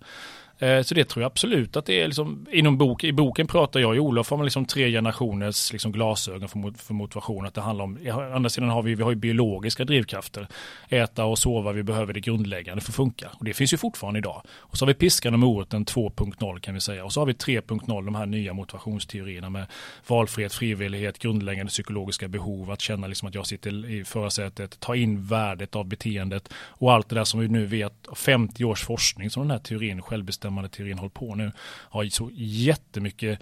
Eh, 0.60 0.82
så 0.82 0.96
det 0.96 1.06
tror 1.06 1.24
jag 1.24 1.30
absolut 1.30 1.76
att 1.76 1.86
det 1.86 2.02
är 2.02 2.08
liksom, 2.08 2.46
inom 2.52 2.78
bok, 2.78 3.04
i 3.04 3.14
boken 3.14 3.48
pratar 3.48 3.80
jag 3.80 3.90
och 3.90 3.98
Olof 3.98 4.32
om 4.32 4.44
liksom 4.44 4.66
tre 4.66 4.92
generationers 4.92 5.74
liksom 5.74 5.92
glasögon 5.92 6.50
för, 6.50 6.84
för 6.84 6.94
motivation. 6.94 7.46
Att 7.46 7.54
det 7.54 7.62
handlar 7.62 7.86
om, 7.86 7.98
å 8.06 8.36
andra 8.36 8.50
sidan 8.50 8.70
har 8.70 8.84
vi, 8.84 8.96
vi 8.96 9.04
har 9.04 9.12
ju 9.12 9.16
biologiska 9.16 9.86
drivkrafter. 9.86 10.48
Äta 10.90 11.26
och 11.26 11.40
sova, 11.40 11.72
vi 11.72 11.84
behöver 11.84 12.14
det 12.14 12.20
grundläggande 12.20 12.82
för 12.82 12.92
att 12.92 12.96
funka. 12.96 13.30
Och 13.40 13.46
det 13.46 13.54
finns 13.54 13.74
ju 13.74 13.78
fortfarande 13.78 14.18
idag. 14.18 14.42
Och 14.58 14.78
så 14.78 14.86
har 14.86 14.88
vi 14.88 14.94
piskan 14.94 15.34
och 15.34 15.40
moroten 15.40 15.86
2.0 15.86 16.60
kan 16.60 16.74
vi 16.74 16.82
säga. 16.82 17.06
Och 17.06 17.14
så 17.14 17.22
har 17.22 17.26
vi 17.26 17.34
3.0, 17.34 18.06
de 18.06 18.16
här 18.16 18.26
nya 18.26 18.54
motivationsteorierna 18.54 19.50
med 19.50 19.66
valfrihet, 20.08 20.54
frivillighet, 20.54 21.20
grundläggande 21.20 21.70
psykologiska 21.70 22.28
behov, 22.28 22.72
att 22.72 22.82
känna 22.82 23.08
liksom 23.08 23.28
att 23.28 23.36
jag 23.36 23.48
sitter 23.48 23.90
i 23.90 24.04
förarsätet, 24.04 24.80
ta 24.80 24.96
in 24.96 25.26
värdet 25.26 25.76
av 25.76 25.86
beteendet 25.86 26.50
och 26.54 26.94
allt 26.94 27.10
det 27.10 27.16
där 27.16 27.24
som 27.24 27.40
vi 27.40 27.48
nu 27.48 27.66
vet, 27.66 27.94
50 28.16 28.66
års 28.66 28.84
forskning 28.84 29.30
som 29.30 29.44
den 29.44 29.52
här 29.52 29.60
teorin 29.60 30.02
självbestämmande 30.02 30.43
självbestämmande 30.44 30.70
teorin 30.70 30.98
håller 30.98 31.10
på 31.10 31.36
nu 31.36 31.52
har 31.90 32.06
så 32.06 32.30
jättemycket 32.34 33.40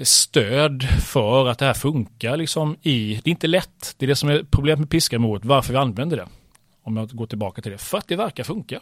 stöd 0.00 0.82
för 0.82 1.48
att 1.48 1.58
det 1.58 1.66
här 1.66 1.74
funkar 1.74 2.36
liksom 2.36 2.76
i, 2.82 3.20
det 3.24 3.30
är 3.30 3.30
inte 3.30 3.46
lätt, 3.46 3.94
det 3.98 4.06
är 4.06 4.08
det 4.08 4.16
som 4.16 4.28
är 4.28 4.44
problemet 4.50 4.78
med 4.78 4.90
piska 4.90 5.18
mot 5.18 5.44
varför 5.44 5.72
vi 5.72 5.78
använder 5.78 6.16
det. 6.16 6.28
Om 6.82 6.96
jag 6.96 7.08
går 7.08 7.26
tillbaka 7.26 7.62
till 7.62 7.72
det, 7.72 7.78
för 7.78 7.98
att 7.98 8.08
det 8.08 8.16
verkar 8.16 8.44
funka. 8.44 8.80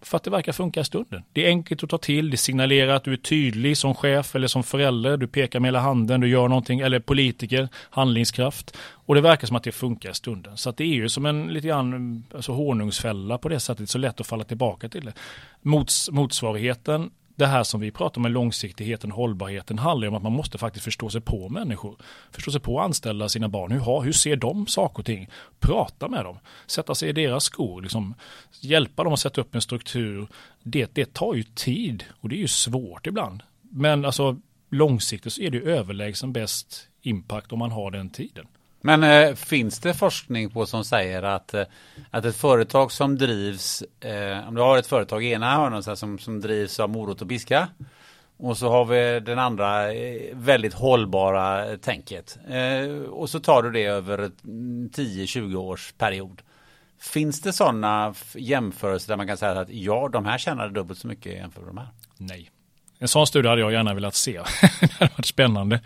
För 0.00 0.16
att 0.16 0.22
det 0.22 0.30
verkar 0.30 0.52
funka 0.52 0.80
i 0.80 0.84
stunden. 0.84 1.22
Det 1.32 1.44
är 1.44 1.48
enkelt 1.48 1.82
att 1.82 1.90
ta 1.90 1.98
till, 1.98 2.30
det 2.30 2.36
signalerar 2.36 2.94
att 2.94 3.04
du 3.04 3.12
är 3.12 3.16
tydlig 3.16 3.76
som 3.76 3.94
chef 3.94 4.34
eller 4.34 4.48
som 4.48 4.62
förälder, 4.62 5.16
du 5.16 5.26
pekar 5.26 5.60
med 5.60 5.68
hela 5.68 5.80
handen, 5.80 6.20
du 6.20 6.28
gör 6.28 6.48
någonting, 6.48 6.80
eller 6.80 7.00
politiker, 7.00 7.68
handlingskraft. 7.90 8.76
Och 8.78 9.14
det 9.14 9.20
verkar 9.20 9.46
som 9.46 9.56
att 9.56 9.62
det 9.62 9.72
funkar 9.72 10.10
i 10.10 10.14
stunden. 10.14 10.56
Så 10.56 10.70
att 10.70 10.76
det 10.76 10.84
är 10.84 10.94
ju 10.94 11.08
som 11.08 11.26
en 11.26 11.46
lite 11.46 11.68
grann 11.68 12.24
alltså 12.34 12.52
honungsfälla 12.52 13.38
på 13.38 13.48
det 13.48 13.60
sättet, 13.60 13.90
så 13.90 13.98
lätt 13.98 14.20
att 14.20 14.26
falla 14.26 14.44
tillbaka 14.44 14.88
till 14.88 15.04
det. 15.04 15.12
Mots, 15.62 16.10
motsvarigheten 16.10 17.10
det 17.36 17.46
här 17.46 17.62
som 17.62 17.80
vi 17.80 17.90
pratar 17.90 18.18
om 18.18 18.22
med 18.22 18.32
långsiktigheten 18.32 19.12
och 19.12 19.16
hållbarheten 19.16 19.78
handlar 19.78 20.08
om 20.08 20.14
att 20.14 20.22
man 20.22 20.32
måste 20.32 20.58
faktiskt 20.58 20.84
förstå 20.84 21.10
sig 21.10 21.20
på 21.20 21.48
människor. 21.48 21.96
Förstå 22.30 22.50
sig 22.50 22.60
på 22.60 22.80
anställda, 22.80 23.28
sina 23.28 23.48
barn. 23.48 23.72
Hur, 23.72 23.80
har, 23.80 24.02
hur 24.02 24.12
ser 24.12 24.36
de 24.36 24.66
saker 24.66 24.98
och 24.98 25.06
ting? 25.06 25.28
Prata 25.60 26.08
med 26.08 26.24
dem. 26.24 26.38
Sätta 26.66 26.94
sig 26.94 27.08
i 27.08 27.12
deras 27.12 27.44
skor. 27.44 27.82
Liksom, 27.82 28.14
hjälpa 28.60 29.04
dem 29.04 29.12
att 29.12 29.20
sätta 29.20 29.40
upp 29.40 29.54
en 29.54 29.62
struktur. 29.62 30.26
Det, 30.62 30.94
det 30.94 31.14
tar 31.14 31.34
ju 31.34 31.42
tid 31.42 32.04
och 32.20 32.28
det 32.28 32.36
är 32.36 32.40
ju 32.40 32.48
svårt 32.48 33.06
ibland. 33.06 33.42
Men 33.62 34.04
alltså 34.04 34.36
långsiktigt 34.70 35.32
så 35.32 35.40
är 35.40 35.50
det 35.50 35.56
ju 35.56 35.70
överlägsen 35.70 36.32
bäst 36.32 36.88
impact 37.02 37.52
om 37.52 37.58
man 37.58 37.70
har 37.70 37.90
den 37.90 38.10
tiden. 38.10 38.46
Men 38.86 39.02
eh, 39.02 39.34
finns 39.34 39.78
det 39.78 39.94
forskning 39.94 40.50
på 40.50 40.66
som 40.66 40.84
säger 40.84 41.22
att, 41.22 41.54
eh, 41.54 41.64
att 42.10 42.24
ett 42.24 42.36
företag 42.36 42.92
som 42.92 43.18
drivs, 43.18 43.82
eh, 44.00 44.48
om 44.48 44.54
du 44.54 44.60
har 44.60 44.78
ett 44.78 44.86
företag 44.86 45.24
i 45.24 45.32
ena 45.32 45.56
hörnan 45.56 45.96
som, 45.96 46.18
som 46.18 46.40
drivs 46.40 46.80
av 46.80 46.90
morot 46.90 47.22
och 47.22 47.28
piska 47.28 47.68
och 48.38 48.58
så 48.58 48.68
har 48.70 48.84
vi 48.84 49.20
den 49.20 49.38
andra 49.38 49.94
eh, 49.94 50.20
väldigt 50.32 50.74
hållbara 50.74 51.76
tänket. 51.76 52.38
Eh, 52.48 53.02
och 53.02 53.30
så 53.30 53.40
tar 53.40 53.62
du 53.62 53.70
det 53.70 53.84
över 53.84 54.30
10-20 54.42 55.38
mm, 55.38 55.56
års 55.56 55.92
period. 55.92 56.42
Finns 57.00 57.40
det 57.40 57.52
sådana 57.52 58.14
jämförelser 58.34 59.08
där 59.08 59.16
man 59.16 59.26
kan 59.26 59.36
säga 59.36 59.60
att 59.60 59.70
ja, 59.70 60.08
de 60.12 60.26
här 60.26 60.38
tjänade 60.38 60.70
dubbelt 60.70 60.98
så 60.98 61.06
mycket 61.06 61.32
jämfört 61.32 61.64
med 61.64 61.68
de 61.68 61.78
här? 61.78 61.88
Nej. 62.18 62.50
En 62.98 63.08
sån 63.08 63.26
studie 63.26 63.48
hade 63.48 63.60
jag 63.60 63.72
gärna 63.72 63.94
velat 63.94 64.14
se. 64.14 64.32
det 64.80 64.92
hade 64.92 65.12
varit 65.16 65.26
spännande. 65.26 65.80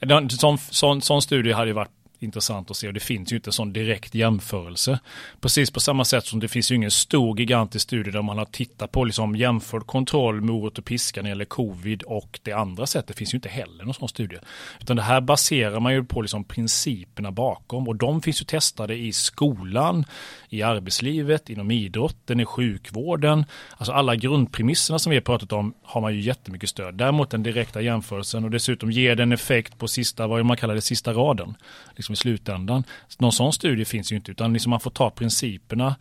En 0.00 0.30
sån, 0.30 0.58
sån, 0.58 1.02
sån 1.02 1.22
studie 1.22 1.52
hade 1.52 1.66
ju 1.66 1.72
varit 1.72 1.97
intressant 2.22 2.70
att 2.70 2.76
se 2.76 2.88
och 2.88 2.94
det 2.94 3.00
finns 3.00 3.32
ju 3.32 3.36
inte 3.36 3.48
en 3.48 3.52
sån 3.52 3.72
direkt 3.72 4.14
jämförelse. 4.14 4.98
Precis 5.40 5.70
på 5.70 5.80
samma 5.80 6.04
sätt 6.04 6.26
som 6.26 6.40
det 6.40 6.48
finns 6.48 6.70
ju 6.70 6.74
ingen 6.74 6.90
stor 6.90 7.38
gigantisk 7.38 7.82
studie 7.82 8.10
där 8.10 8.22
man 8.22 8.38
har 8.38 8.44
tittat 8.44 8.92
på 8.92 9.04
liksom 9.04 9.36
jämförd 9.36 9.86
kontroll, 9.86 10.40
morot 10.40 10.78
och 10.78 10.84
piska 10.84 11.22
när 11.22 11.24
det 11.24 11.28
gäller 11.28 11.44
covid 11.44 12.02
och 12.02 12.40
det 12.42 12.52
andra 12.52 12.86
sättet 12.86 13.08
det 13.08 13.14
finns 13.14 13.34
ju 13.34 13.36
inte 13.36 13.48
heller 13.48 13.84
någon 13.84 13.94
sån 13.94 14.08
studie. 14.08 14.38
Utan 14.80 14.96
det 14.96 15.02
här 15.02 15.20
baserar 15.20 15.80
man 15.80 15.92
ju 15.92 16.04
på 16.04 16.22
liksom 16.22 16.44
principerna 16.44 17.30
bakom 17.30 17.88
och 17.88 17.96
de 17.96 18.22
finns 18.22 18.40
ju 18.40 18.44
testade 18.44 18.96
i 18.96 19.12
skolan, 19.12 20.04
i 20.48 20.62
arbetslivet, 20.62 21.50
inom 21.50 21.70
idrotten, 21.70 22.40
i 22.40 22.44
sjukvården. 22.44 23.44
Alltså 23.76 23.92
alla 23.92 24.16
grundpremisserna 24.16 24.98
som 24.98 25.10
vi 25.10 25.16
har 25.16 25.22
pratat 25.22 25.52
om 25.52 25.74
har 25.82 26.00
man 26.00 26.14
ju 26.14 26.20
jättemycket 26.20 26.68
stöd. 26.68 26.94
Däremot 26.94 27.30
den 27.30 27.42
direkta 27.42 27.80
jämförelsen 27.80 28.44
och 28.44 28.50
dessutom 28.50 28.90
ger 28.90 29.16
den 29.16 29.32
effekt 29.32 29.78
på 29.78 29.88
sista, 29.88 30.26
vad 30.26 30.46
man 30.46 30.56
kallar 30.56 30.74
det, 30.74 30.80
sista 30.80 31.12
raden. 31.12 31.54
Liksom 31.96 32.12
i 32.12 32.16
slutändan. 32.16 32.84
Någon 33.18 33.32
sån 33.32 33.52
studie 33.52 33.84
finns 33.84 34.12
ju 34.12 34.16
inte 34.16 34.30
utan 34.30 34.52
liksom 34.52 34.70
man 34.70 34.80
får 34.80 34.90
ta 34.90 35.10
principerna 35.10 35.96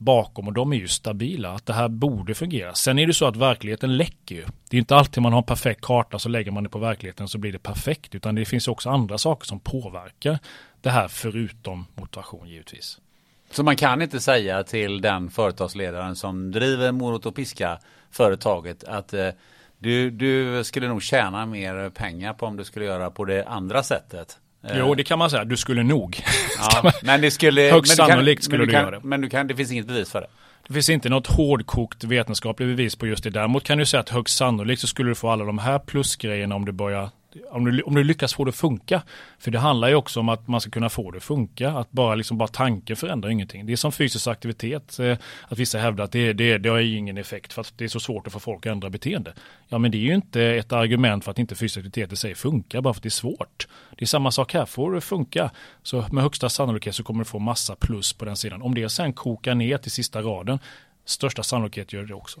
bakom 0.00 0.46
och 0.46 0.52
de 0.52 0.72
är 0.72 0.76
ju 0.76 0.88
stabila. 0.88 1.52
Att 1.52 1.66
det 1.66 1.72
här 1.72 1.88
borde 1.88 2.34
fungera. 2.34 2.74
Sen 2.74 2.98
är 2.98 3.06
det 3.06 3.14
så 3.14 3.26
att 3.26 3.36
verkligheten 3.36 3.96
läcker 3.96 4.34
ju. 4.34 4.44
Det 4.70 4.76
är 4.76 4.78
inte 4.78 4.96
alltid 4.96 5.22
man 5.22 5.32
har 5.32 5.40
en 5.40 5.46
perfekt 5.46 5.80
karta 5.80 6.18
så 6.18 6.28
lägger 6.28 6.50
man 6.50 6.62
det 6.62 6.68
på 6.68 6.78
verkligheten 6.78 7.28
så 7.28 7.38
blir 7.38 7.52
det 7.52 7.58
perfekt. 7.58 8.14
Utan 8.14 8.34
det 8.34 8.44
finns 8.44 8.68
också 8.68 8.90
andra 8.90 9.18
saker 9.18 9.46
som 9.46 9.60
påverkar 9.60 10.38
det 10.80 10.90
här 10.90 11.08
förutom 11.08 11.86
motivation 11.94 12.48
givetvis. 12.48 12.98
Så 13.50 13.62
man 13.62 13.76
kan 13.76 14.02
inte 14.02 14.20
säga 14.20 14.62
till 14.62 15.00
den 15.00 15.30
företagsledaren 15.30 16.16
som 16.16 16.50
driver 16.50 16.92
morot 16.92 17.26
och 17.26 17.34
piska 17.34 17.78
företaget 18.10 18.84
att 18.84 19.14
eh, 19.14 19.28
du, 19.78 20.10
du 20.10 20.64
skulle 20.64 20.88
nog 20.88 21.02
tjäna 21.02 21.46
mer 21.46 21.90
pengar 21.90 22.32
på 22.32 22.46
om 22.46 22.56
du 22.56 22.64
skulle 22.64 22.84
göra 22.84 23.10
på 23.10 23.24
det 23.24 23.44
andra 23.44 23.82
sättet. 23.82 24.38
Jo, 24.74 24.94
det 24.94 25.04
kan 25.04 25.18
man 25.18 25.30
säga. 25.30 25.44
Du 25.44 25.56
skulle 25.56 25.82
nog. 25.82 26.22
Ja, 26.58 26.92
men 27.02 27.20
det 27.20 27.30
skulle... 27.30 27.60
Högst 27.60 27.96
sannolikt 27.96 28.44
skulle 28.44 28.62
du, 28.62 28.66
du, 28.66 28.72
kan, 28.72 28.82
göra 28.82 28.90
det. 28.90 29.06
Men 29.06 29.20
du 29.20 29.28
kan, 29.28 29.46
det 29.46 29.56
finns 29.56 29.72
inget 29.72 29.86
bevis 29.86 30.10
för 30.10 30.20
det. 30.20 30.26
Det 30.68 30.74
finns 30.74 30.88
inte 30.88 31.08
något 31.08 31.26
hårdkokt 31.26 32.04
vetenskapligt 32.04 32.68
bevis 32.68 32.96
på 32.96 33.06
just 33.06 33.24
det. 33.24 33.30
Däremot 33.30 33.64
kan 33.64 33.78
du 33.78 33.86
säga 33.86 34.00
att 34.00 34.08
högst 34.08 34.36
sannolikt 34.36 34.80
så 34.80 34.86
skulle 34.86 35.10
du 35.10 35.14
få 35.14 35.30
alla 35.30 35.44
de 35.44 35.58
här 35.58 35.78
plusgrejerna 35.78 36.54
om 36.54 36.64
du 36.64 36.72
börjar 36.72 37.10
om 37.50 37.64
du, 37.64 37.82
om 37.82 37.94
du 37.94 38.04
lyckas 38.04 38.34
få 38.34 38.44
det 38.44 38.48
att 38.48 38.56
funka. 38.56 39.02
För 39.38 39.50
det 39.50 39.58
handlar 39.58 39.88
ju 39.88 39.94
också 39.94 40.20
om 40.20 40.28
att 40.28 40.48
man 40.48 40.60
ska 40.60 40.70
kunna 40.70 40.88
få 40.88 41.10
det 41.10 41.16
att 41.16 41.24
funka. 41.24 41.70
Att 41.70 41.90
bara, 41.90 42.14
liksom, 42.14 42.38
bara 42.38 42.48
tanken 42.48 42.96
förändrar 42.96 43.30
ingenting. 43.30 43.66
Det 43.66 43.72
är 43.72 43.76
som 43.76 43.92
fysisk 43.92 44.26
aktivitet. 44.26 44.98
Eh, 44.98 45.16
att 45.48 45.58
vissa 45.58 45.78
hävdar 45.78 46.04
att 46.04 46.12
det, 46.12 46.32
det, 46.32 46.58
det 46.58 46.68
har 46.68 46.78
ingen 46.78 47.18
effekt 47.18 47.52
för 47.52 47.60
att 47.60 47.72
det 47.76 47.84
är 47.84 47.88
så 47.88 48.00
svårt 48.00 48.26
att 48.26 48.32
få 48.32 48.40
folk 48.40 48.66
att 48.66 48.72
ändra 48.72 48.90
beteende. 48.90 49.32
Ja 49.68 49.78
men 49.78 49.90
det 49.90 49.98
är 49.98 50.00
ju 50.00 50.14
inte 50.14 50.42
ett 50.42 50.72
argument 50.72 51.24
för 51.24 51.30
att 51.30 51.38
inte 51.38 51.54
fysisk 51.54 51.76
aktivitet 51.76 52.12
i 52.12 52.16
sig 52.16 52.34
funkar 52.34 52.80
bara 52.80 52.94
för 52.94 52.98
att 52.98 53.02
det 53.02 53.08
är 53.08 53.10
svårt. 53.10 53.68
Det 53.98 54.04
är 54.04 54.06
samma 54.06 54.30
sak 54.30 54.54
här. 54.54 54.66
Får 54.66 54.92
det 54.92 55.00
funka 55.00 55.50
så 55.82 56.04
med 56.12 56.22
högsta 56.22 56.48
sannolikhet 56.48 56.94
så 56.94 57.02
kommer 57.02 57.18
du 57.18 57.24
få 57.24 57.38
massa 57.38 57.76
plus 57.76 58.12
på 58.12 58.24
den 58.24 58.36
sidan. 58.36 58.62
Om 58.62 58.74
det 58.74 58.88
sen 58.88 59.12
kokar 59.12 59.54
ner 59.54 59.78
till 59.78 59.90
sista 59.90 60.22
raden 60.22 60.58
största 61.04 61.42
sannolikhet 61.42 61.92
gör 61.92 62.04
det 62.04 62.14
också. 62.14 62.40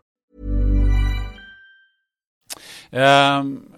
Um, 2.91 3.71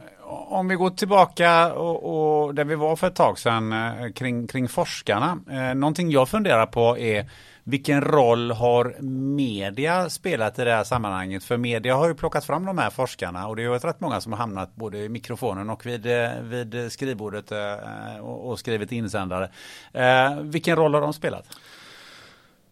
om 0.54 0.68
vi 0.68 0.76
går 0.76 0.90
tillbaka 0.90 1.74
och, 1.74 2.44
och, 2.46 2.56
där 2.56 2.64
vi 2.64 2.76
var 2.76 2.96
för 2.96 3.08
ett 3.08 3.16
tag 3.16 3.40
sedan 3.40 3.74
eh, 3.74 4.12
kring, 4.12 4.48
kring 4.48 4.68
forskarna. 4.68 5.40
Eh, 5.52 5.76
någonting 5.76 6.12
jag 6.12 6.30
funderar 6.30 6.66
på 6.66 6.98
är 6.98 7.30
vilken 7.64 8.02
roll 8.02 8.52
har 8.52 9.02
media 9.36 10.10
spelat 10.10 10.60
i 10.60 10.64
det 10.64 10.72
här 10.72 10.84
sammanhanget? 10.84 11.44
För 11.44 11.58
media 11.58 11.96
har 11.96 12.08
ju 12.08 12.16
plockat 12.16 12.46
fram 12.46 12.66
de 12.66 12.78
här 12.78 12.90
forskarna 12.90 13.48
och 13.48 13.56
det 13.56 13.64
har 13.64 13.70
varit 13.70 13.86
rätt 13.86 14.00
många 14.00 14.22
som 14.22 14.32
har 14.32 14.40
hamnat 14.40 14.76
både 14.76 14.98
i 14.98 15.10
mikrofonen 15.10 15.70
och 15.70 15.86
vid, 15.86 16.06
eh, 16.06 16.42
vid 16.42 16.92
skrivbordet 16.92 17.52
eh, 17.52 18.20
och, 18.22 18.50
och 18.50 18.60
skrivit 18.60 18.92
insändare. 18.92 19.50
Eh, 19.94 20.40
vilken 20.42 20.76
roll 20.76 20.94
har 20.94 21.02
de 21.02 21.14
spelat? 21.14 21.46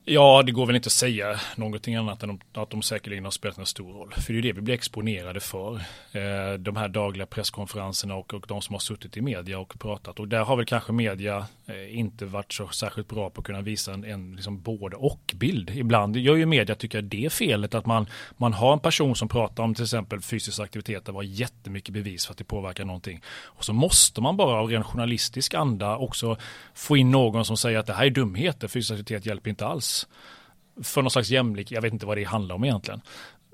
Ja, 0.05 0.43
det 0.45 0.51
går 0.51 0.65
väl 0.65 0.75
inte 0.75 0.87
att 0.87 0.93
säga 0.93 1.39
någonting 1.55 1.95
annat 1.95 2.23
än 2.23 2.39
att 2.53 2.69
de 2.69 2.81
säkerligen 2.81 3.23
har 3.23 3.31
spelat 3.31 3.57
en 3.57 3.65
stor 3.65 3.93
roll. 3.93 4.13
För 4.13 4.33
det 4.33 4.39
är 4.39 4.41
det 4.41 4.53
vi 4.53 4.61
blir 4.61 4.75
exponerade 4.75 5.39
för. 5.39 5.75
Eh, 6.11 6.53
de 6.59 6.75
här 6.75 6.87
dagliga 6.87 7.25
presskonferenserna 7.25 8.15
och, 8.15 8.33
och 8.33 8.45
de 8.47 8.61
som 8.61 8.73
har 8.73 8.79
suttit 8.79 9.17
i 9.17 9.21
media 9.21 9.59
och 9.59 9.79
pratat. 9.79 10.19
Och 10.19 10.27
där 10.27 10.43
har 10.43 10.55
väl 10.55 10.65
kanske 10.65 10.91
media 10.91 11.45
eh, 11.65 11.99
inte 11.99 12.25
varit 12.25 12.53
så 12.53 12.67
särskilt 12.67 13.07
bra 13.07 13.29
på 13.29 13.41
att 13.41 13.47
kunna 13.47 13.61
visa 13.61 13.93
en, 13.93 14.03
en 14.03 14.35
liksom 14.35 14.61
både 14.61 14.95
och 14.95 15.33
bild. 15.35 15.69
Ibland 15.69 16.17
gör 16.17 16.35
ju 16.35 16.45
media, 16.45 16.75
tycker 16.75 16.97
jag, 16.97 17.05
det 17.05 17.33
felet 17.33 17.75
att 17.75 17.85
man, 17.85 18.05
man 18.37 18.53
har 18.53 18.73
en 18.73 18.79
person 18.79 19.15
som 19.15 19.27
pratar 19.27 19.63
om 19.63 19.75
till 19.75 19.83
exempel 19.83 20.21
fysisk 20.21 20.59
aktivitet. 20.59 21.05
Det 21.05 21.11
var 21.11 21.23
jättemycket 21.23 21.93
bevis 21.93 22.25
för 22.25 22.31
att 22.33 22.37
det 22.37 22.43
påverkar 22.43 22.85
någonting. 22.85 23.21
Och 23.43 23.65
så 23.65 23.73
måste 23.73 24.21
man 24.21 24.37
bara 24.37 24.59
av 24.59 24.69
ren 24.69 24.83
journalistisk 24.83 25.53
anda 25.53 25.97
också 25.97 26.37
få 26.73 26.97
in 26.97 27.11
någon 27.11 27.45
som 27.45 27.57
säger 27.57 27.79
att 27.79 27.87
det 27.87 27.93
här 27.93 28.05
är 28.05 28.09
dumheter, 28.09 28.67
fysisk 28.67 28.91
aktivitet 28.91 29.25
hjälper 29.25 29.49
inte 29.49 29.65
alls 29.65 30.00
för 30.83 31.01
någon 31.01 31.11
slags 31.11 31.29
jämlik, 31.29 31.71
jag 31.71 31.81
vet 31.81 31.93
inte 31.93 32.05
vad 32.05 32.17
det 32.17 32.23
handlar 32.23 32.55
om 32.55 32.63
egentligen. 32.63 33.01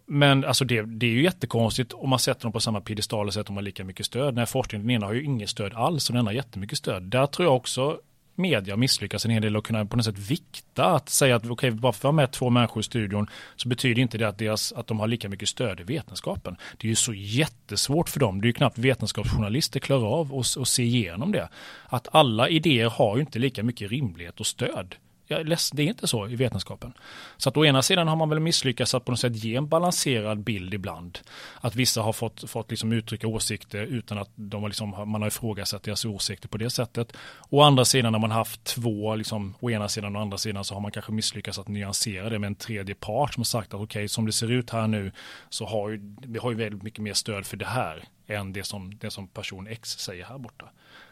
Men 0.06 0.46
alltså 0.46 0.66
det, 0.66 0.82
det, 0.82 1.06
är 1.06 1.12
ju 1.12 1.24
jättekonstigt 1.24 1.94
om 1.94 2.10
man 2.10 2.20
sätter 2.20 2.42
dem 2.42 2.52
på 2.52 2.60
samma 2.60 2.82
piedestal 2.82 3.28
och 3.28 3.34
säger 3.34 3.42
att 3.42 3.48
de 3.48 3.56
har 3.56 3.64
lika 3.64 3.84
mycket 3.84 4.06
stöd. 4.06 4.36
När 4.36 4.46
forskningen, 4.46 4.88
den 4.88 4.96
ena 4.96 5.06
har 5.06 5.14
ju 5.14 5.24
inget 5.24 5.50
stöd 5.50 5.74
alls 5.74 6.10
och 6.10 6.14
den 6.14 6.20
andra 6.20 6.30
har 6.30 6.36
jättemycket 6.36 6.78
stöd. 6.78 7.04
Där 7.04 7.26
tror 7.26 7.48
jag 7.48 7.56
också 7.56 8.00
media 8.38 8.76
misslyckas 8.76 9.26
en 9.26 9.32
hel 9.32 9.42
del 9.42 9.58
och 9.58 9.66
kunna 9.66 9.86
på 9.86 9.98
något 9.98 10.06
sätt 10.06 10.18
vikta 10.18 10.86
att 10.86 11.10
säga 11.10 11.36
att 11.36 11.42
okej, 11.42 11.54
okay, 11.54 11.72
bara 11.72 11.94
för 11.94 12.00
att 12.00 12.04
ha 12.04 12.12
med 12.12 12.32
två 12.32 12.50
människor 12.50 12.80
i 12.80 12.84
studion 12.84 13.28
så 13.56 13.70
betyder 13.70 14.02
inte 14.02 14.18
det 14.18 14.28
att, 14.28 14.38
deras, 14.38 14.72
att 14.72 14.88
de 14.88 15.00
har 15.00 15.08
lika 15.08 15.30
mycket 15.30 15.50
stöd 15.50 15.80
i 15.80 15.84
vetenskapen. 15.84 16.56
Det 16.78 16.88
är 16.88 16.90
ju 16.90 16.96
så 16.96 17.14
jättesvårt 17.14 18.10
för 18.10 18.20
dem. 18.20 18.42
Det 18.42 18.46
är 18.46 18.48
ju 18.48 18.54
knappt 18.54 18.78
vetenskapsjournalister 18.78 19.80
klarar 19.80 20.20
av 20.20 20.36
att 20.36 20.68
se 20.68 20.84
igenom 20.84 21.32
det. 21.32 21.50
Att 21.86 22.08
alla 22.12 22.50
idéer 22.50 22.90
har 22.90 23.16
ju 23.16 23.22
inte 23.22 23.40
lika 23.40 23.64
mycket 23.64 23.92
rimlighet 23.92 24.40
och 24.40 24.48
stöd 24.48 24.96
jag 25.28 25.40
är 25.40 25.44
ledsen, 25.44 25.76
det 25.76 25.84
är 25.84 25.88
inte 25.88 26.08
så 26.08 26.28
i 26.28 26.36
vetenskapen. 26.36 26.94
Så 27.38 27.50
att 27.50 27.58
å 27.58 27.66
ena 27.66 27.82
sidan 27.82 28.08
har 28.08 28.16
man 28.16 28.30
väl 28.30 28.40
misslyckats 28.40 28.94
att 28.94 29.06
på 29.06 29.12
något 29.12 29.20
sätt 29.20 29.36
ge 29.36 29.56
en 29.56 29.68
balanserad 29.68 30.40
bild 30.40 30.74
ibland. 30.74 31.20
Att 31.62 31.76
vissa 31.76 32.02
har 32.02 32.14
fått, 32.14 32.50
fått 32.50 32.70
liksom 32.70 32.92
uttrycka 32.92 33.28
åsikter 33.28 33.84
utan 33.84 34.18
att 34.18 34.30
de 34.36 34.62
har 34.62 34.70
liksom, 34.70 34.90
man 34.90 35.22
har 35.22 35.28
ifrågasatt 35.28 35.84
deras 35.84 36.06
åsikter 36.06 36.48
på 36.48 36.58
det 36.58 36.70
sättet. 36.70 37.18
Å 37.50 37.62
andra 37.62 37.86
sidan 37.86 38.12
när 38.12 38.20
man 38.20 38.32
haft 38.32 38.64
två, 38.64 39.16
liksom, 39.16 39.56
å 39.60 39.70
ena 39.70 39.90
sidan 39.90 40.16
och 40.16 40.20
å 40.20 40.22
andra 40.22 40.38
sidan 40.38 40.64
så 40.64 40.74
har 40.74 40.82
man 40.82 40.92
kanske 40.92 41.12
misslyckats 41.12 41.60
att 41.60 41.68
nyansera 41.68 42.30
det 42.30 42.40
med 42.40 42.48
en 42.48 42.56
tredje 42.56 42.96
part 42.96 43.34
som 43.34 43.42
har 43.42 43.46
sagt 43.46 43.74
att 43.74 43.82
okej, 43.82 43.84
okay, 43.84 44.08
som 44.08 44.26
det 44.26 44.34
ser 44.34 44.52
ut 44.52 44.70
här 44.70 44.88
nu 44.88 45.12
så 45.50 45.66
har 45.66 45.90
ju, 45.90 46.16
vi 46.22 46.40
har 46.40 46.52
ju 46.52 46.58
väldigt 46.58 46.84
mycket 46.84 47.00
mer 47.00 47.14
stöd 47.14 47.46
för 47.46 47.58
det 47.58 47.66
här 47.66 48.04
än 48.28 48.54
det 48.54 48.64
som, 48.64 48.98
det 48.98 49.12
som 49.12 49.28
person 49.28 49.68
X 49.68 50.00
säger 50.00 50.26
här 50.26 50.38
borta. 50.38 50.66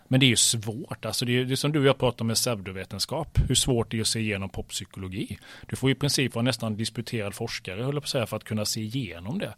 Men 0.08 0.20
det 0.20 0.26
är 0.26 0.28
ju 0.28 0.36
svårt, 0.36 1.06
alltså 1.06 1.26
det 1.26 1.40
är, 1.40 1.46
det 1.46 1.54
är 1.54 1.56
som 1.56 1.72
du 1.72 1.80
och 1.80 1.86
jag 1.86 1.98
pratar 1.98 2.26
med 2.26 2.36
pseudovetenskap, 2.36 3.40
hur 3.48 3.56
svårt 3.56 3.92
det 3.92 3.98
är 3.98 4.02
att 4.02 4.08
se 4.08 4.20
igenom 4.20 4.50
poppsykologi. 4.50 5.38
Du 5.70 5.76
får 5.76 5.92
i 5.92 5.96
princip 5.96 6.36
vara 6.36 6.44
nästan 6.44 6.78
disputerad 6.78 7.34
forskare, 7.34 7.84
höll 7.84 7.94
jag 7.94 8.04
på 8.04 8.06
att 8.06 8.10
säga, 8.10 8.26
för 8.26 8.38
att 8.38 8.44
kunna 8.44 8.66
se 8.66 8.82
igenom 8.82 9.40
det. 9.40 9.56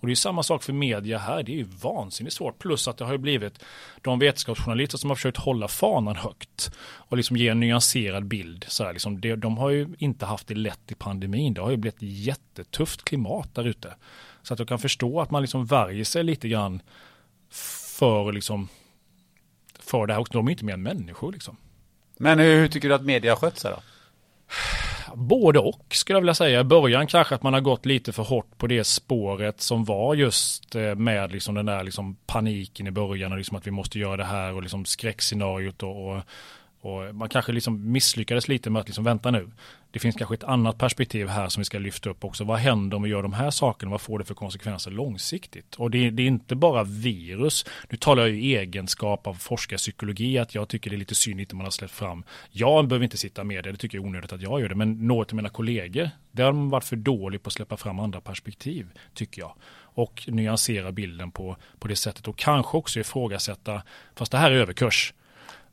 Och 0.00 0.06
det 0.06 0.12
är 0.12 0.14
samma 0.14 0.42
sak 0.42 0.62
för 0.62 0.72
media 0.72 1.18
här, 1.18 1.42
det 1.42 1.52
är 1.52 1.56
ju 1.56 1.66
vansinnigt 1.82 2.36
svårt. 2.36 2.58
Plus 2.58 2.88
att 2.88 2.96
det 2.96 3.04
har 3.04 3.12
ju 3.12 3.18
blivit 3.18 3.64
de 4.02 4.18
vetenskapsjournalister 4.18 4.98
som 4.98 5.10
har 5.10 5.14
försökt 5.14 5.36
hålla 5.36 5.68
fanan 5.68 6.16
högt 6.16 6.70
och 6.80 7.16
liksom 7.16 7.36
ge 7.36 7.48
en 7.48 7.60
nyanserad 7.60 8.24
bild. 8.24 8.64
Så 8.68 8.84
här, 8.84 8.92
liksom, 8.92 9.20
det, 9.20 9.36
de 9.36 9.58
har 9.58 9.70
ju 9.70 9.88
inte 9.98 10.26
haft 10.26 10.46
det 10.46 10.54
lätt 10.54 10.92
i 10.92 10.94
pandemin, 10.94 11.54
det 11.54 11.60
har 11.60 11.70
ju 11.70 11.76
blivit 11.76 12.02
jättetufft 12.02 13.04
klimat 13.04 13.54
där 13.54 13.64
ute. 13.64 13.94
Så 14.42 14.52
att 14.52 14.58
jag 14.58 14.68
kan 14.68 14.78
förstå 14.78 15.20
att 15.20 15.30
man 15.30 15.42
liksom 15.42 15.66
värjer 15.66 16.04
sig 16.04 16.24
lite 16.24 16.48
grann 16.48 16.82
för 17.98 18.32
liksom 18.32 18.68
för 19.90 20.06
det 20.06 20.12
här 20.12 20.20
också. 20.20 20.32
De 20.32 20.46
är 20.46 20.50
inte 20.50 20.64
mer 20.64 20.74
än 20.74 20.82
människor 20.82 21.32
liksom. 21.32 21.56
Men 22.18 22.38
hur, 22.38 22.56
hur 22.56 22.68
tycker 22.68 22.88
du 22.88 22.94
att 22.94 23.04
media 23.04 23.30
har 23.32 23.36
skött 23.36 23.58
sig 23.58 23.70
då? 23.70 23.82
Både 25.14 25.58
och 25.58 25.86
skulle 25.90 26.16
jag 26.16 26.20
vilja 26.20 26.34
säga. 26.34 26.60
I 26.60 26.64
början 26.64 27.06
kanske 27.06 27.34
att 27.34 27.42
man 27.42 27.54
har 27.54 27.60
gått 27.60 27.86
lite 27.86 28.12
för 28.12 28.22
hårt 28.22 28.58
på 28.58 28.66
det 28.66 28.84
spåret 28.84 29.60
som 29.60 29.84
var 29.84 30.14
just 30.14 30.74
eh, 30.74 30.94
med 30.94 31.32
liksom 31.32 31.54
den 31.54 31.66
där 31.66 31.84
liksom 31.84 32.16
paniken 32.26 32.86
i 32.86 32.90
början 32.90 33.32
och 33.32 33.38
liksom 33.38 33.56
att 33.56 33.66
vi 33.66 33.70
måste 33.70 33.98
göra 33.98 34.16
det 34.16 34.24
här 34.24 34.54
och 34.54 34.62
liksom 34.62 34.84
skräckscenariot 34.84 35.82
och, 35.82 36.16
och 36.16 36.22
och 36.80 37.14
man 37.14 37.28
kanske 37.28 37.52
liksom 37.52 37.92
misslyckades 37.92 38.48
lite 38.48 38.70
med 38.70 38.80
att 38.80 38.88
liksom 38.88 39.04
vänta 39.04 39.30
nu. 39.30 39.50
Det 39.90 39.98
finns 39.98 40.16
kanske 40.16 40.34
ett 40.34 40.44
annat 40.44 40.78
perspektiv 40.78 41.28
här 41.28 41.48
som 41.48 41.60
vi 41.60 41.64
ska 41.64 41.78
lyfta 41.78 42.10
upp 42.10 42.24
också. 42.24 42.44
Vad 42.44 42.58
händer 42.58 42.96
om 42.96 43.02
vi 43.02 43.10
gör 43.10 43.22
de 43.22 43.32
här 43.32 43.50
sakerna? 43.50 43.90
Vad 43.90 44.00
får 44.00 44.18
det 44.18 44.24
för 44.24 44.34
konsekvenser 44.34 44.90
långsiktigt? 44.90 45.74
Och 45.74 45.90
det, 45.90 46.10
det 46.10 46.22
är 46.22 46.26
inte 46.26 46.54
bara 46.54 46.84
virus. 46.84 47.66
Nu 47.88 47.96
talar 47.96 48.22
jag 48.26 48.36
i 48.36 48.56
egenskap 48.56 49.26
av 49.26 49.34
forskarpsykologi 49.34 50.38
att 50.38 50.54
jag 50.54 50.68
tycker 50.68 50.90
det 50.90 50.96
är 50.96 50.98
lite 50.98 51.14
synd 51.14 51.40
att 51.40 51.52
man 51.52 51.66
har 51.66 51.70
släppt 51.70 51.92
fram. 51.92 52.24
Jag 52.50 52.88
behöver 52.88 53.04
inte 53.04 53.16
sitta 53.16 53.44
med 53.44 53.64
det, 53.64 53.72
det 53.72 53.78
tycker 53.78 53.98
jag 53.98 54.04
är 54.04 54.08
onödigt 54.08 54.32
att 54.32 54.42
jag 54.42 54.60
gör 54.60 54.68
det. 54.68 54.74
Men 54.74 55.06
något 55.06 55.30
av 55.30 55.36
mina 55.36 55.48
kollegor, 55.48 56.10
där 56.32 56.44
har 56.44 56.52
de 56.52 56.70
varit 56.70 56.84
för 56.84 56.96
dålig 56.96 57.42
på 57.42 57.48
att 57.48 57.52
släppa 57.52 57.76
fram 57.76 57.98
andra 57.98 58.20
perspektiv, 58.20 58.86
tycker 59.14 59.42
jag 59.42 59.54
och 59.94 60.24
nyansera 60.26 60.92
bilden 60.92 61.30
på, 61.30 61.56
på 61.78 61.88
det 61.88 61.96
sättet 61.96 62.28
och 62.28 62.38
kanske 62.38 62.76
också 62.76 63.00
ifrågasätta, 63.00 63.82
fast 64.14 64.32
det 64.32 64.38
här 64.38 64.50
är 64.50 64.54
överkurs, 64.54 65.14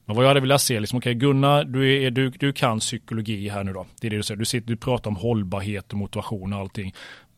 men 0.08 0.16
vad 0.16 0.26
jag 0.26 0.30
hade 0.30 0.40
velat 0.40 0.62
se, 0.62 0.80
liksom, 0.80 0.98
okay, 0.98 1.14
Gunnar, 1.14 1.64
du, 1.64 2.04
är, 2.04 2.12
du, 2.12 2.30
du 2.30 2.54
kan 2.54 2.80
psykologi 2.80 3.50
här 3.50 3.64
nu 3.64 3.74
då. 3.74 3.86
Det 4.02 4.08
är 4.08 4.12
det 4.12 4.18
du 4.18 4.24
säger. 4.24 4.40
Du, 4.40 4.46
sitter, 4.46 4.68
du 4.68 4.78
pratar 4.78 5.10
om 5.10 5.16
hållbarhet 5.16 5.92
och 5.92 5.98
motivation 5.98 6.54
och 6.54 6.60
allting. 6.60 6.94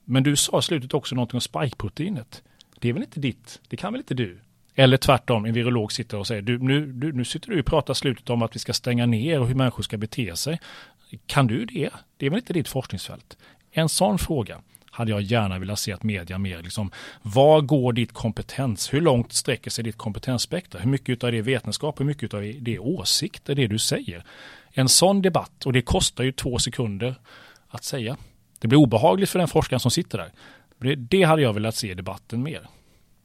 Men 0.06 0.24
du 0.24 0.36
sa 0.36 0.60
i 0.60 0.62
slutet 0.62 0.94
också 0.94 1.16
någonting 1.16 1.38
om 1.38 1.42
spikeproteinet. 1.42 2.44
Det 2.80 2.90
är 2.90 2.94
väl 2.94 3.04
inte 3.04 3.20
ditt, 3.20 3.62
det 3.68 3.78
kan 3.78 3.94
väl 3.94 4.00
inte 4.00 4.14
du? 4.14 4.40
Eller 4.76 4.98
tvärtom, 4.98 5.46
en 5.46 5.54
virolog 5.54 5.92
sitter 5.92 6.18
och 6.18 6.28
säger, 6.28 6.42
du, 6.42 6.60
nu, 6.60 6.86
du, 6.86 7.12
nu 7.12 7.26
sitter 7.26 7.50
du 7.50 7.60
och 7.60 7.66
pratar 7.66 7.94
slutet 7.94 8.30
om 8.30 8.42
att 8.42 8.56
vi 8.56 8.60
ska 8.60 8.74
stänga 8.74 9.06
ner 9.06 9.40
och 9.40 9.48
hur 9.48 9.56
människor 9.56 9.84
ska 9.84 9.98
bete 9.98 10.36
sig. 10.36 10.60
Kan 11.26 11.48
du 11.48 11.66
det? 11.66 11.90
Det 12.18 12.26
är 12.26 12.30
väl 12.30 12.40
inte 12.40 12.54
ditt 12.54 12.68
forskningsfält? 12.68 13.38
En 13.72 13.90
sån 13.90 14.18
fråga 14.18 14.62
hade 14.92 15.12
jag 15.12 15.22
gärna 15.22 15.60
velat 15.60 15.80
se 15.80 15.92
att 15.94 16.04
media 16.04 16.38
mer 16.38 16.64
liksom, 16.64 16.92
var 17.22 17.62
går 17.62 17.94
ditt 17.94 18.14
kompetens? 18.14 18.94
Hur 18.94 19.02
långt 19.02 19.34
sträcker 19.34 19.72
sig 19.72 19.84
ditt 19.84 19.98
kompetensspektra? 19.98 20.82
Hur 20.82 20.90
mycket 20.90 21.24
av 21.24 21.32
det 21.32 21.38
är 21.38 21.42
vetenskap? 21.42 22.00
Hur 22.00 22.06
mycket 22.06 22.34
av 22.34 22.42
det 22.42 22.76
är 22.76 22.80
åsikter, 22.80 23.56
det 23.56 23.68
du 23.68 23.80
säger? 23.80 24.24
En 24.72 24.90
sån 24.90 25.22
debatt, 25.22 25.66
och 25.66 25.74
det 25.74 25.82
kostar 25.82 26.24
ju 26.24 26.32
två 26.32 26.60
sekunder 26.60 27.16
att 27.68 27.84
säga. 27.84 28.18
Det 28.60 28.68
blir 28.68 28.80
obehagligt 28.80 29.30
för 29.30 29.40
den 29.40 29.48
forskaren 29.48 29.80
som 29.80 29.92
sitter 29.92 30.18
där. 30.18 30.32
Det 30.96 31.24
hade 31.24 31.42
jag 31.42 31.54
velat 31.54 31.76
se 31.76 31.92
i 31.92 31.94
debatten 31.94 32.44
mer. 32.44 32.70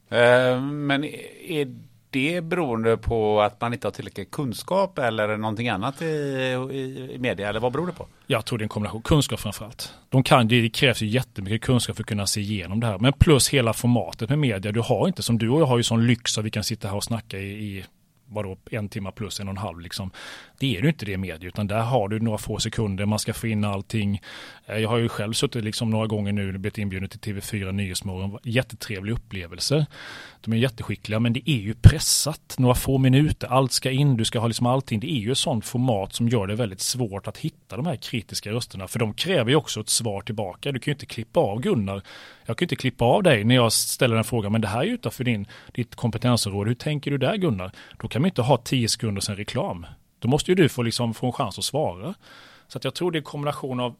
Eh, 0.09 0.61
men 0.61 1.03
är 1.03 1.75
det 2.15 2.41
beroende 2.41 2.97
på 2.97 3.41
att 3.41 3.61
man 3.61 3.73
inte 3.73 3.87
har 3.87 3.91
tillräcklig 3.91 4.31
kunskap 4.31 4.99
eller 4.99 5.37
någonting 5.37 5.69
annat 5.69 6.01
i, 6.01 6.05
i, 6.05 7.17
media? 7.19 7.49
Eller 7.49 7.59
vad 7.59 7.71
beror 7.71 7.87
det 7.87 7.93
på? 7.93 8.07
Jag 8.27 8.45
tror 8.45 8.57
det 8.57 8.61
är 8.61 8.65
en 8.65 8.69
kombination. 8.69 9.01
Kunskap 9.01 9.39
framförallt. 9.39 9.93
De 10.09 10.23
kan, 10.23 10.47
det 10.47 10.69
krävs 10.69 11.01
ju 11.01 11.07
jättemycket 11.07 11.61
kunskap 11.61 11.95
för 11.95 12.03
att 12.03 12.07
kunna 12.07 12.27
se 12.27 12.41
igenom 12.41 12.79
det 12.79 12.87
här. 12.87 12.99
Men 12.99 13.13
plus 13.13 13.49
hela 13.49 13.73
formatet 13.73 14.29
med 14.29 14.39
media. 14.39 14.71
Du 14.71 14.79
har 14.79 15.07
inte, 15.07 15.23
som 15.23 15.37
du 15.37 15.49
och 15.49 15.61
jag 15.61 15.65
har 15.65 15.77
ju 15.77 15.83
sån 15.83 16.07
lyx 16.07 16.37
att 16.37 16.45
vi 16.45 16.51
kan 16.51 16.63
sitta 16.63 16.87
här 16.87 16.95
och 16.95 17.03
snacka 17.03 17.37
i, 17.37 17.77
i 17.77 17.85
vadå, 18.27 18.57
en 18.71 18.89
timme 18.89 19.11
plus 19.11 19.39
en 19.39 19.47
och 19.47 19.51
en 19.51 19.57
halv 19.57 19.79
liksom. 19.79 20.11
Det 20.59 20.77
är 20.77 20.81
ju 20.81 20.89
inte 20.89 21.05
det 21.05 21.17
med 21.17 21.43
utan 21.43 21.67
där 21.67 21.79
har 21.79 22.07
du 22.07 22.19
några 22.19 22.37
få 22.37 22.59
sekunder, 22.59 23.05
man 23.05 23.19
ska 23.19 23.33
få 23.33 23.47
in 23.47 23.65
allting. 23.65 24.21
Eh, 24.65 24.77
jag 24.77 24.89
har 24.89 24.97
ju 24.97 25.09
själv 25.09 25.33
suttit 25.33 25.63
liksom 25.63 25.89
några 25.89 26.07
gånger 26.07 26.31
nu, 26.31 26.51
blivit 26.51 26.77
inbjuden 26.77 27.09
till 27.09 27.19
TV4 27.19 27.71
Nyhetsmorgon, 27.71 28.39
jättetrevlig 28.43 29.13
upplevelse. 29.13 29.85
De 30.45 30.53
är 30.53 30.57
jätteskickliga, 30.57 31.19
men 31.19 31.33
det 31.33 31.49
är 31.49 31.57
ju 31.57 31.73
pressat, 31.73 32.55
några 32.57 32.75
få 32.75 32.97
minuter, 32.97 33.47
allt 33.47 33.71
ska 33.71 33.91
in, 33.91 34.17
du 34.17 34.25
ska 34.25 34.39
ha 34.39 34.47
liksom 34.47 34.65
allting. 34.65 34.99
Det 34.99 35.11
är 35.11 35.19
ju 35.19 35.31
ett 35.31 35.37
sånt 35.37 35.65
format 35.65 36.13
som 36.13 36.29
gör 36.29 36.47
det 36.47 36.55
väldigt 36.55 36.81
svårt 36.81 37.27
att 37.27 37.37
hitta 37.37 37.75
de 37.75 37.85
här 37.85 37.95
kritiska 37.95 38.51
rösterna, 38.51 38.87
för 38.87 38.99
de 38.99 39.13
kräver 39.13 39.49
ju 39.49 39.55
också 39.55 39.79
ett 39.79 39.89
svar 39.89 40.21
tillbaka. 40.21 40.71
Du 40.71 40.79
kan 40.79 40.91
ju 40.91 40.95
inte 40.95 41.05
klippa 41.05 41.39
av 41.39 41.61
Gunnar 41.61 42.01
jag 42.45 42.57
kan 42.57 42.63
ju 42.63 42.65
inte 42.65 42.75
klippa 42.75 43.05
av 43.05 43.23
dig 43.23 43.43
när 43.43 43.55
jag 43.55 43.73
ställer 43.73 44.15
en 44.15 44.23
fråga, 44.23 44.49
men 44.49 44.61
det 44.61 44.67
här 44.67 44.79
är 44.79 44.83
ju 44.83 44.93
utanför 44.93 45.23
din, 45.23 45.47
ditt 45.73 45.95
kompetensområde. 45.95 46.69
Hur 46.69 46.75
tänker 46.75 47.11
du 47.11 47.17
där 47.17 47.37
Gunnar? 47.37 47.71
Då 47.97 48.07
kan 48.07 48.21
man 48.21 48.29
inte 48.29 48.41
ha 48.41 48.57
tio 48.57 48.89
sekunder 48.89 49.21
sen 49.21 49.35
reklam. 49.35 49.85
Då 50.19 50.27
måste 50.27 50.51
ju 50.51 50.55
du 50.55 50.69
få, 50.69 50.81
liksom, 50.81 51.13
få 51.13 51.25
en 51.25 51.33
chans 51.33 51.57
att 51.57 51.65
svara. 51.65 52.13
Så 52.67 52.77
att 52.77 52.83
jag 52.83 52.95
tror 52.95 53.11
det 53.11 53.15
är 53.15 53.19
en 53.19 53.23
kombination 53.23 53.79
av 53.79 53.95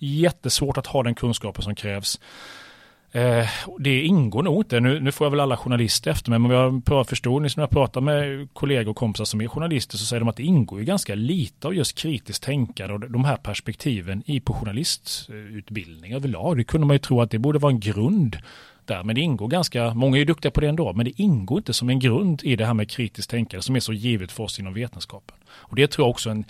jättesvårt 0.00 0.76
att 0.76 0.86
ha 0.86 1.02
den 1.02 1.14
kunskapen 1.14 1.62
som 1.62 1.74
krävs. 1.74 2.20
Eh, 3.12 3.48
det 3.78 4.02
ingår 4.02 4.42
nog 4.42 4.60
inte, 4.60 4.80
nu, 4.80 5.00
nu, 5.00 5.12
får 5.12 5.24
jag 5.24 5.30
väl 5.30 5.40
alla 5.40 5.56
journalister 5.56 6.10
efter 6.10 6.30
mig, 6.30 6.38
men 6.38 6.50
jag 6.50 7.08
förstår, 7.08 7.40
när 7.40 7.52
jag 7.56 7.70
pratar 7.70 8.00
med 8.00 8.48
kollegor 8.52 8.90
och 8.90 8.96
kompisar 8.96 9.24
som 9.24 9.40
är 9.40 9.48
journalister 9.48 9.98
så 9.98 10.04
säger 10.04 10.20
de 10.20 10.28
att 10.28 10.36
det 10.36 10.42
ingår 10.42 10.78
ju 10.78 10.84
ganska 10.84 11.14
lite 11.14 11.68
av 11.68 11.74
just 11.74 11.98
kritiskt 11.98 12.42
tänkande 12.42 12.94
och 12.94 13.10
de 13.10 13.24
här 13.24 13.36
perspektiven 13.36 14.22
i 14.26 14.40
på 14.40 14.54
journalistutbildning 14.54 16.14
överlag. 16.14 16.56
Det 16.56 16.64
kunde 16.64 16.86
man 16.86 16.94
ju 16.94 16.98
tro 16.98 17.20
att 17.20 17.30
det 17.30 17.38
borde 17.38 17.58
vara 17.58 17.72
en 17.72 17.80
grund 17.80 18.38
där, 18.84 19.02
men 19.02 19.14
det 19.14 19.20
ingår 19.20 19.48
ganska, 19.48 19.94
många 19.94 20.16
är 20.16 20.18
ju 20.18 20.24
duktiga 20.24 20.50
på 20.50 20.60
det 20.60 20.68
ändå, 20.68 20.92
men 20.92 21.04
det 21.04 21.20
ingår 21.20 21.58
inte 21.58 21.72
som 21.72 21.88
en 21.88 21.98
grund 21.98 22.40
i 22.44 22.56
det 22.56 22.66
här 22.66 22.74
med 22.74 22.90
kritiskt 22.90 23.30
tänkande 23.30 23.62
som 23.62 23.76
är 23.76 23.80
så 23.80 23.92
givet 23.92 24.32
för 24.32 24.44
oss 24.44 24.58
inom 24.58 24.74
vetenskapen. 24.74 25.36
Och 25.48 25.76
det 25.76 25.86
tror 25.86 26.06
jag 26.06 26.10
också 26.10 26.28
är 26.28 26.34
en 26.34 26.44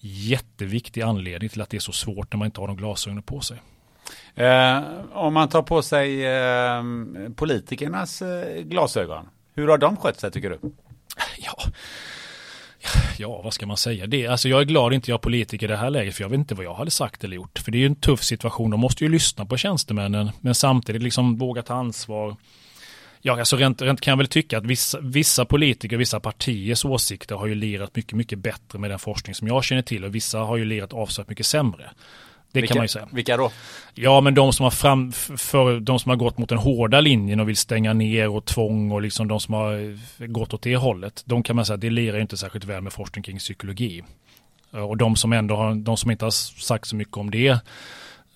jätteviktig 0.00 1.02
anledning 1.02 1.48
till 1.48 1.60
att 1.60 1.70
det 1.70 1.76
är 1.76 1.80
så 1.80 1.92
svårt 1.92 2.32
när 2.32 2.38
man 2.38 2.46
inte 2.46 2.60
har 2.60 2.68
de 2.68 2.76
glasögonen 2.76 3.22
på 3.22 3.40
sig. 3.40 3.58
Eh, 4.36 4.82
om 5.12 5.34
man 5.34 5.48
tar 5.48 5.62
på 5.62 5.82
sig 5.82 6.26
eh, 6.26 6.82
politikernas 7.36 8.22
eh, 8.22 8.62
glasögon, 8.62 9.28
hur 9.54 9.68
har 9.68 9.78
de 9.78 9.96
skött 9.96 10.20
sig 10.20 10.30
tycker 10.30 10.50
du? 10.50 10.58
Ja, 11.38 11.62
Ja, 13.18 13.42
vad 13.42 13.54
ska 13.54 13.66
man 13.66 13.76
säga? 13.76 14.06
Det, 14.06 14.26
alltså 14.26 14.48
jag 14.48 14.60
är 14.60 14.64
glad 14.64 14.92
inte 14.92 15.10
jag 15.10 15.18
är 15.18 15.22
politiker 15.22 15.66
i 15.66 15.70
det 15.70 15.76
här 15.76 15.90
läget, 15.90 16.14
för 16.14 16.22
jag 16.22 16.28
vet 16.28 16.38
inte 16.38 16.54
vad 16.54 16.64
jag 16.64 16.74
hade 16.74 16.90
sagt 16.90 17.24
eller 17.24 17.36
gjort. 17.36 17.58
För 17.58 17.72
det 17.72 17.78
är 17.78 17.80
ju 17.80 17.86
en 17.86 17.94
tuff 17.94 18.22
situation, 18.22 18.70
de 18.70 18.80
måste 18.80 19.04
ju 19.04 19.10
lyssna 19.10 19.46
på 19.46 19.56
tjänstemännen, 19.56 20.30
men 20.40 20.54
samtidigt 20.54 21.02
liksom 21.02 21.36
våga 21.36 21.62
ta 21.62 21.74
ansvar. 21.74 22.36
Ja, 23.20 23.38
alltså 23.38 23.56
rent, 23.56 23.82
rent 23.82 24.00
kan 24.00 24.12
jag 24.12 24.18
väl 24.18 24.26
tycka 24.26 24.58
att 24.58 24.64
vissa, 24.64 25.00
vissa 25.00 25.44
politiker, 25.44 25.96
vissa 25.96 26.20
partiers 26.20 26.84
åsikter 26.84 27.36
har 27.36 27.46
ju 27.46 27.54
lirat 27.54 27.96
mycket, 27.96 28.12
mycket 28.12 28.38
bättre 28.38 28.78
med 28.78 28.90
den 28.90 28.98
forskning 28.98 29.34
som 29.34 29.48
jag 29.48 29.64
känner 29.64 29.82
till 29.82 30.04
och 30.04 30.14
vissa 30.14 30.38
har 30.38 30.56
ju 30.56 30.64
lirat 30.64 30.92
avsevärt 30.92 31.28
mycket 31.28 31.46
sämre. 31.46 31.90
Det 32.56 32.60
vilka, 32.60 32.72
kan 32.72 32.78
man 32.78 32.84
ju 32.84 32.88
säga. 32.88 33.08
Vilka 33.12 33.36
då? 33.36 33.52
Ja, 33.94 34.20
men 34.20 34.34
de 34.34 34.52
som 34.52 34.64
har 34.64 34.70
fram, 34.70 35.12
för 35.12 35.80
de 35.80 35.98
som 35.98 36.10
har 36.10 36.16
gått 36.16 36.38
mot 36.38 36.48
den 36.48 36.58
hårda 36.58 37.00
linjen 37.00 37.40
och 37.40 37.48
vill 37.48 37.56
stänga 37.56 37.92
ner 37.92 38.28
och 38.28 38.44
tvång 38.44 38.90
och 38.90 39.02
liksom 39.02 39.28
de 39.28 39.40
som 39.40 39.54
har 39.54 39.98
gått 40.26 40.54
åt 40.54 40.62
det 40.62 40.76
hållet. 40.76 41.22
De 41.26 41.42
kan 41.42 41.56
man 41.56 41.66
säga, 41.66 41.76
det 41.76 41.90
lirar 41.90 42.18
inte 42.18 42.36
särskilt 42.36 42.64
väl 42.64 42.82
med 42.82 42.92
forskning 42.92 43.22
kring 43.22 43.38
psykologi. 43.38 44.02
Och 44.70 44.96
de 44.96 45.16
som 45.16 45.32
ändå 45.32 45.56
har, 45.56 45.74
de 45.74 45.96
som 45.96 46.10
inte 46.10 46.24
har 46.24 46.30
sagt 46.60 46.88
så 46.88 46.96
mycket 46.96 47.16
om 47.16 47.30
det, 47.30 47.58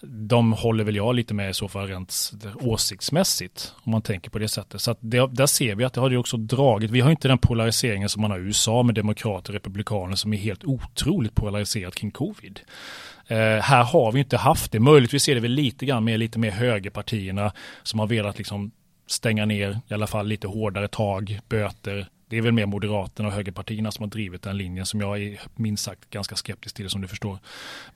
de 0.02 0.52
håller 0.52 0.84
väl 0.84 0.96
jag 0.96 1.14
lite 1.14 1.34
med 1.34 1.50
i 1.50 1.54
så 1.54 1.68
fall 1.68 1.86
rent 1.86 2.32
åsiktsmässigt. 2.54 3.74
Om 3.82 3.92
man 3.92 4.02
tänker 4.02 4.30
på 4.30 4.38
det 4.38 4.48
sättet. 4.48 4.80
Så 4.80 4.96
det, 5.00 5.26
där 5.26 5.46
ser 5.46 5.74
vi 5.74 5.84
att 5.84 5.92
det 5.92 6.00
har 6.00 6.10
ju 6.10 6.16
också 6.16 6.36
dragit. 6.36 6.90
Vi 6.90 7.00
har 7.00 7.10
inte 7.10 7.28
den 7.28 7.38
polariseringen 7.38 8.08
som 8.08 8.22
man 8.22 8.30
har 8.30 8.38
i 8.38 8.42
USA 8.42 8.82
med 8.82 8.94
demokrater 8.94 9.50
och 9.50 9.54
republikaner 9.54 10.16
som 10.16 10.32
är 10.32 10.36
helt 10.36 10.64
otroligt 10.64 11.34
polariserat 11.34 11.94
kring 11.94 12.10
covid. 12.10 12.60
Eh, 13.30 13.62
här 13.62 13.84
har 13.84 14.12
vi 14.12 14.20
inte 14.20 14.36
haft 14.36 14.72
det. 14.72 14.80
Möjligtvis 14.80 15.28
är 15.28 15.34
det 15.34 15.40
väl 15.40 15.50
lite 15.50 15.86
grann 15.86 16.04
med 16.04 16.18
lite 16.18 16.38
mer 16.38 16.50
högerpartierna 16.50 17.52
som 17.82 18.00
har 18.00 18.06
velat 18.06 18.38
liksom 18.38 18.70
stänga 19.06 19.46
ner, 19.46 19.80
i 19.88 19.94
alla 19.94 20.06
fall 20.06 20.26
lite 20.26 20.46
hårdare 20.46 20.88
tag, 20.88 21.40
böter. 21.48 22.06
Det 22.28 22.36
är 22.36 22.42
väl 22.42 22.52
mer 22.52 22.66
Moderaterna 22.66 23.28
och 23.28 23.34
högerpartierna 23.34 23.90
som 23.90 24.02
har 24.02 24.10
drivit 24.10 24.42
den 24.42 24.56
linjen 24.56 24.86
som 24.86 25.00
jag 25.00 25.22
är 25.22 25.40
minst 25.54 25.84
sagt 25.84 26.10
ganska 26.10 26.36
skeptisk 26.36 26.76
till 26.76 26.90
som 26.90 27.00
du 27.00 27.08
förstår. 27.08 27.38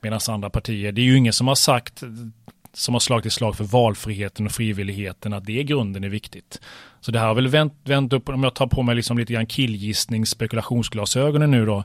Medan 0.01 0.19
andra 0.29 0.49
partier, 0.49 0.91
det 0.91 1.01
är 1.01 1.05
ju 1.05 1.17
ingen 1.17 1.33
som 1.33 1.47
har 1.47 1.55
sagt 1.55 2.03
som 2.77 2.95
har 2.95 2.99
slagit 2.99 3.25
ett 3.25 3.33
slag 3.33 3.55
för 3.55 3.63
valfriheten 3.63 4.45
och 4.45 4.51
frivilligheten, 4.51 5.33
att 5.33 5.45
det 5.45 5.53
i 5.53 5.63
grunden 5.63 6.03
är 6.03 6.09
viktigt. 6.09 6.61
Så 7.01 7.11
det 7.11 7.19
här 7.19 7.27
har 7.27 7.35
väl 7.35 7.47
vänt, 7.47 7.73
vänt 7.83 8.13
upp, 8.13 8.29
om 8.29 8.43
jag 8.43 8.55
tar 8.55 8.67
på 8.67 8.83
mig 8.83 8.95
liksom 8.95 9.17
lite 9.17 9.33
grann 9.33 9.45
killgissnings 9.45 10.29
spekulationsglasögonen 10.29 11.51
nu 11.51 11.65
då, 11.65 11.83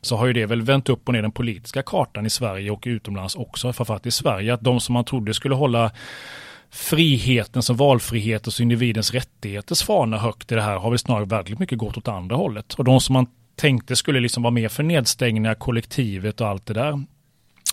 så 0.00 0.16
har 0.16 0.26
ju 0.26 0.32
det 0.32 0.46
väl 0.46 0.62
vänt 0.62 0.88
upp 0.88 1.08
och 1.08 1.14
ner 1.14 1.22
den 1.22 1.32
politiska 1.32 1.82
kartan 1.82 2.26
i 2.26 2.30
Sverige 2.30 2.70
och 2.70 2.82
utomlands 2.86 3.36
också, 3.36 3.72
framförallt 3.72 4.06
i 4.06 4.10
Sverige, 4.10 4.54
att 4.54 4.60
de 4.60 4.80
som 4.80 4.92
man 4.92 5.04
trodde 5.04 5.34
skulle 5.34 5.54
hålla 5.54 5.90
friheten 6.70 7.62
som 7.62 7.76
valfrihet 7.76 8.46
och 8.46 8.60
individens 8.60 9.10
rättigheters 9.10 9.82
fana 9.82 10.18
högt 10.18 10.52
i 10.52 10.54
det 10.54 10.62
här 10.62 10.76
har 10.76 10.90
väl 10.90 10.98
snarare 10.98 11.24
väldigt 11.24 11.58
mycket 11.58 11.78
gått 11.78 11.96
åt 11.96 12.08
andra 12.08 12.36
hållet. 12.36 12.74
Och 12.74 12.84
de 12.84 13.00
som 13.00 13.12
man 13.12 13.26
tänkte 13.56 13.96
skulle 13.96 14.20
liksom 14.20 14.42
vara 14.42 14.50
med 14.50 14.72
för 14.72 14.82
nedstängningar, 14.82 15.54
kollektivet 15.54 16.40
och 16.40 16.48
allt 16.48 16.66
det 16.66 16.74
där, 16.74 17.04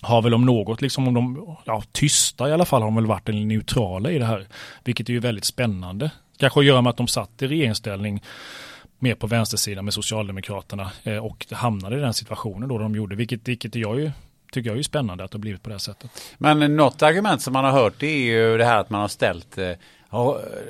har 0.01 0.21
väl 0.21 0.33
om 0.33 0.45
något, 0.45 0.81
liksom 0.81 1.07
om 1.07 1.13
de, 1.13 1.55
ja, 1.65 1.83
tysta 1.91 2.49
i 2.49 2.53
alla 2.53 2.65
fall, 2.65 2.81
har 2.81 2.87
de 2.87 2.95
väl 2.95 3.05
varit 3.05 3.27
neutrala 3.27 4.11
i 4.11 4.19
det 4.19 4.25
här. 4.25 4.47
Vilket 4.83 5.09
är 5.09 5.13
ju 5.13 5.19
väldigt 5.19 5.45
spännande. 5.45 6.11
Kanske 6.37 6.59
att 6.59 6.65
göra 6.65 6.81
med 6.81 6.89
att 6.89 6.97
de 6.97 7.07
satt 7.07 7.41
i 7.41 7.47
regeringsställning 7.47 8.23
mer 8.99 9.15
på 9.15 9.27
vänstersidan 9.27 9.85
med 9.85 9.93
Socialdemokraterna 9.93 10.91
eh, 11.03 11.17
och 11.17 11.45
hamnade 11.51 11.97
i 11.97 11.99
den 11.99 12.13
situationen 12.13 12.69
då 12.69 12.77
de 12.77 12.95
gjorde, 12.95 13.15
vilket, 13.15 13.47
vilket 13.47 13.75
jag 13.75 13.99
ju 13.99 14.11
tycker 14.51 14.69
jag 14.69 14.79
är 14.79 14.83
spännande 14.83 15.23
att 15.23 15.31
det 15.31 15.37
har 15.37 15.41
blivit 15.41 15.63
på 15.63 15.69
det 15.69 15.73
här 15.73 15.79
sättet. 15.79 16.11
Men 16.37 16.75
något 16.75 17.01
argument 17.01 17.41
som 17.41 17.53
man 17.53 17.65
har 17.65 17.71
hört 17.71 18.03
är 18.03 18.07
ju 18.07 18.57
det 18.57 18.65
här 18.65 18.77
att 18.77 18.89
man 18.89 19.01
har 19.01 19.07
ställt 19.07 19.57
eh, 19.57 19.71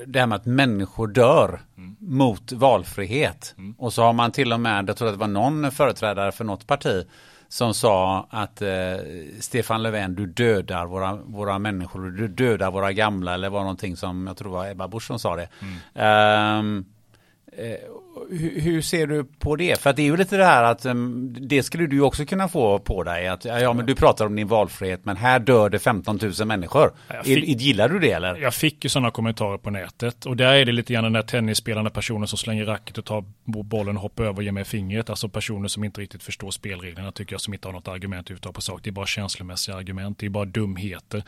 det 0.06 0.20
här 0.20 0.28
med 0.28 0.36
att 0.36 0.46
människor 0.46 1.08
dör 1.08 1.62
mm. 1.78 1.96
mot 2.00 2.52
valfrihet. 2.52 3.56
Mm. 3.58 3.76
Och 3.78 3.94
så 3.94 4.04
har 4.04 4.14
man 4.14 4.32
till 4.32 4.54
och 4.54 4.60
med, 4.60 4.90
jag 4.90 4.98
tror 4.98 5.08
att 5.08 5.14
det 5.14 5.20
var 5.20 5.28
någon 5.28 5.72
företrädare 5.72 6.32
för 6.32 6.44
något 6.44 6.68
parti 6.68 7.06
som 7.50 7.74
sa 7.74 8.28
att 8.30 8.62
eh, 8.62 8.95
Stefan 9.39 9.84
Löfven, 9.84 10.16
du 10.16 10.26
dödar 10.26 10.86
våra, 10.86 11.16
våra 11.16 11.60
människor, 11.60 12.12
du 12.12 12.28
dödar 12.28 12.72
våra 12.72 12.93
gamla 12.93 13.34
eller 13.34 13.50
var 13.50 13.62
någonting 13.62 13.97
som, 13.97 14.28
jag 14.28 14.38
tror 14.38 14.52
var 14.52 14.68
Ebba 14.68 14.88
Busch 14.88 15.08
som 15.08 15.20
sa 15.20 15.36
det. 15.36 15.50
Mm. 15.62 16.60
Um, 16.60 16.86
hur, 18.30 18.82
ser 18.82 19.08
du 19.08 19.24
på 19.24 19.56
det? 19.56 19.80
För 19.80 19.90
att 19.90 19.96
det 19.96 20.02
är 20.02 20.06
ju 20.06 20.18
lite 20.18 20.38
det 20.38 20.46
här 20.46 20.64
att 20.64 20.86
um, 20.86 21.36
det 21.40 21.64
skulle 21.64 21.88
du 21.88 22.02
också 22.02 22.26
kunna 22.26 22.48
få 22.48 22.80
på 22.80 23.04
dig. 23.04 23.28
Att, 23.28 23.46
ja, 23.46 23.74
men 23.74 23.86
du 23.86 23.96
pratar 23.96 24.26
om 24.26 24.36
din 24.36 24.48
valfrihet 24.48 25.06
men 25.06 25.18
här 25.18 25.40
dör 25.40 25.70
det 25.70 25.80
15 25.80 26.20
000 26.40 26.48
människor. 26.48 26.92
Fick, 27.24 27.62
Gillar 27.62 27.90
du 27.90 28.00
det 28.00 28.12
eller? 28.12 28.36
Jag 28.36 28.54
fick 28.54 28.84
ju 28.84 28.90
sådana 28.90 29.12
kommentarer 29.12 29.58
på 29.58 29.70
nätet. 29.70 30.26
Och 30.26 30.38
där 30.38 30.54
är 30.54 30.66
det 30.66 30.72
lite 30.72 30.94
grann 30.94 31.04
den 31.04 31.14
där 31.14 31.22
tennisspelande 31.22 31.90
personen 31.90 32.28
som 32.28 32.38
slänger 32.38 32.66
racket 32.66 32.98
och 32.98 33.06
tar 33.06 33.24
bollen 33.46 33.96
och 33.96 34.02
hoppar 34.02 34.24
över 34.24 34.38
och 34.38 34.44
ger 34.44 34.52
mig 34.52 34.66
fingret. 34.66 35.10
Alltså 35.10 35.30
personer 35.30 35.68
som 35.68 35.84
inte 35.84 36.02
riktigt 36.02 36.24
förstår 36.24 36.52
spelreglerna 36.52 37.12
tycker 37.12 37.34
jag 37.34 37.42
som 37.42 37.54
inte 37.54 37.68
har 37.68 37.74
något 37.74 37.88
argument 37.88 38.32
utav 38.32 38.52
på 38.52 38.62
sak. 38.62 38.80
Det 38.84 38.90
är 38.90 38.92
bara 38.92 39.06
känslomässiga 39.06 39.76
argument. 39.76 40.20
Det 40.20 40.26
är 40.26 40.30
bara 40.30 40.46
dumheter 40.46 41.24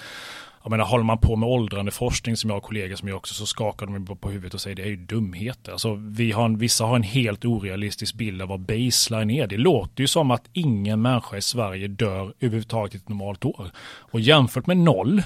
jag 0.64 0.70
menar, 0.72 0.86
håller 0.86 1.04
man 1.04 1.18
på 1.18 1.36
med 1.36 1.50
åldrande 1.50 1.92
forskning 1.92 2.38
som 2.38 2.50
jag 2.50 2.56
har 2.56 2.62
kollegor 2.62 2.96
som 2.96 3.08
jag 3.08 3.18
också 3.18 3.34
så 3.34 3.46
skakar 3.46 3.86
de 3.86 4.18
på 4.18 4.30
huvudet 4.30 4.54
och 4.54 4.62
säger 4.62 4.76
det 4.76 4.82
är 4.82 4.88
ju 4.88 4.96
dumheter. 4.96 5.72
Alltså, 5.72 5.94
vi 5.94 6.32
har 6.32 6.46
en, 6.46 6.58
vissa 6.58 6.86
har 6.86 6.96
en 6.96 7.04
helt 7.04 7.46
orealistisk 7.46 8.16
bild 8.16 8.42
av 8.42 8.48
vad 8.48 8.60
baseline 8.60 9.30
är. 9.30 9.48
Det 9.48 9.58
låter 9.58 10.04
ju 10.04 10.08
som 10.08 10.32
att 10.32 10.50
ingen 10.54 11.02
människa 11.02 11.38
i 11.38 11.42
Sverige 11.42 11.88
dör 11.88 12.34
överhuvudtaget 12.40 12.96
i 12.96 12.98
ett 12.98 13.10
normalt 13.10 13.46
år. 13.46 13.72
Och 13.84 14.20
jämfört 14.20 14.68
med 14.68 14.78
noll, 14.78 15.24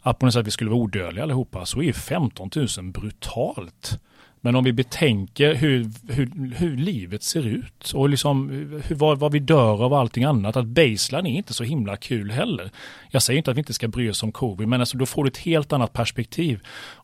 att 0.00 0.18
på 0.18 0.26
något 0.26 0.34
sätt 0.34 0.46
vi 0.46 0.50
skulle 0.50 0.70
vara 0.70 0.80
odödliga 0.80 1.24
allihopa, 1.24 1.66
så 1.66 1.78
är 1.80 1.84
ju 1.84 1.92
15 1.92 2.50
000 2.54 2.92
brutalt. 2.92 4.00
Men 4.46 4.56
om 4.56 4.64
vi 4.64 4.72
betänker 4.72 5.54
hur, 5.54 5.90
hur, 6.08 6.54
hur 6.56 6.76
livet 6.76 7.22
ser 7.22 7.46
ut 7.46 7.92
och 7.94 8.08
liksom 8.08 8.50
hur, 8.84 8.94
vad, 8.94 9.18
vad 9.18 9.32
vi 9.32 9.38
dör 9.38 9.84
av 9.84 9.92
och 9.92 9.98
allting 9.98 10.24
annat, 10.24 10.56
att 10.56 10.66
baseline 10.66 11.26
är 11.26 11.36
inte 11.36 11.54
så 11.54 11.64
himla 11.64 11.96
kul 11.96 12.30
heller. 12.30 12.70
Jag 13.10 13.22
säger 13.22 13.38
inte 13.38 13.50
att 13.50 13.56
vi 13.56 13.60
inte 13.60 13.72
ska 13.72 13.88
bry 13.88 14.10
oss 14.10 14.22
om 14.22 14.32
covid, 14.32 14.68
men 14.68 14.80
alltså 14.80 14.98
då 14.98 15.06
får 15.06 15.24
du 15.24 15.28
ett 15.28 15.36
helt 15.36 15.72
annat 15.72 15.92
perspektiv. 15.92 16.60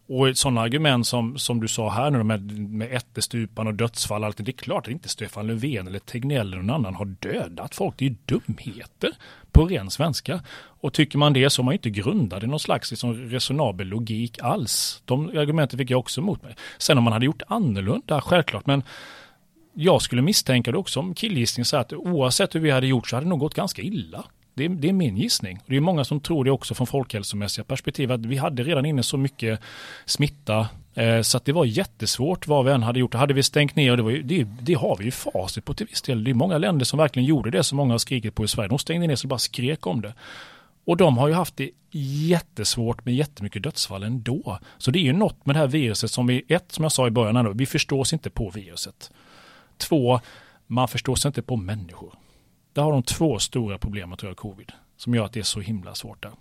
Och 0.06 0.36
sådana 0.38 0.60
argument 0.60 1.06
som, 1.06 1.38
som 1.38 1.60
du 1.60 1.68
sa 1.68 1.90
här 1.90 2.10
nu 2.10 2.22
med, 2.22 2.58
med 2.58 2.92
ättestupan 2.92 3.66
och 3.66 3.74
dödsfall, 3.74 4.24
allt, 4.24 4.36
det 4.36 4.50
är 4.50 4.52
klart 4.52 4.86
att 4.86 4.92
inte 4.92 5.08
Stefan 5.08 5.46
Löfven 5.46 5.86
eller 5.86 5.98
Tegnell 5.98 6.52
eller 6.52 6.62
någon 6.62 6.70
annan 6.70 6.94
har 6.94 7.04
dödat 7.04 7.74
folk. 7.74 7.94
Det 7.98 8.04
är 8.04 8.08
ju 8.08 8.16
dumheter 8.24 9.10
på 9.52 9.64
ren 9.66 9.90
svenska. 9.90 10.40
Och 10.54 10.92
tycker 10.92 11.18
man 11.18 11.32
det 11.32 11.50
så 11.50 11.62
är 11.62 11.64
man 11.64 11.72
inte 11.72 11.90
grundad 11.90 12.44
i 12.44 12.46
någon 12.46 12.60
slags 12.60 12.90
liksom 12.90 13.14
resonabel 13.14 13.86
logik 13.86 14.38
alls. 14.42 15.02
De 15.04 15.28
argumenten 15.28 15.78
fick 15.78 15.90
jag 15.90 16.00
också 16.00 16.20
emot 16.20 16.42
mig. 16.42 16.56
Sen 16.78 16.98
om 16.98 17.04
man 17.04 17.12
hade 17.12 17.26
gjort 17.26 17.42
annorlunda, 17.46 18.20
självklart, 18.20 18.66
men 18.66 18.82
jag 19.74 20.02
skulle 20.02 20.22
misstänka 20.22 20.72
det 20.72 20.78
också 20.78 21.00
om 21.00 21.14
killgissning 21.14 21.64
så 21.64 21.76
att 21.76 21.92
oavsett 21.92 22.54
hur 22.54 22.60
vi 22.60 22.70
hade 22.70 22.86
gjort 22.86 23.08
så 23.08 23.16
hade 23.16 23.26
det 23.26 23.30
nog 23.30 23.40
gått 23.40 23.54
ganska 23.54 23.82
illa. 23.82 24.24
Det 24.54 24.64
är, 24.64 24.68
det 24.68 24.88
är, 24.88 24.92
min 24.92 25.16
gissning. 25.16 25.58
Det 25.66 25.76
är 25.76 25.80
många 25.80 26.04
som 26.04 26.20
tror 26.20 26.44
det 26.44 26.50
också 26.50 26.74
från 26.74 26.86
folkhälsomässiga 26.86 27.64
perspektiv 27.64 28.12
att 28.12 28.26
vi 28.26 28.36
hade 28.36 28.62
redan 28.62 28.86
inne 28.86 29.02
så 29.02 29.16
mycket 29.16 29.60
smitta 30.04 30.68
eh, 30.94 31.22
så 31.22 31.36
att 31.36 31.44
det 31.44 31.52
var 31.52 31.64
jättesvårt 31.64 32.46
vad 32.46 32.64
vi 32.64 32.72
än 32.72 32.82
hade 32.82 33.00
gjort. 33.00 33.14
Hade 33.14 33.34
vi 33.34 33.42
stängt 33.42 33.76
ner, 33.76 33.90
och 33.90 33.96
det, 33.96 34.02
var 34.02 34.10
ju, 34.10 34.22
det, 34.22 34.46
det, 34.60 34.74
har 34.74 34.96
vi 34.96 35.04
ju 35.04 35.10
facit 35.10 35.64
på 35.64 35.74
till 35.74 35.86
viss 35.86 36.02
del. 36.02 36.24
Det 36.24 36.30
är 36.30 36.34
många 36.34 36.58
länder 36.58 36.84
som 36.84 36.98
verkligen 36.98 37.26
gjorde 37.26 37.50
det 37.50 37.64
som 37.64 37.76
många 37.76 37.92
har 37.92 37.98
skrikit 37.98 38.34
på 38.34 38.44
i 38.44 38.48
Sverige. 38.48 38.68
De 38.68 38.78
stängde 38.78 39.06
ner 39.06 39.16
så 39.16 39.28
bara 39.28 39.38
skrek 39.38 39.86
om 39.86 40.00
det. 40.00 40.14
Och 40.84 40.96
de 40.96 41.18
har 41.18 41.28
ju 41.28 41.34
haft 41.34 41.56
det 41.56 41.70
jättesvårt 41.90 43.04
med 43.04 43.14
jättemycket 43.14 43.62
dödsfall 43.62 44.02
ändå. 44.02 44.58
Så 44.78 44.90
det 44.90 44.98
är 44.98 45.02
ju 45.02 45.12
något 45.12 45.46
med 45.46 45.56
det 45.56 45.60
här 45.60 45.66
viruset 45.66 46.10
som 46.10 46.26
vi, 46.26 46.44
ett 46.48 46.72
som 46.72 46.82
jag 46.82 46.92
sa 46.92 47.06
i 47.06 47.10
början, 47.10 47.56
vi 47.56 47.66
förstår 47.66 48.00
oss 48.00 48.12
inte 48.12 48.30
på 48.30 48.50
viruset. 48.50 49.10
Två, 49.76 50.20
man 50.66 50.88
förstår 50.88 51.14
sig 51.14 51.28
inte 51.28 51.42
på 51.42 51.56
människor. 51.56 52.14
Där 52.72 52.82
har 52.82 52.92
de 52.92 53.02
två 53.02 53.38
stora 53.38 53.78
problem 53.78 54.12
att 54.12 54.22
röra 54.22 54.34
covid, 54.34 54.72
som 54.96 55.14
gör 55.14 55.24
att 55.24 55.32
det 55.32 55.40
är 55.40 55.44
så 55.44 55.60
himla 55.60 55.94
svårt 55.94 56.22
där. 56.22 56.32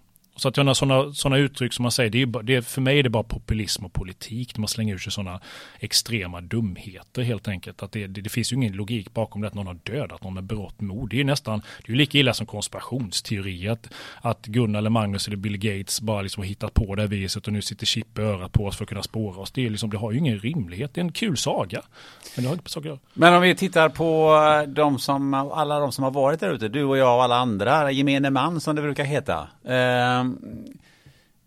Så 0.41 0.47
att 0.47 0.57
jag 0.57 0.77
sådana, 0.77 1.13
sådana 1.13 1.37
uttryck 1.37 1.73
som 1.73 1.83
man 1.83 1.91
säger, 1.91 2.09
det 2.09 2.21
är, 2.21 2.43
det 2.43 2.55
är, 2.55 2.61
för 2.61 2.81
mig 2.81 2.99
är 2.99 3.03
det 3.03 3.09
bara 3.09 3.23
populism 3.23 3.85
och 3.85 3.93
politik 3.93 4.57
när 4.57 4.61
man 4.61 4.67
slänger 4.67 4.93
ur 4.93 4.97
sig 4.97 5.11
sådana 5.11 5.39
extrema 5.79 6.41
dumheter 6.41 7.21
helt 7.21 7.47
enkelt. 7.47 7.83
Att 7.83 7.91
det, 7.91 8.07
det, 8.07 8.21
det, 8.21 8.29
finns 8.29 8.53
ju 8.53 8.55
ingen 8.55 8.73
logik 8.73 9.13
bakom 9.13 9.41
det 9.41 9.47
att 9.47 9.53
någon 9.53 9.67
har 9.67 9.77
dödat 9.83 10.23
någon 10.23 10.33
med 10.33 10.43
brott 10.43 10.81
mod. 10.81 11.09
Det 11.09 11.15
är 11.15 11.17
ju 11.17 11.23
nästan, 11.23 11.59
det 11.59 11.87
är 11.87 11.91
ju 11.91 11.97
lika 11.97 12.17
illa 12.17 12.33
som 12.33 12.45
konspirationsteori 12.45 13.69
att, 13.69 13.89
att 14.21 14.45
Gunnar 14.45 14.79
eller 14.79 14.89
Magnus 14.89 15.27
eller 15.27 15.37
Bill 15.37 15.57
Gates 15.57 16.01
bara 16.01 16.21
liksom 16.21 16.41
har 16.41 16.47
hittat 16.47 16.73
på 16.73 16.95
det 16.95 17.01
här 17.01 17.09
viset 17.09 17.47
och 17.47 17.53
nu 17.53 17.61
sitter 17.61 17.85
chip 17.85 18.19
i 18.19 18.21
örat 18.21 18.51
på 18.51 18.65
oss 18.65 18.77
för 18.77 18.83
att 18.83 18.89
kunna 18.89 19.03
spåra 19.03 19.37
oss. 19.37 19.51
Det, 19.51 19.65
är 19.65 19.69
liksom, 19.69 19.89
det 19.89 19.97
har 19.97 20.11
ju 20.11 20.17
ingen 20.17 20.39
rimlighet, 20.39 20.93
det 20.93 21.01
är 21.01 21.05
en 21.05 21.11
kul 21.11 21.37
saga. 21.37 21.81
Men 22.35 22.43
det 22.43 22.49
har 22.49 22.55
inte 22.55 22.69
saker. 22.69 22.99
Men 23.13 23.33
om 23.33 23.41
vi 23.41 23.55
tittar 23.55 23.89
på 23.89 24.35
eh, 24.63 24.69
de 24.69 24.99
som, 24.99 25.33
alla 25.33 25.79
de 25.79 25.91
som 25.91 26.03
har 26.03 26.11
varit 26.11 26.39
där 26.39 26.53
ute, 26.53 26.67
du 26.67 26.83
och 26.83 26.97
jag 26.97 27.15
och 27.15 27.23
alla 27.23 27.35
andra, 27.35 27.91
gemene 27.91 28.29
man 28.29 28.61
som 28.61 28.75
det 28.75 28.81
brukar 28.81 29.03
heta. 29.03 29.47
Eh, 29.63 30.30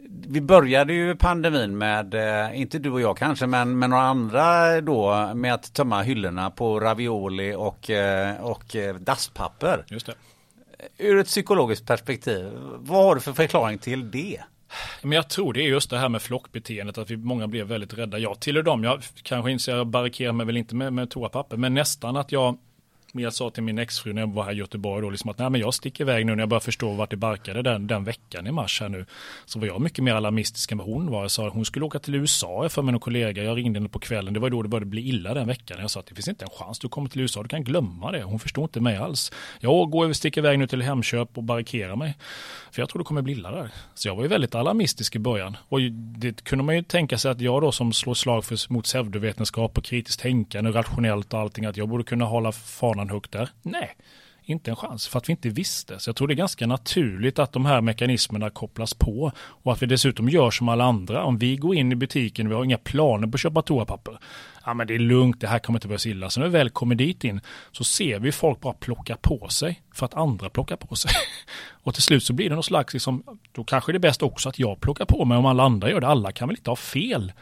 vi 0.08 0.40
började 0.40 0.92
ju 0.92 1.16
pandemin 1.16 1.78
med, 1.78 2.14
eh, 2.14 2.60
inte 2.60 2.78
du 2.78 2.90
och 2.90 3.00
jag 3.00 3.16
kanske, 3.16 3.46
men 3.46 3.78
med 3.78 3.90
några 3.90 4.02
andra 4.02 4.80
då 4.80 5.30
med 5.34 5.54
att 5.54 5.74
tömma 5.74 6.02
hyllorna 6.02 6.50
på 6.50 6.80
ravioli 6.80 7.54
och, 7.54 7.90
eh, 7.90 8.40
och 8.40 8.76
eh, 8.76 8.96
dasspapper. 8.96 9.84
Just 9.88 10.06
det. 10.06 10.14
Ur 10.98 11.18
ett 11.18 11.26
psykologiskt 11.26 11.86
perspektiv, 11.86 12.50
vad 12.78 13.04
har 13.04 13.14
du 13.14 13.20
för 13.20 13.32
förklaring 13.32 13.78
till 13.78 14.10
det? 14.10 14.40
Men 15.02 15.12
jag 15.12 15.28
tror 15.28 15.52
det 15.52 15.62
är 15.62 15.68
just 15.68 15.90
det 15.90 15.98
här 15.98 16.08
med 16.08 16.22
flockbeteendet, 16.22 16.98
att 16.98 17.10
vi 17.10 17.16
många 17.16 17.46
blev 17.46 17.66
väldigt 17.66 17.94
rädda. 17.94 18.18
Jag 18.18 18.40
tillhör 18.40 18.62
dem, 18.62 18.84
jag 18.84 19.02
kanske 19.22 19.50
inser, 19.50 19.76
jag 19.76 19.86
barrikerar 19.86 20.32
mig 20.32 20.46
väl 20.46 20.56
inte 20.56 20.74
med, 20.74 20.92
med 20.92 21.10
toapapper, 21.10 21.56
men 21.56 21.74
nästan 21.74 22.16
att 22.16 22.32
jag 22.32 22.58
men 23.14 23.24
jag 23.24 23.32
sa 23.32 23.50
till 23.50 23.62
min 23.62 23.78
exfru 23.78 24.12
när 24.12 24.22
jag 24.22 24.32
var 24.32 24.44
här 24.44 24.52
i 24.52 24.56
Göteborg 24.56 25.02
då, 25.02 25.10
liksom 25.10 25.30
att 25.30 25.38
nej, 25.38 25.50
men 25.50 25.60
jag 25.60 25.74
sticker 25.74 26.04
iväg 26.04 26.26
nu 26.26 26.34
när 26.34 26.42
jag 26.42 26.48
börjar 26.48 26.60
förstå 26.60 26.92
vart 26.92 27.10
det 27.10 27.16
barkade 27.16 27.62
den, 27.62 27.86
den 27.86 28.04
veckan 28.04 28.46
i 28.46 28.52
mars 28.52 28.80
här 28.80 28.88
nu. 28.88 29.06
Så 29.44 29.58
var 29.58 29.66
jag 29.66 29.80
mycket 29.80 30.04
mer 30.04 30.14
alarmistisk 30.14 30.72
än 30.72 30.78
vad 30.78 30.86
hon 30.86 31.10
var. 31.10 31.22
Jag 31.22 31.30
sa 31.30 31.46
att 31.46 31.52
hon 31.52 31.64
skulle 31.64 31.84
åka 31.84 31.98
till 31.98 32.14
USA 32.14 32.68
för 32.68 32.82
mig 32.82 32.94
och 32.94 33.02
kollega. 33.02 33.42
Jag 33.42 33.56
ringde 33.56 33.78
henne 33.78 33.88
på 33.88 33.98
kvällen. 33.98 34.34
Det 34.34 34.40
var 34.40 34.50
då 34.50 34.62
det 34.62 34.68
började 34.68 34.86
bli 34.86 35.08
illa 35.08 35.34
den 35.34 35.46
veckan. 35.46 35.78
Jag 35.80 35.90
sa 35.90 36.00
att 36.00 36.06
det 36.06 36.14
finns 36.14 36.28
inte 36.28 36.44
en 36.44 36.50
chans. 36.50 36.78
Du 36.78 36.88
kommer 36.88 37.08
till 37.08 37.20
USA. 37.20 37.42
Du 37.42 37.48
kan 37.48 37.64
glömma 37.64 38.12
det. 38.12 38.22
Hon 38.22 38.38
förstår 38.38 38.64
inte 38.64 38.80
mig 38.80 38.96
alls. 38.96 39.32
Jag 39.60 39.90
går 39.90 40.08
och 40.08 40.16
sticker 40.16 40.40
iväg 40.40 40.58
nu 40.58 40.66
till 40.66 40.82
Hemköp 40.82 41.38
och 41.38 41.42
barrikerar 41.42 41.96
mig. 41.96 42.14
För 42.70 42.82
jag 42.82 42.88
tror 42.88 42.98
det 42.98 43.04
kommer 43.04 43.22
bli 43.22 43.32
illa 43.32 43.50
där. 43.50 43.70
Så 43.94 44.08
jag 44.08 44.16
var 44.16 44.22
ju 44.22 44.28
väldigt 44.28 44.54
alarmistisk 44.54 45.16
i 45.16 45.18
början. 45.18 45.56
Och 45.68 45.80
det 45.92 46.44
kunde 46.44 46.64
man 46.64 46.76
ju 46.76 46.82
tänka 46.82 47.18
sig 47.18 47.30
att 47.30 47.40
jag 47.40 47.62
då 47.62 47.72
som 47.72 47.92
slår 47.92 48.14
slag 48.14 48.44
för, 48.44 48.72
mot 48.72 48.84
pseudovetenskap 48.84 49.78
och 49.78 49.84
kritiskt 49.84 50.20
tänkande, 50.20 50.70
rationellt 50.70 51.34
och 51.34 51.40
allting, 51.40 51.64
att 51.64 51.76
jag 51.76 51.88
borde 51.88 52.04
kunna 52.04 52.24
hålla 52.24 52.52
fanan 52.52 53.03
högt 53.10 53.32
där. 53.32 53.48
Nej, 53.62 53.96
inte 54.46 54.70
en 54.70 54.76
chans 54.76 55.08
för 55.08 55.18
att 55.18 55.28
vi 55.28 55.30
inte 55.30 55.48
visste. 55.48 55.98
Så 55.98 56.08
jag 56.08 56.16
tror 56.16 56.28
det 56.28 56.34
är 56.34 56.36
ganska 56.36 56.66
naturligt 56.66 57.38
att 57.38 57.52
de 57.52 57.66
här 57.66 57.80
mekanismerna 57.80 58.50
kopplas 58.50 58.94
på 58.94 59.32
och 59.36 59.72
att 59.72 59.82
vi 59.82 59.86
dessutom 59.86 60.28
gör 60.28 60.50
som 60.50 60.68
alla 60.68 60.84
andra. 60.84 61.24
Om 61.24 61.38
vi 61.38 61.56
går 61.56 61.74
in 61.74 61.92
i 61.92 61.94
butiken, 61.94 62.48
vi 62.48 62.54
har 62.54 62.64
inga 62.64 62.78
planer 62.78 63.26
på 63.26 63.34
att 63.34 63.40
köpa 63.40 63.62
toapapper. 63.62 64.18
Ja 64.66 64.74
men 64.74 64.86
det 64.86 64.94
är 64.94 64.98
lugnt, 64.98 65.40
det 65.40 65.46
här 65.46 65.58
kommer 65.58 65.76
inte 65.76 65.88
börja 65.88 66.10
illa. 66.10 66.30
Så 66.30 66.40
när 66.40 66.46
vi 66.46 66.52
väl 66.52 66.70
kommer 66.70 66.94
dit 66.94 67.24
in 67.24 67.40
så 67.72 67.84
ser 67.84 68.18
vi 68.18 68.32
folk 68.32 68.60
bara 68.60 68.72
plocka 68.72 69.16
på 69.16 69.48
sig 69.48 69.82
för 69.94 70.06
att 70.06 70.14
andra 70.14 70.50
plockar 70.50 70.76
på 70.76 70.94
sig. 70.94 71.10
Och 71.82 71.94
till 71.94 72.02
slut 72.02 72.24
så 72.24 72.32
blir 72.32 72.48
det 72.48 72.54
någon 72.54 72.64
slags, 72.64 72.92
liksom, 72.94 73.38
då 73.52 73.64
kanske 73.64 73.92
det 73.92 73.96
är 73.96 74.00
bäst 74.00 74.22
också 74.22 74.48
att 74.48 74.58
jag 74.58 74.80
plockar 74.80 75.04
på 75.04 75.24
mig 75.24 75.38
om 75.38 75.46
alla 75.46 75.62
andra 75.62 75.90
gör 75.90 76.00
det. 76.00 76.06
Alla 76.06 76.32
kan 76.32 76.48
väl 76.48 76.56
inte 76.56 76.70
ha 76.70 76.76
fel? 76.76 77.32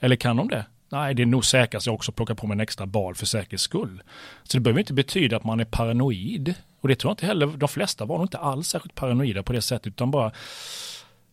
Eller 0.00 0.16
kan 0.16 0.36
de 0.36 0.48
det? 0.48 0.64
Nej, 0.88 1.14
det 1.14 1.22
är 1.22 1.26
nog 1.26 1.44
säkrast 1.44 1.86
jag 1.86 1.94
också 1.94 2.12
plockar 2.12 2.34
på 2.34 2.46
mig 2.46 2.54
en 2.54 2.60
extra 2.60 2.86
bal 2.86 3.14
för 3.14 3.26
säkerhets 3.26 3.62
skull. 3.62 4.02
Så 4.42 4.56
det 4.56 4.60
behöver 4.60 4.80
inte 4.80 4.92
betyda 4.92 5.36
att 5.36 5.44
man 5.44 5.60
är 5.60 5.64
paranoid. 5.64 6.54
Och 6.80 6.88
det 6.88 6.96
tror 6.96 7.10
jag 7.10 7.12
inte 7.12 7.26
heller, 7.26 7.46
de 7.46 7.68
flesta 7.68 8.04
var 8.04 8.16
nog 8.16 8.24
inte 8.24 8.38
alls 8.38 8.68
särskilt 8.68 8.94
paranoida 8.94 9.42
på 9.42 9.52
det 9.52 9.62
sättet, 9.62 9.86
utan 9.86 10.10
bara 10.10 10.32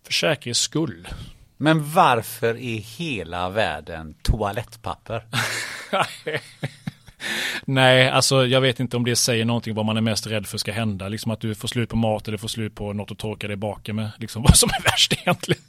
för 0.06 0.14
säkerhets 0.14 0.60
skull. 0.60 1.08
Men 1.58 1.92
varför 1.92 2.58
i 2.58 2.78
hela 2.78 3.50
världen 3.50 4.16
toalettpapper? 4.22 5.26
Nej, 7.66 8.10
alltså 8.10 8.48
jag 8.48 8.62
vet 8.62 8.80
inte 8.80 8.98
om 8.98 9.06
det 9.06 9.16
säger 9.16 9.46
någonting 9.46 9.76
vad 9.76 9.86
man 9.86 9.98
är 9.98 10.02
mest 10.02 10.28
rädd 10.28 10.48
för 10.48 10.58
ska 10.58 10.72
hända. 10.72 11.08
Liksom 11.08 11.32
att 11.32 11.40
du 11.40 11.56
får 11.56 11.68
slut 11.68 11.90
på 11.90 11.96
mat 11.96 12.28
eller 12.28 12.38
får 12.38 12.48
slut 12.48 12.76
på 12.76 12.94
något 12.94 13.12
att 13.12 13.18
torka 13.18 13.48
dig 13.48 13.56
baken 13.56 13.96
med. 13.96 14.12
Liksom 14.18 14.44
vad 14.48 14.58
som 14.58 14.70
är 14.70 14.84
värst 14.84 15.14
egentligen. 15.14 15.62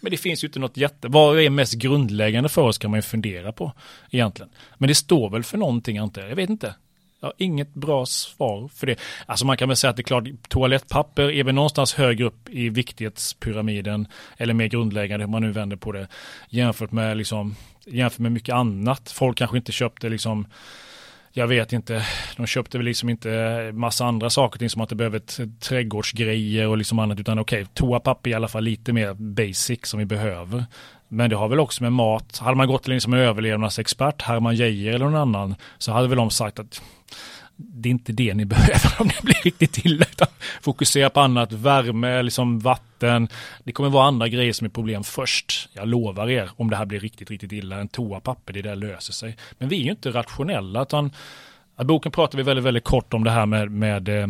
Men 0.00 0.10
det 0.10 0.16
finns 0.16 0.44
ju 0.44 0.46
inte 0.46 0.58
något 0.58 0.76
jätte... 0.76 1.08
Vad 1.08 1.40
är 1.40 1.50
mest 1.50 1.74
grundläggande 1.74 2.48
för 2.48 2.62
oss 2.62 2.78
kan 2.78 2.90
man 2.90 2.98
ju 2.98 3.02
fundera 3.02 3.52
på 3.52 3.72
egentligen. 4.10 4.50
Men 4.78 4.88
det 4.88 4.94
står 4.94 5.30
väl 5.30 5.42
för 5.42 5.58
någonting 5.58 5.98
antar 5.98 6.22
jag. 6.22 6.30
Jag 6.30 6.36
vet 6.36 6.50
inte. 6.50 6.74
Jag 7.20 7.28
har 7.28 7.34
inget 7.38 7.74
bra 7.74 8.06
svar 8.06 8.68
för 8.68 8.86
det. 8.86 9.00
Alltså 9.26 9.46
man 9.46 9.56
kan 9.56 9.68
väl 9.68 9.76
säga 9.76 9.90
att 9.90 9.96
det 9.96 10.00
är 10.00 10.04
klart, 10.04 10.24
toalettpapper 10.48 11.30
är 11.30 11.44
väl 11.44 11.54
någonstans 11.54 11.94
högre 11.94 12.24
upp 12.24 12.48
i 12.48 12.68
viktighetspyramiden 12.68 14.08
eller 14.36 14.54
mer 14.54 14.66
grundläggande 14.66 15.24
hur 15.24 15.30
man 15.30 15.42
nu 15.42 15.52
vänder 15.52 15.76
på 15.76 15.92
det 15.92 16.08
jämfört 16.48 16.92
med 16.92 17.16
liksom 17.16 17.56
jämfört 17.86 18.18
med 18.18 18.32
mycket 18.32 18.54
annat. 18.54 19.10
Folk 19.10 19.38
kanske 19.38 19.56
inte 19.56 19.72
köpte 19.72 20.08
liksom 20.08 20.46
jag 21.38 21.46
vet 21.46 21.72
inte, 21.72 22.06
de 22.36 22.46
köpte 22.46 22.78
väl 22.78 22.84
liksom 22.84 23.08
inte 23.08 23.70
massa 23.74 24.04
andra 24.04 24.30
saker, 24.30 24.68
som 24.68 24.82
att 24.82 24.88
det 24.88 24.94
behöver 24.94 25.20
trädgårdsgrejer 25.60 26.68
och 26.68 26.78
liksom 26.78 26.98
annat, 26.98 27.20
utan 27.20 27.38
okej, 27.38 27.62
okay, 27.62 27.72
toapapper 27.74 28.30
i 28.30 28.34
alla 28.34 28.48
fall 28.48 28.64
lite 28.64 28.92
mer 28.92 29.14
basic 29.14 29.80
som 29.82 29.98
vi 29.98 30.04
behöver. 30.04 30.64
Men 31.08 31.30
det 31.30 31.36
har 31.36 31.48
väl 31.48 31.60
också 31.60 31.82
med 31.82 31.92
mat, 31.92 32.38
hade 32.38 32.56
man 32.56 32.68
gått 32.68 32.82
till 32.82 32.92
liksom 32.92 33.14
överlevnadsexpert, 33.14 34.22
Herman 34.22 34.56
Geijer 34.56 34.92
eller 34.94 35.04
någon 35.04 35.14
annan, 35.20 35.54
så 35.78 35.92
hade 35.92 36.08
väl 36.08 36.18
de 36.18 36.30
sagt 36.30 36.58
att 36.58 36.82
det 37.56 37.88
är 37.88 37.90
inte 37.90 38.12
det 38.12 38.34
ni 38.34 38.44
behöver 38.54 38.92
om 38.98 39.08
det 39.08 39.22
blir 39.22 39.42
riktigt 39.44 39.78
illa. 39.86 40.06
Utan 40.10 40.28
fokusera 40.60 41.10
på 41.10 41.20
annat, 41.20 41.52
värme, 41.52 42.22
liksom 42.22 42.58
vatten. 42.58 43.28
Det 43.64 43.72
kommer 43.72 43.90
vara 43.90 44.06
andra 44.06 44.28
grejer 44.28 44.52
som 44.52 44.64
är 44.64 44.68
problem 44.68 45.04
först. 45.04 45.68
Jag 45.72 45.88
lovar 45.88 46.30
er, 46.30 46.50
om 46.56 46.70
det 46.70 46.76
här 46.76 46.86
blir 46.86 47.00
riktigt, 47.00 47.30
riktigt 47.30 47.52
illa, 47.52 47.80
en 47.80 47.88
toapapper, 47.88 48.52
det 48.52 48.62
där 48.62 48.76
löser 48.76 49.12
sig. 49.12 49.36
Men 49.58 49.68
vi 49.68 49.80
är 49.80 49.84
ju 49.84 49.90
inte 49.90 50.10
rationella, 50.10 50.82
utan 50.82 51.10
i 51.80 51.84
boken 51.84 52.12
pratar 52.12 52.38
vi 52.38 52.44
väldigt, 52.44 52.64
väldigt 52.64 52.84
kort 52.84 53.14
om 53.14 53.24
det 53.24 53.30
här 53.30 53.46
med, 53.46 53.70
med 53.70 54.08
eh, 54.08 54.26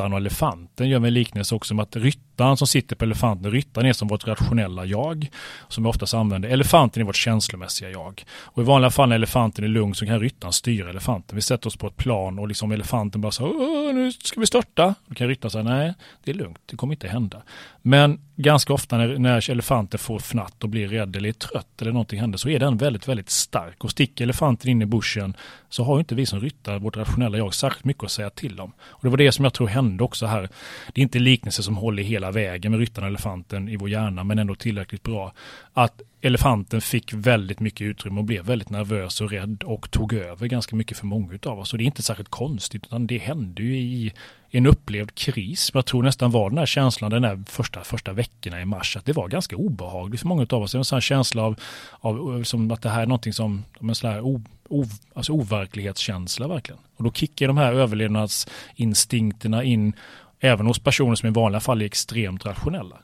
ryttaren 0.00 0.12
och 0.12 0.18
elefanten 0.18 0.88
gör 0.88 0.98
vi 0.98 1.08
en 1.08 1.14
liknelse 1.14 1.54
också 1.54 1.74
med 1.74 1.82
att 1.82 1.96
ryttaren 1.96 2.56
som 2.56 2.66
sitter 2.66 2.96
på 2.96 3.04
elefanten, 3.04 3.50
ryttaren 3.50 3.86
är 3.86 3.92
som 3.92 4.08
vårt 4.08 4.26
rationella 4.26 4.84
jag, 4.84 5.30
som 5.68 5.84
vi 5.84 5.90
oftast 5.90 6.14
använder. 6.14 6.48
Elefanten 6.48 7.00
är 7.00 7.06
vårt 7.06 7.16
känslomässiga 7.16 7.90
jag. 7.90 8.24
Och 8.54 8.62
i 8.62 8.66
vanliga 8.66 8.90
fall 8.90 9.08
när 9.08 9.16
elefanten 9.16 9.64
är 9.64 9.68
lugn 9.68 9.94
så 9.94 10.06
kan 10.06 10.20
ryttaren 10.20 10.52
styra 10.52 10.90
elefanten. 10.90 11.36
Vi 11.36 11.42
sätter 11.42 11.66
oss 11.66 11.76
på 11.76 11.86
ett 11.86 11.96
plan 11.96 12.38
och 12.38 12.48
liksom 12.48 12.72
elefanten 12.72 13.20
bara 13.20 13.32
så 13.32 13.46
nu 13.92 14.12
ska 14.12 14.40
vi 14.40 14.46
störta. 14.46 14.94
Då 15.06 15.14
kan 15.14 15.28
ryttaren 15.28 15.50
säga 15.50 15.64
nej, 15.64 15.94
det 16.24 16.30
är 16.30 16.34
lugnt, 16.34 16.58
det 16.66 16.76
kommer 16.76 16.94
inte 16.94 17.08
hända. 17.08 17.42
Men 17.82 18.20
ganska 18.36 18.72
ofta 18.72 18.98
när, 18.98 19.18
när 19.18 19.50
elefanten 19.50 19.98
får 19.98 20.18
fnatt 20.18 20.64
och 20.64 20.68
blir 20.68 20.88
rädd 20.88 21.16
eller 21.16 21.28
är 21.28 21.32
trött 21.32 21.82
eller 21.82 21.92
någonting 21.92 22.20
händer 22.20 22.38
så 22.38 22.48
är 22.48 22.58
den 22.58 22.76
väldigt, 22.76 23.08
väldigt 23.08 23.30
stark. 23.30 23.84
Och 23.84 23.90
sticker 23.90 24.24
elefanten 24.24 24.70
in 24.70 24.82
i 24.82 24.86
buschen 24.86 25.36
så 25.68 25.84
har 25.84 25.98
inte 25.98 26.14
vi 26.14 26.26
som 26.26 26.40
ryttare, 26.40 26.78
vårt 26.78 26.96
rationella 26.96 27.38
jag, 27.38 27.54
särskilt 27.54 27.84
mycket 27.84 28.04
att 28.04 28.10
säga 28.10 28.30
till 28.30 28.60
om. 28.60 28.72
Och 28.80 29.00
det 29.02 29.08
var 29.08 29.16
det 29.16 29.32
som 29.32 29.44
jag 29.44 29.54
tror 29.54 29.68
hände 29.68 29.89
också 30.00 30.26
här. 30.26 30.48
Det 30.92 31.00
är 31.00 31.02
inte 31.02 31.18
liknelse 31.18 31.62
som 31.62 31.76
håller 31.76 32.02
hela 32.02 32.30
vägen 32.30 32.72
med 32.72 32.80
ryttaren 32.80 33.04
och 33.04 33.10
elefanten 33.10 33.68
i 33.68 33.76
vår 33.76 33.90
hjärna, 33.90 34.24
men 34.24 34.38
ändå 34.38 34.54
tillräckligt 34.54 35.02
bra. 35.02 35.32
Att 35.72 36.02
elefanten 36.20 36.80
fick 36.80 37.12
väldigt 37.12 37.60
mycket 37.60 37.84
utrymme 37.84 38.18
och 38.18 38.24
blev 38.24 38.44
väldigt 38.44 38.70
nervös 38.70 39.20
och 39.20 39.30
rädd 39.30 39.62
och 39.62 39.90
tog 39.90 40.12
över 40.12 40.46
ganska 40.46 40.76
mycket 40.76 40.98
för 40.98 41.06
många 41.06 41.38
av 41.46 41.58
oss. 41.58 41.72
Och 41.72 41.78
det 41.78 41.84
är 41.84 41.86
inte 41.86 42.02
särskilt 42.02 42.28
konstigt, 42.28 42.86
utan 42.86 43.06
det 43.06 43.18
hände 43.18 43.62
ju 43.62 43.76
i 43.76 44.12
en 44.50 44.66
upplevd 44.66 45.14
kris. 45.14 45.70
Jag 45.74 45.86
tror 45.86 46.02
nästan 46.02 46.30
var 46.30 46.50
den 46.50 46.58
här 46.58 46.66
känslan 46.66 47.10
den 47.10 47.22
där 47.22 47.42
första, 47.46 47.84
första 47.84 48.12
veckorna 48.12 48.60
i 48.60 48.64
mars, 48.64 48.96
att 48.96 49.04
det 49.04 49.12
var 49.12 49.28
ganska 49.28 49.56
obehagligt 49.56 50.20
för 50.20 50.28
många 50.28 50.46
av 50.50 50.62
oss. 50.62 50.72
Det 50.72 50.78
var 50.78 50.80
en 50.80 50.84
sån 50.84 50.96
här 50.96 51.00
känsla 51.00 51.42
av, 51.42 51.60
av 52.00 52.42
som 52.42 52.70
att 52.70 52.82
det 52.82 52.88
här 52.88 53.02
är 53.02 53.06
någonting 53.06 53.32
som, 53.32 53.64
en 53.80 53.94
sån 53.94 54.10
här 54.10 54.20
o, 54.20 54.42
o, 54.68 54.84
alltså 55.14 55.32
overklighetskänsla 55.32 56.48
verkligen. 56.48 56.80
Och 56.96 57.04
då 57.04 57.12
kickar 57.12 57.46
de 57.46 57.56
här 57.56 57.72
överlevnadsinstinkterna 57.72 59.64
in 59.64 59.92
även 60.40 60.66
hos 60.66 60.78
personer 60.78 61.14
som 61.14 61.28
i 61.28 61.32
vanliga 61.32 61.60
fall 61.60 61.82
är 61.82 61.86
extremt 61.86 62.46
rationella. 62.46 62.96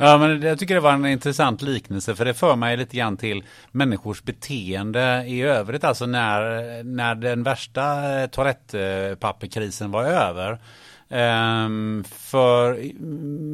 Ja, 0.00 0.18
men 0.18 0.42
jag 0.42 0.58
tycker 0.58 0.74
det 0.74 0.80
var 0.80 0.92
en 0.92 1.06
intressant 1.06 1.62
liknelse 1.62 2.14
för 2.14 2.24
det 2.24 2.34
för 2.34 2.56
mig 2.56 2.76
lite 2.76 2.96
grann 2.96 3.16
till 3.16 3.44
människors 3.70 4.22
beteende 4.22 5.24
i 5.26 5.42
övrigt. 5.42 5.84
Alltså 5.84 6.06
när, 6.06 6.82
när 6.82 7.14
den 7.14 7.42
värsta 7.42 8.14
eh, 8.20 8.26
toalettpapperkrisen 8.26 9.90
var 9.90 10.04
över. 10.04 10.58
Um, 11.10 12.04
för 12.04 12.92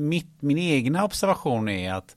mitt, 0.09 0.31
min 0.41 0.59
egna 0.59 1.05
observation 1.05 1.69
är 1.69 1.95
att 1.95 2.16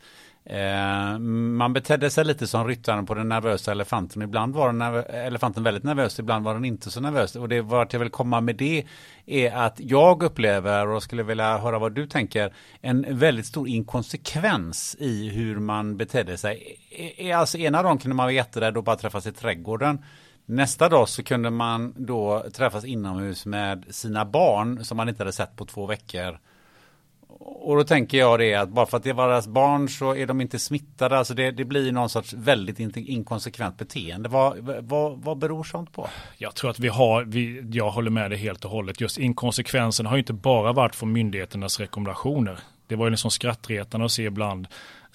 Eh, 0.49 1.19
man 1.19 1.73
betedde 1.73 2.09
sig 2.09 2.25
lite 2.25 2.47
som 2.47 2.67
ryttaren 2.67 3.05
på 3.05 3.13
den 3.13 3.29
nervösa 3.29 3.71
elefanten. 3.71 4.21
Ibland 4.21 4.55
var 4.55 4.73
den 4.73 4.81
elefanten 5.25 5.63
väldigt 5.63 5.83
nervös, 5.83 6.19
ibland 6.19 6.45
var 6.45 6.53
den 6.53 6.65
inte 6.65 6.91
så 6.91 7.01
nervös. 7.01 7.35
Och 7.35 7.49
det 7.49 7.61
vart 7.61 7.93
jag 7.93 7.99
vill 7.99 8.09
komma 8.09 8.41
med 8.41 8.55
det 8.55 8.85
är 9.25 9.51
att 9.51 9.79
jag 9.79 10.23
upplever, 10.23 10.87
och 10.87 11.03
skulle 11.03 11.23
vilja 11.23 11.57
höra 11.57 11.79
vad 11.79 11.95
du 11.95 12.07
tänker, 12.07 12.53
en 12.81 13.05
väldigt 13.09 13.45
stor 13.45 13.67
inkonsekvens 13.67 14.95
i 14.99 15.29
hur 15.29 15.59
man 15.59 15.97
betedde 15.97 16.37
sig. 16.37 16.77
Alltså 17.35 17.57
ena 17.57 17.83
dagen 17.83 17.97
kunde 17.97 18.15
man 18.15 18.25
vara 18.25 18.33
jätterädd 18.33 18.77
och 18.77 18.83
bara 18.83 18.95
träffas 18.95 19.27
i 19.27 19.31
trädgården. 19.31 20.03
Nästa 20.45 20.89
dag 20.89 21.09
så 21.09 21.23
kunde 21.23 21.49
man 21.49 21.93
då 21.97 22.45
träffas 22.53 22.85
inomhus 22.85 23.45
med 23.45 23.85
sina 23.89 24.25
barn 24.25 24.85
som 24.85 24.97
man 24.97 25.09
inte 25.09 25.23
hade 25.23 25.33
sett 25.33 25.55
på 25.55 25.65
två 25.65 25.85
veckor 25.85 26.39
och 27.39 27.75
då 27.75 27.83
tänker 27.83 28.17
jag 28.17 28.39
det 28.39 28.55
att 28.55 28.69
bara 28.69 28.85
för 28.85 28.97
att 28.97 29.03
det 29.03 29.13
var 29.13 29.27
deras 29.27 29.47
barn 29.47 29.89
så 29.89 30.15
är 30.15 30.25
de 30.25 30.41
inte 30.41 30.59
smittade. 30.59 31.17
Alltså 31.17 31.33
det, 31.33 31.51
det 31.51 31.65
blir 31.65 31.91
någon 31.91 32.09
sorts 32.09 32.33
väldigt 32.33 32.79
inkonsekvent 32.97 33.77
beteende. 33.77 34.29
Vad, 34.29 34.57
vad, 34.81 35.23
vad 35.23 35.37
beror 35.37 35.63
sånt 35.63 35.91
på? 35.93 36.07
Jag 36.37 36.55
tror 36.55 36.69
att 36.69 36.79
vi 36.79 36.87
har, 36.87 37.23
vi, 37.23 37.63
jag 37.71 37.89
håller 37.89 38.11
med 38.11 38.31
dig 38.31 38.39
helt 38.39 38.65
och 38.65 38.71
hållet. 38.71 39.01
Just 39.01 39.17
inkonsekvensen 39.17 40.05
har 40.05 40.17
inte 40.17 40.33
bara 40.33 40.73
varit 40.73 40.95
från 40.95 41.11
myndigheternas 41.11 41.79
rekommendationer. 41.79 42.59
Det 42.87 42.95
var 42.95 43.05
ju 43.05 43.09
liksom 43.09 43.31
skrattretande 43.31 44.05
att 44.05 44.11
se 44.11 44.23
ibland 44.23 44.67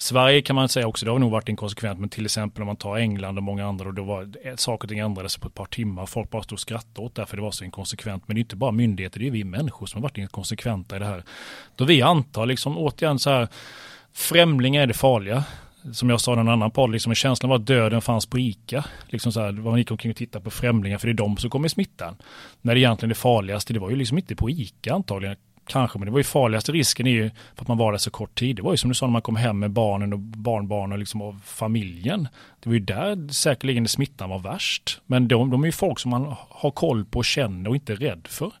Sverige 0.03 0.41
kan 0.41 0.55
man 0.55 0.69
säga 0.69 0.87
också, 0.87 1.05
det 1.05 1.11
har 1.11 1.19
nog 1.19 1.31
varit 1.31 1.49
inkonsekvent, 1.49 1.99
men 1.99 2.09
till 2.09 2.25
exempel 2.25 2.61
om 2.61 2.67
man 2.67 2.75
tar 2.75 2.97
England 2.97 3.37
och 3.37 3.43
många 3.43 3.67
andra, 3.67 3.87
och 3.87 3.93
det 3.93 4.01
var, 4.01 4.55
saker 4.55 4.85
och 4.85 4.89
ting 4.89 4.99
ändrades 4.99 5.37
på 5.37 5.47
ett 5.47 5.53
par 5.53 5.65
timmar. 5.65 6.05
Folk 6.05 6.29
bara 6.29 6.43
stod 6.43 6.55
och 6.55 6.59
skrattade 6.59 7.05
åt 7.07 7.15
det, 7.15 7.25
för 7.25 7.37
det 7.37 7.43
var 7.43 7.51
så 7.51 7.63
inkonsekvent. 7.63 8.23
Men 8.27 8.35
det 8.35 8.39
är 8.39 8.41
inte 8.41 8.55
bara 8.55 8.71
myndigheter, 8.71 9.19
det 9.19 9.27
är 9.27 9.31
vi 9.31 9.43
människor 9.43 9.85
som 9.85 10.01
har 10.01 10.09
varit 10.09 10.17
inkonsekventa 10.17 10.95
i 10.95 10.99
det 10.99 11.05
här. 11.05 11.23
Då 11.75 11.85
vi 11.85 12.01
antar 12.01 12.45
liksom 12.45 12.77
återigen 12.77 13.19
så 13.19 13.29
här, 13.29 13.47
främlingar 14.13 14.81
är 14.81 14.87
det 14.87 14.93
farliga 14.93 15.43
som 15.93 16.09
jag 16.09 16.21
sa 16.21 16.35
i 16.35 16.39
en 16.39 16.49
annan 16.49 16.71
podd, 16.71 16.91
liksom, 16.91 17.15
känslan 17.15 17.49
var 17.49 17.55
att 17.55 17.65
döden 17.65 18.01
fanns 18.01 18.25
på 18.25 18.39
ICA. 18.39 18.85
Liksom 19.07 19.31
så 19.31 19.41
här, 19.41 19.51
man 19.51 19.77
gick 19.77 19.91
omkring 19.91 20.11
och 20.11 20.17
tittade 20.17 20.43
på 20.43 20.51
främlingar, 20.51 20.97
för 20.97 21.07
det 21.07 21.11
är 21.11 21.25
de 21.25 21.37
som 21.37 21.49
kommer 21.49 21.65
i 21.65 21.69
smittan. 21.69 22.15
När 22.61 22.73
det 22.73 22.79
egentligen 22.79 23.09
det 23.09 23.15
farligaste, 23.15 23.73
det 23.73 23.79
var 23.79 23.89
ju 23.89 23.95
liksom 23.95 24.17
inte 24.17 24.35
på 24.35 24.49
ICA 24.49 24.93
antagligen 24.93 25.35
Kanske, 25.67 25.99
men 25.99 26.05
det 26.05 26.11
var 26.11 26.19
ju 26.19 26.23
farligaste 26.23 26.71
risken 26.71 27.07
är 27.07 27.11
ju 27.11 27.29
för 27.55 27.61
att 27.61 27.67
man 27.67 27.77
var 27.77 27.91
där 27.91 27.99
så 27.99 28.11
kort 28.11 28.39
tid. 28.39 28.55
Det 28.55 28.61
var 28.61 28.71
ju 28.71 28.77
som 28.77 28.89
du 28.89 28.95
sa 28.95 29.05
när 29.05 29.11
man 29.11 29.21
kom 29.21 29.35
hem 29.35 29.59
med 29.59 29.71
barnen 29.71 30.13
och 30.13 30.19
barnbarnen 30.19 30.91
och 30.91 30.99
liksom 30.99 31.21
och 31.21 31.35
familjen. 31.43 32.27
Det 32.59 32.69
var 32.69 32.73
ju 32.73 32.79
där 32.79 33.33
säkerligen 33.33 33.87
smittan 33.87 34.29
var 34.29 34.39
värst. 34.39 35.01
Men 35.05 35.27
de, 35.27 35.49
de 35.49 35.63
är 35.63 35.65
ju 35.65 35.71
folk 35.71 35.99
som 35.99 36.11
man 36.11 36.35
har 36.49 36.71
koll 36.71 37.05
på 37.05 37.19
och 37.19 37.25
känner 37.25 37.69
och 37.69 37.75
inte 37.75 37.93
är 37.93 37.97
rädd 37.97 38.27
för. 38.29 38.51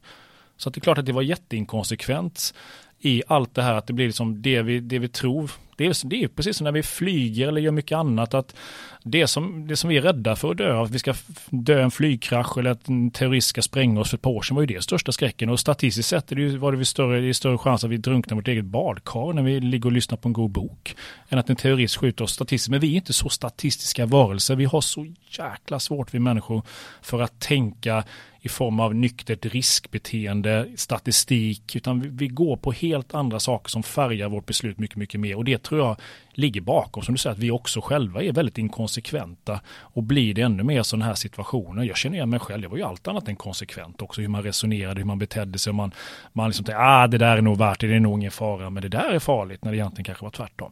Så 0.57 0.69
att 0.69 0.75
det 0.75 0.79
är 0.79 0.81
klart 0.81 0.97
att 0.97 1.05
det 1.05 1.11
var 1.11 1.21
jätteinkonsekvent 1.21 2.53
i 2.99 3.23
allt 3.27 3.55
det 3.55 3.63
här 3.63 3.73
att 3.73 3.87
det 3.87 3.93
blir 3.93 4.05
liksom 4.05 4.41
det 4.41 4.61
vi, 4.61 4.79
det 4.79 4.99
vi 4.99 5.07
tror. 5.07 5.51
Det 5.77 5.85
är, 5.85 6.07
det 6.07 6.23
är 6.23 6.27
precis 6.27 6.57
som 6.57 6.65
när 6.65 6.71
vi 6.71 6.83
flyger 6.83 7.47
eller 7.47 7.61
gör 7.61 7.71
mycket 7.71 7.95
annat 7.95 8.33
att 8.33 8.55
det 9.03 9.27
som, 9.27 9.67
det 9.67 9.75
som 9.75 9.89
vi 9.89 9.97
är 9.97 10.01
rädda 10.01 10.35
för 10.35 10.51
att 10.51 10.57
dö, 10.57 10.81
att 10.81 10.91
vi 10.91 10.99
ska 10.99 11.13
dö 11.49 11.81
en 11.81 11.91
flygkrasch 11.91 12.57
eller 12.57 12.71
att 12.71 12.87
en 12.87 13.11
terrorist 13.11 13.47
ska 13.47 13.61
spränga 13.61 13.99
oss 13.99 14.09
för 14.09 14.17
ett 14.17 14.21
par 14.21 14.31
år 14.31 14.41
sedan 14.41 14.55
var 14.55 14.61
ju 14.61 14.67
det 14.67 14.83
största 14.83 15.11
skräcken 15.11 15.49
och 15.49 15.59
statistiskt 15.59 16.09
sett 16.09 16.31
är 16.31 16.35
det 16.35 16.41
ju, 16.41 16.57
var 16.57 16.71
det 16.71 16.85
större, 16.85 17.21
det 17.21 17.29
är 17.29 17.33
större 17.33 17.57
chans 17.57 17.83
att 17.83 17.89
vi 17.89 17.97
drunknar 17.97 18.35
vårt 18.35 18.47
eget 18.47 18.65
badkar 18.65 19.33
när 19.33 19.43
vi 19.43 19.59
ligger 19.59 19.85
och 19.85 19.91
lyssnar 19.91 20.17
på 20.17 20.27
en 20.29 20.33
god 20.33 20.51
bok 20.51 20.95
än 21.29 21.39
att 21.39 21.49
en 21.49 21.55
terrorist 21.55 21.95
skjuter 21.95 22.23
oss 22.23 22.33
statistiskt. 22.33 22.69
Men 22.69 22.79
vi 22.79 22.91
är 22.91 22.95
inte 22.95 23.13
så 23.13 23.29
statistiska 23.29 24.05
varelser. 24.05 24.55
Vi 24.55 24.65
har 24.65 24.81
så 24.81 25.13
jäkla 25.29 25.79
svårt 25.79 26.13
vi 26.13 26.19
människor 26.19 26.61
för 27.01 27.21
att 27.21 27.39
tänka 27.39 28.03
i 28.45 28.49
form 28.49 28.79
av 28.79 28.95
nyktert 28.95 29.45
riskbeteende, 29.45 30.67
statistik, 30.75 31.75
utan 31.75 31.99
vi, 31.99 32.09
vi, 32.09 32.27
går 32.27 32.57
på 32.57 32.71
helt 32.71 33.13
andra 33.13 33.39
saker 33.39 33.69
som 33.69 33.83
färgar 33.83 34.29
vårt 34.29 34.45
beslut 34.45 34.77
mycket, 34.77 34.97
mycket 34.97 35.19
mer. 35.19 35.37
Och 35.37 35.45
det 35.45 35.63
tror 35.63 35.81
jag 35.81 35.97
ligger 36.33 36.61
bakom, 36.61 37.03
som 37.03 37.13
du 37.13 37.17
säger, 37.17 37.33
att 37.33 37.39
vi 37.39 37.51
också 37.51 37.81
själva 37.81 38.23
är 38.23 38.31
väldigt 38.31 38.57
inkonsekventa 38.57 39.61
och 39.67 40.03
blir 40.03 40.33
det 40.33 40.41
ännu 40.41 40.63
mer 40.63 40.83
sådana 40.83 41.05
här 41.05 41.13
situationer. 41.13 41.83
Jag 41.83 41.97
känner 41.97 42.15
igen 42.15 42.29
mig 42.29 42.39
själv, 42.39 42.63
jag 42.63 42.69
var 42.69 42.77
ju 42.77 42.83
allt 42.83 43.07
annat 43.07 43.27
än 43.27 43.35
konsekvent 43.35 44.01
också, 44.01 44.21
hur 44.21 44.27
man 44.27 44.43
resonerade, 44.43 44.99
hur 44.99 45.05
man 45.05 45.19
betedde 45.19 45.59
sig, 45.59 45.73
man, 45.73 45.91
man 46.33 46.49
liksom 46.49 46.65
tänkte, 46.65 46.83
ah 46.83 47.07
det 47.07 47.17
där 47.17 47.37
är 47.37 47.41
nog 47.41 47.57
värt 47.57 47.79
det, 47.79 47.87
det 47.87 47.95
är 47.95 47.99
nog 47.99 48.19
ingen 48.19 48.31
fara, 48.31 48.69
men 48.69 48.83
det 48.83 48.89
där 48.89 49.09
är 49.09 49.19
farligt, 49.19 49.63
när 49.63 49.71
det 49.71 49.77
egentligen 49.77 50.05
kanske 50.05 50.23
var 50.23 50.31
tvärtom. 50.31 50.71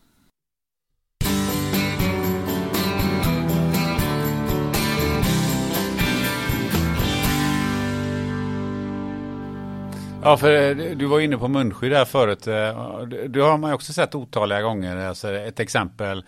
Ja, 10.23 10.37
för 10.37 10.79
eh, 10.79 10.95
du 10.95 11.05
var 11.05 11.19
inne 11.19 11.37
på 11.37 11.47
munskydd 11.47 11.93
här 11.93 12.05
förut. 12.05 12.47
Eh, 12.47 12.53
det 13.29 13.39
har 13.39 13.57
man 13.57 13.69
ju 13.69 13.75
också 13.75 13.93
sett 13.93 14.15
otaliga 14.15 14.61
gånger. 14.61 14.97
Alltså 14.97 15.33
ett 15.33 15.59
exempel. 15.59 16.23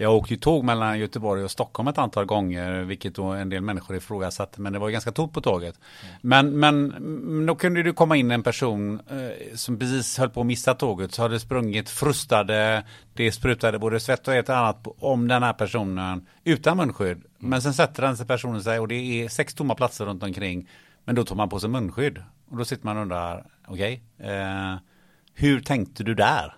Jag 0.00 0.16
åkte 0.16 0.34
ju 0.34 0.40
tåg 0.40 0.64
mellan 0.64 0.98
Göteborg 0.98 1.44
och 1.44 1.50
Stockholm 1.50 1.88
ett 1.88 1.98
antal 1.98 2.24
gånger, 2.24 2.82
vilket 2.82 3.14
då 3.14 3.24
en 3.24 3.48
del 3.48 3.62
människor 3.62 3.96
ifrågasatte, 3.96 4.60
men 4.60 4.72
det 4.72 4.78
var 4.78 4.90
ganska 4.90 5.12
tomt 5.12 5.32
på 5.32 5.40
tåget. 5.40 5.80
Men, 6.20 6.58
men 6.58 7.46
då 7.46 7.54
kunde 7.54 7.82
det 7.82 7.92
komma 7.92 8.16
in 8.16 8.30
en 8.30 8.42
person 8.42 9.00
eh, 9.10 9.56
som 9.56 9.78
precis 9.78 10.18
höll 10.18 10.28
på 10.28 10.40
att 10.40 10.46
missa 10.46 10.74
tåget, 10.74 11.12
så 11.12 11.22
hade 11.22 11.40
sprungit, 11.40 11.90
frustade, 11.90 12.84
det 13.14 13.32
sprutade 13.32 13.78
både 13.78 14.00
svett 14.00 14.28
och 14.28 14.34
ett 14.34 14.48
annat 14.48 14.86
om 14.98 15.28
den 15.28 15.42
här 15.42 15.52
personen 15.52 16.26
utan 16.44 16.76
munskydd. 16.76 17.22
Men 17.38 17.62
sen 17.62 17.74
sätter 17.74 18.02
den 18.02 18.16
sig 18.16 18.26
personen 18.26 18.62
sig 18.62 18.78
och 18.78 18.88
det 18.88 18.94
är 19.24 19.28
sex 19.28 19.54
tomma 19.54 19.74
platser 19.74 20.04
runt 20.04 20.22
omkring. 20.22 20.68
Men 21.04 21.14
då 21.14 21.24
tar 21.24 21.36
man 21.36 21.48
på 21.48 21.60
sig 21.60 21.70
munskydd. 21.70 22.18
Och 22.50 22.56
då 22.56 22.64
sitter 22.64 22.84
man 22.84 22.96
och 22.96 23.02
undrar, 23.02 23.46
okej, 23.66 24.02
okay, 24.18 24.30
eh, 24.30 24.76
hur 25.34 25.60
tänkte 25.60 26.04
du 26.04 26.14
där? 26.14 26.54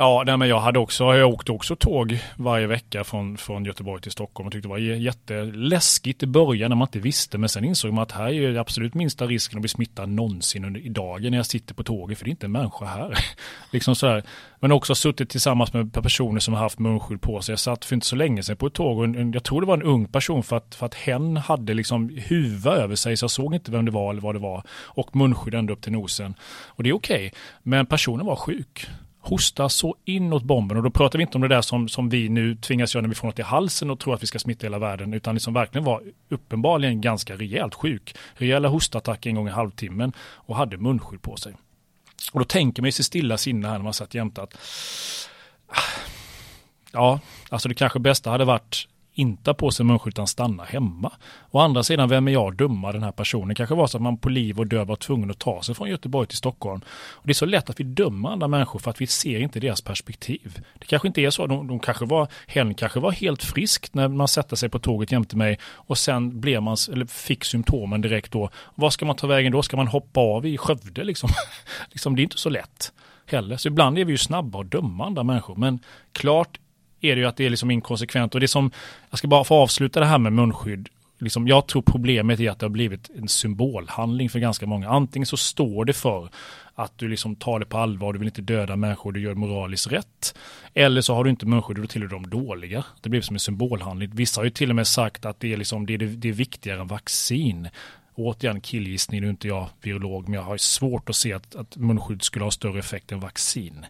Ja, 0.00 0.22
nej, 0.26 0.36
men 0.36 0.48
jag 0.48 0.60
hade 0.60 0.78
också, 0.78 1.04
jag 1.04 1.30
åkte 1.30 1.52
också 1.52 1.76
tåg 1.76 2.18
varje 2.36 2.66
vecka 2.66 3.04
från, 3.04 3.36
från 3.36 3.64
Göteborg 3.64 4.02
till 4.02 4.12
Stockholm 4.12 4.46
och 4.46 4.52
tyckte 4.52 4.68
det 4.68 4.70
var 4.70 4.78
jätteläskigt 4.78 6.22
i 6.22 6.26
början 6.26 6.70
när 6.70 6.76
man 6.76 6.88
inte 6.88 6.98
visste. 6.98 7.38
Men 7.38 7.48
sen 7.48 7.64
insåg 7.64 7.92
man 7.92 8.02
att 8.02 8.12
här 8.12 8.32
är 8.32 8.52
det 8.52 8.60
absolut 8.60 8.94
minsta 8.94 9.26
risken 9.26 9.58
att 9.58 9.60
bli 9.60 9.68
smittad 9.68 10.08
någonsin 10.08 10.64
under 10.64 10.80
i 10.80 10.88
dagen 10.88 11.30
när 11.30 11.38
jag 11.38 11.46
sitter 11.46 11.74
på 11.74 11.82
tåget, 11.82 12.18
för 12.18 12.24
det 12.24 12.28
är 12.28 12.30
inte 12.30 12.46
en 12.46 12.52
människa 12.52 12.84
här. 12.84 13.18
liksom 13.72 13.96
så 13.96 14.06
här. 14.06 14.22
Men 14.60 14.72
också 14.72 14.94
suttit 14.94 15.30
tillsammans 15.30 15.72
med 15.72 15.92
personer 15.92 16.40
som 16.40 16.54
har 16.54 16.60
haft 16.60 16.78
munskydd 16.78 17.20
på 17.20 17.40
sig. 17.40 17.52
Jag 17.52 17.58
satt 17.58 17.84
för 17.84 17.94
inte 17.94 18.06
så 18.06 18.16
länge 18.16 18.42
sedan 18.42 18.56
på 18.56 18.66
ett 18.66 18.74
tåg 18.74 18.98
och 18.98 19.04
en, 19.04 19.32
jag 19.32 19.44
tror 19.44 19.60
det 19.60 19.66
var 19.66 19.76
en 19.76 19.82
ung 19.82 20.06
person 20.06 20.42
för 20.42 20.56
att, 20.56 20.74
för 20.74 20.86
att 20.86 20.94
hen 20.94 21.36
hade 21.36 21.74
liksom 21.74 22.18
huva 22.28 22.74
över 22.76 22.94
sig 22.94 23.16
så 23.16 23.24
jag 23.24 23.30
såg 23.30 23.54
inte 23.54 23.70
vem 23.70 23.84
det 23.84 23.90
var 23.90 24.10
eller 24.10 24.22
vad 24.22 24.34
det 24.34 24.38
var. 24.38 24.62
Och 24.70 25.16
munskydd 25.16 25.54
ända 25.54 25.72
upp 25.72 25.82
till 25.82 25.92
nosen. 25.92 26.34
Och 26.66 26.82
det 26.82 26.88
är 26.88 26.94
okej, 26.94 27.26
okay. 27.26 27.30
men 27.62 27.86
personen 27.86 28.26
var 28.26 28.36
sjuk 28.36 28.88
hosta 29.20 29.68
så 29.68 29.96
inåt 30.04 30.42
bomben. 30.42 30.76
Och 30.76 30.82
då 30.82 30.90
pratar 30.90 31.18
vi 31.18 31.22
inte 31.22 31.38
om 31.38 31.42
det 31.42 31.48
där 31.48 31.62
som, 31.62 31.88
som 31.88 32.08
vi 32.08 32.28
nu 32.28 32.56
tvingas 32.56 32.94
göra 32.94 33.02
när 33.02 33.08
vi 33.08 33.14
får 33.14 33.28
något 33.28 33.38
i 33.38 33.42
halsen 33.42 33.90
och 33.90 34.00
tror 34.00 34.14
att 34.14 34.22
vi 34.22 34.26
ska 34.26 34.38
smitta 34.38 34.66
hela 34.66 34.78
världen, 34.78 35.14
utan 35.14 35.34
liksom 35.34 35.54
verkligen 35.54 35.84
var 35.84 36.02
uppenbarligen 36.28 37.00
ganska 37.00 37.36
rejält 37.36 37.74
sjuk. 37.74 38.16
Rejäla 38.34 38.68
hostattacker 38.68 39.30
en 39.30 39.36
gång 39.36 39.48
i 39.48 39.50
halvtimmen 39.50 40.12
och 40.20 40.56
hade 40.56 40.76
munskydd 40.76 41.22
på 41.22 41.36
sig. 41.36 41.54
Och 42.32 42.40
då 42.40 42.44
tänker 42.44 42.82
man 42.82 42.92
sig 42.92 43.04
stilla 43.04 43.38
sinne 43.38 43.68
här 43.68 43.74
när 43.74 43.84
man 43.84 43.94
satt 43.94 44.14
jämte 44.14 44.42
att 44.42 44.54
ah, 45.68 45.80
ja, 46.92 47.20
alltså 47.48 47.68
det 47.68 47.74
kanske 47.74 47.98
bästa 47.98 48.30
hade 48.30 48.44
varit 48.44 48.88
inte 49.18 49.50
ha 49.50 49.54
på 49.54 49.70
sig 49.70 49.86
munskydd 49.86 50.12
utan 50.12 50.26
stanna 50.26 50.64
hemma. 50.64 51.12
Å 51.50 51.58
andra 51.58 51.82
sidan, 51.82 52.08
vem 52.08 52.28
är 52.28 52.32
jag 52.32 52.52
att 52.52 52.58
döma 52.58 52.92
den 52.92 53.02
här 53.02 53.12
personen? 53.12 53.48
Det 53.48 53.54
kanske 53.54 53.74
var 53.74 53.86
så 53.86 53.96
att 53.96 54.02
man 54.02 54.18
på 54.18 54.28
liv 54.28 54.58
och 54.58 54.66
död 54.66 54.86
var 54.86 54.96
tvungen 54.96 55.30
att 55.30 55.38
ta 55.38 55.62
sig 55.62 55.74
från 55.74 55.88
Göteborg 55.88 56.28
till 56.28 56.36
Stockholm. 56.36 56.80
Och 56.90 57.26
det 57.26 57.32
är 57.32 57.34
så 57.34 57.46
lätt 57.46 57.70
att 57.70 57.80
vi 57.80 57.84
dömer 57.84 58.28
andra 58.28 58.48
människor 58.48 58.78
för 58.78 58.90
att 58.90 59.00
vi 59.00 59.06
ser 59.06 59.40
inte 59.40 59.60
deras 59.60 59.80
perspektiv. 59.80 60.60
Det 60.78 60.86
kanske 60.86 61.08
inte 61.08 61.20
är 61.20 61.30
så. 61.30 61.46
De, 61.46 61.66
de 61.66 61.78
kanske 61.78 62.04
var, 62.04 62.28
hen 62.46 62.74
kanske 62.74 63.00
var 63.00 63.12
helt 63.12 63.44
frisk 63.44 63.94
när 63.94 64.08
man 64.08 64.28
sätter 64.28 64.56
sig 64.56 64.68
på 64.68 64.78
tåget 64.78 65.12
jämte 65.12 65.36
mig 65.36 65.58
och 65.64 65.98
sen 65.98 66.40
blev 66.40 66.62
man, 66.62 66.76
eller 66.92 67.06
fick 67.06 67.44
symptomen 67.44 68.00
direkt 68.00 68.32
då. 68.32 68.50
Vad 68.74 68.92
ska 68.92 69.06
man 69.06 69.16
ta 69.16 69.26
vägen 69.26 69.52
då? 69.52 69.62
Ska 69.62 69.76
man 69.76 69.88
hoppa 69.88 70.20
av 70.20 70.46
i 70.46 70.58
Skövde 70.58 71.04
liksom? 71.04 71.30
liksom 71.90 72.16
det 72.16 72.22
är 72.22 72.24
inte 72.24 72.38
så 72.38 72.50
lätt 72.50 72.92
heller. 73.26 73.56
Så 73.56 73.68
ibland 73.68 73.98
är 73.98 74.04
vi 74.04 74.12
ju 74.12 74.18
snabba 74.18 74.60
att 74.60 74.70
döma 74.70 75.06
andra 75.06 75.22
människor. 75.22 75.56
Men 75.56 75.80
klart 76.12 76.58
är 77.00 77.16
det 77.16 77.20
ju 77.20 77.26
att 77.26 77.36
det 77.36 77.46
är 77.46 77.50
liksom 77.50 77.70
inkonsekvent. 77.70 78.34
Och 78.34 78.40
det 78.40 78.48
som, 78.48 78.70
jag 79.10 79.18
ska 79.18 79.28
bara 79.28 79.44
få 79.44 79.54
avsluta 79.54 80.00
det 80.00 80.06
här 80.06 80.18
med 80.18 80.32
munskydd. 80.32 80.88
Liksom, 81.20 81.48
jag 81.48 81.66
tror 81.66 81.82
problemet 81.82 82.40
är 82.40 82.50
att 82.50 82.58
det 82.58 82.66
har 82.66 82.70
blivit 82.70 83.10
en 83.18 83.28
symbolhandling 83.28 84.30
för 84.30 84.38
ganska 84.38 84.66
många. 84.66 84.88
Antingen 84.88 85.26
så 85.26 85.36
står 85.36 85.84
det 85.84 85.92
för 85.92 86.28
att 86.74 86.98
du 86.98 87.08
liksom 87.08 87.36
tar 87.36 87.58
det 87.60 87.66
på 87.66 87.78
allvar, 87.78 88.12
du 88.12 88.18
vill 88.18 88.28
inte 88.28 88.42
döda 88.42 88.76
människor, 88.76 89.12
du 89.12 89.20
gör 89.20 89.34
moraliskt 89.34 89.92
rätt. 89.92 90.38
Eller 90.74 91.00
så 91.00 91.14
har 91.14 91.24
du 91.24 91.30
inte 91.30 91.46
munskydd 91.46 91.76
och 91.76 91.82
då 91.82 91.88
tillhör 91.88 92.08
de 92.08 92.30
dåliga. 92.30 92.84
Det 93.00 93.08
blir 93.08 93.20
som 93.20 93.36
en 93.36 93.40
symbolhandling. 93.40 94.10
Vissa 94.14 94.40
har 94.40 94.44
ju 94.44 94.50
till 94.50 94.70
och 94.70 94.76
med 94.76 94.86
sagt 94.86 95.24
att 95.24 95.40
det 95.40 95.52
är, 95.52 95.56
liksom, 95.56 95.86
det 95.86 95.94
är, 95.94 95.98
det 95.98 96.28
är 96.28 96.32
viktigare 96.32 96.80
än 96.80 96.86
vaccin 96.86 97.68
återigen 98.18 98.60
killgissning, 98.60 99.20
nu 99.20 99.26
är 99.26 99.30
inte 99.30 99.48
jag 99.48 99.68
virolog, 99.82 100.28
men 100.28 100.34
jag 100.34 100.42
har 100.42 100.56
svårt 100.56 101.08
att 101.08 101.16
se 101.16 101.32
att, 101.32 101.56
att 101.56 101.76
munskydd 101.76 102.22
skulle 102.22 102.44
ha 102.44 102.50
större 102.50 102.78
effekt 102.78 103.12
än 103.12 103.20
vaccin. 103.20 103.86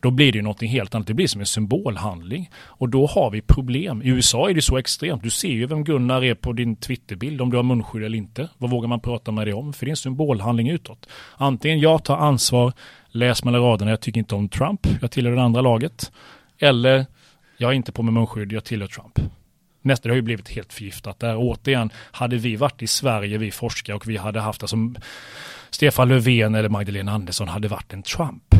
Då 0.00 0.10
blir 0.10 0.32
det 0.32 0.38
ju 0.38 0.42
någonting 0.42 0.68
helt 0.68 0.94
annat, 0.94 1.06
det 1.06 1.14
blir 1.14 1.26
som 1.26 1.40
en 1.40 1.46
symbolhandling. 1.46 2.50
Och 2.56 2.88
då 2.88 3.06
har 3.06 3.30
vi 3.30 3.40
problem. 3.40 4.02
I 4.02 4.08
USA 4.08 4.50
är 4.50 4.54
det 4.54 4.62
så 4.62 4.78
extremt, 4.78 5.22
du 5.22 5.30
ser 5.30 5.48
ju 5.48 5.66
vem 5.66 5.84
Gunnar 5.84 6.24
är 6.24 6.34
på 6.34 6.52
din 6.52 6.76
Twitterbild, 6.76 7.40
om 7.40 7.50
du 7.50 7.56
har 7.56 7.64
munskydd 7.64 8.04
eller 8.04 8.18
inte. 8.18 8.48
Vad 8.58 8.70
vågar 8.70 8.88
man 8.88 9.00
prata 9.00 9.32
med 9.32 9.46
dig 9.46 9.54
om? 9.54 9.72
För 9.72 9.86
det 9.86 9.88
är 9.88 9.92
en 9.92 9.96
symbolhandling 9.96 10.68
utåt. 10.68 11.08
Antingen 11.36 11.80
jag 11.80 12.04
tar 12.04 12.16
ansvar, 12.16 12.72
läs 13.10 13.44
mellan 13.44 13.62
raderna, 13.62 13.90
jag 13.90 14.00
tycker 14.00 14.18
inte 14.18 14.34
om 14.34 14.48
Trump, 14.48 14.86
jag 15.00 15.10
tillhör 15.10 15.36
det 15.36 15.42
andra 15.42 15.60
laget. 15.60 16.12
Eller 16.58 17.06
jag 17.56 17.70
är 17.70 17.74
inte 17.74 17.92
på 17.92 18.02
med 18.02 18.14
munskydd, 18.14 18.52
jag 18.52 18.64
tillhör 18.64 18.88
Trump. 18.88 19.18
Nästa 19.82 20.08
det 20.08 20.12
har 20.12 20.16
ju 20.16 20.22
blivit 20.22 20.48
helt 20.48 20.72
förgiftat 20.72 21.20
där. 21.20 21.36
Återigen, 21.36 21.90
hade 21.96 22.36
vi 22.36 22.56
varit 22.56 22.82
i 22.82 22.86
Sverige, 22.86 23.38
vi 23.38 23.50
forskare 23.50 23.96
och 23.96 24.08
vi 24.08 24.16
hade 24.16 24.40
haft, 24.40 24.62
alltså 24.62 24.76
Stefan 25.70 26.08
Löfven 26.08 26.54
eller 26.54 26.68
Magdalena 26.68 27.12
Andersson 27.12 27.48
hade 27.48 27.68
varit 27.68 27.92
en 27.92 28.02
Trump 28.02 28.54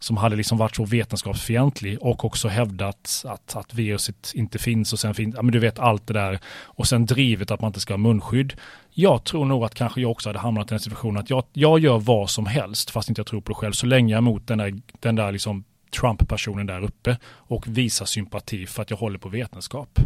som 0.00 0.16
hade 0.16 0.36
liksom 0.36 0.58
varit 0.58 0.76
så 0.76 0.84
vetenskapsfientlig 0.84 1.98
och 2.00 2.24
också 2.24 2.48
hävdat 2.48 3.24
att, 3.24 3.56
att 3.56 3.74
viruset 3.74 4.32
inte 4.34 4.58
finns 4.58 4.92
och 4.92 4.98
sen 4.98 5.14
finns, 5.14 5.34
ja 5.34 5.42
men 5.42 5.52
du 5.52 5.58
vet 5.58 5.78
allt 5.78 6.06
det 6.06 6.12
där 6.12 6.40
och 6.64 6.86
sen 6.86 7.06
drivet 7.06 7.50
att 7.50 7.60
man 7.60 7.68
inte 7.68 7.80
ska 7.80 7.92
ha 7.92 7.98
munskydd. 7.98 8.52
Jag 8.90 9.24
tror 9.24 9.44
nog 9.44 9.64
att 9.64 9.74
kanske 9.74 10.00
jag 10.00 10.10
också 10.10 10.28
hade 10.28 10.38
hamnat 10.38 10.66
i 10.66 10.68
den 10.68 10.80
situationen 10.80 11.16
att 11.16 11.30
jag, 11.30 11.44
jag 11.52 11.78
gör 11.78 11.98
vad 11.98 12.30
som 12.30 12.46
helst 12.46 12.90
fast 12.90 13.08
inte 13.08 13.18
jag 13.18 13.26
tror 13.26 13.40
på 13.40 13.52
det 13.52 13.56
själv 13.56 13.72
så 13.72 13.86
länge 13.86 14.12
jag 14.12 14.16
är 14.16 14.22
emot 14.22 14.46
den 14.46 14.58
där, 14.58 14.80
den 15.00 15.16
där 15.16 15.32
liksom 15.32 15.64
Trump-personen 16.00 16.66
där 16.66 16.84
uppe 16.84 17.18
och 17.24 17.68
visar 17.68 18.04
sympati 18.04 18.66
för 18.66 18.82
att 18.82 18.90
jag 18.90 18.96
håller 18.96 19.18
på 19.18 19.28
vetenskap. 19.28 19.98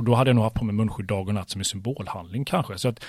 Och 0.00 0.06
då 0.06 0.14
hade 0.14 0.30
jag 0.30 0.34
nog 0.34 0.44
haft 0.44 0.56
på 0.56 0.64
mig 0.64 0.74
munskydd 0.74 1.06
dag 1.06 1.28
och 1.28 1.34
natt 1.34 1.50
som 1.50 1.60
en 1.60 1.64
symbolhandling 1.64 2.44
kanske. 2.44 2.78
Så 2.78 2.88
att 2.88 3.00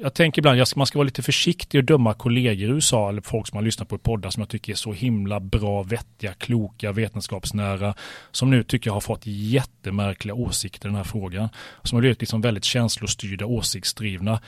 jag 0.00 0.14
tänker 0.14 0.40
ibland, 0.40 0.60
att 0.60 0.76
man 0.76 0.86
ska 0.86 0.98
vara 0.98 1.04
lite 1.04 1.22
försiktig 1.22 1.78
och 1.78 1.84
döma 1.84 2.14
kollegor 2.14 2.68
i 2.68 2.72
USA 2.72 3.08
eller 3.08 3.22
folk 3.22 3.46
som 3.46 3.56
har 3.56 3.62
lyssnat 3.62 3.88
på 3.88 3.98
poddar 3.98 4.30
som 4.30 4.40
jag 4.40 4.48
tycker 4.48 4.72
är 4.72 4.76
så 4.76 4.92
himla 4.92 5.40
bra, 5.40 5.82
vettiga, 5.82 6.32
kloka, 6.32 6.92
vetenskapsnära, 6.92 7.94
som 8.32 8.50
nu 8.50 8.62
tycker 8.62 8.88
jag 8.90 8.94
har 8.94 9.00
fått 9.00 9.22
jättemärkliga 9.24 10.34
åsikter 10.34 10.88
i 10.88 10.88
den 10.88 10.96
här 10.96 11.04
frågan. 11.04 11.48
Som 11.82 11.96
har 11.96 12.00
blivit 12.00 12.20
liksom 12.20 12.40
väldigt 12.40 12.64
känslostyrda, 12.64 13.46
åsiktsdrivna 13.46 14.40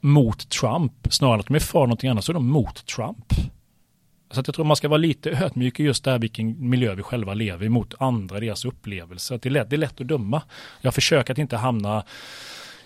mot 0.00 0.48
Trump. 0.48 0.92
Snarare 1.10 1.34
än 1.34 1.40
att 1.40 1.46
de 1.46 1.54
är 1.54 1.60
för 1.60 1.80
någonting 1.80 2.10
annat 2.10 2.24
så 2.24 2.32
är 2.32 2.34
de 2.34 2.46
mot 2.46 2.86
Trump. 2.86 3.32
Så 4.30 4.40
att 4.40 4.48
jag 4.48 4.54
tror 4.54 4.64
man 4.64 4.76
ska 4.76 4.88
vara 4.88 4.98
lite 4.98 5.30
ödmjuk 5.30 5.80
i 5.80 5.82
just 5.82 6.04
det 6.04 6.10
här 6.10 6.18
vilken 6.18 6.68
miljö 6.68 6.94
vi 6.94 7.02
själva 7.02 7.34
lever 7.34 7.66
i 7.66 7.68
mot 7.68 7.94
andra, 7.98 8.40
deras 8.40 8.64
upplevelser. 8.64 9.38
Det 9.42 9.48
är 9.48 9.50
lätt, 9.50 9.70
det 9.70 9.76
är 9.76 9.78
lätt 9.78 10.00
att 10.00 10.06
döma. 10.06 10.42
Jag 10.80 10.94
försöker 10.94 11.32
att 11.32 11.38
inte 11.38 11.56
hamna 11.56 12.04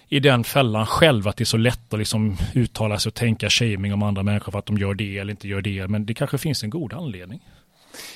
i 0.08 0.20
den 0.20 0.44
fällan 0.44 0.86
själv 0.86 1.28
att 1.28 1.36
det 1.36 1.42
är 1.42 1.46
så 1.46 1.56
lätt 1.56 1.92
att 1.92 1.98
liksom 1.98 2.36
uttala 2.54 2.98
sig 2.98 3.10
och 3.10 3.14
tänka 3.14 3.50
shaming 3.50 3.92
om 3.92 4.02
andra 4.02 4.22
människor 4.22 4.52
för 4.52 4.58
att 4.58 4.66
de 4.66 4.78
gör 4.78 4.94
det 4.94 5.18
eller 5.18 5.30
inte 5.30 5.48
gör 5.48 5.62
det. 5.62 5.88
Men 5.88 6.06
det 6.06 6.14
kanske 6.14 6.38
finns 6.38 6.62
en 6.62 6.70
god 6.70 6.92
anledning. 6.92 7.40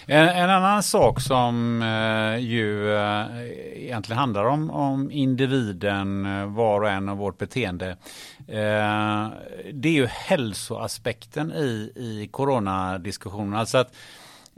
En, 0.06 0.28
en 0.28 0.50
annan 0.50 0.82
sak 0.82 1.20
som 1.20 1.82
eh, 1.82 2.38
ju 2.38 2.94
eh, 2.96 3.26
egentligen 3.74 4.18
handlar 4.18 4.44
om, 4.44 4.70
om 4.70 5.10
individen, 5.10 6.26
eh, 6.26 6.46
var 6.46 6.80
och 6.80 6.90
en 6.90 7.08
av 7.08 7.16
vårt 7.16 7.38
beteende. 7.38 7.96
Eh, 8.48 9.30
det 9.72 9.88
är 9.88 9.92
ju 9.92 10.06
hälsoaspekten 10.06 11.52
i, 11.52 11.92
i 11.96 12.28
coronadiskussionen. 12.32 13.54
Alltså 13.54 13.78
att 13.78 13.94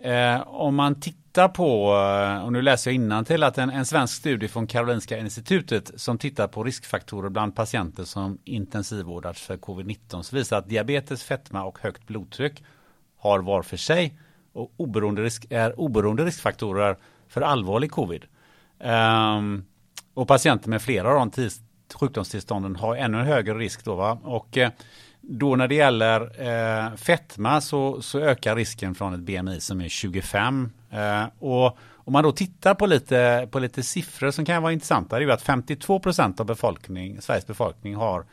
Eh, 0.03 0.43
om 0.47 0.75
man 0.75 1.01
tittar 1.01 1.49
på, 1.49 1.95
eh, 1.95 2.45
och 2.45 2.53
nu 2.53 2.63
läser 2.63 2.91
jag 2.91 3.27
till 3.27 3.43
att 3.43 3.59
en, 3.59 3.71
en 3.71 3.87
svensk 3.87 4.15
studie 4.15 4.49
från 4.49 4.67
Karolinska 4.67 5.19
institutet 5.19 6.01
som 6.01 6.19
tittar 6.19 6.49
på 6.49 6.65
riskfaktorer 6.65 7.29
bland 7.29 7.57
patienter 7.57 8.05
som 8.05 8.39
intensivvårdats 8.45 9.43
för 9.43 9.57
covid-19 9.57 10.23
så 10.23 10.37
visar 10.37 10.59
att 10.59 10.69
diabetes, 10.69 11.25
fetma 11.25 11.65
och 11.65 11.79
högt 11.79 12.07
blodtryck 12.07 12.65
har 13.19 13.39
var 13.39 13.63
för 13.63 13.77
sig 13.77 14.19
och 14.53 14.73
oberoende 14.77 15.23
risk, 15.23 15.47
är 15.51 15.81
oberoende 15.81 16.25
riskfaktorer 16.25 16.97
för 17.29 17.41
allvarlig 17.41 17.91
covid. 17.91 18.25
Um, 18.79 19.65
och 20.15 20.29
patienter 20.29 20.69
med 20.69 20.83
flera 20.83 21.09
av 21.09 21.15
de 21.15 21.31
sjukdomstillstånden 21.95 22.77
har 22.77 22.97
ännu 22.97 23.19
högre 23.19 23.55
risk 23.55 23.85
då. 23.85 23.95
Va? 23.95 24.19
Och 24.23 24.59
eh, 24.59 24.71
då 25.21 25.57
när 25.57 25.69
det 25.69 25.75
gäller 25.75 26.21
eh, 26.49 26.97
fetma 26.97 27.61
så, 27.61 28.03
så 28.03 28.21
ökar 28.21 28.57
risken 28.57 28.95
från 28.95 29.15
ett 29.15 29.21
BMI 29.21 29.61
som 29.61 29.81
är 29.81 29.89
25. 29.89 30.71
Eh, 30.91 31.25
och 31.39 31.79
om 31.95 32.13
man 32.13 32.25
då 32.25 32.33
tittar 32.33 32.75
på 32.75 32.87
lite, 32.87 33.49
på 33.51 33.59
lite 33.59 33.83
siffror 33.83 34.31
som 34.31 34.45
kan 34.45 34.63
vara 34.63 34.73
intressanta, 34.73 35.17
det 35.17 35.23
är 35.23 35.27
ju 35.27 35.33
att 35.33 35.43
52 35.43 36.01
procent 36.01 36.41
av 36.41 36.47
befolkning, 36.47 37.21
Sveriges 37.21 37.47
befolkning 37.47 37.95
har 37.95 38.25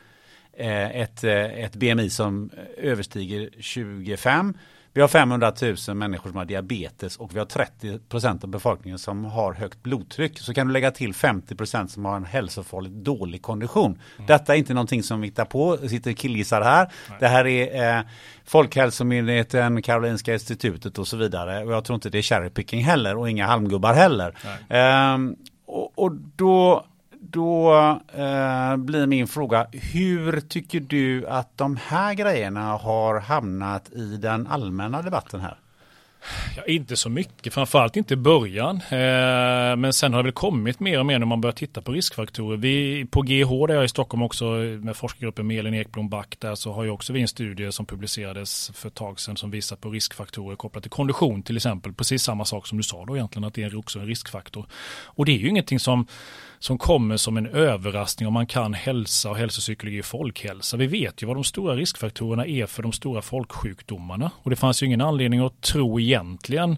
eh, 0.52 1.00
ett, 1.00 1.24
eh, 1.24 1.64
ett 1.64 1.76
BMI 1.76 2.10
som 2.10 2.50
överstiger 2.76 3.50
25. 3.60 4.54
Vi 4.96 5.02
har 5.02 5.08
500 5.08 5.52
000 5.88 5.96
människor 5.96 6.30
som 6.30 6.38
har 6.38 6.44
diabetes 6.44 7.16
och 7.16 7.34
vi 7.34 7.38
har 7.38 7.46
30 7.46 7.98
procent 7.98 8.44
av 8.44 8.50
befolkningen 8.50 8.98
som 8.98 9.24
har 9.24 9.52
högt 9.52 9.82
blodtryck. 9.82 10.38
Så 10.38 10.54
kan 10.54 10.66
du 10.66 10.72
lägga 10.72 10.90
till 10.90 11.14
50 11.14 11.54
procent 11.54 11.90
som 11.90 12.04
har 12.04 12.16
en 12.16 12.24
hälsofarligt 12.24 12.94
dålig 12.94 13.42
kondition. 13.42 14.00
Mm. 14.16 14.26
Detta 14.26 14.54
är 14.54 14.58
inte 14.58 14.74
någonting 14.74 15.02
som 15.02 15.20
vi 15.20 15.26
hittar 15.26 15.44
på, 15.44 15.78
sitter 15.88 16.12
killgissar 16.12 16.62
här. 16.62 16.92
Nej. 17.08 17.18
Det 17.20 17.28
här 17.28 17.46
är 17.46 17.98
eh, 17.98 18.04
Folkhälsomyndigheten, 18.44 19.82
Karolinska 19.82 20.32
institutet 20.32 20.98
och 20.98 21.08
så 21.08 21.16
vidare. 21.16 21.64
Och 21.64 21.72
jag 21.72 21.84
tror 21.84 21.94
inte 21.94 22.10
det 22.10 22.18
är 22.18 22.22
cherry 22.22 22.50
picking 22.50 22.84
heller 22.84 23.16
och 23.16 23.30
inga 23.30 23.46
halmgubbar 23.46 23.94
heller. 23.94 24.34
Eh, 24.68 25.18
och, 25.66 25.98
och 25.98 26.12
då 26.36 26.84
då 27.30 27.72
eh, 28.12 28.76
blir 28.76 29.06
min 29.06 29.26
fråga, 29.26 29.66
hur 29.72 30.40
tycker 30.40 30.80
du 30.80 31.26
att 31.26 31.58
de 31.58 31.76
här 31.76 32.14
grejerna 32.14 32.72
har 32.72 33.20
hamnat 33.20 33.92
i 33.92 34.16
den 34.16 34.46
allmänna 34.46 35.02
debatten 35.02 35.40
här? 35.40 35.58
Ja, 36.56 36.64
inte 36.64 36.96
så 36.96 37.10
mycket, 37.10 37.54
framförallt 37.54 37.96
inte 37.96 38.14
i 38.14 38.16
början. 38.16 38.76
Eh, 38.76 39.76
men 39.76 39.92
sen 39.92 40.12
har 40.12 40.22
det 40.22 40.26
väl 40.26 40.32
kommit 40.32 40.80
mer 40.80 40.98
och 40.98 41.06
mer 41.06 41.18
när 41.18 41.26
man 41.26 41.40
börjar 41.40 41.52
titta 41.52 41.80
på 41.80 41.92
riskfaktorer. 41.92 42.56
Vi, 42.56 43.06
på 43.10 43.22
GH 43.22 43.66
där 43.66 43.74
jag 43.74 43.80
är 43.80 43.84
i 43.84 43.88
Stockholm 43.88 44.22
också 44.22 44.44
med 44.82 44.96
forskargruppen 44.96 45.46
med 45.46 45.58
Elin 45.58 45.74
Ekblom 45.74 46.08
Back 46.08 46.36
där 46.38 46.54
så 46.54 46.72
har 46.72 46.84
ju 46.84 46.90
också 46.90 47.12
vi 47.12 47.20
en 47.20 47.28
studie 47.28 47.72
som 47.72 47.86
publicerades 47.86 48.70
för 48.74 48.88
ett 48.88 48.94
tag 48.94 49.20
sedan 49.20 49.36
som 49.36 49.50
visar 49.50 49.76
på 49.76 49.90
riskfaktorer 49.90 50.56
kopplat 50.56 50.82
till 50.82 50.90
kondition 50.90 51.42
till 51.42 51.56
exempel. 51.56 51.92
Precis 51.92 52.22
samma 52.22 52.44
sak 52.44 52.66
som 52.66 52.78
du 52.78 52.84
sa 52.84 53.04
då 53.04 53.16
egentligen 53.16 53.44
att 53.44 53.54
det 53.54 53.62
är 53.62 53.78
också 53.78 53.98
en 53.98 54.06
riskfaktor. 54.06 54.66
Och 55.04 55.24
det 55.24 55.32
är 55.32 55.38
ju 55.38 55.48
ingenting 55.48 55.80
som 55.80 56.06
som 56.58 56.78
kommer 56.78 57.16
som 57.16 57.36
en 57.36 57.46
överraskning 57.46 58.26
om 58.26 58.34
man 58.34 58.46
kan 58.46 58.74
hälsa 58.74 59.30
och 59.30 59.36
hälsopsykologi 59.36 60.00
och 60.00 60.04
folkhälsa. 60.04 60.76
Vi 60.76 60.86
vet 60.86 61.22
ju 61.22 61.26
vad 61.26 61.36
de 61.36 61.44
stora 61.44 61.74
riskfaktorerna 61.74 62.46
är 62.46 62.66
för 62.66 62.82
de 62.82 62.92
stora 62.92 63.22
folksjukdomarna 63.22 64.30
och 64.42 64.50
det 64.50 64.56
fanns 64.56 64.82
ju 64.82 64.86
ingen 64.86 65.00
anledning 65.00 65.40
att 65.40 65.60
tro 65.60 66.00
egentligen 66.00 66.76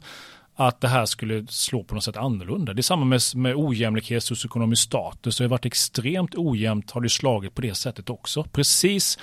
att 0.54 0.80
det 0.80 0.88
här 0.88 1.06
skulle 1.06 1.46
slå 1.46 1.84
på 1.84 1.94
något 1.94 2.04
sätt 2.04 2.16
annorlunda. 2.16 2.74
Det 2.74 2.80
är 2.80 2.82
samma 2.82 3.04
med, 3.04 3.20
med 3.34 3.54
ojämlikhet, 3.56 4.24
socioekonomisk 4.24 4.82
status. 4.82 5.38
Det 5.38 5.44
har 5.44 5.48
varit 5.48 5.66
extremt 5.66 6.34
ojämnt 6.34 6.90
har 6.90 7.00
det 7.00 7.08
slagit 7.08 7.54
på 7.54 7.62
det 7.62 7.74
sättet 7.74 8.10
också. 8.10 8.44
Precis 8.44 9.18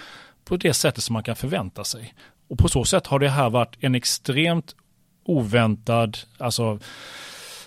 på 0.45 0.57
det 0.57 0.73
sättet 0.73 1.03
som 1.03 1.14
man 1.14 1.23
kan 1.23 1.36
förvänta 1.36 1.84
sig. 1.84 2.14
Och 2.49 2.57
på 2.57 2.69
så 2.69 2.86
sätt 2.86 3.07
har 3.07 3.19
det 3.19 3.30
här 3.30 3.49
varit 3.49 3.76
en 3.80 3.95
extremt 3.95 4.76
oväntad, 5.26 6.18
alltså 6.38 6.80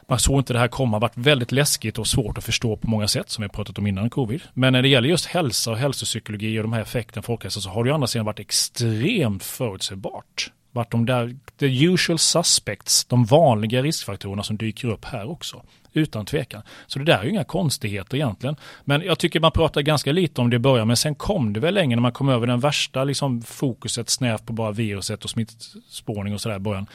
man 0.09 0.19
såg 0.19 0.41
inte 0.41 0.53
det 0.53 0.59
här 0.59 0.69
komma, 0.69 0.99
varit 0.99 1.17
väldigt 1.17 1.53
läskigt 1.53 1.99
och 1.99 2.07
svårt 2.07 2.39
att 2.39 2.45
förstå 2.45 2.77
på 2.77 2.91
många 2.91 3.09
sätt 3.09 3.31
som 3.31 3.43
vi 3.43 3.49
pratat 3.49 3.79
om 3.79 3.87
innan 3.87 4.11
covid. 4.11 4.43
Men 4.55 4.73
när 4.73 4.83
det 4.83 4.89
gäller 4.89 5.09
just 5.09 5.27
hälsa 5.27 5.71
och 5.71 5.77
hälsopsykologi 5.77 6.59
och 6.59 6.63
de 6.63 6.73
här 6.73 6.83
effekterna 6.83 7.23
folkhälsa 7.23 7.61
så 7.61 7.71
har 7.71 7.85
det 7.85 7.89
ju 7.89 7.95
andra 7.95 8.07
sidan 8.07 8.27
varit 8.27 8.41
extremt 8.41 9.43
förutsägbart. 9.43 10.53
Vart 10.73 10.91
de 10.91 11.07
där, 11.07 11.37
the 11.59 11.85
usual 11.85 12.19
suspects, 12.19 13.05
de 13.05 13.25
vanliga 13.25 13.83
riskfaktorerna 13.83 14.43
som 14.43 14.57
dyker 14.57 14.89
upp 14.89 15.05
här 15.05 15.31
också. 15.31 15.63
Utan 15.93 16.27
tvekan. 16.27 16.63
Så 16.87 16.99
det 16.99 17.05
där 17.05 17.19
är 17.19 17.25
ju 17.25 17.31
inga 17.31 17.45
konstigheter 17.45 18.17
egentligen. 18.17 18.57
Men 18.85 19.03
jag 19.03 19.19
tycker 19.19 19.41
man 19.41 19.53
pratar 19.53 19.81
ganska 19.81 20.13
lite 20.13 20.41
om 20.41 20.51
det 20.51 20.57
i 20.57 20.59
början, 20.59 20.87
men 20.87 20.97
sen 20.97 21.15
kom 21.15 21.53
det 21.53 21.61
väl 21.61 21.75
länge 21.75 21.97
när 21.97 22.01
man 22.01 22.13
kom 22.13 22.29
över 22.29 22.47
den 22.47 22.61
värsta 22.61 23.05
liksom, 23.05 23.43
fokuset 23.43 24.11
snävt 24.11 24.47
på 24.47 24.53
bara 24.53 24.71
viruset 24.73 25.25
och 25.25 25.31
smittspårning 25.31 26.35
och 26.35 26.41
sådär 26.41 26.57
i 26.57 26.59
början 26.59 26.87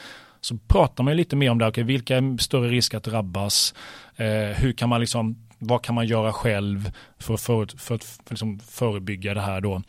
så 0.44 0.58
pratar 0.68 1.04
man 1.04 1.16
lite 1.16 1.36
mer 1.36 1.50
om 1.50 1.58
det, 1.58 1.66
okay, 1.66 1.84
vilka 1.84 2.16
är 2.16 2.38
större 2.38 2.68
risk 2.68 2.94
att 2.94 3.04
drabbas, 3.04 3.74
eh, 4.16 4.26
hur 4.56 4.72
kan 4.72 4.88
man 4.88 5.00
liksom, 5.00 5.36
vad 5.58 5.82
kan 5.82 5.94
man 5.94 6.06
göra 6.06 6.32
själv 6.32 6.92
för, 7.18 7.36
för, 7.36 7.66
för, 7.66 7.78
för 7.78 7.94
att 7.94 8.20
liksom 8.30 8.58
förebygga 8.58 9.34
det 9.34 9.40
här 9.40 9.60
då. 9.60 9.82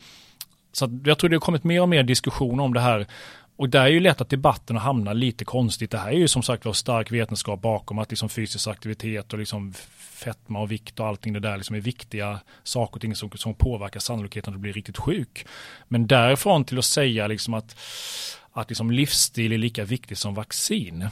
Så 0.72 1.00
jag 1.04 1.18
tror 1.18 1.30
det 1.30 1.36
har 1.36 1.40
kommit 1.40 1.64
mer 1.64 1.82
och 1.82 1.88
mer 1.88 2.02
diskussion 2.02 2.60
om 2.60 2.74
det 2.74 2.80
här 2.80 3.06
och 3.56 3.68
där 3.68 3.84
är 3.84 3.88
ju 3.88 4.00
lätt 4.00 4.20
att 4.20 4.28
debatten 4.28 4.76
hamnar 4.76 5.14
lite 5.14 5.44
konstigt. 5.44 5.90
Det 5.90 5.98
här 5.98 6.08
är 6.08 6.18
ju 6.18 6.28
som 6.28 6.42
sagt 6.42 6.64
var 6.64 6.72
stark 6.72 7.12
vetenskap 7.12 7.62
bakom 7.62 7.98
att 7.98 8.10
liksom 8.10 8.28
fysisk 8.28 8.68
aktivitet 8.68 9.32
och 9.32 9.38
liksom 9.38 9.74
fetma 10.16 10.60
och 10.60 10.72
vikt 10.72 11.00
och 11.00 11.06
allting 11.06 11.32
det 11.32 11.40
där 11.40 11.56
liksom 11.56 11.76
är 11.76 11.80
viktiga 11.80 12.40
saker 12.62 12.94
och 12.94 13.00
ting 13.00 13.14
som, 13.16 13.30
som 13.34 13.54
påverkar 13.54 14.00
sannolikheten 14.00 14.54
att 14.54 14.58
du 14.58 14.60
blir 14.60 14.72
riktigt 14.72 14.98
sjuk. 14.98 15.46
Men 15.88 16.06
därifrån 16.06 16.64
till 16.64 16.78
att 16.78 16.84
säga 16.84 17.26
liksom 17.26 17.54
att 17.54 17.76
att 18.52 18.70
liksom 18.70 18.90
livsstil 18.90 19.52
är 19.52 19.58
lika 19.58 19.84
viktigt 19.84 20.18
som 20.18 20.34
vaccin. 20.34 21.08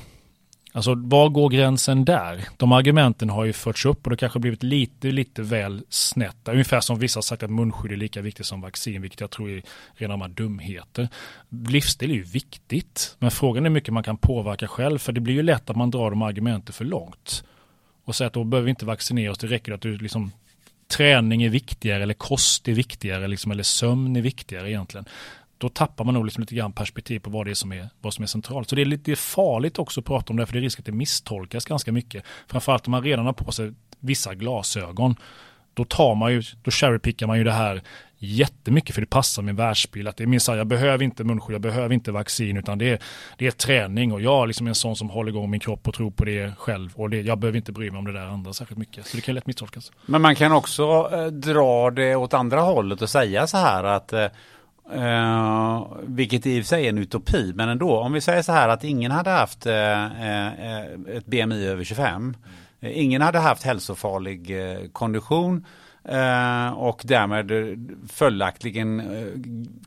Alltså 0.72 0.94
var 0.94 1.28
går 1.28 1.48
gränsen 1.48 2.04
där? 2.04 2.44
De 2.56 2.72
argumenten 2.72 3.30
har 3.30 3.44
ju 3.44 3.52
förts 3.52 3.86
upp 3.86 4.06
och 4.06 4.10
det 4.10 4.16
kanske 4.16 4.38
blivit 4.38 4.62
lite, 4.62 5.10
lite 5.10 5.42
väl 5.42 5.82
snett. 5.88 6.48
Ungefär 6.48 6.80
som 6.80 6.98
vissa 6.98 7.18
har 7.18 7.22
sagt 7.22 7.42
att 7.42 7.50
munskydd 7.50 7.92
är 7.92 7.96
lika 7.96 8.20
viktigt 8.20 8.46
som 8.46 8.60
vaccin, 8.60 9.02
vilket 9.02 9.20
jag 9.20 9.30
tror 9.30 9.50
är 9.50 9.62
rena 9.94 10.28
dumheter. 10.28 11.08
Livsstil 11.68 12.10
är 12.10 12.14
ju 12.14 12.22
viktigt, 12.22 13.16
men 13.18 13.30
frågan 13.30 13.64
är 13.64 13.70
hur 13.70 13.74
mycket 13.74 13.94
man 13.94 14.02
kan 14.02 14.16
påverka 14.16 14.68
själv, 14.68 14.98
för 14.98 15.12
det 15.12 15.20
blir 15.20 15.34
ju 15.34 15.42
lätt 15.42 15.70
att 15.70 15.76
man 15.76 15.90
drar 15.90 16.10
de 16.10 16.22
argumenten 16.22 16.72
för 16.72 16.84
långt. 16.84 17.44
Och 18.04 18.16
säger 18.16 18.26
att 18.26 18.32
då 18.32 18.44
behöver 18.44 18.64
vi 18.64 18.70
inte 18.70 18.86
vaccinera 18.86 19.32
oss, 19.32 19.38
det 19.38 19.46
räcker 19.46 19.72
att 19.72 19.80
du 19.80 19.98
liksom 19.98 20.32
träning 20.96 21.42
är 21.42 21.48
viktigare 21.48 22.02
eller 22.02 22.14
kost 22.14 22.68
är 22.68 22.72
viktigare 22.72 23.28
liksom, 23.28 23.52
eller 23.52 23.62
sömn 23.62 24.16
är 24.16 24.22
viktigare 24.22 24.70
egentligen 24.70 25.06
då 25.58 25.68
tappar 25.68 26.04
man 26.04 26.14
nog 26.14 26.24
liksom 26.24 26.40
lite 26.40 26.54
grann 26.54 26.72
perspektiv 26.72 27.20
på 27.20 27.30
vad 27.30 27.46
det 27.46 27.50
är 27.50 27.54
som 27.54 27.72
är, 27.72 27.88
vad 28.00 28.14
som 28.14 28.22
är 28.22 28.26
centralt. 28.26 28.68
Så 28.68 28.76
det 28.76 28.82
är 28.82 28.86
lite 28.86 29.16
farligt 29.16 29.78
också 29.78 30.00
att 30.00 30.06
prata 30.06 30.32
om 30.32 30.36
det, 30.36 30.46
för 30.46 30.52
det 30.52 30.58
är 30.58 30.62
risk 30.62 30.78
att 30.78 30.86
det 30.86 30.92
misstolkas 30.92 31.64
ganska 31.64 31.92
mycket. 31.92 32.24
Framförallt 32.46 32.86
om 32.86 32.90
man 32.90 33.02
redan 33.02 33.26
har 33.26 33.32
på 33.32 33.52
sig 33.52 33.72
vissa 34.00 34.34
glasögon 34.34 35.16
då 35.74 35.84
tar 35.84 36.14
man 36.14 36.32
ju, 36.32 36.42
då 36.62 36.70
cherrypickar 36.70 37.26
man 37.26 37.38
ju 37.38 37.44
det 37.44 37.52
här 37.52 37.82
jättemycket 38.24 38.94
för 38.94 39.00
det 39.00 39.06
passar 39.06 39.42
min 39.42 39.56
världsbild. 39.56 40.08
Att 40.08 40.16
det 40.16 40.24
är 40.24 40.26
minst 40.26 40.48
jag 40.48 40.66
behöver 40.66 41.04
inte 41.04 41.24
munskydd, 41.24 41.54
jag 41.54 41.60
behöver 41.60 41.94
inte 41.94 42.12
vaccin 42.12 42.56
utan 42.56 42.78
det 42.78 42.90
är, 42.90 42.98
det 43.38 43.46
är 43.46 43.50
träning 43.50 44.12
och 44.12 44.20
jag 44.20 44.42
är 44.42 44.46
liksom 44.46 44.66
en 44.66 44.74
sån 44.74 44.96
som 44.96 45.10
håller 45.10 45.30
igång 45.30 45.50
min 45.50 45.60
kropp 45.60 45.88
och 45.88 45.94
tror 45.94 46.10
på 46.10 46.24
det 46.24 46.52
själv 46.58 46.90
och 46.94 47.10
det, 47.10 47.20
jag 47.20 47.38
behöver 47.38 47.56
inte 47.56 47.72
bry 47.72 47.90
mig 47.90 47.98
om 47.98 48.04
det 48.04 48.12
där 48.12 48.26
andra 48.26 48.52
särskilt 48.52 48.78
mycket. 48.78 49.06
Så 49.06 49.16
det 49.16 49.20
kan 49.20 49.34
lätt 49.34 49.46
misstolkas. 49.46 49.92
Men 50.06 50.22
man 50.22 50.34
kan 50.34 50.52
också 50.52 51.10
eh, 51.12 51.26
dra 51.26 51.90
det 51.90 52.16
åt 52.16 52.34
andra 52.34 52.60
hållet 52.60 53.02
och 53.02 53.10
säga 53.10 53.46
så 53.46 53.56
här 53.56 53.84
att 53.84 54.12
eh, 54.12 54.26
Uh, 54.96 55.86
vilket 56.02 56.46
i 56.46 56.60
och 56.60 56.64
för 56.64 56.68
sig 56.68 56.84
är 56.84 56.88
en 56.88 56.98
utopi, 56.98 57.52
men 57.54 57.68
ändå. 57.68 57.98
Om 57.98 58.12
vi 58.12 58.20
säger 58.20 58.42
så 58.42 58.52
här 58.52 58.68
att 58.68 58.84
ingen 58.84 59.10
hade 59.10 59.30
haft 59.30 59.66
uh, 59.66 59.72
uh, 59.72 61.16
ett 61.16 61.26
BMI 61.26 61.66
över 61.66 61.84
25. 61.84 62.36
ingen 62.80 63.22
hade 63.22 63.38
haft 63.38 63.62
hälsofarlig 63.62 64.52
kondition 64.92 65.64
och 66.74 67.02
därmed 67.04 67.50
följaktligen 68.08 69.02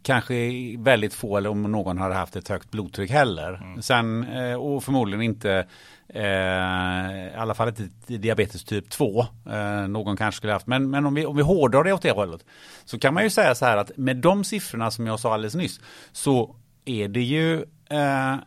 kanske 0.02 0.36
väldigt 0.78 1.14
få 1.14 1.38
eller 1.38 1.50
om 1.50 1.64
någon 1.64 1.98
hade 1.98 2.16
haft 2.16 2.36
ett 2.36 2.48
högt 2.48 2.72
blodtryck 2.72 3.12
heller. 3.12 3.54
Mm. 3.54 3.82
Sen, 3.82 4.28
och 4.58 4.84
förmodligen 4.84 5.22
inte 5.22 5.68
Eh, 6.10 7.28
I 7.28 7.36
alla 7.38 7.54
fall 7.54 7.68
inte 7.68 7.90
diabetes 8.08 8.64
typ 8.64 8.90
2. 8.90 9.26
Eh, 9.50 9.88
någon 9.88 10.18
kanske 10.18 10.38
skulle 10.38 10.54
haft. 10.54 10.68
Men, 10.68 10.90
men 10.90 11.06
om, 11.06 11.14
vi, 11.14 11.26
om 11.26 11.36
vi 11.36 11.44
hårdrar 11.44 11.84
det 11.84 11.94
åt 11.94 12.02
det 12.02 12.12
hållet. 12.12 12.46
Så 12.86 13.00
kan 13.00 13.14
man 13.14 13.24
ju 13.24 13.30
säga 13.30 13.56
så 13.56 13.66
här 13.66 13.78
att 13.78 13.98
med 13.98 14.18
de 14.18 14.44
siffrorna 14.44 14.92
som 14.92 15.08
jag 15.08 15.20
sa 15.20 15.34
alldeles 15.34 15.56
nyss. 15.56 15.80
Så 16.12 16.56
är 16.86 17.08
det 17.08 17.22
ju, 17.22 17.54
eh, 17.90 18.34
eh 18.34 18.38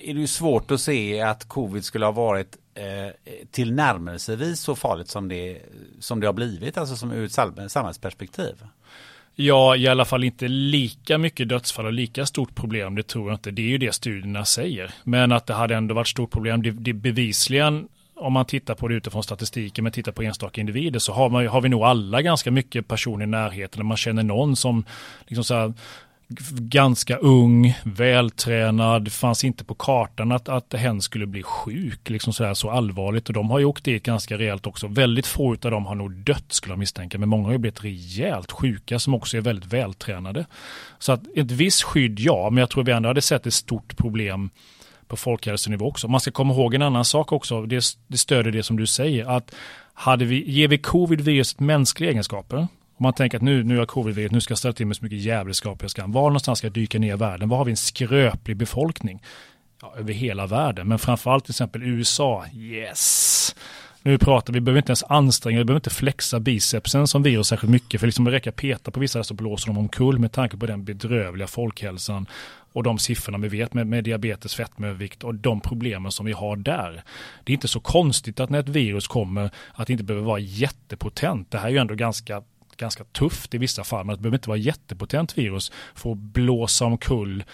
är 0.00 0.14
det 0.14 0.20
ju 0.20 0.26
svårt 0.26 0.70
att 0.70 0.80
se 0.80 1.20
att 1.20 1.48
covid 1.48 1.84
skulle 1.84 2.04
ha 2.04 2.12
varit 2.12 2.56
till 2.78 3.46
tillnärmelsevis 3.50 4.60
så 4.60 4.76
farligt 4.76 5.08
som 5.08 5.28
det, 5.28 5.58
som 6.00 6.20
det 6.20 6.26
har 6.26 6.32
blivit. 6.32 6.78
Alltså 6.78 6.96
som 6.96 7.12
ur 7.12 7.24
ett 7.24 7.72
samhällsperspektiv. 7.72 8.54
Ja, 9.34 9.76
i 9.76 9.88
alla 9.88 10.04
fall 10.04 10.24
inte 10.24 10.48
lika 10.48 11.18
mycket 11.18 11.48
dödsfall 11.48 11.86
och 11.86 11.92
lika 11.92 12.26
stort 12.26 12.54
problem, 12.54 12.94
det 12.94 13.02
tror 13.02 13.28
jag 13.28 13.34
inte. 13.34 13.50
Det 13.50 13.62
är 13.62 13.66
ju 13.66 13.78
det 13.78 13.92
studierna 13.92 14.44
säger. 14.44 14.90
Men 15.04 15.32
att 15.32 15.46
det 15.46 15.54
hade 15.54 15.76
ändå 15.76 15.94
varit 15.94 16.08
stort 16.08 16.30
problem, 16.30 16.62
det, 16.62 16.70
det 16.70 16.92
bevisligen 16.92 17.88
om 18.20 18.32
man 18.32 18.44
tittar 18.44 18.74
på 18.74 18.88
det 18.88 18.94
utifrån 18.94 19.22
statistiken, 19.22 19.84
men 19.84 19.92
tittar 19.92 20.12
på 20.12 20.22
enstaka 20.22 20.60
individer, 20.60 20.98
så 20.98 21.12
har, 21.12 21.30
man, 21.30 21.46
har 21.46 21.60
vi 21.60 21.68
nog 21.68 21.82
alla 21.82 22.22
ganska 22.22 22.50
mycket 22.50 22.88
personer 22.88 23.24
i 23.24 23.28
närheten, 23.28 23.86
man 23.86 23.96
känner 23.96 24.22
någon 24.22 24.56
som 24.56 24.84
liksom 25.26 25.44
så 25.44 25.54
här, 25.54 25.72
ganska 26.58 27.16
ung, 27.16 27.74
vältränad, 27.84 29.12
fanns 29.12 29.44
inte 29.44 29.64
på 29.64 29.74
kartan 29.74 30.32
att, 30.32 30.48
att 30.48 30.74
hen 30.74 31.02
skulle 31.02 31.26
bli 31.26 31.42
sjuk, 31.42 32.10
liksom 32.10 32.32
så, 32.32 32.44
här, 32.44 32.54
så 32.54 32.70
allvarligt. 32.70 33.28
Och 33.28 33.34
de 33.34 33.50
har 33.50 33.58
ju 33.58 33.64
åkt 33.64 33.84
dit 33.84 34.02
ganska 34.02 34.38
rejält 34.38 34.66
också. 34.66 34.86
Väldigt 34.86 35.26
få 35.26 35.52
av 35.52 35.70
dem 35.70 35.86
har 35.86 35.94
nog 35.94 36.12
dött 36.12 36.44
skulle 36.52 36.72
jag 36.72 36.78
misstänka, 36.78 37.18
men 37.18 37.28
många 37.28 37.44
har 37.44 37.52
ju 37.52 37.58
blivit 37.58 37.84
rejält 37.84 38.52
sjuka 38.52 38.98
som 38.98 39.14
också 39.14 39.36
är 39.36 39.40
väldigt 39.40 39.72
vältränade. 39.72 40.46
Så 40.98 41.12
att 41.12 41.20
ett 41.36 41.50
visst 41.50 41.82
skydd, 41.82 42.20
ja, 42.20 42.50
men 42.50 42.60
jag 42.60 42.70
tror 42.70 42.84
vi 42.84 42.92
ändå 42.92 43.08
hade 43.08 43.22
sett 43.22 43.46
ett 43.46 43.54
stort 43.54 43.96
problem 43.96 44.50
på 45.06 45.16
folkhälsonivå 45.16 45.86
också. 45.86 46.08
Man 46.08 46.20
ska 46.20 46.30
komma 46.30 46.54
ihåg 46.54 46.74
en 46.74 46.82
annan 46.82 47.04
sak 47.04 47.32
också, 47.32 47.66
det, 47.66 47.84
det 48.06 48.18
stöder 48.18 48.50
det 48.50 48.62
som 48.62 48.76
du 48.76 48.86
säger, 48.86 49.36
att 49.36 49.54
hade 49.94 50.24
vi, 50.24 50.50
ger 50.50 50.68
vi 50.68 50.78
covid-viruset 50.78 51.60
mänskliga 51.60 52.10
egenskaper, 52.10 52.68
om 52.98 53.02
man 53.02 53.12
tänker 53.12 53.36
att 53.36 53.42
nu, 53.42 53.64
nu 53.64 53.78
har 53.78 53.86
covid 53.86 54.32
nu 54.32 54.40
ska 54.40 54.52
jag 54.52 54.58
ställa 54.58 54.72
till 54.72 54.86
med 54.86 54.96
så 54.96 55.04
mycket 55.04 55.18
jävelskap 55.18 55.78
jag 55.82 55.90
ska. 55.90 56.06
Var 56.06 56.22
någonstans 56.22 56.58
ska 56.58 56.66
jag 56.66 56.72
dyka 56.72 56.98
ner 56.98 57.14
i 57.14 57.16
världen? 57.16 57.48
Var 57.48 57.56
har 57.56 57.64
vi 57.64 57.70
en 57.70 57.76
skröplig 57.76 58.56
befolkning? 58.56 59.22
Ja, 59.82 59.94
över 59.98 60.12
hela 60.12 60.46
världen, 60.46 60.88
men 60.88 60.98
framförallt 60.98 61.44
till 61.44 61.52
exempel 61.52 61.82
USA. 61.82 62.44
Yes! 62.54 63.54
Nu 64.02 64.18
pratar 64.18 64.52
vi, 64.52 64.60
behöver 64.60 64.78
inte 64.78 64.90
ens 64.90 65.04
anstränga, 65.04 65.58
vi 65.58 65.64
behöver 65.64 65.78
inte 65.78 65.90
flexa 65.90 66.40
bicepsen 66.40 67.06
som 67.06 67.22
virus 67.22 67.46
särskilt 67.48 67.70
mycket, 67.70 68.00
för 68.00 68.06
liksom 68.06 68.24
det 68.24 68.30
räcker 68.30 68.50
att 68.50 68.56
peta 68.56 68.90
på 68.90 69.00
vissa 69.00 69.24
så 69.24 69.34
blåser 69.34 69.66
de 69.66 69.78
omkull 69.78 70.18
med 70.18 70.32
tanke 70.32 70.56
på 70.56 70.66
den 70.66 70.84
bedrövliga 70.84 71.46
folkhälsan 71.46 72.26
och 72.72 72.82
de 72.82 72.98
siffrorna 72.98 73.38
vi 73.38 73.48
vet 73.48 73.74
med, 73.74 73.86
med 73.86 74.04
diabetes, 74.04 74.54
fetmaövervikt 74.54 75.24
och 75.24 75.34
de 75.34 75.60
problemen 75.60 76.12
som 76.12 76.26
vi 76.26 76.32
har 76.32 76.56
där. 76.56 77.02
Det 77.44 77.52
är 77.52 77.54
inte 77.54 77.68
så 77.68 77.80
konstigt 77.80 78.40
att 78.40 78.50
när 78.50 78.60
ett 78.60 78.68
virus 78.68 79.08
kommer 79.08 79.50
att 79.74 79.86
det 79.86 79.92
inte 79.92 80.04
behöver 80.04 80.26
vara 80.26 80.38
jättepotent. 80.38 81.50
Det 81.50 81.58
här 81.58 81.66
är 81.66 81.72
ju 81.72 81.78
ändå 81.78 81.94
ganska 81.94 82.42
ganska 82.78 83.04
tufft 83.04 83.54
i 83.54 83.58
vissa 83.58 83.84
fall, 83.84 84.06
men 84.06 84.16
det 84.16 84.22
behöver 84.22 84.36
inte 84.36 84.48
vara 84.48 84.58
jättepotent 84.58 85.38
virus 85.38 85.72
för 85.94 86.12
att 86.12 86.18
blåsa 86.18 86.84
omkull 86.84 87.44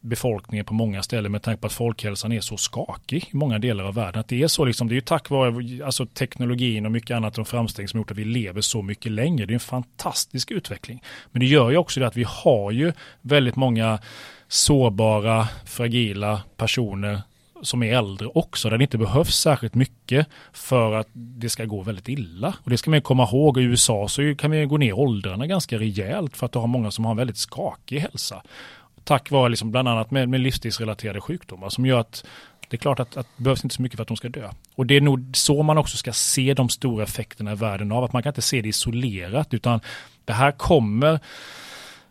befolkningen 0.00 0.64
på 0.64 0.74
många 0.74 1.02
ställen 1.02 1.32
med 1.32 1.42
tanke 1.42 1.60
på 1.60 1.66
att 1.66 1.72
folkhälsan 1.72 2.32
är 2.32 2.40
så 2.40 2.56
skakig 2.56 3.28
i 3.32 3.36
många 3.36 3.58
delar 3.58 3.84
av 3.84 3.94
världen. 3.94 4.20
Att 4.20 4.28
det 4.28 4.42
är 4.42 4.48
så 4.48 4.64
liksom, 4.64 4.88
det 4.88 4.92
är 4.92 4.96
ju 4.96 5.00
tack 5.00 5.30
vare 5.30 5.84
alltså, 5.84 6.06
teknologin 6.06 6.86
och 6.86 6.92
mycket 6.92 7.16
annat, 7.16 7.34
de 7.34 7.44
framsteg 7.44 7.90
som 7.90 8.00
gjort 8.00 8.10
att 8.10 8.16
vi 8.16 8.24
lever 8.24 8.60
så 8.60 8.82
mycket 8.82 9.12
längre. 9.12 9.46
Det 9.46 9.52
är 9.52 9.54
en 9.54 9.60
fantastisk 9.60 10.50
utveckling. 10.50 11.02
Men 11.30 11.40
det 11.40 11.46
gör 11.46 11.70
ju 11.70 11.76
också 11.76 12.00
det 12.00 12.06
att 12.06 12.16
vi 12.16 12.26
har 12.28 12.70
ju 12.70 12.92
väldigt 13.20 13.56
många 13.56 13.98
sårbara, 14.48 15.48
fragila 15.66 16.42
personer 16.56 17.22
som 17.62 17.82
är 17.82 17.92
äldre 17.98 18.28
också, 18.34 18.70
där 18.70 18.78
det 18.78 18.84
inte 18.84 18.98
behövs 18.98 19.34
särskilt 19.34 19.74
mycket 19.74 20.26
för 20.52 20.92
att 20.92 21.08
det 21.12 21.48
ska 21.48 21.64
gå 21.64 21.82
väldigt 21.82 22.08
illa. 22.08 22.54
Och 22.64 22.70
det 22.70 22.78
ska 22.78 22.90
man 22.90 23.02
komma 23.02 23.24
ihåg, 23.24 23.58
i 23.58 23.62
USA 23.62 24.08
så 24.08 24.34
kan 24.34 24.50
vi 24.50 24.64
gå 24.64 24.76
ner 24.76 24.92
åldrarna 24.92 25.46
ganska 25.46 25.78
rejält 25.78 26.36
för 26.36 26.46
att 26.46 26.52
du 26.52 26.58
har 26.58 26.66
många 26.66 26.90
som 26.90 27.04
har 27.04 27.10
en 27.12 27.16
väldigt 27.16 27.36
skakig 27.36 27.98
hälsa. 27.98 28.42
Tack 29.04 29.30
vare 29.30 29.48
liksom 29.48 29.70
bland 29.70 29.88
annat 29.88 30.10
med, 30.10 30.28
med 30.28 30.40
livsstilsrelaterade 30.40 31.20
sjukdomar 31.20 31.68
som 31.68 31.86
gör 31.86 32.00
att 32.00 32.24
det 32.68 32.76
är 32.76 32.78
klart 32.78 33.00
att, 33.00 33.16
att 33.16 33.26
det 33.36 33.42
behövs 33.42 33.64
inte 33.64 33.76
så 33.76 33.82
mycket 33.82 33.96
för 33.96 34.02
att 34.02 34.08
de 34.08 34.16
ska 34.16 34.28
dö. 34.28 34.50
Och 34.74 34.86
det 34.86 34.96
är 34.96 35.00
nog 35.00 35.30
så 35.34 35.62
man 35.62 35.78
också 35.78 35.96
ska 35.96 36.12
se 36.12 36.54
de 36.54 36.68
stora 36.68 37.02
effekterna 37.02 37.52
i 37.52 37.54
världen 37.54 37.92
av, 37.92 38.04
att 38.04 38.12
man 38.12 38.22
kan 38.22 38.30
inte 38.30 38.42
se 38.42 38.60
det 38.60 38.68
isolerat, 38.68 39.54
utan 39.54 39.80
det 40.24 40.32
här 40.32 40.52
kommer 40.52 41.20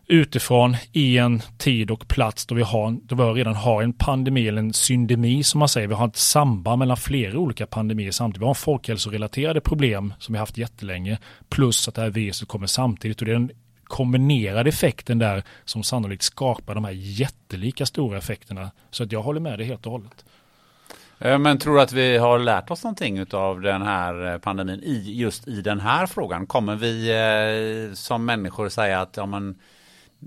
utifrån 0.08 0.76
i 0.92 1.18
en 1.18 1.42
tid 1.58 1.90
och 1.90 2.08
plats 2.08 2.46
då 2.46 2.54
vi, 2.54 2.62
har, 2.62 2.98
då 3.02 3.14
vi 3.14 3.40
redan 3.40 3.54
har 3.54 3.82
en 3.82 3.92
pandemi 3.92 4.48
eller 4.48 4.58
en 4.58 4.72
syndemi 4.72 5.42
som 5.42 5.58
man 5.58 5.68
säger. 5.68 5.88
Vi 5.88 5.94
har 5.94 6.08
ett 6.08 6.16
samband 6.16 6.78
mellan 6.78 6.96
flera 6.96 7.38
olika 7.38 7.66
pandemier 7.66 8.10
samtidigt. 8.10 8.42
Vi 8.42 8.46
har 8.46 8.54
folkhälsorelaterade 8.54 9.60
problem 9.60 10.14
som 10.18 10.32
vi 10.32 10.38
haft 10.38 10.58
jättelänge 10.58 11.18
plus 11.48 11.88
att 11.88 11.94
det 11.94 12.00
här 12.00 12.10
viruset 12.10 12.48
kommer 12.48 12.66
samtidigt 12.66 13.20
och 13.20 13.26
det 13.26 13.32
är 13.32 13.34
den 13.34 13.50
kombinerade 13.84 14.68
effekten 14.68 15.18
där 15.18 15.42
som 15.64 15.82
sannolikt 15.82 16.22
skapar 16.22 16.74
de 16.74 16.84
här 16.84 16.92
jättelika 16.94 17.86
stora 17.86 18.18
effekterna. 18.18 18.70
Så 18.90 19.02
att 19.02 19.12
jag 19.12 19.22
håller 19.22 19.40
med 19.40 19.58
dig 19.58 19.66
helt 19.66 19.86
och 19.86 19.92
hållet. 19.92 20.24
Eh, 21.18 21.38
men 21.38 21.58
tror 21.58 21.74
du 21.74 21.80
att 21.80 21.92
vi 21.92 22.18
har 22.18 22.38
lärt 22.38 22.70
oss 22.70 22.84
någonting 22.84 23.26
av 23.32 23.60
den 23.60 23.82
här 23.82 24.32
eh, 24.32 24.38
pandemin 24.38 24.80
i 24.82 25.12
just 25.14 25.48
i 25.48 25.60
den 25.60 25.80
här 25.80 26.06
frågan? 26.06 26.46
Kommer 26.46 26.76
vi 26.76 27.10
eh, 27.88 27.94
som 27.94 28.24
människor 28.24 28.68
säga 28.68 29.00
att 29.00 29.16
ja, 29.16 29.26
men, 29.26 29.58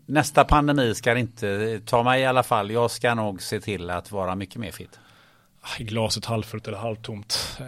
nästa 0.05 0.43
pandemi 0.43 0.95
ska 0.95 1.18
inte 1.18 1.81
ta 1.85 2.03
mig 2.03 2.22
i 2.22 2.26
alla 2.26 2.43
fall. 2.43 2.72
Jag 2.72 2.91
ska 2.91 3.13
nog 3.13 3.41
se 3.41 3.59
till 3.59 3.89
att 3.89 4.11
vara 4.11 4.35
mycket 4.35 4.55
mer 4.55 4.72
fit. 4.72 4.99
Ah, 5.61 5.84
glaset 5.84 6.26
halvfullt 6.26 6.68
eller 6.68 6.77
halvtomt? 6.77 7.57
Eh, 7.59 7.65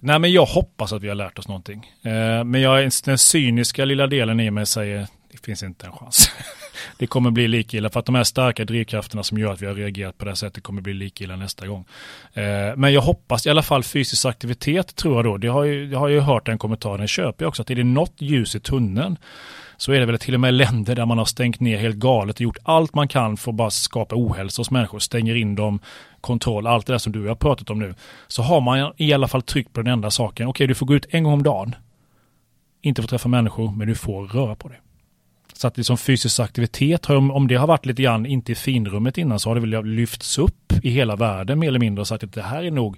nej 0.00 0.18
men 0.18 0.32
jag 0.32 0.46
hoppas 0.46 0.92
att 0.92 1.02
vi 1.02 1.08
har 1.08 1.14
lärt 1.14 1.38
oss 1.38 1.48
någonting. 1.48 1.92
Eh, 2.02 2.44
men 2.44 2.60
jag, 2.60 2.90
den 3.04 3.18
cyniska 3.18 3.84
lilla 3.84 4.06
delen 4.06 4.40
i 4.40 4.50
mig 4.50 4.66
säger 4.66 5.06
det 5.34 5.44
finns 5.44 5.62
inte 5.62 5.86
en 5.86 5.92
chans. 5.92 6.30
det 6.98 7.06
kommer 7.06 7.30
bli 7.30 7.48
lika 7.48 7.76
illa 7.76 7.90
för 7.90 8.00
att 8.00 8.06
de 8.06 8.14
här 8.14 8.24
starka 8.24 8.64
drivkrafterna 8.64 9.22
som 9.22 9.38
gör 9.38 9.52
att 9.52 9.62
vi 9.62 9.66
har 9.66 9.74
reagerat 9.74 10.18
på 10.18 10.24
det 10.24 10.30
här 10.30 10.36
sättet 10.36 10.62
kommer 10.62 10.82
bli 10.82 10.94
lika 10.94 11.24
illa 11.24 11.36
nästa 11.36 11.66
gång. 11.66 11.84
Eh, 12.32 12.76
men 12.76 12.92
jag 12.92 13.00
hoppas 13.00 13.46
i 13.46 13.50
alla 13.50 13.62
fall 13.62 13.82
fysisk 13.82 14.24
aktivitet 14.24 14.96
tror 14.96 15.16
jag 15.16 15.24
då. 15.24 15.36
Det 15.36 15.48
har, 15.48 15.64
ju, 15.64 15.88
jag 15.90 15.98
har 15.98 16.08
ju 16.08 16.20
hört 16.20 16.46
den 16.46 16.58
kommentaren, 16.58 16.98
den 16.98 17.08
köper 17.08 17.44
jag 17.44 17.48
också, 17.48 17.62
att 17.62 17.70
är 17.70 17.74
det 17.74 17.84
något 17.84 18.14
ljus 18.18 18.54
i 18.54 18.60
tunneln 18.60 19.16
så 19.76 19.92
är 19.92 20.00
det 20.00 20.06
väl 20.06 20.18
till 20.18 20.34
och 20.34 20.40
med 20.40 20.54
länder 20.54 20.94
där 20.94 21.06
man 21.06 21.18
har 21.18 21.24
stängt 21.24 21.60
ner 21.60 21.78
helt 21.78 21.96
galet 21.96 22.36
och 22.36 22.40
gjort 22.40 22.58
allt 22.62 22.94
man 22.94 23.08
kan 23.08 23.36
för 23.36 23.50
att 23.50 23.56
bara 23.56 23.70
skapa 23.70 24.14
ohälsa 24.16 24.60
hos 24.60 24.70
människor, 24.70 24.98
stänger 24.98 25.34
in 25.34 25.54
dem, 25.54 25.80
kontroll, 26.20 26.66
allt 26.66 26.86
det 26.86 26.92
där 26.92 26.98
som 26.98 27.12
du 27.12 27.28
har 27.28 27.34
pratat 27.34 27.70
om 27.70 27.78
nu. 27.78 27.94
Så 28.28 28.42
har 28.42 28.60
man 28.60 28.92
i 28.96 29.12
alla 29.12 29.28
fall 29.28 29.42
tryckt 29.42 29.72
på 29.72 29.82
den 29.82 29.92
enda 29.92 30.10
saken, 30.10 30.46
okej 30.46 30.50
okay, 30.50 30.66
du 30.66 30.74
får 30.74 30.86
gå 30.86 30.94
ut 30.94 31.06
en 31.10 31.24
gång 31.24 31.32
om 31.32 31.42
dagen, 31.42 31.74
inte 32.82 33.02
få 33.02 33.08
träffa 33.08 33.28
människor, 33.28 33.72
men 33.76 33.88
du 33.88 33.94
får 33.94 34.26
röra 34.26 34.54
på 34.54 34.68
dig. 34.68 34.80
Så 35.52 35.66
att 35.66 35.76
liksom 35.76 35.98
fysisk 35.98 36.40
aktivitet, 36.40 37.10
om 37.10 37.48
det 37.48 37.54
har 37.54 37.66
varit 37.66 37.86
lite 37.86 38.02
grann, 38.02 38.26
inte 38.26 38.52
i 38.52 38.54
finrummet 38.54 39.18
innan, 39.18 39.40
så 39.40 39.50
har 39.50 39.54
det 39.54 39.60
väl 39.60 39.84
lyfts 39.84 40.38
upp 40.38 40.72
i 40.82 40.90
hela 40.90 41.16
världen 41.16 41.58
mer 41.58 41.68
eller 41.68 41.78
mindre 41.78 42.00
och 42.00 42.08
sagt 42.08 42.24
att 42.24 42.32
det 42.32 42.42
här 42.42 42.64
är 42.64 42.70
nog 42.70 42.96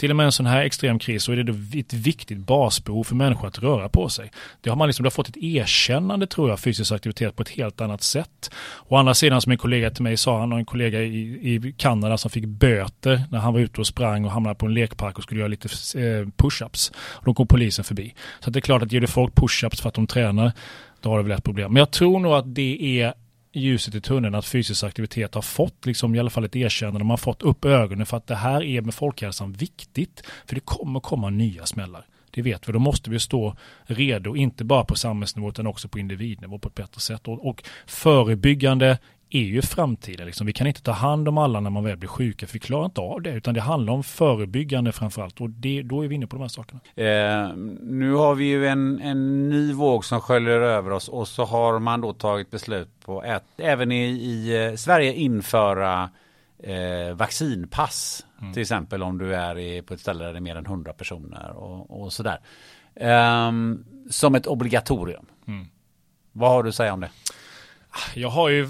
till 0.00 0.10
och 0.10 0.16
med 0.16 0.26
en 0.26 0.32
sån 0.32 0.46
här 0.46 0.62
extrem 0.62 0.98
kris 0.98 1.22
så 1.22 1.32
är 1.32 1.36
det 1.36 1.78
ett 1.78 1.92
viktigt 1.92 2.38
basbehov 2.38 3.04
för 3.04 3.14
människor 3.14 3.48
att 3.48 3.58
röra 3.58 3.88
på 3.88 4.08
sig. 4.08 4.30
Det 4.60 4.70
har 4.70 4.76
man 4.76 4.88
liksom, 4.88 5.02
det 5.02 5.06
har 5.06 5.10
fått 5.10 5.28
ett 5.28 5.36
erkännande 5.36 6.26
tror 6.26 6.48
jag, 6.48 6.60
fysisk 6.60 6.92
aktivitet 6.92 7.36
på 7.36 7.42
ett 7.42 7.48
helt 7.48 7.80
annat 7.80 8.02
sätt. 8.02 8.50
Å 8.88 8.96
andra 8.96 9.14
sidan 9.14 9.40
som 9.40 9.52
en 9.52 9.58
kollega 9.58 9.90
till 9.90 10.02
mig 10.02 10.16
sa, 10.16 10.40
han 10.40 10.52
har 10.52 10.58
en 10.58 10.64
kollega 10.64 11.02
i, 11.02 11.18
i 11.54 11.74
Kanada 11.76 12.18
som 12.18 12.30
fick 12.30 12.44
böter 12.44 13.22
när 13.30 13.38
han 13.38 13.52
var 13.52 13.60
ute 13.60 13.80
och 13.80 13.86
sprang 13.86 14.24
och 14.24 14.30
hamnade 14.30 14.54
på 14.54 14.66
en 14.66 14.74
lekpark 14.74 15.18
och 15.18 15.22
skulle 15.22 15.40
göra 15.40 15.48
lite 15.48 15.68
eh, 15.98 16.26
push-ups. 16.36 16.92
Då 17.24 17.34
kom 17.34 17.46
polisen 17.46 17.84
förbi. 17.84 18.14
Så 18.40 18.50
det 18.50 18.58
är 18.58 18.60
klart 18.60 18.82
att 18.82 18.92
ger 18.92 19.00
du 19.00 19.06
folk 19.06 19.34
push-ups 19.34 19.82
för 19.82 19.88
att 19.88 19.94
de 19.94 20.06
tränar, 20.06 20.52
då 21.00 21.10
har 21.10 21.16
du 21.16 21.22
väl 21.22 21.38
ett 21.38 21.44
problem. 21.44 21.72
Men 21.72 21.80
jag 21.80 21.90
tror 21.90 22.20
nog 22.20 22.32
att 22.32 22.54
det 22.54 23.00
är 23.00 23.14
ljuset 23.52 23.94
i 23.94 24.00
tunneln 24.00 24.34
att 24.34 24.46
fysisk 24.46 24.84
aktivitet 24.84 25.34
har 25.34 25.42
fått 25.42 25.86
liksom 25.86 26.14
i 26.14 26.18
alla 26.18 26.30
fall 26.30 26.44
ett 26.44 26.56
erkännande. 26.56 26.98
Man 26.98 27.10
har 27.10 27.16
fått 27.16 27.42
upp 27.42 27.64
ögonen 27.64 28.06
för 28.06 28.16
att 28.16 28.26
det 28.26 28.34
här 28.34 28.62
är 28.62 28.80
med 28.80 28.94
folkhälsan 28.94 29.52
viktigt. 29.52 30.22
För 30.46 30.54
det 30.54 30.60
kommer 30.60 31.00
komma 31.00 31.30
nya 31.30 31.66
smällar. 31.66 32.06
Det 32.30 32.42
vet 32.42 32.68
vi. 32.68 32.72
Då 32.72 32.78
måste 32.78 33.10
vi 33.10 33.20
stå 33.20 33.56
redo, 33.84 34.36
inte 34.36 34.64
bara 34.64 34.84
på 34.84 34.96
samhällsnivå 34.96 35.48
utan 35.48 35.66
också 35.66 35.88
på 35.88 35.98
individnivå 35.98 36.58
på 36.58 36.68
ett 36.68 36.74
bättre 36.74 37.00
sätt. 37.00 37.28
Och, 37.28 37.48
och 37.48 37.62
förebyggande 37.86 38.98
är 39.30 39.40
ju 39.40 39.62
framtiden. 39.62 40.26
Liksom. 40.26 40.46
Vi 40.46 40.52
kan 40.52 40.66
inte 40.66 40.82
ta 40.82 40.92
hand 40.92 41.28
om 41.28 41.38
alla 41.38 41.60
när 41.60 41.70
man 41.70 41.84
väl 41.84 41.96
blir 41.96 42.08
sjuka, 42.08 42.46
för 42.46 42.52
vi 42.52 42.58
klarar 42.58 42.84
inte 42.84 43.00
av 43.00 43.22
det, 43.22 43.30
utan 43.30 43.54
det 43.54 43.60
handlar 43.60 43.92
om 43.92 44.02
förebyggande 44.02 44.92
framförallt. 44.92 45.40
Och 45.40 45.50
det, 45.50 45.82
då 45.82 46.04
är 46.04 46.08
vi 46.08 46.14
inne 46.14 46.26
på 46.26 46.36
de 46.36 46.42
här 46.42 46.48
sakerna. 46.48 46.80
Eh, 46.94 47.54
nu 47.80 48.12
har 48.12 48.34
vi 48.34 48.44
ju 48.44 48.66
en, 48.66 49.00
en 49.00 49.48
ny 49.48 49.72
våg 49.72 50.04
som 50.04 50.20
sköljer 50.20 50.60
över 50.60 50.90
oss 50.90 51.08
och 51.08 51.28
så 51.28 51.44
har 51.44 51.78
man 51.78 52.00
då 52.00 52.12
tagit 52.12 52.50
beslut 52.50 52.88
på 53.04 53.20
att 53.20 53.44
även 53.56 53.92
i, 53.92 54.04
i 54.04 54.66
eh, 54.66 54.74
Sverige 54.74 55.14
införa 55.14 56.10
eh, 56.58 57.14
vaccinpass. 57.14 58.26
Mm. 58.40 58.52
Till 58.52 58.62
exempel 58.62 59.02
om 59.02 59.18
du 59.18 59.34
är 59.34 59.58
i, 59.58 59.82
på 59.82 59.94
ett 59.94 60.00
ställe 60.00 60.24
där 60.24 60.32
det 60.32 60.38
är 60.38 60.40
mer 60.40 60.56
än 60.56 60.66
100 60.66 60.92
personer 60.92 61.50
och, 61.50 62.02
och 62.02 62.12
sådär. 62.12 62.40
Eh, 62.94 63.52
som 64.10 64.34
ett 64.34 64.46
obligatorium. 64.46 65.26
Mm. 65.46 65.66
Vad 66.32 66.50
har 66.50 66.62
du 66.62 66.68
att 66.68 66.74
säga 66.74 66.92
om 66.92 67.00
det? 67.00 67.10
Jag 68.14 68.28
har 68.28 68.48
ju 68.48 68.68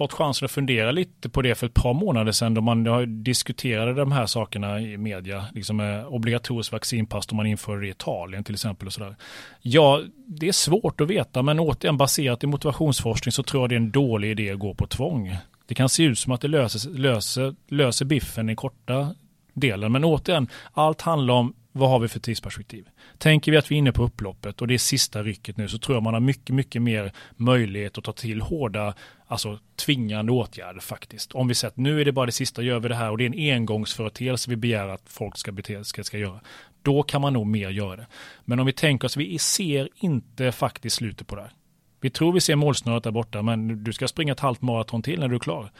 fått 0.00 0.12
chansen 0.12 0.44
att 0.44 0.50
fundera 0.50 0.90
lite 0.90 1.28
på 1.28 1.42
det 1.42 1.54
för 1.54 1.66
ett 1.66 1.74
par 1.74 1.94
månader 1.94 2.32
sedan 2.32 2.54
då 2.54 2.60
man 2.60 2.84
diskuterade 3.24 3.94
de 3.94 4.12
här 4.12 4.26
sakerna 4.26 4.80
i 4.80 4.96
media. 4.96 5.44
Liksom 5.54 5.80
eh, 5.80 6.14
obligatoriskt 6.14 6.72
vaccinpass 6.72 7.26
då 7.26 7.36
man 7.36 7.46
införde 7.46 7.80
det 7.80 7.86
i 7.86 7.90
Italien 7.90 8.44
till 8.44 8.54
exempel. 8.54 8.86
Och 8.86 8.92
sådär. 8.92 9.16
Ja, 9.62 10.02
det 10.26 10.48
är 10.48 10.52
svårt 10.52 11.00
att 11.00 11.08
veta 11.08 11.42
men 11.42 11.60
återigen 11.60 11.96
baserat 11.96 12.44
i 12.44 12.46
motivationsforskning 12.46 13.32
så 13.32 13.42
tror 13.42 13.62
jag 13.62 13.70
det 13.70 13.74
är 13.74 13.80
en 13.80 13.90
dålig 13.90 14.30
idé 14.30 14.50
att 14.50 14.58
gå 14.58 14.74
på 14.74 14.86
tvång. 14.86 15.36
Det 15.66 15.74
kan 15.74 15.88
se 15.88 16.02
ut 16.02 16.18
som 16.18 16.32
att 16.32 16.40
det 16.40 16.48
löser, 16.48 16.90
löser, 16.90 17.54
löser 17.68 18.04
biffen 18.04 18.50
i 18.50 18.56
korta 18.56 19.14
delen 19.54 19.92
men 19.92 20.04
återigen, 20.04 20.48
allt 20.72 21.00
handlar 21.00 21.34
om 21.34 21.54
vad 21.72 21.90
har 21.90 21.98
vi 21.98 22.08
för 22.08 22.20
tidsperspektiv? 22.20 22.88
Tänker 23.18 23.52
vi 23.52 23.58
att 23.58 23.70
vi 23.70 23.74
är 23.74 23.78
inne 23.78 23.92
på 23.92 24.02
upploppet 24.02 24.60
och 24.60 24.68
det 24.68 24.74
är 24.74 24.78
sista 24.78 25.22
rycket 25.22 25.56
nu 25.56 25.68
så 25.68 25.78
tror 25.78 25.96
jag 25.96 26.02
man 26.02 26.14
har 26.14 26.20
mycket, 26.20 26.54
mycket 26.54 26.82
mer 26.82 27.12
möjlighet 27.36 27.98
att 27.98 28.04
ta 28.04 28.12
till 28.12 28.40
hårda, 28.40 28.94
alltså 29.26 29.58
tvingande 29.76 30.32
åtgärder 30.32 30.80
faktiskt. 30.80 31.32
Om 31.32 31.48
vi 31.48 31.54
säger 31.54 31.70
att 31.70 31.76
nu 31.76 32.00
är 32.00 32.04
det 32.04 32.12
bara 32.12 32.26
det 32.26 32.32
sista, 32.32 32.62
gör 32.62 32.80
vi 32.80 32.88
det 32.88 32.94
här 32.94 33.10
och 33.10 33.18
det 33.18 33.24
är 33.24 33.26
en 33.26 33.54
engångsföreteelse 33.54 34.50
vi 34.50 34.56
begär 34.56 34.88
att 34.88 35.02
folk 35.06 35.36
ska, 35.36 35.52
bete, 35.52 35.84
ska, 35.84 36.04
ska 36.04 36.18
göra. 36.18 36.40
Då 36.82 37.02
kan 37.02 37.20
man 37.20 37.32
nog 37.32 37.46
mer 37.46 37.70
göra 37.70 37.96
det. 37.96 38.06
Men 38.44 38.60
om 38.60 38.66
vi 38.66 38.72
tänker 38.72 39.06
oss, 39.06 39.16
vi 39.16 39.38
ser 39.38 39.88
inte 39.96 40.52
faktiskt 40.52 40.96
slutet 40.96 41.26
på 41.26 41.36
det 41.36 41.42
här. 41.42 41.52
Vi 42.00 42.10
tror 42.10 42.32
vi 42.32 42.40
ser 42.40 42.56
målsnöret 42.56 43.04
där 43.04 43.10
borta, 43.10 43.42
men 43.42 43.84
du 43.84 43.92
ska 43.92 44.08
springa 44.08 44.32
ett 44.32 44.40
halvt 44.40 44.62
maraton 44.62 45.02
till 45.02 45.20
när 45.20 45.28
du 45.28 45.34
är 45.34 45.40
klar 45.40 45.70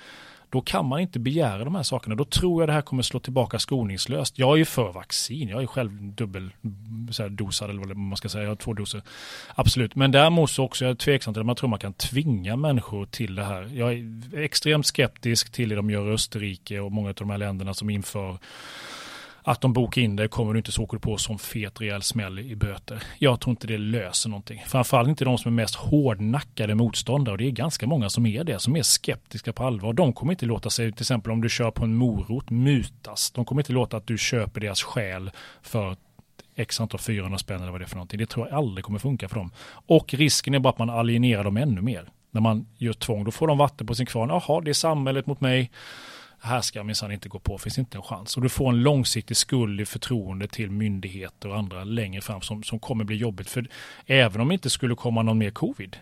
då 0.50 0.60
kan 0.60 0.86
man 0.86 1.00
inte 1.00 1.18
begära 1.18 1.64
de 1.64 1.74
här 1.74 1.82
sakerna. 1.82 2.14
Då 2.14 2.24
tror 2.24 2.62
jag 2.62 2.68
det 2.68 2.72
här 2.72 2.82
kommer 2.82 3.02
slå 3.02 3.20
tillbaka 3.20 3.58
skoningslöst. 3.58 4.38
Jag 4.38 4.52
är 4.52 4.56
ju 4.56 4.64
för 4.64 4.92
vaccin, 4.92 5.48
jag 5.48 5.62
är 5.62 5.66
själv 5.66 6.02
dubbeldosad 6.02 7.70
eller 7.70 7.84
vad 7.84 7.96
man 7.96 8.16
ska 8.16 8.28
säga, 8.28 8.42
jag 8.42 8.50
har 8.50 8.56
två 8.56 8.72
doser. 8.72 9.02
Absolut, 9.54 9.94
men 9.94 10.12
däremot 10.12 10.50
så 10.50 10.64
också 10.64 10.84
jag 10.84 10.90
är 10.90 10.94
tveksam 10.94 11.34
till 11.34 11.40
att 11.40 11.46
man 11.46 11.56
tror 11.56 11.68
man 11.68 11.78
kan 11.78 11.92
tvinga 11.92 12.56
människor 12.56 13.06
till 13.06 13.34
det 13.34 13.44
här. 13.44 13.70
Jag 13.74 13.92
är 13.92 14.38
extremt 14.38 14.86
skeptisk 14.86 15.52
till 15.52 15.68
det 15.68 15.74
de 15.74 15.90
gör 15.90 16.10
i 16.10 16.14
Österrike 16.14 16.80
och 16.80 16.92
många 16.92 17.08
av 17.08 17.14
de 17.14 17.30
här 17.30 17.38
länderna 17.38 17.74
som 17.74 17.90
inför 17.90 18.38
att 19.42 19.60
de 19.60 19.72
bokar 19.72 20.02
in 20.02 20.16
det 20.16 20.28
kommer 20.28 20.52
du 20.52 20.58
inte 20.58 20.72
så 20.72 20.82
åker 20.82 20.96
du 20.96 21.00
på 21.00 21.16
som 21.16 21.38
fet 21.38 21.80
rejäl 21.80 22.02
smäll 22.02 22.38
i 22.38 22.56
böter. 22.56 23.02
Jag 23.18 23.40
tror 23.40 23.50
inte 23.50 23.66
det 23.66 23.78
löser 23.78 24.30
någonting. 24.30 24.62
Framförallt 24.66 25.08
inte 25.08 25.24
de 25.24 25.38
som 25.38 25.52
är 25.52 25.62
mest 25.62 25.74
hårdnackade 25.74 26.74
motståndare 26.74 27.32
och 27.32 27.38
det 27.38 27.46
är 27.46 27.50
ganska 27.50 27.86
många 27.86 28.10
som 28.10 28.26
är 28.26 28.44
det, 28.44 28.58
som 28.58 28.76
är 28.76 28.82
skeptiska 28.82 29.52
på 29.52 29.64
allvar. 29.64 29.92
De 29.92 30.12
kommer 30.12 30.32
inte 30.32 30.46
låta 30.46 30.70
sig, 30.70 30.92
till 30.92 31.02
exempel 31.02 31.32
om 31.32 31.40
du 31.40 31.48
kör 31.48 31.70
på 31.70 31.84
en 31.84 31.94
morot, 31.94 32.50
mutas. 32.50 33.30
De 33.30 33.44
kommer 33.44 33.62
inte 33.62 33.72
låta 33.72 33.96
att 33.96 34.06
du 34.06 34.18
köper 34.18 34.60
deras 34.60 34.82
själ 34.82 35.30
för 35.62 35.96
x 36.54 36.80
antal 36.80 37.00
400 37.00 37.38
spänn 37.38 37.62
eller 37.62 37.72
vad 37.72 37.80
det 37.80 37.84
är 37.84 37.88
för 37.88 37.96
någonting. 37.96 38.18
Det 38.18 38.26
tror 38.26 38.48
jag 38.48 38.56
aldrig 38.56 38.84
kommer 38.84 38.98
funka 38.98 39.28
för 39.28 39.36
dem. 39.36 39.50
Och 39.70 40.14
risken 40.14 40.54
är 40.54 40.58
bara 40.58 40.68
att 40.68 40.78
man 40.78 40.90
alienerar 40.90 41.44
dem 41.44 41.56
ännu 41.56 41.80
mer. 41.80 42.08
När 42.30 42.40
man 42.40 42.66
gör 42.78 42.92
tvång, 42.92 43.24
då 43.24 43.30
får 43.30 43.46
de 43.46 43.58
vatten 43.58 43.86
på 43.86 43.94
sin 43.94 44.06
kvarn. 44.06 44.28
Jaha, 44.28 44.60
det 44.60 44.70
är 44.70 44.74
samhället 44.74 45.26
mot 45.26 45.40
mig 45.40 45.70
här 46.42 46.60
ska 46.60 46.78
jag 46.78 46.86
minsann 46.86 47.12
inte 47.12 47.28
gå 47.28 47.38
på, 47.38 47.58
finns 47.58 47.78
inte 47.78 47.98
en 47.98 48.02
chans. 48.02 48.36
Och 48.36 48.42
du 48.42 48.48
får 48.48 48.68
en 48.68 48.82
långsiktig 48.82 49.36
skuld 49.36 49.80
i 49.80 49.86
förtroende 49.86 50.48
till 50.48 50.70
myndigheter 50.70 51.48
och 51.48 51.58
andra 51.58 51.84
längre 51.84 52.20
fram 52.20 52.40
som, 52.40 52.62
som 52.62 52.78
kommer 52.78 53.04
bli 53.04 53.16
jobbigt. 53.16 53.50
För 53.50 53.68
även 54.06 54.40
om 54.40 54.48
det 54.48 54.54
inte 54.54 54.70
skulle 54.70 54.94
komma 54.94 55.22
någon 55.22 55.38
mer 55.38 55.50
covid, 55.50 55.96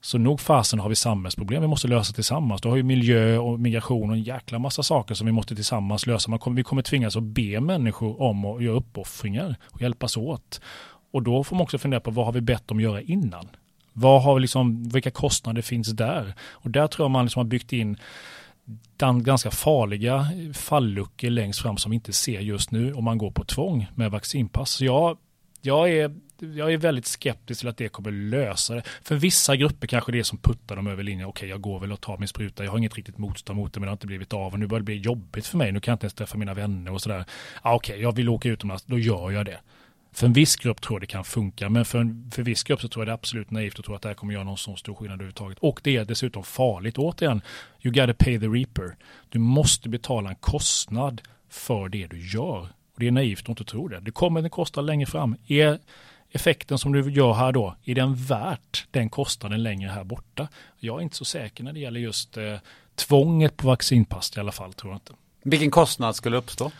så 0.00 0.18
nog 0.18 0.40
fasen 0.40 0.80
har 0.80 0.88
vi 0.88 0.94
samhällsproblem 0.94 1.62
vi 1.62 1.68
måste 1.68 1.88
lösa 1.88 2.12
tillsammans. 2.12 2.60
Då 2.60 2.68
har 2.68 2.76
ju 2.76 2.82
miljö 2.82 3.38
och 3.38 3.60
migration 3.60 4.10
och 4.10 4.16
en 4.16 4.22
jäkla 4.22 4.58
massa 4.58 4.82
saker 4.82 5.14
som 5.14 5.26
vi 5.26 5.32
måste 5.32 5.54
tillsammans 5.54 6.06
lösa. 6.06 6.30
Man 6.30 6.38
kommer, 6.38 6.56
vi 6.56 6.62
kommer 6.62 6.82
tvingas 6.82 7.16
att 7.16 7.22
be 7.22 7.60
människor 7.60 8.22
om 8.22 8.44
att 8.44 8.62
göra 8.62 8.76
uppoffringar 8.76 9.56
och 9.66 9.82
hjälpas 9.82 10.16
åt. 10.16 10.60
Och 11.12 11.22
då 11.22 11.44
får 11.44 11.56
man 11.56 11.62
också 11.62 11.78
fundera 11.78 12.00
på 12.00 12.10
vad 12.10 12.26
har 12.26 12.32
vi 12.32 12.40
bett 12.40 12.68
dem 12.68 12.80
göra 12.80 13.00
innan? 13.00 13.48
Vad 13.92 14.22
har 14.22 14.34
vi 14.34 14.40
liksom, 14.40 14.88
vilka 14.88 15.10
kostnader 15.10 15.62
finns 15.62 15.88
där? 15.88 16.34
Och 16.50 16.70
där 16.70 16.86
tror 16.86 17.04
jag 17.04 17.10
man 17.10 17.24
liksom 17.24 17.40
har 17.40 17.44
byggt 17.44 17.72
in 17.72 17.96
ganska 19.22 19.50
farliga 19.50 20.26
falluckor 20.54 21.30
längst 21.30 21.62
fram 21.62 21.76
som 21.76 21.90
vi 21.90 21.94
inte 21.94 22.12
ser 22.12 22.40
just 22.40 22.70
nu 22.70 22.94
om 22.94 23.04
man 23.04 23.18
går 23.18 23.30
på 23.30 23.44
tvång 23.44 23.86
med 23.94 24.10
vaccinpass. 24.10 24.70
Så 24.70 24.84
jag, 24.84 25.18
jag, 25.60 25.90
är, 25.90 26.14
jag 26.38 26.72
är 26.72 26.76
väldigt 26.76 27.06
skeptisk 27.06 27.60
till 27.60 27.68
att 27.68 27.76
det 27.76 27.88
kommer 27.88 28.10
lösa 28.10 28.74
det. 28.74 28.82
För 29.02 29.14
vissa 29.14 29.56
grupper 29.56 29.86
kanske 29.86 30.12
det 30.12 30.18
är 30.18 30.22
som 30.22 30.38
puttar 30.38 30.76
dem 30.76 30.86
över 30.86 31.02
linjen. 31.02 31.28
Okej, 31.28 31.48
jag 31.48 31.60
går 31.60 31.80
väl 31.80 31.92
och 31.92 32.00
tar 32.00 32.18
min 32.18 32.28
spruta. 32.28 32.64
Jag 32.64 32.70
har 32.70 32.78
inget 32.78 32.96
riktigt 32.96 33.18
motstånd 33.18 33.58
mot 33.58 33.72
det, 33.72 33.80
men 33.80 33.86
det 33.86 33.90
har 33.90 33.96
inte 33.96 34.06
blivit 34.06 34.32
av. 34.32 34.52
Och 34.52 34.58
nu 34.58 34.66
börjar 34.66 34.80
det 34.80 34.84
bli 34.84 34.96
jobbigt 34.98 35.46
för 35.46 35.58
mig. 35.58 35.72
Nu 35.72 35.80
kan 35.80 35.92
jag 35.92 35.96
inte 35.96 36.04
ens 36.04 36.14
träffa 36.14 36.38
mina 36.38 36.54
vänner 36.54 36.92
och 36.92 37.00
sådär. 37.00 37.24
Ah, 37.62 37.74
Okej, 37.74 38.00
jag 38.00 38.16
vill 38.16 38.28
åka 38.28 38.48
utomlands. 38.48 38.84
Då 38.84 38.98
gör 38.98 39.30
jag 39.30 39.46
det. 39.46 39.60
För 40.12 40.26
en 40.26 40.32
viss 40.32 40.56
grupp 40.56 40.80
tror 40.80 40.94
jag 40.94 41.02
det 41.02 41.06
kan 41.06 41.24
funka, 41.24 41.68
men 41.68 41.84
för 41.84 41.98
en 41.98 42.30
för 42.34 42.42
viss 42.42 42.62
grupp 42.62 42.80
så 42.80 42.88
tror 42.88 43.02
jag 43.02 43.08
det 43.08 43.12
är 43.12 43.14
absolut 43.14 43.50
naivt 43.50 43.78
att 43.78 43.84
tro 43.84 43.94
att 43.94 44.02
det 44.02 44.08
här 44.08 44.14
kommer 44.14 44.34
göra 44.34 44.44
någon 44.44 44.58
sån 44.58 44.76
stor 44.76 44.94
skillnad 44.94 45.14
överhuvudtaget. 45.14 45.58
Och 45.60 45.80
det 45.84 45.96
är 45.96 46.04
dessutom 46.04 46.44
farligt. 46.44 46.98
Återigen, 46.98 47.42
you 47.82 47.94
gotta 47.94 48.14
pay 48.14 48.40
the 48.40 48.46
reaper. 48.46 48.96
Du 49.28 49.38
måste 49.38 49.88
betala 49.88 50.30
en 50.30 50.36
kostnad 50.36 51.22
för 51.48 51.88
det 51.88 52.06
du 52.06 52.26
gör. 52.26 52.60
Och 52.94 53.00
det 53.00 53.06
är 53.06 53.10
naivt 53.10 53.42
att 53.42 53.48
inte 53.48 53.64
tro 53.64 53.88
det. 53.88 54.00
Det 54.00 54.10
kommer 54.10 54.44
att 54.46 54.52
kosta 54.52 54.80
längre 54.80 55.06
fram. 55.06 55.36
Är 55.46 55.78
effekten 56.30 56.78
som 56.78 56.92
du 56.92 57.10
gör 57.10 57.32
här 57.32 57.52
då, 57.52 57.76
är 57.84 57.94
den 57.94 58.14
värt 58.14 58.86
den 58.90 59.10
kostnaden 59.10 59.62
längre 59.62 59.90
här 59.90 60.04
borta? 60.04 60.48
Jag 60.78 60.98
är 60.98 61.02
inte 61.02 61.16
så 61.16 61.24
säker 61.24 61.64
när 61.64 61.72
det 61.72 61.80
gäller 61.80 62.00
just 62.00 62.36
eh, 62.36 62.56
tvånget 62.94 63.56
på 63.56 63.66
vaccinpass 63.66 64.36
i 64.36 64.40
alla 64.40 64.52
fall, 64.52 64.72
tror 64.72 64.92
jag 64.92 64.96
inte. 64.96 65.12
Vilken 65.42 65.70
kostnad 65.70 66.16
skulle 66.16 66.36
uppstå? 66.36 66.70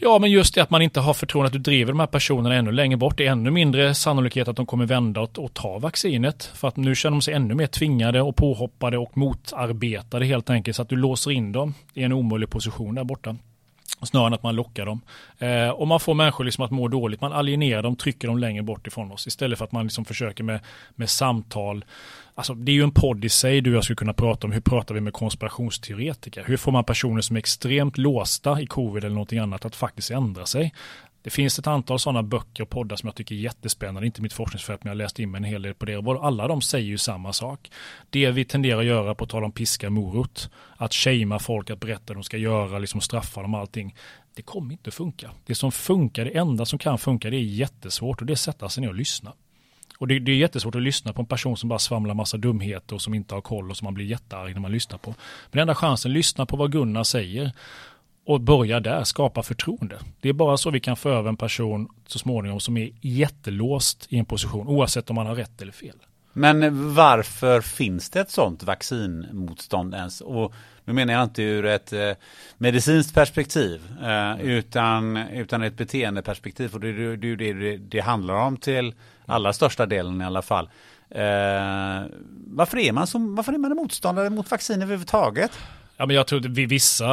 Ja, 0.00 0.18
men 0.18 0.30
just 0.30 0.54
det 0.54 0.62
att 0.62 0.70
man 0.70 0.82
inte 0.82 1.00
har 1.00 1.14
förtroende 1.14 1.46
att 1.46 1.52
du 1.52 1.58
driver 1.58 1.92
de 1.92 2.00
här 2.00 2.06
personerna 2.06 2.54
ännu 2.54 2.72
längre 2.72 2.96
bort. 2.96 3.18
Det 3.18 3.26
är 3.26 3.32
ännu 3.32 3.50
mindre 3.50 3.94
sannolikhet 3.94 4.48
att 4.48 4.56
de 4.56 4.66
kommer 4.66 4.86
vända 4.86 5.20
och, 5.20 5.38
och 5.38 5.54
ta 5.54 5.78
vaccinet. 5.78 6.50
För 6.54 6.68
att 6.68 6.76
nu 6.76 6.94
känner 6.94 7.16
de 7.16 7.22
sig 7.22 7.34
ännu 7.34 7.54
mer 7.54 7.66
tvingade 7.66 8.22
och 8.22 8.36
påhoppade 8.36 8.98
och 8.98 9.16
motarbetade 9.16 10.26
helt 10.26 10.50
enkelt. 10.50 10.76
Så 10.76 10.82
att 10.82 10.88
du 10.88 10.96
låser 10.96 11.30
in 11.30 11.52
dem 11.52 11.74
i 11.94 12.02
en 12.02 12.12
omöjlig 12.12 12.50
position 12.50 12.94
där 12.94 13.04
borta. 13.04 13.36
Snarare 14.02 14.26
än 14.26 14.34
att 14.34 14.42
man 14.42 14.56
lockar 14.56 14.86
dem. 14.86 15.00
Eh, 15.38 15.68
och 15.68 15.88
man 15.88 16.00
får 16.00 16.14
människor 16.14 16.44
liksom 16.44 16.64
att 16.64 16.70
må 16.70 16.88
dåligt. 16.88 17.20
Man 17.20 17.32
alienerar 17.32 17.82
dem, 17.82 17.96
trycker 17.96 18.28
dem 18.28 18.38
längre 18.38 18.62
bort 18.62 18.86
ifrån 18.86 19.12
oss. 19.12 19.26
Istället 19.26 19.58
för 19.58 19.64
att 19.64 19.72
man 19.72 19.84
liksom 19.84 20.04
försöker 20.04 20.44
med, 20.44 20.60
med 20.94 21.10
samtal. 21.10 21.84
Alltså, 22.38 22.54
det 22.54 22.72
är 22.72 22.74
ju 22.74 22.82
en 22.82 22.90
podd 22.90 23.24
i 23.24 23.28
sig 23.28 23.60
du 23.60 23.70
och 23.70 23.76
jag 23.76 23.84
skulle 23.84 23.96
kunna 23.96 24.12
prata 24.12 24.46
om. 24.46 24.52
Hur 24.52 24.60
pratar 24.60 24.94
vi 24.94 25.00
med 25.00 25.12
konspirationsteoretiker? 25.12 26.44
Hur 26.46 26.56
får 26.56 26.72
man 26.72 26.84
personer 26.84 27.20
som 27.20 27.36
är 27.36 27.38
extremt 27.38 27.98
låsta 27.98 28.60
i 28.60 28.66
covid 28.66 29.04
eller 29.04 29.14
någonting 29.14 29.38
annat 29.38 29.64
att 29.64 29.76
faktiskt 29.76 30.10
ändra 30.10 30.46
sig? 30.46 30.74
Det 31.22 31.30
finns 31.30 31.58
ett 31.58 31.66
antal 31.66 31.98
sådana 31.98 32.22
böcker 32.22 32.62
och 32.62 32.70
poddar 32.70 32.96
som 32.96 33.06
jag 33.06 33.14
tycker 33.14 33.34
är 33.34 33.38
jättespännande, 33.38 34.06
inte 34.06 34.22
mitt 34.22 34.32
forskningsfält, 34.32 34.84
men 34.84 34.90
jag 34.90 34.94
har 34.94 35.04
läst 35.04 35.18
in 35.18 35.30
mig 35.30 35.38
en 35.38 35.44
hel 35.44 35.62
del 35.62 35.74
på 35.74 35.86
det. 35.86 35.96
Och 35.96 36.26
alla 36.26 36.48
de 36.48 36.60
säger 36.62 36.86
ju 36.86 36.98
samma 36.98 37.32
sak. 37.32 37.70
Det 38.10 38.30
vi 38.30 38.44
tenderar 38.44 38.78
att 38.78 38.86
göra, 38.86 39.14
på 39.14 39.26
tal 39.26 39.44
om 39.44 39.52
piska 39.52 39.90
morot, 39.90 40.50
att 40.76 40.94
shamea 40.94 41.38
folk, 41.38 41.70
att 41.70 41.80
berätta 41.80 42.04
vad 42.06 42.16
de 42.16 42.24
ska 42.24 42.36
göra, 42.36 42.78
liksom 42.78 43.00
straffa 43.00 43.42
dem 43.42 43.54
och 43.54 43.60
allting, 43.60 43.94
det 44.34 44.42
kommer 44.42 44.72
inte 44.72 44.90
funka. 44.90 45.30
Det 45.46 45.54
som 45.54 45.72
funkar, 45.72 46.24
det 46.24 46.38
enda 46.38 46.64
som 46.64 46.78
kan 46.78 46.98
funka, 46.98 47.30
det 47.30 47.36
är 47.36 47.40
jättesvårt 47.40 48.20
och 48.20 48.26
det 48.26 48.30
är 48.30 48.34
att 48.34 48.40
sätta 48.40 48.68
sig 48.68 48.80
ner 48.80 48.88
och 48.88 48.94
lyssna. 48.94 49.32
Och 49.98 50.08
det, 50.08 50.18
det, 50.18 50.32
är 50.32 50.36
jättesvårt 50.36 50.74
att 50.74 50.82
lyssna 50.82 51.12
på 51.12 51.22
en 51.22 51.26
person 51.26 51.56
som 51.56 51.68
bara 51.68 51.78
svamlar 51.78 52.14
massa 52.14 52.36
dumheter 52.36 52.94
och 52.94 53.02
som 53.02 53.14
inte 53.14 53.34
har 53.34 53.40
koll 53.40 53.70
och 53.70 53.76
som 53.76 53.84
man 53.84 53.94
blir 53.94 54.06
jättearg 54.06 54.54
när 54.54 54.60
man 54.60 54.72
lyssnar 54.72 54.98
på. 54.98 55.14
Men 55.50 55.60
enda 55.60 55.74
chansen, 55.74 56.12
lyssna 56.12 56.46
på 56.46 56.56
vad 56.56 56.72
Gunnar 56.72 57.04
säger 57.04 57.52
och 58.26 58.40
börja 58.40 58.80
där, 58.80 59.04
skapa 59.04 59.42
förtroende. 59.42 59.98
Det 60.20 60.28
är 60.28 60.32
bara 60.32 60.56
så 60.56 60.70
vi 60.70 60.80
kan 60.80 60.96
få 60.96 61.08
över 61.08 61.28
en 61.28 61.36
person 61.36 61.88
så 62.06 62.18
småningom 62.18 62.60
som 62.60 62.76
är 62.76 62.90
jättelåst 63.00 64.06
i 64.10 64.18
en 64.18 64.24
position, 64.24 64.68
oavsett 64.68 65.10
om 65.10 65.16
man 65.16 65.26
har 65.26 65.34
rätt 65.34 65.62
eller 65.62 65.72
fel. 65.72 65.96
Men 66.32 66.94
varför 66.94 67.60
finns 67.60 68.10
det 68.10 68.20
ett 68.20 68.30
sådant 68.30 68.62
vaccinmotstånd 68.62 69.94
ens? 69.94 70.20
Och 70.20 70.54
nu 70.88 70.94
menar 70.94 71.14
jag 71.14 71.22
inte 71.22 71.42
ur 71.42 71.66
ett 71.66 71.92
eh, 71.92 72.12
medicinskt 72.58 73.14
perspektiv, 73.14 73.80
eh, 74.02 74.40
utan, 74.40 75.16
utan 75.16 75.62
ett 75.62 75.76
beteendeperspektiv. 75.76 76.74
Och 76.74 76.80
det 76.80 76.88
är 76.88 77.16
det, 77.36 77.52
det, 77.52 77.76
det 77.76 78.00
handlar 78.00 78.34
om 78.34 78.56
till 78.56 78.94
allra 79.26 79.52
största 79.52 79.86
delen 79.86 80.20
i 80.20 80.24
alla 80.24 80.42
fall. 80.42 80.64
Eh, 81.10 82.02
varför, 82.46 82.78
är 82.78 82.92
man 82.92 83.06
som, 83.06 83.34
varför 83.34 83.52
är 83.52 83.58
man 83.58 83.76
motståndare 83.76 84.30
mot 84.30 84.50
vaccin 84.50 84.82
överhuvudtaget? 84.82 85.52
Ja, 86.00 86.06
men 86.06 86.16
jag 86.16 86.26
tror 86.26 86.38
att 86.38 86.46
vissa 86.46 87.06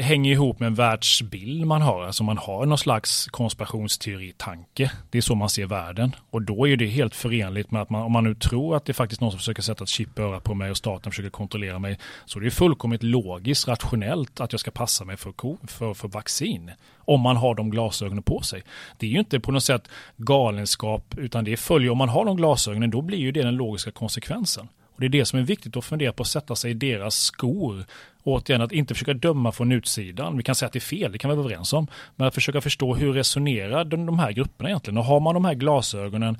hänger 0.00 0.32
ihop 0.32 0.60
med 0.60 0.66
en 0.66 0.74
världsbild 0.74 1.66
man 1.66 1.82
har. 1.82 2.04
Alltså 2.04 2.24
man 2.24 2.38
har 2.38 2.66
någon 2.66 2.78
slags 2.78 3.26
konspirationsteori-tanke. 3.26 4.90
Det 5.10 5.18
är 5.18 5.22
så 5.22 5.34
man 5.34 5.50
ser 5.50 5.66
världen. 5.66 6.16
Och 6.30 6.42
då 6.42 6.68
är 6.68 6.76
det 6.76 6.86
helt 6.86 7.14
förenligt 7.14 7.70
med 7.70 7.82
att 7.82 7.90
man, 7.90 8.02
om 8.02 8.12
man 8.12 8.24
nu 8.24 8.34
tror 8.34 8.76
att 8.76 8.84
det 8.84 8.92
är 8.92 8.94
faktiskt 8.94 9.20
någon 9.20 9.30
som 9.30 9.38
försöker 9.38 9.62
sätta 9.62 9.84
ett 9.84 9.88
chip 9.88 10.18
i 10.18 10.22
örat 10.22 10.44
på 10.44 10.54
mig 10.54 10.70
och 10.70 10.76
staten 10.76 11.12
försöker 11.12 11.30
kontrollera 11.30 11.78
mig, 11.78 11.98
så 12.24 12.38
det 12.38 12.46
är 12.46 12.50
fullkomligt 12.50 13.02
logiskt, 13.02 13.68
rationellt 13.68 14.40
att 14.40 14.52
jag 14.52 14.60
ska 14.60 14.70
passa 14.70 15.04
mig 15.04 15.16
för, 15.16 15.32
för, 15.66 15.94
för 15.94 16.08
vaccin. 16.08 16.70
Om 16.96 17.20
man 17.20 17.36
har 17.36 17.54
de 17.54 17.70
glasögonen 17.70 18.22
på 18.22 18.40
sig. 18.40 18.62
Det 18.98 19.06
är 19.06 19.10
ju 19.10 19.18
inte 19.18 19.40
på 19.40 19.52
något 19.52 19.64
sätt 19.64 19.88
galenskap, 20.16 21.14
utan 21.16 21.44
det 21.44 21.56
följer, 21.56 21.90
om 21.90 21.98
man 21.98 22.08
har 22.08 22.24
de 22.24 22.36
glasögonen, 22.36 22.90
då 22.90 23.02
blir 23.02 23.18
ju 23.18 23.32
det 23.32 23.42
den 23.42 23.56
logiska 23.56 23.90
konsekvensen. 23.90 24.68
Och 24.96 25.00
det 25.00 25.06
är 25.06 25.08
det 25.08 25.24
som 25.24 25.38
är 25.38 25.42
viktigt 25.42 25.76
att 25.76 25.84
fundera 25.84 26.12
på 26.12 26.22
att 26.22 26.28
sätta 26.28 26.56
sig 26.56 26.70
i 26.70 26.74
deras 26.74 27.14
skor. 27.14 27.84
Återigen, 28.22 28.62
att 28.62 28.72
inte 28.72 28.94
försöka 28.94 29.14
döma 29.14 29.52
från 29.52 29.72
utsidan. 29.72 30.36
Vi 30.36 30.42
kan 30.42 30.54
säga 30.54 30.66
att 30.66 30.72
det 30.72 30.78
är 30.78 30.80
fel, 30.80 31.12
det 31.12 31.18
kan 31.18 31.30
vi 31.30 31.36
vara 31.36 31.46
överens 31.46 31.72
om. 31.72 31.86
Men 32.16 32.28
att 32.28 32.34
försöka 32.34 32.60
förstå 32.60 32.94
hur 32.94 33.12
resonerar 33.12 33.84
de 33.84 34.18
här 34.18 34.32
grupperna 34.32 34.68
egentligen. 34.68 34.98
Och 34.98 35.04
har 35.04 35.20
man 35.20 35.34
de 35.34 35.44
här 35.44 35.54
glasögonen 35.54 36.38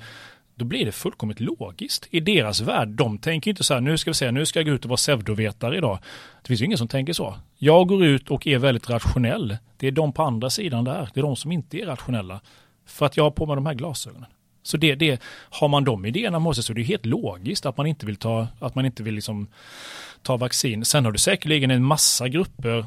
då 0.57 0.65
blir 0.65 0.85
det 0.85 0.91
fullkomligt 0.91 1.39
logiskt 1.39 2.07
i 2.11 2.19
deras 2.19 2.61
värld. 2.61 2.89
De 2.89 3.17
tänker 3.17 3.51
inte 3.51 3.63
så 3.63 3.73
här, 3.73 3.81
nu 3.81 3.97
ska 3.97 4.09
vi 4.09 4.15
säga, 4.15 4.31
nu 4.31 4.45
ska 4.45 4.59
jag 4.59 4.65
gå 4.65 4.71
ut 4.71 4.85
och 4.85 4.89
vara 4.89 4.97
pseudovetare 4.97 5.77
idag. 5.77 5.99
Det 6.41 6.47
finns 6.47 6.61
ju 6.61 6.65
ingen 6.65 6.77
som 6.77 6.87
tänker 6.87 7.13
så. 7.13 7.35
Jag 7.57 7.87
går 7.87 8.05
ut 8.05 8.31
och 8.31 8.47
är 8.47 8.57
väldigt 8.57 8.89
rationell. 8.89 9.57
Det 9.77 9.87
är 9.87 9.91
de 9.91 10.13
på 10.13 10.23
andra 10.23 10.49
sidan 10.49 10.83
där, 10.83 11.09
det 11.13 11.19
är 11.19 11.21
de 11.21 11.35
som 11.35 11.51
inte 11.51 11.77
är 11.77 11.85
rationella. 11.85 12.41
För 12.85 13.05
att 13.05 13.17
jag 13.17 13.23
har 13.23 13.31
på 13.31 13.45
mig 13.45 13.55
de 13.55 13.65
här 13.65 13.73
glasögonen. 13.73 14.29
Så 14.67 14.77
det, 14.77 14.95
det, 14.95 15.21
har 15.49 15.67
man 15.67 15.83
de 15.83 16.05
idéerna 16.05 16.39
med 16.39 16.55
sig 16.55 16.63
så 16.63 16.73
är 16.73 16.75
det 16.75 16.83
helt 16.83 17.05
logiskt 17.05 17.65
att 17.65 17.77
man 17.77 17.87
inte 17.87 18.05
vill 18.05 18.15
ta, 18.15 18.47
att 18.59 18.75
man 18.75 18.85
inte 18.85 19.03
vill 19.03 19.15
liksom 19.15 19.47
ta 20.21 20.37
vaccin. 20.37 20.85
Sen 20.85 21.05
har 21.05 21.11
du 21.11 21.17
säkerligen 21.17 21.71
en 21.71 21.83
massa 21.83 22.27
grupper 22.27 22.85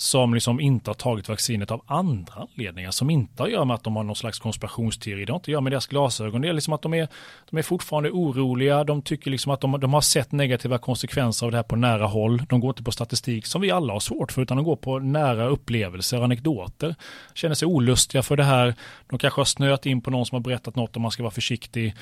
som 0.00 0.34
liksom 0.34 0.60
inte 0.60 0.90
har 0.90 0.94
tagit 0.94 1.28
vaccinet 1.28 1.70
av 1.70 1.82
andra 1.86 2.46
anledningar 2.56 2.90
som 2.90 3.10
inte 3.10 3.42
har 3.42 3.46
att 3.46 3.52
göra 3.52 3.64
med 3.64 3.74
att 3.74 3.84
de 3.84 3.96
har 3.96 4.02
någon 4.02 4.16
slags 4.16 4.38
konspirationsteori. 4.38 5.24
Det 5.24 5.32
har 5.32 5.36
inte 5.36 5.44
att 5.44 5.48
göra 5.48 5.60
med 5.60 5.72
deras 5.72 5.86
glasögon. 5.86 6.40
Det 6.40 6.48
är 6.48 6.52
liksom 6.52 6.72
att 6.72 6.82
de 6.82 6.94
är, 6.94 7.08
de 7.50 7.58
är 7.58 7.62
fortfarande 7.62 8.10
oroliga. 8.10 8.84
De 8.84 9.02
tycker 9.02 9.30
liksom 9.30 9.52
att 9.52 9.60
de, 9.60 9.80
de 9.80 9.94
har 9.94 10.00
sett 10.00 10.32
negativa 10.32 10.78
konsekvenser 10.78 11.46
av 11.46 11.52
det 11.52 11.58
här 11.58 11.62
på 11.62 11.76
nära 11.76 12.06
håll. 12.06 12.42
De 12.48 12.60
går 12.60 12.70
inte 12.70 12.82
på 12.82 12.92
statistik 12.92 13.46
som 13.46 13.60
vi 13.60 13.70
alla 13.70 13.92
har 13.92 14.00
svårt 14.00 14.32
för 14.32 14.42
utan 14.42 14.56
de 14.56 14.64
går 14.66 14.76
på 14.76 14.98
nära 14.98 15.46
upplevelser 15.46 16.18
och 16.18 16.24
anekdoter. 16.24 16.94
Känner 17.34 17.54
sig 17.54 17.66
olustiga 17.66 18.22
för 18.22 18.36
det 18.36 18.44
här. 18.44 18.74
De 19.10 19.18
kanske 19.18 19.40
har 19.40 19.44
snöat 19.44 19.86
in 19.86 20.00
på 20.00 20.10
någon 20.10 20.26
som 20.26 20.36
har 20.36 20.40
berättat 20.40 20.76
något 20.76 20.96
om 20.96 21.02
man 21.02 21.10
ska 21.10 21.22
vara 21.22 21.30
försiktig. 21.30 21.94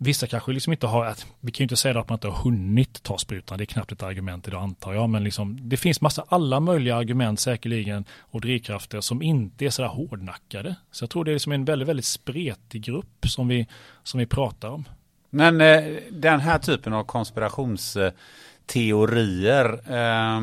Vissa 0.00 0.26
kanske 0.26 0.52
liksom 0.52 0.72
inte 0.72 0.86
har, 0.86 1.14
vi 1.40 1.52
kan 1.52 1.58
ju 1.58 1.64
inte 1.64 1.76
säga 1.76 2.00
att 2.00 2.08
man 2.08 2.16
inte 2.16 2.28
har 2.28 2.42
hunnit 2.42 3.02
ta 3.02 3.18
sprutan, 3.18 3.58
det 3.58 3.64
är 3.64 3.66
knappt 3.66 3.92
ett 3.92 4.02
argument 4.02 4.48
idag 4.48 4.62
antar 4.62 4.94
jag, 4.94 5.08
men 5.08 5.24
liksom, 5.24 5.68
det 5.68 5.76
finns 5.76 6.00
massa 6.00 6.24
alla 6.28 6.60
möjliga 6.60 6.96
argument 6.96 7.40
säkerligen 7.40 8.04
och 8.18 8.40
drivkrafter 8.40 9.00
som 9.00 9.22
inte 9.22 9.66
är 9.66 9.70
sådär 9.70 9.88
hårdnackade. 9.88 10.74
Så 10.90 11.02
jag 11.02 11.10
tror 11.10 11.24
det 11.24 11.30
är 11.30 11.32
liksom 11.32 11.52
en 11.52 11.64
väldigt, 11.64 11.88
väldigt 11.88 12.04
spretig 12.04 12.82
grupp 12.82 13.26
som 13.26 13.48
vi, 13.48 13.66
som 14.02 14.20
vi 14.20 14.26
pratar 14.26 14.68
om. 14.68 14.84
Men 15.30 15.60
eh, 15.60 15.84
den 16.10 16.40
här 16.40 16.58
typen 16.58 16.92
av 16.92 17.04
konspirationsteorier, 17.04 19.72
eh, 19.72 20.40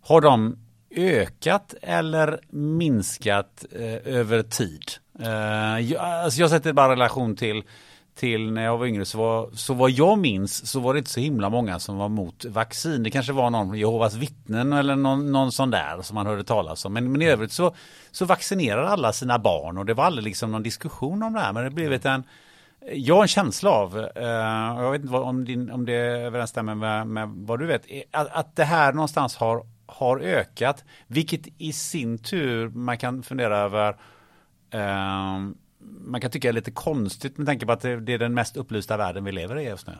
har 0.00 0.20
de 0.20 0.56
ökat 0.96 1.74
eller 1.82 2.40
minskat 2.50 3.64
eh, 3.72 4.14
över 4.16 4.42
tid? 4.42 4.82
Eh, 5.20 5.78
jag, 5.80 6.00
alltså 6.00 6.40
jag 6.40 6.50
sätter 6.50 6.72
bara 6.72 6.92
relation 6.92 7.36
till 7.36 7.62
till 8.14 8.52
när 8.52 8.64
jag 8.64 8.78
var 8.78 8.86
yngre 8.86 9.04
så 9.04 9.18
var, 9.18 9.50
så 9.52 9.74
vad 9.74 9.90
jag 9.90 10.18
minns 10.18 10.70
så 10.70 10.80
var 10.80 10.94
det 10.94 10.98
inte 10.98 11.10
så 11.10 11.20
himla 11.20 11.50
många 11.50 11.78
som 11.78 11.96
var 11.96 12.08
mot 12.08 12.44
vaccin. 12.44 13.02
Det 13.02 13.10
kanske 13.10 13.32
var 13.32 13.50
någon 13.50 13.78
Jehovas 13.78 14.14
vittnen 14.14 14.72
eller 14.72 14.96
någon, 14.96 15.32
någon 15.32 15.52
sån 15.52 15.70
där 15.70 16.02
som 16.02 16.14
man 16.14 16.26
hörde 16.26 16.44
talas 16.44 16.84
om. 16.84 16.92
Men, 16.92 17.12
men 17.12 17.22
i 17.22 17.26
övrigt 17.26 17.52
så, 17.52 17.74
så 18.10 18.24
vaccinerar 18.24 18.84
alla 18.84 19.12
sina 19.12 19.38
barn 19.38 19.78
och 19.78 19.86
det 19.86 19.94
var 19.94 20.04
aldrig 20.04 20.24
liksom 20.24 20.52
någon 20.52 20.62
diskussion 20.62 21.22
om 21.22 21.32
det 21.32 21.40
här. 21.40 21.52
Men 21.52 21.64
det 21.64 21.70
blivit 21.70 22.04
en, 22.04 22.24
jag 22.92 23.14
har 23.14 23.22
en 23.22 23.28
känsla 23.28 23.70
av, 23.70 23.96
uh, 23.96 24.04
jag 24.82 24.90
vet 24.90 25.00
inte 25.00 25.12
vad, 25.12 25.22
om, 25.22 25.44
din, 25.44 25.70
om 25.70 25.84
det 25.84 25.96
överensstämmer 25.96 26.74
med, 26.74 27.06
med 27.06 27.28
vad 27.28 27.58
du 27.58 27.66
vet, 27.66 27.86
att, 28.10 28.28
att 28.32 28.56
det 28.56 28.64
här 28.64 28.92
någonstans 28.92 29.36
har, 29.36 29.66
har 29.86 30.20
ökat. 30.20 30.84
Vilket 31.06 31.40
i 31.58 31.72
sin 31.72 32.18
tur 32.18 32.68
man 32.68 32.98
kan 32.98 33.22
fundera 33.22 33.58
över 33.58 33.90
uh, 34.74 35.52
man 36.04 36.20
kan 36.20 36.30
tycka 36.30 36.48
är 36.48 36.52
lite 36.52 36.70
konstigt 36.70 37.38
med 37.38 37.46
tanke 37.46 37.66
på 37.66 37.72
att 37.72 37.80
det 37.80 38.12
är 38.12 38.18
den 38.18 38.34
mest 38.34 38.56
upplysta 38.56 38.96
världen 38.96 39.24
vi 39.24 39.32
lever 39.32 39.58
i 39.58 39.64
just 39.64 39.86
nu. 39.86 39.92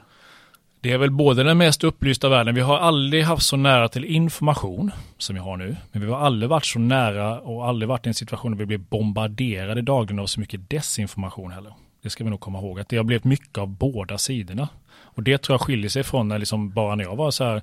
Det 0.80 0.92
är 0.92 0.98
väl 0.98 1.10
både 1.10 1.42
den 1.42 1.58
mest 1.58 1.84
upplysta 1.84 2.28
världen, 2.28 2.54
vi 2.54 2.60
har 2.60 2.78
aldrig 2.78 3.24
haft 3.24 3.46
så 3.46 3.56
nära 3.56 3.88
till 3.88 4.04
information 4.04 4.90
som 5.18 5.34
vi 5.34 5.40
har 5.40 5.56
nu, 5.56 5.76
men 5.92 6.02
vi 6.02 6.12
har 6.12 6.18
aldrig 6.18 6.50
varit 6.50 6.64
så 6.64 6.78
nära 6.78 7.40
och 7.40 7.68
aldrig 7.68 7.88
varit 7.88 8.06
i 8.06 8.08
en 8.08 8.14
situation 8.14 8.50
där 8.50 8.58
vi 8.58 8.66
blir 8.66 8.78
bombarderade 8.78 9.82
dagligen 9.82 10.18
av 10.18 10.26
så 10.26 10.40
mycket 10.40 10.70
desinformation 10.70 11.52
heller. 11.52 11.74
Det 12.02 12.10
ska 12.10 12.24
vi 12.24 12.30
nog 12.30 12.40
komma 12.40 12.58
ihåg, 12.58 12.80
att 12.80 12.88
det 12.88 12.96
har 12.96 13.04
blivit 13.04 13.24
mycket 13.24 13.58
av 13.58 13.68
båda 13.68 14.18
sidorna. 14.18 14.68
Och 14.92 15.22
det 15.22 15.38
tror 15.38 15.54
jag 15.54 15.60
skiljer 15.60 15.90
sig 15.90 16.02
från 16.02 16.28
när 16.28 16.38
liksom 16.38 16.70
bara 16.70 16.94
när 16.94 17.04
jag 17.04 17.16
var 17.16 17.30
så 17.30 17.44
här 17.44 17.62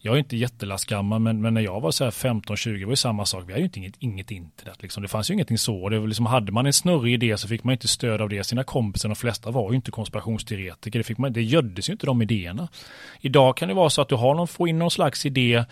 jag 0.00 0.14
är 0.14 0.18
inte 0.18 0.36
jättelastgammal, 0.36 1.20
men, 1.20 1.40
men 1.40 1.54
när 1.54 1.60
jag 1.60 1.80
var 1.80 1.90
så 1.90 2.04
här 2.04 2.10
15-20 2.10 2.84
var 2.84 2.90
det 2.90 2.96
samma 2.96 3.24
sak. 3.24 3.44
Vi 3.46 3.52
hade 3.52 3.58
ju 3.58 3.64
inte 3.64 3.78
inget, 3.78 3.94
inget 3.98 4.30
internet. 4.30 4.82
Liksom. 4.82 5.02
Det 5.02 5.08
fanns 5.08 5.30
ju 5.30 5.34
ingenting 5.34 5.58
så. 5.58 5.88
Det 5.88 5.98
var 5.98 6.06
liksom, 6.06 6.26
hade 6.26 6.52
man 6.52 6.66
en 6.66 6.72
snurrig 6.72 7.14
idé 7.14 7.36
så 7.36 7.48
fick 7.48 7.64
man 7.64 7.72
inte 7.72 7.88
stöd 7.88 8.20
av 8.20 8.28
det. 8.28 8.44
Sina 8.44 8.64
kompisar, 8.64 9.08
de 9.08 9.16
flesta 9.16 9.50
var 9.50 9.70
ju 9.70 9.76
inte 9.76 9.90
konspirationsteoretiker. 9.90 10.98
Det, 10.98 11.04
fick 11.04 11.18
man, 11.18 11.32
det 11.32 11.42
göddes 11.42 11.88
ju 11.88 11.92
inte 11.92 12.06
de 12.06 12.22
idéerna. 12.22 12.68
Idag 13.20 13.56
kan 13.56 13.68
det 13.68 13.74
vara 13.74 13.90
så 13.90 14.02
att 14.02 14.08
du 14.08 14.14
har 14.14 14.34
någon, 14.34 14.48
får 14.48 14.68
in 14.68 14.78
någon 14.78 14.90
slags 14.90 15.26
idé 15.26 15.64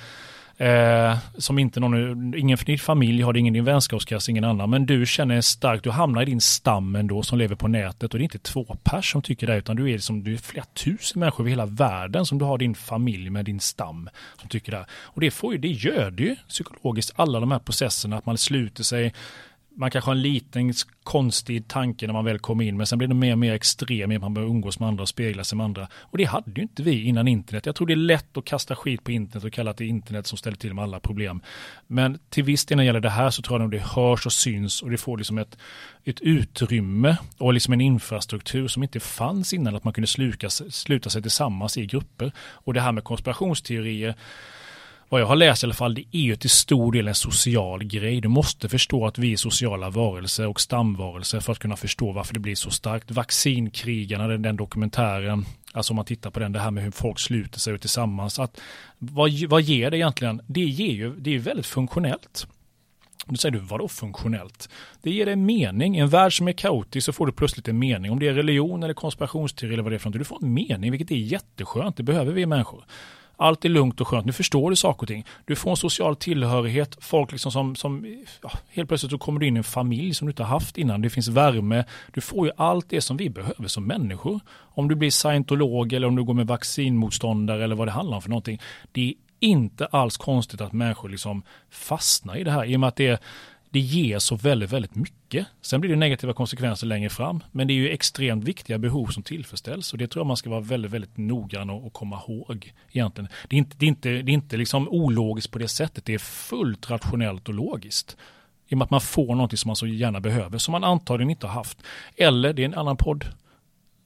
Eh, 0.59 1.19
som 1.39 1.59
inte 1.59 1.81
någon, 1.81 2.35
ingen 2.35 2.59
för 2.59 2.65
din 2.65 2.79
familj 2.79 3.23
har 3.23 3.33
det, 3.33 3.39
ingen 3.39 3.55
i 3.55 3.59
din 3.59 3.65
vänskapskrets, 3.65 4.29
ingen 4.29 4.45
annan. 4.45 4.71
Men 4.71 4.87
du 4.87 5.07
känner 5.07 5.41
starkt, 5.41 5.85
du 5.85 5.91
hamnar 5.91 6.23
i 6.23 6.25
din 6.25 6.41
stam 6.41 6.97
ändå 6.97 7.23
som 7.23 7.39
lever 7.39 7.57
på 7.57 7.69
nätet 7.69 8.13
och 8.15 8.19
det 8.19 8.23
är 8.23 8.25
inte 8.25 8.39
två 8.39 8.77
pers 8.83 9.13
som 9.13 9.23
tycker 9.23 9.47
det 9.47 9.57
utan 9.57 9.77
du 9.77 9.91
är, 9.91 9.99
som, 9.99 10.25
du 10.25 10.33
är 10.33 10.39
flera 10.39 10.65
tusen 10.65 11.21
människor 11.21 11.43
över 11.43 11.51
hela 11.51 11.67
världen 11.67 12.27
som 12.27 12.39
du 12.39 12.45
har 12.45 12.59
din 12.59 12.75
familj 12.75 13.31
med 13.31 13.45
din 13.45 13.61
stam 13.61 14.09
som 14.41 14.49
tycker 14.49 14.73
det. 14.73 14.87
Och 14.91 15.21
det, 15.21 15.31
får 15.31 15.53
ju, 15.53 15.59
det 15.59 15.69
gör 15.69 16.11
det 16.11 16.23
ju 16.23 16.37
psykologiskt, 16.49 17.13
alla 17.17 17.41
de 17.41 17.51
här 17.51 17.59
processerna, 17.59 18.19
att 18.19 18.27
man 18.27 18.39
sluter 18.39 18.83
sig 18.83 19.13
man 19.77 19.91
kanske 19.91 20.09
har 20.09 20.15
en 20.15 20.23
liten 20.23 20.75
konstig 21.03 21.69
tanke 21.69 22.07
när 22.07 22.13
man 22.13 22.25
väl 22.25 22.39
kommer 22.39 22.65
in, 22.65 22.77
men 22.77 22.87
sen 22.87 22.99
blir 22.99 23.09
det 23.09 23.15
mer 23.15 23.33
och 23.33 23.39
mer 23.39 23.55
extrem, 23.55 24.21
man 24.21 24.35
börjar 24.35 24.49
umgås 24.49 24.81
med 24.81 24.89
andra 24.89 25.03
och 25.03 25.09
spegla 25.09 25.45
sig 25.45 25.57
med 25.57 25.65
andra. 25.65 25.89
Och 26.01 26.19
det 26.19 26.25
hade 26.25 26.51
ju 26.57 26.63
inte 26.63 26.83
vi 26.83 27.03
innan 27.03 27.29
internet. 27.29 27.67
Jag 27.67 27.75
tror 27.75 27.87
det 27.87 27.93
är 27.93 27.97
lätt 27.97 28.37
att 28.37 28.45
kasta 28.45 28.77
skit 28.77 29.05
på 29.05 29.13
internet 29.13 29.45
och 29.45 29.53
kalla 29.53 29.73
det 29.73 29.87
internet 29.87 30.27
som 30.27 30.39
ställer 30.39 30.57
till 30.57 30.75
med 30.75 30.85
alla 30.85 31.01
problem. 31.01 31.41
Men 31.87 32.19
till 32.29 32.45
viss 32.45 32.67
del 32.67 32.77
när 32.77 32.85
det 32.85 32.87
gäller 32.87 33.01
det 33.01 33.11
här 33.11 33.31
så 33.31 33.43
tror 33.43 33.61
jag 33.61 33.63
nog 33.63 33.71
det 33.71 33.87
hörs 33.87 34.27
och 34.27 34.33
syns 34.33 34.83
och 34.83 34.91
det 34.91 34.99
får 34.99 35.19
liksom 35.19 35.39
ett, 35.39 35.59
ett 36.05 36.21
utrymme 36.21 37.17
och 37.39 37.55
liksom 37.55 37.73
en 37.73 37.81
infrastruktur 37.81 38.69
som 38.69 38.83
inte 38.83 39.01
fanns 39.01 39.53
innan, 39.53 39.77
att 39.77 39.85
man 39.85 39.93
kunde 39.93 40.09
sluka, 40.09 40.51
sluta 40.51 41.11
sig 41.11 41.23
tillsammans 41.23 41.77
i 41.77 41.87
grupper. 41.87 42.33
Och 42.39 42.75
det 42.75 42.81
här 42.81 42.93
med 42.93 43.05
konspirationsteorier, 43.05 44.15
vad 45.09 45.21
jag 45.21 45.27
har 45.27 45.37
läst 45.37 45.63
i 45.63 45.67
alla 45.67 45.75
fall, 45.75 45.95
det 45.95 46.05
är 46.13 46.21
ju 46.21 46.37
till 46.37 46.51
stor 46.51 46.93
del 46.93 47.09
en 47.09 47.15
social 47.15 47.85
grej. 47.85 48.21
Du 48.21 48.29
måste 48.29 48.69
förstå 48.69 49.07
att 49.07 49.19
vi 49.19 49.33
är 49.33 49.37
sociala 49.37 49.91
varelser 49.91 50.47
och 50.47 50.61
stamvarelser 50.61 51.41
för 51.41 51.53
att 51.53 51.59
kunna 51.59 51.77
förstå 51.77 52.13
varför 52.13 52.35
det 52.35 52.41
blir 52.41 52.55
så 52.55 52.71
starkt. 52.71 53.11
Vaccinkrigarna, 53.11 54.29
den, 54.29 54.43
den 54.43 54.57
dokumentären, 54.57 55.45
alltså 55.73 55.93
om 55.93 55.97
man 55.97 56.05
tittar 56.05 56.31
på 56.31 56.41
den, 56.41 56.53
det 56.53 56.61
här 56.61 56.71
med 56.71 56.85
hur 56.85 56.91
folk 56.91 57.19
sluter 57.19 57.61
sig 57.61 57.79
tillsammans. 57.79 58.39
Att, 58.39 58.61
vad, 58.99 59.33
vad 59.49 59.63
ger 59.63 59.91
det 59.91 59.97
egentligen? 59.97 60.41
Det 60.47 60.65
ger 60.65 60.93
ju, 60.93 61.15
det 61.17 61.35
är 61.35 61.39
väldigt 61.39 61.67
funktionellt. 61.67 62.47
Då 63.27 63.37
säger 63.37 63.53
du, 63.53 63.59
vadå 63.59 63.89
funktionellt? 63.89 64.69
Det 65.03 65.11
ger 65.11 65.27
dig 65.27 65.37
mening. 65.37 65.97
I 65.97 66.01
en 66.01 66.09
värld 66.09 66.37
som 66.37 66.49
är 66.49 66.53
kaotisk 66.53 67.05
så 67.05 67.13
får 67.13 67.27
du 67.27 67.33
plötsligt 67.33 67.69
en 67.69 67.79
mening. 67.79 68.11
Om 68.11 68.19
det 68.19 68.29
är 68.29 68.35
religion 68.35 68.83
eller 68.83 68.95
konspirationsteori 68.95 69.73
eller 69.73 69.83
vad 69.83 69.93
det 69.93 69.97
är 69.97 69.99
för 69.99 70.11
något. 70.11 70.19
Du 70.19 70.25
får 70.25 70.39
en 70.43 70.55
mening, 70.55 70.91
vilket 70.91 71.11
är 71.11 71.17
jätteskönt. 71.17 71.97
Det 71.97 72.03
behöver 72.03 72.33
vi 72.33 72.47
människor. 72.47 72.85
Allt 73.37 73.65
är 73.65 73.69
lugnt 73.69 74.01
och 74.01 74.09
skönt. 74.09 74.27
Nu 74.27 74.33
förstår 74.33 74.71
du 74.71 74.77
saker 74.77 75.03
och 75.03 75.09
ting. 75.09 75.25
Du 75.45 75.57
får 75.57 75.71
en 75.71 75.77
social 75.77 76.17
tillhörighet. 76.17 76.97
Folk 77.01 77.33
liksom 77.33 77.53
som, 77.53 77.77
som 77.77 78.17
ja, 78.43 78.51
helt 78.69 78.89
plötsligt 78.89 79.13
så 79.13 79.19
kommer 79.19 79.41
du 79.41 79.47
in 79.47 79.57
i 79.57 79.59
en 79.59 79.65
familj 79.65 80.15
som 80.15 80.27
du 80.27 80.31
inte 80.31 80.43
har 80.43 80.51
haft 80.51 80.79
innan. 80.79 81.03
Det 81.03 81.11
finns 81.11 81.29
värme. 81.29 81.85
Du 82.15 82.21
får 82.21 82.47
ju 82.47 82.53
allt 82.57 82.91
det 82.91 83.01
som 83.01 83.17
vi 83.17 83.31
behöver 83.31 83.69
som 83.69 83.87
människor. 83.87 84.41
Om 84.51 84.89
du 84.89 84.95
blir 84.95 85.11
scientolog 85.11 85.93
eller 85.93 86.07
om 86.07 86.17
du 86.17 86.25
går 86.25 86.35
med 86.35 86.47
vaccinmotståndare 86.47 87.65
eller 87.65 87.77
vad 87.77 87.89
det 87.89 87.93
handlar 87.93 88.17
om 88.17 88.23
för 88.23 88.31
någonting. 88.31 88.61
Det 88.93 89.09
är 89.09 89.15
inte 89.41 89.87
alls 89.87 90.17
konstigt 90.17 90.61
att 90.61 90.73
människor 90.73 91.09
liksom 91.09 91.43
fastnar 91.71 92.37
i 92.37 92.45
det 92.45 92.51
här 92.51 92.65
i 92.65 92.77
och 92.77 92.81
med 92.81 92.89
att 92.89 92.97
det 92.97 93.07
är 93.07 93.19
det 93.77 93.81
ger 93.81 94.19
så 94.19 94.37
väldigt, 94.37 94.73
väldigt 94.73 94.95
mycket. 94.95 95.47
Sen 95.61 95.81
blir 95.81 95.91
det 95.91 95.97
negativa 95.97 96.33
konsekvenser 96.33 96.87
längre 96.87 97.11
fram, 97.11 97.43
men 97.53 97.67
det 97.67 97.73
är 97.73 97.75
ju 97.75 97.91
extremt 97.91 98.45
viktiga 98.45 98.79
behov 98.79 99.07
som 99.07 99.23
tillfredsställs 99.23 99.93
och 99.93 99.99
det 99.99 100.09
tror 100.09 100.21
jag 100.21 100.27
man 100.27 100.37
ska 100.37 100.51
vara 100.51 100.61
väldigt, 100.61 100.91
väldigt 100.91 101.17
noggrann 101.17 101.71
och, 101.71 101.87
och 101.87 101.93
komma 101.93 102.21
ihåg 102.29 102.73
egentligen. 102.93 103.29
Det 103.49 103.57
är 103.57 103.59
inte, 103.59 103.77
det 103.79 103.87
är 103.87 103.89
inte, 103.89 104.09
det 104.09 104.31
är 104.31 104.35
inte 104.35 104.57
liksom 104.57 104.89
ologiskt 104.89 105.51
på 105.51 105.59
det 105.59 105.69
sättet, 105.69 106.05
det 106.05 106.15
är 106.15 106.19
fullt 106.19 106.91
rationellt 106.91 107.49
och 107.49 107.55
logiskt. 107.55 108.17
I 108.69 108.75
och 108.75 108.79
med 108.79 108.85
att 108.85 108.91
man 108.91 109.01
får 109.01 109.35
någonting 109.35 109.57
som 109.59 109.69
man 109.69 109.77
så 109.77 109.87
gärna 109.87 110.21
behöver, 110.21 110.59
som 110.59 110.73
man 110.73 110.85
antagligen 110.85 111.31
inte 111.31 111.47
har 111.47 111.55
haft. 111.55 111.79
Eller, 112.17 112.53
det 112.53 112.63
är 112.63 112.67
en 112.67 112.75
annan 112.75 112.97
podd, 112.97 113.25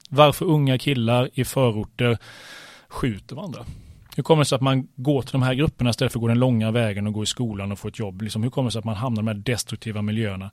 varför 0.08 0.44
unga 0.44 0.78
killar 0.78 1.30
i 1.34 1.44
förorter 1.44 2.18
skjuter 2.88 3.36
varandra. 3.36 3.64
Hur 4.16 4.22
kommer 4.22 4.40
det 4.40 4.44
sig 4.44 4.56
att 4.56 4.62
man 4.62 4.88
går 4.96 5.22
till 5.22 5.32
de 5.32 5.42
här 5.42 5.54
grupperna 5.54 5.90
istället 5.90 6.12
för 6.12 6.18
att 6.18 6.20
gå 6.20 6.28
den 6.28 6.38
långa 6.38 6.70
vägen 6.70 7.06
och 7.06 7.12
gå 7.12 7.22
i 7.22 7.26
skolan 7.26 7.72
och 7.72 7.78
få 7.78 7.88
ett 7.88 7.98
jobb? 7.98 8.22
Liksom, 8.22 8.42
hur 8.42 8.50
kommer 8.50 8.68
det 8.68 8.72
sig 8.72 8.78
att 8.78 8.84
man 8.84 8.96
hamnar 8.96 9.22
i 9.22 9.24
de 9.24 9.28
här 9.28 9.34
destruktiva 9.34 10.02
miljöerna? 10.02 10.50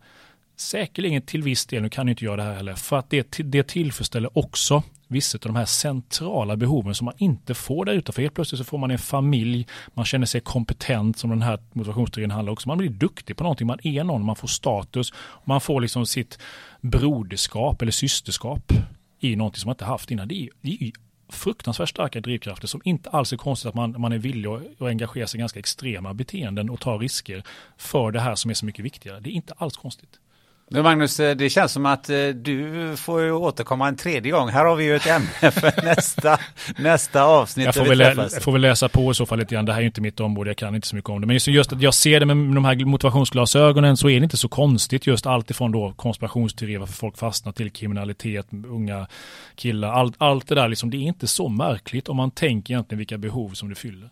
Säkerligen 0.55 1.21
till 1.21 1.43
viss 1.43 1.65
del, 1.65 1.81
nu 1.81 1.89
kan 1.89 2.09
inte 2.09 2.25
göra 2.25 2.35
det 2.35 2.43
här 2.43 2.55
heller, 2.55 2.73
för 2.73 2.97
att 2.97 3.09
det, 3.09 3.37
det 3.37 3.67
tillfredsställer 3.67 4.37
också 4.37 4.83
vissa 5.07 5.37
av 5.37 5.41
de 5.41 5.55
här 5.55 5.65
centrala 5.65 6.57
behoven 6.57 6.95
som 6.95 7.05
man 7.05 7.13
inte 7.17 7.53
får 7.53 7.85
där 7.85 7.93
utanför. 7.93 8.21
Helt 8.21 8.33
plötsligt 8.33 8.59
så 8.59 8.65
får 8.65 8.77
man 8.77 8.91
en 8.91 8.97
familj, 8.97 9.67
man 9.93 10.05
känner 10.05 10.25
sig 10.25 10.41
kompetent 10.41 11.17
som 11.17 11.29
den 11.29 11.41
här 11.41 11.59
motivationsteorin 11.73 12.31
handlar 12.31 12.53
också. 12.53 12.67
Man 12.67 12.77
blir 12.77 12.89
duktig 12.89 13.37
på 13.37 13.43
någonting, 13.43 13.67
man 13.67 13.79
är 13.83 14.03
någon, 14.03 14.25
man 14.25 14.35
får 14.35 14.47
status, 14.47 15.13
man 15.43 15.61
får 15.61 15.81
liksom 15.81 16.05
sitt 16.05 16.39
broderskap 16.81 17.81
eller 17.81 17.91
systerskap 17.91 18.73
i 19.19 19.35
någonting 19.35 19.59
som 19.59 19.67
man 19.67 19.73
inte 19.73 19.85
haft 19.85 20.11
innan. 20.11 20.27
Det 20.27 20.35
är, 20.35 20.49
det 20.61 20.77
är 20.81 20.91
fruktansvärt 21.29 21.89
starka 21.89 22.21
drivkrafter 22.21 22.67
som 22.67 22.81
inte 22.83 23.09
alls 23.09 23.33
är 23.33 23.37
konstigt 23.37 23.69
att 23.69 23.75
man, 23.75 24.01
man 24.01 24.11
är 24.11 24.17
villig 24.17 24.49
att, 24.49 24.61
att 24.81 24.87
engagera 24.87 25.27
sig 25.27 25.37
i 25.37 25.39
ganska 25.39 25.59
extrema 25.59 26.13
beteenden 26.13 26.69
och 26.69 26.79
ta 26.79 26.97
risker 26.97 27.43
för 27.77 28.11
det 28.11 28.19
här 28.19 28.35
som 28.35 28.51
är 28.51 28.55
så 28.55 28.65
mycket 28.65 28.85
viktigare. 28.85 29.19
Det 29.19 29.29
är 29.29 29.31
inte 29.31 29.53
alls 29.57 29.77
konstigt. 29.77 30.19
Men 30.69 30.83
Magnus, 30.83 31.19
eh, 31.19 31.35
det 31.35 31.49
känns 31.49 31.71
som 31.71 31.85
att 31.85 32.09
eh, 32.09 32.27
du 32.27 32.93
får 32.97 33.31
återkomma 33.31 33.87
en 33.87 33.95
tredje 33.95 34.31
gång. 34.31 34.49
Här 34.49 34.65
har 34.65 34.75
vi 34.75 34.83
ju 34.83 34.95
ett 34.95 35.07
ämne 35.07 35.51
för 35.51 35.85
nästa, 35.85 36.39
nästa 36.77 37.23
avsnitt. 37.23 37.65
Jag 37.65 37.75
får, 37.75 37.85
väl, 37.85 37.99
jag 37.99 38.43
får 38.43 38.51
väl 38.51 38.61
läsa 38.61 38.89
på 38.89 39.11
i 39.11 39.13
så 39.13 39.25
fall 39.25 39.39
lite 39.39 39.55
grann. 39.55 39.65
Det 39.65 39.71
här 39.71 39.79
är 39.79 39.81
ju 39.81 39.87
inte 39.87 40.01
mitt 40.01 40.19
område, 40.19 40.49
jag 40.49 40.57
kan 40.57 40.75
inte 40.75 40.87
så 40.87 40.95
mycket 40.95 41.09
om 41.09 41.21
det. 41.21 41.27
Men 41.27 41.37
just 41.37 41.73
att 41.73 41.81
jag 41.81 41.93
ser 41.93 42.19
det 42.19 42.25
med 42.25 42.55
de 42.55 42.65
här 42.65 42.85
motivationsglasögonen 42.85 43.97
så 43.97 44.09
är 44.09 44.19
det 44.19 44.23
inte 44.23 44.37
så 44.37 44.49
konstigt 44.49 45.07
just 45.07 45.25
allt 45.25 45.51
ifrån 45.51 45.71
då 45.71 45.93
konspirationsteorier, 45.95 46.79
varför 46.79 46.93
folk 46.93 47.17
fastnar 47.17 47.51
till 47.51 47.71
kriminalitet, 47.71 48.47
unga 48.67 49.07
killar, 49.55 49.91
allt, 49.91 50.15
allt 50.17 50.47
det 50.47 50.55
där 50.55 50.67
liksom. 50.67 50.89
Det 50.89 50.97
är 50.97 51.01
inte 51.01 51.27
så 51.27 51.49
märkligt 51.49 52.09
om 52.09 52.17
man 52.17 52.31
tänker 52.31 52.73
egentligen 52.73 52.97
vilka 52.97 53.17
behov 53.17 53.49
som 53.49 53.69
det 53.69 53.75
fyller. 53.75 54.09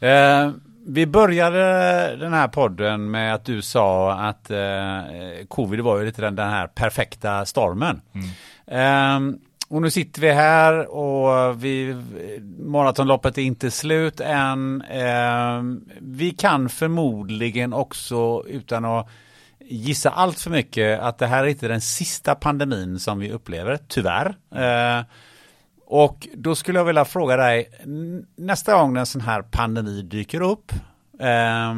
Eh 0.00 0.50
vi 0.88 1.06
började 1.06 1.60
den 2.16 2.32
här 2.32 2.48
podden 2.48 3.10
med 3.10 3.34
att 3.34 3.44
du 3.44 3.62
sa 3.62 4.12
att 4.12 4.50
eh, 4.50 5.00
covid 5.48 5.80
var 5.80 5.98
ju 5.98 6.06
lite 6.06 6.22
den, 6.22 6.36
den 6.36 6.50
här 6.50 6.66
perfekta 6.66 7.46
stormen. 7.46 8.00
Mm. 8.12 9.32
Eh, 9.32 9.38
och 9.68 9.82
nu 9.82 9.90
sitter 9.90 10.20
vi 10.20 10.32
här 10.32 10.86
och 10.86 11.64
vi, 11.64 11.96
maratonloppet 12.58 13.38
är 13.38 13.42
inte 13.42 13.70
slut 13.70 14.20
än. 14.20 14.82
Eh, 14.82 15.62
vi 16.00 16.30
kan 16.30 16.68
förmodligen 16.68 17.72
också 17.72 18.44
utan 18.46 18.84
att 18.84 19.08
gissa 19.60 20.10
allt 20.10 20.40
för 20.40 20.50
mycket 20.50 21.00
att 21.00 21.18
det 21.18 21.26
här 21.26 21.44
är 21.44 21.48
inte 21.48 21.68
den 21.68 21.80
sista 21.80 22.34
pandemin 22.34 22.98
som 22.98 23.18
vi 23.18 23.32
upplever, 23.32 23.78
tyvärr. 23.88 24.36
Och 25.86 26.28
då 26.34 26.54
skulle 26.54 26.78
jag 26.78 26.84
vilja 26.84 27.04
fråga 27.04 27.36
dig, 27.36 27.70
nästa 28.36 28.74
gång 28.74 28.96
en 28.96 29.06
sån 29.06 29.20
här 29.20 29.42
pandemi 29.42 30.02
dyker 30.02 30.40
upp, 30.40 30.72
eh, 31.20 31.74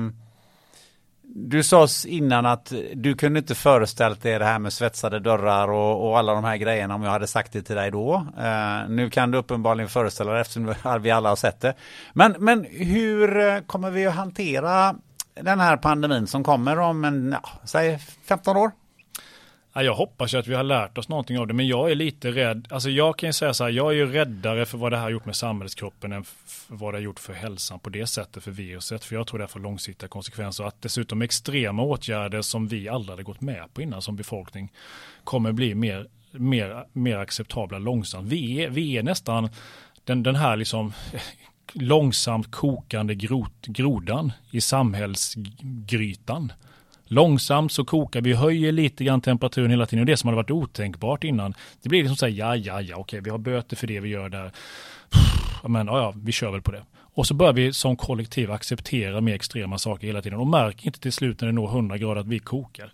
du 1.34 1.62
sa 1.62 1.86
innan 2.06 2.46
att 2.46 2.72
du 2.94 3.14
kunde 3.14 3.38
inte 3.38 3.54
föreställt 3.54 4.22
dig 4.22 4.38
det 4.38 4.44
här 4.44 4.58
med 4.58 4.72
svetsade 4.72 5.20
dörrar 5.20 5.68
och, 5.70 6.08
och, 6.08 6.18
alla 6.18 6.34
de 6.34 6.44
här 6.44 6.56
grejerna 6.56 6.94
om 6.94 7.02
jag 7.02 7.10
hade 7.10 7.26
sagt 7.26 7.52
det 7.52 7.62
till 7.62 7.76
dig 7.76 7.90
då. 7.90 8.26
Eh, 8.38 8.88
nu 8.88 9.10
kan 9.10 9.30
du 9.30 9.38
uppenbarligen 9.38 9.88
föreställa 9.88 10.32
dig 10.32 10.40
eftersom 10.40 10.74
vi 11.00 11.10
alla 11.10 11.28
har 11.28 11.36
sett 11.36 11.60
det. 11.60 11.74
Men, 12.12 12.36
men 12.38 12.66
hur 12.70 13.38
eh, 13.38 13.60
kommer 13.60 13.90
vi 13.90 14.06
att 14.06 14.14
hantera 14.14 14.94
den 15.34 15.60
här 15.60 15.76
pandemin 15.76 16.26
som 16.26 16.44
kommer 16.44 16.78
om 16.78 17.04
en, 17.04 17.36
ja, 17.42 17.50
säg 17.64 17.98
15 18.28 18.56
år? 18.56 18.70
Jag 19.82 19.94
hoppas 19.94 20.34
ju 20.34 20.38
att 20.38 20.46
vi 20.46 20.54
har 20.54 20.62
lärt 20.62 20.98
oss 20.98 21.08
någonting 21.08 21.38
av 21.38 21.46
det, 21.46 21.54
men 21.54 21.66
jag 21.66 21.90
är 21.90 21.94
lite 21.94 22.30
rädd. 22.30 22.68
Alltså 22.70 22.90
jag 22.90 23.18
kan 23.18 23.28
ju 23.28 23.32
säga 23.32 23.54
så 23.54 23.64
här, 23.64 23.70
jag 23.70 23.90
är 23.90 23.96
ju 23.96 24.12
räddare 24.12 24.66
för 24.66 24.78
vad 24.78 24.92
det 24.92 24.96
här 24.96 25.02
har 25.02 25.10
gjort 25.10 25.26
med 25.26 25.36
samhällskroppen 25.36 26.12
än 26.12 26.24
vad 26.68 26.94
det 26.94 26.98
har 26.98 27.02
gjort 27.02 27.18
för 27.18 27.32
hälsan 27.32 27.78
på 27.78 27.90
det 27.90 28.06
sättet 28.06 28.44
för 28.44 28.50
viruset. 28.50 29.04
För 29.04 29.16
jag 29.16 29.26
tror 29.26 29.38
det 29.38 29.48
får 29.48 29.60
långsiktiga 29.60 30.08
konsekvenser. 30.08 30.64
Att 30.64 30.82
dessutom 30.82 31.22
extrema 31.22 31.82
åtgärder 31.82 32.42
som 32.42 32.68
vi 32.68 32.88
aldrig 32.88 33.10
hade 33.10 33.22
gått 33.22 33.40
med 33.40 33.74
på 33.74 33.82
innan 33.82 34.02
som 34.02 34.16
befolkning 34.16 34.72
kommer 35.24 35.52
bli 35.52 35.74
mer, 35.74 36.06
mer, 36.32 36.84
mer 36.92 37.16
acceptabla 37.16 37.78
långsamt. 37.78 38.28
Vi 38.28 38.62
är, 38.64 38.70
vi 38.70 38.96
är 38.96 39.02
nästan 39.02 39.50
den, 40.04 40.22
den 40.22 40.36
här 40.36 40.56
liksom 40.56 40.92
långsamt 41.72 42.50
kokande 42.50 43.14
grot, 43.14 43.66
grodan 43.66 44.32
i 44.50 44.60
samhällsgrytan. 44.60 46.52
Långsamt 47.08 47.72
så 47.72 47.84
kokar 47.84 48.20
vi, 48.20 48.34
höjer 48.34 48.72
lite 48.72 49.04
grann 49.04 49.20
temperaturen 49.20 49.70
hela 49.70 49.86
tiden. 49.86 50.00
Och 50.00 50.06
det 50.06 50.16
som 50.16 50.28
hade 50.28 50.36
varit 50.36 50.50
otänkbart 50.50 51.24
innan, 51.24 51.54
det 51.82 51.88
blir 51.88 52.02
liksom 52.02 52.16
så 52.16 52.26
här, 52.26 52.32
ja, 52.32 52.56
ja, 52.56 52.80
ja, 52.80 52.96
okej, 52.96 53.20
vi 53.20 53.30
har 53.30 53.38
böter 53.38 53.76
för 53.76 53.86
det 53.86 54.00
vi 54.00 54.08
gör 54.08 54.28
där. 54.28 54.52
Men 55.68 55.86
ja, 55.86 55.98
ja, 55.98 56.14
vi 56.16 56.32
kör 56.32 56.50
väl 56.50 56.62
på 56.62 56.72
det. 56.72 56.82
Och 57.14 57.26
så 57.26 57.34
börjar 57.34 57.52
vi 57.52 57.72
som 57.72 57.96
kollektiv 57.96 58.50
acceptera 58.50 59.20
mer 59.20 59.34
extrema 59.34 59.78
saker 59.78 60.06
hela 60.06 60.22
tiden 60.22 60.38
och 60.38 60.46
märker 60.46 60.86
inte 60.86 61.00
till 61.00 61.12
slut 61.12 61.40
när 61.40 61.48
det 61.48 61.52
når 61.52 61.68
100 61.68 61.98
grader 61.98 62.20
att 62.20 62.26
vi 62.26 62.38
kokar. 62.38 62.92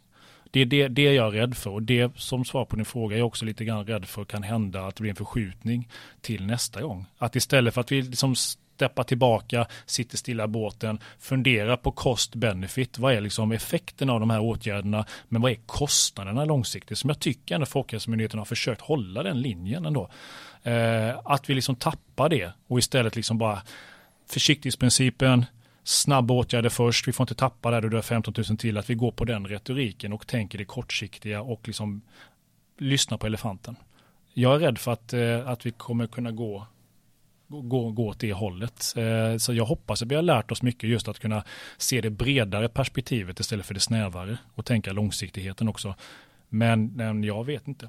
Det 0.51 0.61
är 0.61 0.67
det, 0.67 0.89
det 0.89 1.03
jag 1.03 1.27
är 1.27 1.31
rädd 1.31 1.57
för 1.57 1.71
och 1.71 1.83
det 1.83 2.17
som 2.17 2.45
svar 2.45 2.65
på 2.65 2.77
din 2.77 2.85
fråga 2.85 3.17
är 3.17 3.19
jag 3.19 3.27
också 3.27 3.45
lite 3.45 3.65
grann 3.65 3.87
rädd 3.87 4.05
för 4.05 4.25
kan 4.25 4.43
hända 4.43 4.87
att 4.87 4.97
det 4.97 5.01
blir 5.01 5.11
en 5.11 5.17
förskjutning 5.17 5.89
till 6.21 6.47
nästa 6.47 6.83
gång. 6.83 7.07
Att 7.19 7.37
istället 7.37 7.75
för 7.75 7.81
att 7.81 7.93
vi 7.93 8.03
liksom 8.03 8.35
steppa 8.75 9.05
tillbaka, 9.05 9.67
sitter 9.87 10.17
stilla 10.17 10.45
i 10.45 10.47
båten, 10.47 10.99
fundera 11.19 11.77
på 11.77 11.93
cost 11.93 12.35
benefit. 12.35 12.99
Vad 12.99 13.15
är 13.15 13.21
liksom 13.21 13.53
effekten 13.53 14.11
av 14.11 14.21
de 14.21 14.31
här 14.31 14.41
åtgärderna? 14.41 15.07
Men 15.29 15.43
vad 15.43 15.51
är 15.51 15.59
kostnaderna 15.67 16.45
långsiktigt? 16.45 16.99
Som 16.99 17.11
jag 17.11 17.21
tycker 17.21 17.55
ändå 17.55 17.67
Folkhälsomyndigheten 17.67 18.39
har 18.39 18.45
försökt 18.45 18.81
hålla 18.81 19.23
den 19.23 19.41
linjen 19.41 19.87
ändå. 19.87 20.11
Eh, 20.63 21.19
att 21.25 21.51
vi 21.51 21.55
liksom 21.55 21.77
tappar 21.77 22.29
det 22.29 22.53
och 22.67 22.79
istället 22.79 23.17
liksom 23.17 23.39
bara 23.39 23.63
försiktighetsprincipen, 24.27 25.45
snabba 25.85 26.35
åtgärder 26.35 26.69
först, 26.69 27.09
vi 27.09 27.13
får 27.13 27.25
inte 27.25 27.35
tappa 27.35 27.71
det, 27.71 27.81
du 27.81 27.89
dör 27.89 28.03
15 28.03 28.35
000 28.49 28.59
till, 28.59 28.79
att 28.79 28.91
vi 28.91 28.95
går 28.95 29.13
på 29.13 29.25
den 29.25 29.47
retoriken 29.47 30.13
och 30.13 30.27
tänker 30.27 30.59
det 30.59 30.65
kortsiktiga 30.65 31.43
och 31.43 31.69
liksom 31.69 32.03
lyssnar 32.79 33.19
på 33.19 33.27
elefanten. 33.27 33.77
Jag 34.35 34.55
är 34.55 34.59
rädd 34.59 34.79
för 34.79 34.93
att, 34.93 35.13
eh, 35.13 35.49
att 35.49 35.67
vi 35.67 35.71
kommer 35.71 36.07
kunna 36.07 36.31
gå 36.31 36.67
gå, 37.49 37.91
gå 37.91 38.09
åt 38.09 38.19
det 38.19 38.33
hållet. 38.33 38.95
Eh, 38.97 39.37
så 39.39 39.55
jag 39.55 39.65
hoppas 39.65 40.03
att 40.03 40.09
vi 40.09 40.15
har 40.15 40.23
lärt 40.23 40.51
oss 40.51 40.63
mycket 40.63 40.91
just 40.91 41.09
att 41.09 41.19
kunna 41.19 41.45
se 41.77 42.01
det 42.01 42.11
bredare 42.11 42.69
perspektivet 42.69 43.41
istället 43.41 43.67
för 43.67 43.75
det 43.75 43.81
snävare 43.81 44.39
och 44.55 44.65
tänka 44.65 44.93
långsiktigheten 44.93 45.69
också. 45.69 45.95
Men, 46.49 46.87
men 46.87 47.25
jag 47.25 47.45
vet 47.45 47.69
inte. 47.69 47.89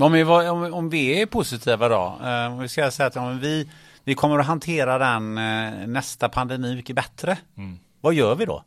Om 0.00 0.12
vi, 0.12 0.24
om, 0.24 0.74
om 0.74 0.90
vi 0.90 1.22
är 1.22 1.26
positiva 1.26 1.88
då, 1.88 2.18
eh, 2.24 2.52
om 2.52 2.58
vi 2.58 2.68
ska 2.68 2.90
säga 2.90 3.06
att 3.06 3.16
om 3.16 3.40
vi, 3.40 3.68
vi 4.04 4.14
kommer 4.14 4.38
att 4.38 4.46
hantera 4.46 4.98
den 4.98 5.38
eh, 5.38 5.86
nästa 5.86 6.28
pandemi 6.28 6.74
mycket 6.74 6.96
bättre. 6.96 7.38
Mm. 7.56 7.78
Vad 8.00 8.14
gör 8.14 8.34
vi 8.34 8.44
då? 8.44 8.64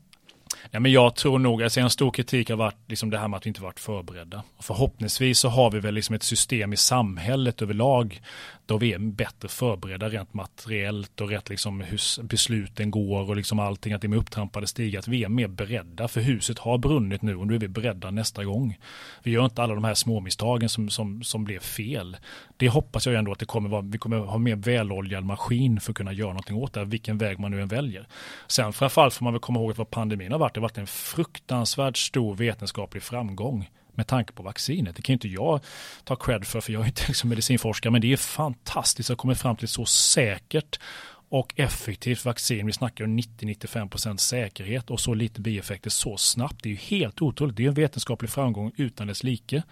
Nej, 0.71 0.79
men 0.79 0.91
jag 0.91 1.15
tror 1.15 1.39
nog, 1.39 1.63
alltså 1.63 1.79
en 1.79 1.89
stor 1.89 2.11
kritik 2.11 2.49
har 2.49 2.57
varit 2.57 2.75
liksom 2.87 3.09
det 3.09 3.17
här 3.17 3.27
med 3.27 3.37
att 3.37 3.45
vi 3.45 3.47
inte 3.47 3.61
varit 3.61 3.79
förberedda. 3.79 4.43
Och 4.57 4.65
förhoppningsvis 4.65 5.39
så 5.39 5.49
har 5.49 5.71
vi 5.71 5.79
väl 5.79 5.93
liksom 5.93 6.15
ett 6.15 6.23
system 6.23 6.73
i 6.73 6.77
samhället 6.77 7.61
överlag 7.61 8.21
då 8.67 8.77
vi 8.77 8.93
är 8.93 8.99
bättre 8.99 9.47
förberedda 9.47 10.09
rent 10.09 10.33
materiellt 10.33 11.21
och 11.21 11.29
rätt 11.29 11.49
liksom 11.49 11.81
hur 11.81 12.23
besluten 12.23 12.91
går 12.91 13.29
och 13.29 13.35
liksom 13.35 13.59
allting, 13.59 13.93
att 13.93 14.01
det 14.01 14.07
är 14.07 14.09
med 14.09 14.19
upptrampade 14.19 14.67
stigar, 14.67 14.99
att 14.99 15.07
vi 15.07 15.23
är 15.23 15.29
mer 15.29 15.47
beredda. 15.47 16.07
För 16.07 16.21
huset 16.21 16.59
har 16.59 16.77
brunnit 16.77 17.21
nu 17.21 17.35
och 17.35 17.47
nu 17.47 17.55
är 17.55 17.59
vi 17.59 17.67
beredda 17.67 18.11
nästa 18.11 18.43
gång. 18.43 18.77
Vi 19.23 19.31
gör 19.31 19.45
inte 19.45 19.63
alla 19.63 19.73
de 19.73 19.83
här 19.83 19.93
småmisstagen 19.93 20.69
som, 20.69 20.89
som, 20.89 21.23
som 21.23 21.43
blev 21.43 21.59
fel. 21.59 22.17
Det 22.57 22.69
hoppas 22.69 23.05
jag 23.05 23.15
ändå 23.15 23.31
att 23.31 23.39
det 23.39 23.45
kommer 23.45 23.69
vara, 23.69 23.81
vi 23.81 23.97
kommer 23.97 24.17
ha 24.17 24.37
mer 24.37 24.55
väloljad 24.55 25.23
maskin 25.23 25.79
för 25.79 25.91
att 25.91 25.97
kunna 25.97 26.13
göra 26.13 26.29
någonting 26.29 26.55
åt 26.55 26.73
det, 26.73 26.85
vilken 26.85 27.17
väg 27.17 27.39
man 27.39 27.51
nu 27.51 27.61
än 27.61 27.67
väljer. 27.67 28.07
Sen 28.47 28.73
framförallt 28.73 29.13
får 29.13 29.23
man 29.23 29.33
väl 29.33 29.39
komma 29.39 29.59
ihåg 29.59 29.71
att 29.71 29.77
vad 29.77 29.89
pandemin 29.89 30.31
har 30.31 30.39
varit, 30.39 30.56
det 30.57 30.61
har 30.61 30.69
varit 30.69 30.77
en 30.77 30.87
fruktansvärt 30.87 31.97
stor 31.97 32.35
vetenskaplig 32.35 33.03
framgång 33.03 33.69
med 33.91 34.07
tanke 34.07 34.33
på 34.33 34.43
vaccinet. 34.43 34.95
Det 34.95 35.01
kan 35.01 35.13
inte 35.13 35.27
jag 35.27 35.59
ta 36.03 36.15
cred 36.15 36.47
för, 36.47 36.61
för 36.61 36.73
jag 36.73 36.81
är 36.81 36.85
inte 36.85 37.03
liksom 37.07 37.29
medicinforskare, 37.29 37.91
men 37.91 38.01
det 38.01 38.13
är 38.13 38.17
fantastiskt 38.17 39.09
att 39.09 39.17
komma 39.17 39.35
fram 39.35 39.55
till 39.55 39.67
så 39.67 39.85
säkert 39.85 40.79
och 41.29 41.53
effektivt 41.55 42.25
vaccin. 42.25 42.65
Vi 42.65 42.73
snackar 42.73 43.05
om 43.05 43.19
90-95% 43.19 44.17
säkerhet 44.17 44.89
och 44.89 44.99
så 44.99 45.13
lite 45.13 45.41
bieffekter 45.41 45.89
så 45.89 46.17
snabbt. 46.17 46.63
Det 46.63 46.69
är 46.69 46.71
ju 46.71 46.77
helt 46.77 47.21
otroligt. 47.21 47.55
Det 47.55 47.63
är 47.63 47.67
en 47.67 47.73
vetenskaplig 47.73 48.31
framgång 48.31 48.71
utan 48.75 49.07
dess 49.07 49.23
like. 49.23 49.63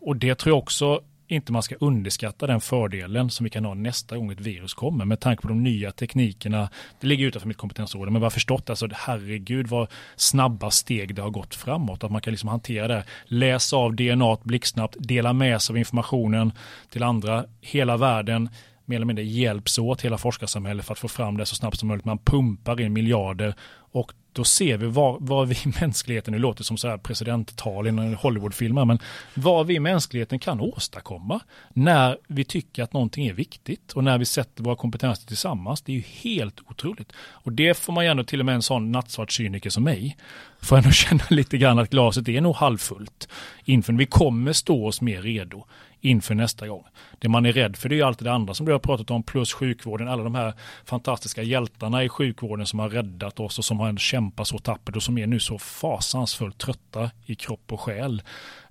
Och 0.00 0.16
det 0.16 0.34
tror 0.34 0.50
jag 0.50 0.58
också 0.58 1.02
inte 1.28 1.52
man 1.52 1.62
ska 1.62 1.74
underskatta 1.80 2.46
den 2.46 2.60
fördelen 2.60 3.30
som 3.30 3.44
vi 3.44 3.50
kan 3.50 3.64
ha 3.64 3.74
nästa 3.74 4.16
gång 4.16 4.32
ett 4.32 4.40
virus 4.40 4.74
kommer 4.74 5.04
med 5.04 5.20
tanke 5.20 5.42
på 5.42 5.48
de 5.48 5.62
nya 5.62 5.92
teknikerna. 5.92 6.70
Det 7.00 7.06
ligger 7.06 7.26
utanför 7.26 7.48
mitt 7.48 7.56
kompetensområde 7.56 8.10
men 8.10 8.20
vad 8.20 8.26
har 8.26 8.30
förstått 8.30 8.70
alltså 8.70 8.88
herregud 8.92 9.66
vad 9.66 9.88
snabba 10.16 10.70
steg 10.70 11.14
det 11.14 11.22
har 11.22 11.30
gått 11.30 11.54
framåt 11.54 12.04
att 12.04 12.10
man 12.10 12.20
kan 12.20 12.30
liksom 12.30 12.48
hantera 12.48 12.88
det. 12.88 13.04
Läsa 13.24 13.76
av 13.76 13.94
DNA 13.94 14.36
blixtsnabbt, 14.42 14.96
dela 14.98 15.32
med 15.32 15.62
sig 15.62 15.72
av 15.72 15.78
informationen 15.78 16.52
till 16.90 17.02
andra. 17.02 17.44
Hela 17.60 17.96
världen 17.96 18.48
mer 18.84 18.96
eller 18.96 19.06
mindre 19.06 19.24
hjälps 19.24 19.78
åt 19.78 20.02
hela 20.02 20.18
forskarsamhället 20.18 20.86
för 20.86 20.92
att 20.92 20.98
få 20.98 21.08
fram 21.08 21.36
det 21.36 21.46
så 21.46 21.54
snabbt 21.54 21.78
som 21.78 21.88
möjligt. 21.88 22.04
Man 22.04 22.18
pumpar 22.18 22.80
in 22.80 22.92
miljarder 22.92 23.54
och 23.92 24.12
då 24.36 24.44
ser 24.44 24.76
vi 24.76 24.86
vad, 24.86 25.48
vi 25.48 25.54
i 25.54 25.72
mänskligheten, 25.80 26.32
nu 26.32 26.38
låter 26.38 26.64
som 26.64 26.76
så 26.76 26.88
här 26.88 26.98
presidenttal 26.98 27.86
i 27.86 27.88
en 27.88 28.14
Hollywoodfilm, 28.14 28.74
men 28.74 28.98
vad 29.34 29.66
vi 29.66 29.74
i 29.74 29.80
mänskligheten 29.80 30.38
kan 30.38 30.60
åstadkomma 30.60 31.40
när 31.72 32.18
vi 32.28 32.44
tycker 32.44 32.82
att 32.82 32.92
någonting 32.92 33.26
är 33.26 33.32
viktigt 33.32 33.92
och 33.92 34.04
när 34.04 34.18
vi 34.18 34.24
sätter 34.24 34.62
våra 34.62 34.76
kompetenser 34.76 35.26
tillsammans. 35.26 35.82
Det 35.82 35.92
är 35.92 35.96
ju 35.96 36.02
helt 36.22 36.60
otroligt. 36.68 37.12
Och 37.18 37.52
det 37.52 37.78
får 37.78 37.92
man 37.92 38.04
ju 38.04 38.10
ändå 38.10 38.24
till 38.24 38.40
och 38.40 38.46
med 38.46 38.54
en 38.54 38.62
sån 38.62 38.92
nattsvart 38.92 39.32
cyniker 39.32 39.70
som 39.70 39.84
mig, 39.84 40.16
får 40.60 40.76
ändå 40.76 40.90
känna 40.90 41.24
lite 41.30 41.58
grann 41.58 41.78
att 41.78 41.90
glaset 41.90 42.28
är 42.28 42.40
nog 42.40 42.54
halvfullt. 42.54 43.28
Inför 43.64 43.92
vi 43.92 44.06
kommer 44.06 44.52
stå 44.52 44.86
oss 44.86 45.00
mer 45.00 45.22
redo 45.22 45.64
inför 46.06 46.34
nästa 46.34 46.68
gång. 46.68 46.84
Det 47.18 47.28
man 47.28 47.46
är 47.46 47.52
rädd 47.52 47.76
för 47.76 47.88
det 47.88 47.94
är 47.94 47.96
ju 47.96 48.02
alltid 48.02 48.26
det 48.26 48.32
andra 48.32 48.54
som 48.54 48.66
du 48.66 48.72
har 48.72 48.78
pratat 48.78 49.10
om, 49.10 49.22
plus 49.22 49.52
sjukvården, 49.52 50.08
alla 50.08 50.22
de 50.22 50.34
här 50.34 50.54
fantastiska 50.84 51.42
hjältarna 51.42 52.04
i 52.04 52.08
sjukvården 52.08 52.66
som 52.66 52.78
har 52.78 52.88
räddat 52.88 53.40
oss 53.40 53.58
och 53.58 53.64
som 53.64 53.80
har 53.80 53.96
kämpat 53.96 54.48
så 54.48 54.58
tappert 54.58 54.96
och 54.96 55.02
som 55.02 55.18
är 55.18 55.26
nu 55.26 55.40
så 55.40 55.58
fasansfullt 55.58 56.58
trötta 56.58 57.10
i 57.26 57.34
kropp 57.34 57.72
och 57.72 57.80
själ. 57.80 58.22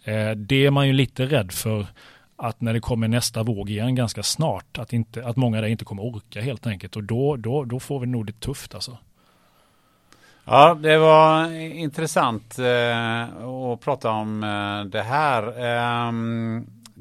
Eh, 0.04 0.32
det 0.32 0.66
är 0.66 0.72
man 0.72 0.88
ju 0.88 0.94
lite 0.94 1.26
rädd 1.26 1.52
för 1.52 1.86
att 2.38 2.62
när 2.62 2.74
det 2.74 2.80
kommer 2.80 3.08
nästa 3.08 3.44
våg 3.44 3.70
igen 3.70 3.96
ganska 3.96 4.24
snart, 4.24 4.78
att, 4.78 4.94
inte, 4.94 5.26
att 5.26 5.36
många 5.36 5.62
där 5.62 5.68
inte 5.68 5.86
kommer 5.86 6.04
orka 6.04 6.42
helt 6.42 6.68
enkelt. 6.68 6.96
Och 6.96 7.04
då, 7.04 7.36
då, 7.36 7.64
då 7.64 7.80
får 7.80 8.00
vi 8.00 8.08
nog 8.08 8.26
det 8.26 8.40
tufft 8.40 8.76
alltså. 8.76 8.98
Ja, 10.46 10.74
det 10.74 10.98
var 10.98 11.52
intressant 11.60 12.60
eh, 12.60 13.46
att 13.46 13.82
prata 13.82 14.10
om 14.10 14.44
eh, 14.44 14.90
det 14.92 15.02
här. 15.02 15.44
Eh, 15.44 16.12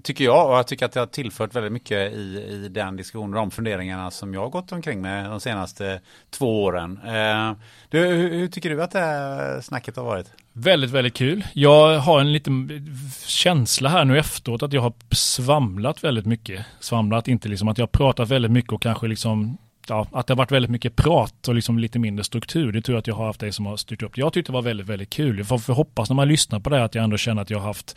tycker 0.03 0.25
jag. 0.25 0.49
Och 0.51 0.57
jag 0.57 0.67
tycker 0.67 0.87
att 0.87 0.93
det 0.93 1.01
har 1.01 1.07
tillfört 1.07 1.55
väldigt 1.55 1.73
mycket 1.73 2.13
i, 2.13 2.47
i 2.51 2.69
den 2.69 2.97
diskussionen, 2.97 3.31
de 3.31 3.51
funderingarna 3.51 4.11
som 4.11 4.35
jag 4.35 4.41
har 4.41 4.49
gått 4.49 4.73
omkring 4.73 5.01
med 5.01 5.31
de 5.31 5.41
senaste 5.41 6.01
två 6.31 6.65
åren. 6.65 7.01
Eh, 7.05 7.53
du, 7.89 7.99
hur, 7.99 8.31
hur, 8.31 8.49
tycker 8.49 8.71
du 8.71 8.83
att 8.83 8.91
det 8.91 8.99
här 8.99 9.61
snacket 9.61 9.97
har 9.97 10.05
varit? 10.05 10.33
Väldigt, 10.53 10.91
väldigt 10.91 11.15
kul. 11.15 11.45
Jag 11.53 11.99
har 11.99 12.21
en 12.21 12.33
liten 12.33 12.87
känsla 13.27 13.89
här 13.89 14.05
nu 14.05 14.19
efteråt 14.19 14.63
att 14.63 14.73
jag 14.73 14.83
har 14.83 14.93
svamlat 15.11 16.05
väldigt 16.05 16.27
mycket. 16.27 16.67
Svamlat, 16.81 17.29
inte 17.29 17.49
liksom 17.49 17.69
att 17.69 17.79
jag 17.79 17.83
har 17.83 17.89
pratat 17.89 18.29
väldigt 18.29 18.53
mycket 18.53 18.73
och 18.73 18.83
kanske 18.83 19.07
liksom 19.07 19.59
ja, 19.89 20.07
att 20.13 20.27
det 20.27 20.33
har 20.33 20.37
varit 20.39 20.53
väldigt 20.53 20.71
mycket 20.71 20.97
prat 20.97 21.49
och 21.49 21.55
liksom 21.55 21.79
lite 21.79 21.99
mindre 21.99 22.25
struktur. 22.25 22.73
Det 22.73 22.83
tror 22.83 22.95
jag 22.95 23.01
att 23.01 23.07
jag 23.07 23.15
har 23.15 23.27
haft 23.27 23.41
dig 23.41 23.53
som 23.53 23.67
har 23.67 23.77
styrt 23.77 24.03
upp. 24.03 24.19
Jag 24.19 24.33
tyckte 24.33 24.53
det 24.53 24.55
var 24.55 24.63
väldigt, 24.63 24.87
väldigt 24.87 25.11
kul. 25.11 25.39
Jag 25.39 25.65
får 25.65 25.75
hoppas 25.75 26.09
när 26.09 26.17
man 26.17 26.29
lyssnar 26.29 26.61
på 26.61 26.71
det 26.71 26.85
att 26.85 26.95
jag 26.95 27.05
ändå 27.05 27.17
känner 27.17 27.43
att 27.43 27.51
jag 27.51 27.59
har 27.59 27.67
haft 27.67 27.97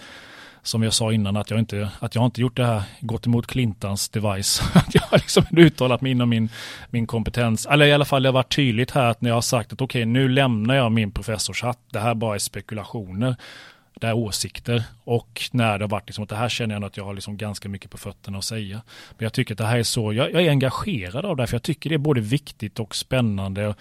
som 0.67 0.83
jag 0.83 0.93
sa 0.93 1.13
innan, 1.13 1.37
att 1.37 1.49
jag 1.49 1.59
inte, 1.59 1.89
att 1.99 2.15
jag 2.15 2.25
inte 2.25 2.41
gjort 2.41 2.57
det 2.57 2.65
här, 2.65 2.83
gått 2.99 3.25
emot 3.25 3.47
Clintons 3.47 4.09
device. 4.09 4.61
att 4.73 4.95
jag 4.95 5.01
har 5.01 5.17
liksom 5.17 5.45
uttalat 5.51 6.01
mig 6.01 6.11
inom 6.11 6.29
min, 6.29 6.49
min 6.89 7.07
kompetens. 7.07 7.65
Eller 7.65 7.85
i 7.85 7.93
alla 7.93 8.05
fall 8.05 8.23
det 8.23 8.29
har 8.29 8.33
varit 8.33 8.55
tydligt 8.55 8.91
här 8.91 9.05
att 9.05 9.21
när 9.21 9.29
jag 9.29 9.35
har 9.35 9.41
sagt 9.41 9.73
att 9.73 9.81
okej, 9.81 10.01
okay, 10.01 10.05
nu 10.05 10.29
lämnar 10.29 10.75
jag 10.75 10.91
min 10.91 11.11
professorshatt. 11.11 11.79
Det 11.91 11.99
här 11.99 12.15
bara 12.15 12.35
är 12.35 12.39
spekulationer. 12.39 13.35
Det 13.93 14.07
är 14.07 14.13
åsikter. 14.13 14.83
Och 15.03 15.49
när 15.51 15.79
det 15.79 15.83
har 15.83 15.89
varit 15.89 16.07
liksom 16.07 16.23
att 16.23 16.29
det 16.29 16.35
här 16.35 16.49
känner 16.49 16.75
jag 16.75 16.83
att 16.83 16.97
jag 16.97 17.05
har 17.05 17.13
liksom 17.13 17.37
ganska 17.37 17.69
mycket 17.69 17.91
på 17.91 17.97
fötterna 17.97 18.37
att 18.37 18.43
säga. 18.43 18.81
Men 19.17 19.25
jag 19.25 19.33
tycker 19.33 19.53
att 19.53 19.57
det 19.57 19.65
här 19.65 19.77
är 19.77 19.83
så, 19.83 20.13
jag, 20.13 20.33
jag 20.33 20.41
är 20.41 20.49
engagerad 20.49 21.25
av 21.25 21.35
det, 21.35 21.41
här. 21.41 21.47
för 21.47 21.55
jag 21.55 21.63
tycker 21.63 21.89
det 21.89 21.95
är 21.95 21.97
både 21.97 22.21
viktigt 22.21 22.79
och 22.79 22.95
spännande 22.95 23.67
och 23.67 23.75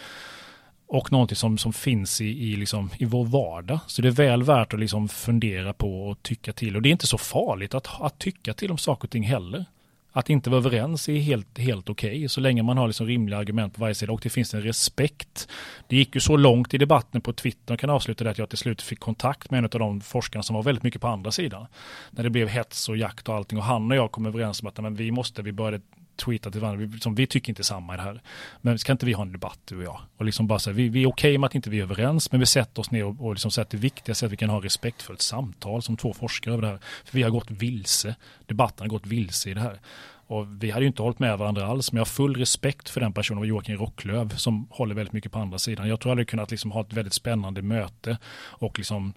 och 0.89 1.13
någonting 1.13 1.37
som, 1.37 1.59
som 1.59 1.73
finns 1.73 2.21
i, 2.21 2.25
i, 2.25 2.57
liksom, 2.57 2.91
i 2.99 3.05
vår 3.05 3.25
vardag. 3.25 3.79
Så 3.87 4.03
det 4.03 4.09
är 4.09 4.13
väl 4.13 4.43
värt 4.43 4.75
att 4.75 4.81
liksom 4.81 5.09
fundera 5.09 5.73
på 5.73 6.09
och 6.09 6.23
tycka 6.23 6.53
till. 6.53 6.77
Och 6.77 6.83
det 6.83 6.89
är 6.89 6.91
inte 6.91 7.07
så 7.07 7.19
farligt 7.19 7.75
att, 7.75 8.01
att 8.01 8.19
tycka 8.19 8.55
till 8.55 8.71
om 8.71 8.79
saker 8.79 9.07
och 9.07 9.11
ting 9.11 9.23
heller. 9.23 9.65
Att 10.13 10.31
inte 10.31 10.51
vara 10.51 10.59
överens 10.59 11.09
är 11.09 11.17
helt, 11.17 11.59
helt 11.59 11.91
okej, 11.91 12.11
okay, 12.11 12.29
så 12.29 12.41
länge 12.41 12.63
man 12.63 12.79
har 12.79 12.87
liksom 12.87 13.07
rimliga 13.07 13.39
argument 13.39 13.75
på 13.75 13.81
varje 13.81 13.95
sida 13.95 14.13
och 14.13 14.21
det 14.23 14.31
finns 14.31 14.55
en 14.55 14.63
respekt. 14.63 15.49
Det 15.89 15.97
gick 15.97 16.15
ju 16.15 16.21
så 16.21 16.37
långt 16.37 16.75
i 16.75 16.79
debatten 16.79 17.21
på 17.21 17.33
Twitter, 17.33 17.73
jag 17.73 17.79
kan 17.79 17.91
avsluta 17.91 18.25
det 18.25 18.31
att 18.31 18.39
jag 18.39 18.49
till 18.49 18.59
slut 18.59 18.83
fick 18.83 19.01
kontakt 19.01 19.51
med 19.51 19.59
en 19.59 19.65
av 19.65 19.71
de 19.71 20.01
forskarna 20.01 20.43
som 20.43 20.57
var 20.57 20.63
väldigt 20.63 20.85
mycket 20.85 21.01
på 21.01 21.09
andra 21.09 21.31
sidan. 21.33 21.67
När 22.11 22.25
det 22.25 22.31
blev 22.31 22.49
hets 22.49 22.89
och 22.89 22.97
jakt 22.97 23.29
och 23.29 23.35
allting 23.35 23.59
och 23.59 23.65
han 23.65 23.91
och 23.91 23.97
jag 23.97 24.13
kom 24.13 24.27
överens 24.27 24.63
om 24.63 24.69
att 24.69 24.79
men 24.79 24.95
vi 24.95 25.11
måste, 25.11 25.43
vi 25.43 25.53
började 25.53 25.81
tweetat 26.17 26.53
till 26.53 26.61
varandra, 26.61 26.87
vi, 26.87 26.93
liksom, 26.93 27.15
vi 27.15 27.27
tycker 27.27 27.51
inte 27.51 27.65
samma 27.65 27.95
i 27.95 27.97
det 27.97 28.03
här. 28.03 28.23
Men 28.61 28.79
ska 28.79 28.93
inte 28.93 29.07
vi 29.07 29.13
ha 29.13 29.23
en 29.23 29.33
debatt 29.33 29.59
du 29.65 29.77
och 29.77 29.85
jag? 29.85 30.01
Och 30.17 30.25
liksom 30.25 30.47
bara 30.47 30.59
säga, 30.59 30.75
vi, 30.75 30.89
vi 30.89 31.03
är 31.03 31.07
okej 31.07 31.31
okay 31.31 31.39
med 31.39 31.47
att 31.47 31.55
inte 31.55 31.71
vi 31.71 31.79
är 31.79 31.83
överens, 31.83 32.33
men 32.33 32.41
vi 32.41 32.47
sätter 32.47 32.81
oss 32.81 32.91
ner 32.91 33.05
och, 33.05 33.27
och 33.27 33.35
liksom 33.35 33.51
säger 33.51 33.65
att 33.65 33.71
det 33.71 33.77
viktigaste 33.77 34.25
är 34.25 34.27
att 34.27 34.33
vi 34.33 34.37
kan 34.37 34.51
ha 34.51 34.65
respektfullt 34.65 35.23
samtal 35.23 35.83
som 35.83 35.97
två 35.97 36.13
forskare 36.13 36.55
över 36.55 36.63
det 36.63 36.69
här. 36.69 36.79
För 37.05 37.17
vi 37.17 37.23
har 37.23 37.31
gått 37.31 37.51
vilse, 37.51 38.15
debatten 38.47 38.85
har 38.85 38.89
gått 38.89 39.07
vilse 39.07 39.51
i 39.51 39.55
det 39.55 39.61
här. 39.61 39.81
Och 40.29 40.63
vi 40.63 40.71
hade 40.71 40.85
ju 40.85 40.87
inte 40.87 41.03
hållit 41.03 41.19
med 41.19 41.39
varandra 41.39 41.67
alls, 41.67 41.93
men 41.93 41.97
jag 41.97 42.01
har 42.01 42.07
full 42.07 42.37
respekt 42.37 42.89
för 42.89 43.01
den 43.01 43.13
personen, 43.13 43.39
och 43.39 43.47
Joakim 43.47 43.77
Rocklöv, 43.77 44.37
som 44.37 44.67
håller 44.71 44.95
väldigt 44.95 45.13
mycket 45.13 45.33
på 45.33 45.39
andra 45.39 45.59
sidan. 45.59 45.89
Jag 45.89 46.01
tror 46.01 46.11
jag 46.11 46.17
hade 46.17 46.25
kunnat 46.25 46.51
liksom 46.51 46.71
ha 46.71 46.81
ett 46.81 46.93
väldigt 46.93 47.15
spännande 47.15 47.63
möte 47.63 48.19
och 48.37 48.79
liksom 48.79 49.15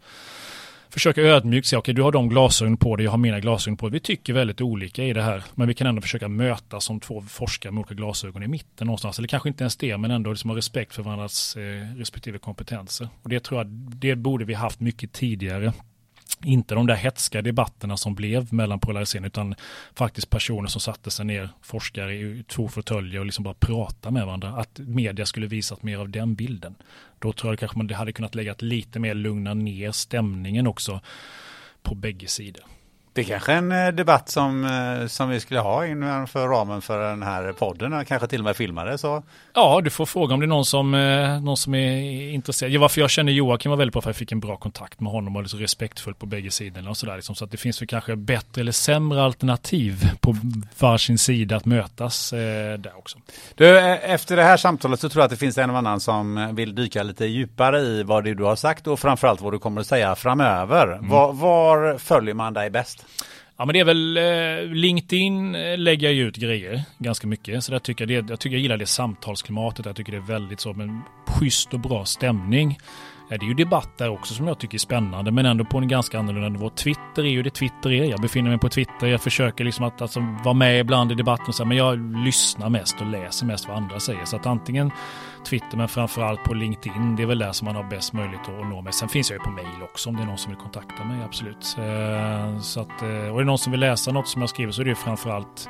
försöka 0.89 1.21
ödmjukt 1.21 1.67
säga, 1.67 1.79
okej 1.79 1.91
okay, 1.91 1.93
du 1.93 2.01
har 2.01 2.11
de 2.11 2.29
glasögon 2.29 2.77
på 2.77 2.95
dig, 2.95 3.03
jag 3.03 3.11
har 3.11 3.17
mina 3.17 3.39
glasögon 3.39 3.77
på 3.77 3.89
dig. 3.89 3.93
Vi 3.93 3.99
tycker 3.99 4.33
väldigt 4.33 4.61
olika 4.61 5.03
i 5.03 5.13
det 5.13 5.21
här, 5.21 5.43
men 5.55 5.67
vi 5.67 5.73
kan 5.73 5.87
ändå 5.87 6.01
försöka 6.01 6.27
mötas 6.27 6.85
som 6.85 6.99
två 6.99 7.21
forskare 7.21 7.71
med 7.71 7.79
olika 7.79 7.93
glasögon 7.93 8.43
i 8.43 8.47
mitten 8.47 8.87
någonstans. 8.87 9.19
Eller 9.19 9.27
kanske 9.27 9.49
inte 9.49 9.63
ens 9.63 9.77
det, 9.77 9.97
men 9.97 10.11
ändå 10.11 10.29
liksom 10.29 10.49
ha 10.49 10.57
respekt 10.57 10.95
för 10.95 11.03
varandras 11.03 11.55
eh, 11.55 11.97
respektive 11.97 12.37
kompetenser. 12.37 13.09
Och 13.23 13.29
det 13.29 13.39
tror 13.39 13.59
jag, 13.59 13.67
det 13.71 14.15
borde 14.15 14.45
vi 14.45 14.53
haft 14.53 14.79
mycket 14.79 15.13
tidigare 15.13 15.73
inte 16.43 16.75
de 16.75 16.87
där 16.87 16.95
hetska 16.95 17.41
debatterna 17.41 17.97
som 17.97 18.15
blev 18.15 18.53
mellan 18.53 18.79
polarisering 18.79 19.25
utan 19.25 19.55
faktiskt 19.93 20.29
personer 20.29 20.67
som 20.67 20.81
satte 20.81 21.11
sig 21.11 21.25
ner, 21.25 21.49
forskare 21.61 22.15
i 22.15 22.43
två 22.47 22.67
fåtöljer 22.67 23.19
och 23.19 23.25
liksom 23.25 23.43
bara 23.43 23.53
pratade 23.53 24.13
med 24.13 24.25
varandra. 24.25 24.49
Att 24.49 24.79
media 24.79 25.25
skulle 25.25 25.47
visat 25.47 25.83
mer 25.83 25.97
av 25.97 26.09
den 26.09 26.35
bilden. 26.35 26.75
Då 27.19 27.33
tror 27.33 27.51
jag 27.51 27.59
kanske 27.59 27.77
man 27.77 27.89
hade 27.89 28.13
kunnat 28.13 28.35
lägga 28.35 28.55
lite 28.59 28.99
mer 28.99 29.13
lugna 29.13 29.53
ner 29.53 29.91
stämningen 29.91 30.67
också 30.67 31.01
på 31.81 31.95
bägge 31.95 32.27
sidor. 32.27 32.63
Det 33.19 33.23
är 33.23 33.27
kanske 33.27 33.53
en 33.53 33.71
eh, 33.71 33.87
debatt 33.87 34.29
som, 34.29 34.65
eh, 34.65 35.07
som 35.07 35.29
vi 35.29 35.39
skulle 35.39 35.59
ha 35.59 35.85
inför 35.85 36.47
ramen 36.47 36.81
för 36.81 37.09
den 37.09 37.23
här 37.23 37.53
podden, 37.53 38.05
kanske 38.05 38.27
till 38.27 38.39
och 38.39 38.45
med 38.45 38.55
filmade 38.55 38.97
så. 38.97 39.23
Ja, 39.53 39.81
du 39.83 39.89
får 39.89 40.05
fråga 40.05 40.33
om 40.33 40.39
det 40.39 40.45
är 40.45 40.47
någon 40.47 40.65
som, 40.65 40.93
eh, 40.93 41.41
någon 41.41 41.57
som 41.57 41.75
är 41.75 42.33
intresserad. 42.33 42.71
Ja, 42.71 42.79
varför 42.79 43.01
jag 43.01 43.09
känner 43.09 43.31
Joakim 43.31 43.69
var 43.69 43.77
väldigt 43.77 43.93
bra 43.93 44.01
för 44.01 44.09
att 44.09 44.15
jag 44.15 44.19
fick 44.19 44.31
en 44.31 44.39
bra 44.39 44.57
kontakt 44.57 44.99
med 44.99 45.11
honom 45.11 45.35
och 45.35 45.41
liksom 45.41 45.59
respektfullt 45.59 46.19
på 46.19 46.25
bägge 46.25 46.51
sidorna 46.51 46.89
och 46.89 46.97
sådär. 46.97 47.15
Liksom. 47.15 47.35
Så 47.35 47.45
att 47.45 47.51
det 47.51 47.57
finns 47.57 47.81
väl 47.81 47.87
kanske 47.87 48.15
bättre 48.15 48.61
eller 48.61 48.71
sämre 48.71 49.23
alternativ 49.23 50.11
på 50.19 50.35
varsin 50.79 51.17
sida 51.17 51.55
att 51.55 51.65
mötas 51.65 52.33
eh, 52.33 52.79
där 52.79 52.97
också. 52.97 53.17
Du, 53.55 53.79
efter 53.79 54.35
det 54.35 54.43
här 54.43 54.57
samtalet 54.57 54.99
så 54.99 55.09
tror 55.09 55.21
jag 55.21 55.25
att 55.25 55.31
det 55.31 55.37
finns 55.37 55.57
en 55.57 55.69
och 55.69 55.77
annan 55.77 55.99
som 55.99 56.55
vill 56.55 56.75
dyka 56.75 57.03
lite 57.03 57.25
djupare 57.25 57.79
i 57.79 58.03
vad 58.03 58.23
det 58.23 58.33
du 58.33 58.43
har 58.43 58.55
sagt 58.55 58.87
och 58.87 58.99
framförallt 58.99 59.41
vad 59.41 59.53
du 59.53 59.59
kommer 59.59 59.81
att 59.81 59.87
säga 59.87 60.15
framöver. 60.15 60.87
Mm. 60.87 61.09
Var, 61.09 61.33
var 61.33 61.97
följer 61.97 62.33
man 62.33 62.53
dig 62.53 62.69
bäst? 62.69 63.05
Ja 63.57 63.65
men 63.65 63.73
det 63.73 63.79
är 63.79 63.85
väl 63.85 64.17
eh, 64.17 64.75
LinkedIn 64.75 65.55
eh, 65.55 65.77
lägger 65.77 66.07
jag 66.07 66.15
ut 66.15 66.35
grejer 66.35 66.83
ganska 66.97 67.27
mycket. 67.27 67.63
Så 67.63 67.71
där 67.71 67.79
tycker 67.79 68.07
jag, 68.07 68.25
det, 68.25 68.31
jag 68.31 68.39
tycker 68.39 68.55
jag 68.55 68.61
gillar 68.61 68.77
det 68.77 68.85
samtalsklimatet. 68.85 69.85
Jag 69.85 69.95
tycker 69.95 70.11
det 70.11 70.17
är 70.17 70.21
väldigt 70.21 70.59
så, 70.59 70.73
men 70.73 71.01
schysst 71.27 71.73
och 71.73 71.79
bra 71.79 72.05
stämning. 72.05 72.79
Det 73.29 73.35
är 73.35 73.47
ju 73.47 73.53
debatt 73.53 73.97
där 73.97 74.09
också 74.09 74.33
som 74.33 74.47
jag 74.47 74.59
tycker 74.59 74.75
är 74.75 74.79
spännande 74.79 75.31
men 75.31 75.45
ändå 75.45 75.65
på 75.65 75.77
en 75.77 75.87
ganska 75.87 76.19
annorlunda 76.19 76.49
nivå. 76.49 76.69
Twitter 76.69 77.23
är 77.23 77.29
ju 77.29 77.43
det 77.43 77.49
Twitter 77.49 77.91
är. 77.91 78.05
Jag 78.05 78.21
befinner 78.21 78.49
mig 78.49 78.59
på 78.59 78.69
Twitter. 78.69 79.07
Jag 79.07 79.21
försöker 79.21 79.63
liksom 79.63 79.85
att 79.85 80.01
alltså, 80.01 80.19
vara 80.43 80.53
med 80.53 80.79
ibland 80.79 81.11
i 81.11 81.15
debatten 81.15 81.53
så 81.53 81.63
här, 81.63 81.67
men 81.67 81.77
jag 81.77 82.15
lyssnar 82.25 82.69
mest 82.69 83.01
och 83.01 83.07
läser 83.07 83.45
mest 83.45 83.67
vad 83.67 83.77
andra 83.77 83.99
säger. 83.99 84.25
Så 84.25 84.35
att 84.35 84.45
antingen 84.45 84.91
Twitter 85.45 85.77
men 85.77 85.87
framförallt 85.87 86.43
på 86.43 86.53
LinkedIn. 86.53 87.15
Det 87.15 87.23
är 87.23 87.27
väl 87.27 87.39
där 87.39 87.51
som 87.51 87.65
man 87.65 87.75
har 87.75 87.83
bäst 87.83 88.13
möjlighet 88.13 88.49
att 88.49 88.67
nå 88.67 88.81
mig. 88.81 88.93
Sen 88.93 89.09
finns 89.09 89.31
jag 89.31 89.37
ju 89.37 89.43
på 89.43 89.51
mail 89.51 89.83
också 89.83 90.09
om 90.09 90.15
det 90.15 90.21
är 90.21 90.25
någon 90.25 90.37
som 90.37 90.51
vill 90.51 90.59
kontakta 90.59 91.03
mig, 91.03 91.23
absolut. 91.23 91.75
Eh, 91.77 92.59
så 92.59 92.81
att, 92.81 93.01
eh, 93.01 93.07
och 93.07 93.11
är 93.11 93.39
det 93.39 93.45
någon 93.45 93.57
som 93.57 93.71
vill 93.71 93.79
läsa 93.79 94.11
något 94.11 94.27
som 94.27 94.41
jag 94.41 94.49
skriver 94.49 94.71
så 94.71 94.81
är 94.81 94.85
det 94.85 94.89
ju 94.89 94.95
framförallt 94.95 95.69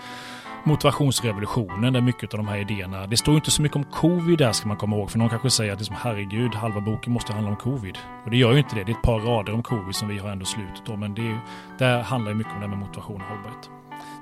motivationsrevolutionen 0.63 1.93
där 1.93 2.01
mycket 2.01 2.33
av 2.33 2.37
de 2.37 2.47
här 2.47 2.57
idéerna, 2.57 3.07
det 3.07 3.17
står 3.17 3.35
inte 3.35 3.51
så 3.51 3.61
mycket 3.61 3.75
om 3.75 3.83
covid 3.83 4.37
där 4.37 4.51
ska 4.51 4.67
man 4.67 4.77
komma 4.77 4.95
ihåg, 4.95 5.11
för 5.11 5.17
någon 5.17 5.29
kanske 5.29 5.49
säger 5.49 5.73
att 5.73 5.79
det 5.79 5.83
är 5.83 5.85
som 5.85 5.95
herregud, 5.99 6.55
halva 6.55 6.81
boken 6.81 7.13
måste 7.13 7.33
handla 7.33 7.51
om 7.51 7.57
covid. 7.57 7.97
Och 8.25 8.31
det 8.31 8.37
gör 8.37 8.51
ju 8.51 8.57
inte 8.57 8.75
det, 8.75 8.83
det 8.83 8.91
är 8.91 8.95
ett 8.95 9.01
par 9.01 9.19
rader 9.19 9.53
om 9.53 9.63
covid 9.63 9.95
som 9.95 10.07
vi 10.07 10.17
har 10.17 10.29
ändå 10.29 10.45
slutet 10.45 10.85
då, 10.85 10.95
men 10.95 11.13
det, 11.13 11.21
är, 11.21 11.39
det 11.77 12.03
handlar 12.03 12.31
ju 12.31 12.37
mycket 12.37 12.53
om 12.53 12.61
det 12.61 12.67
med 12.67 12.77
motivation 12.77 13.21
och 13.21 13.27
hållbarhet. 13.27 13.69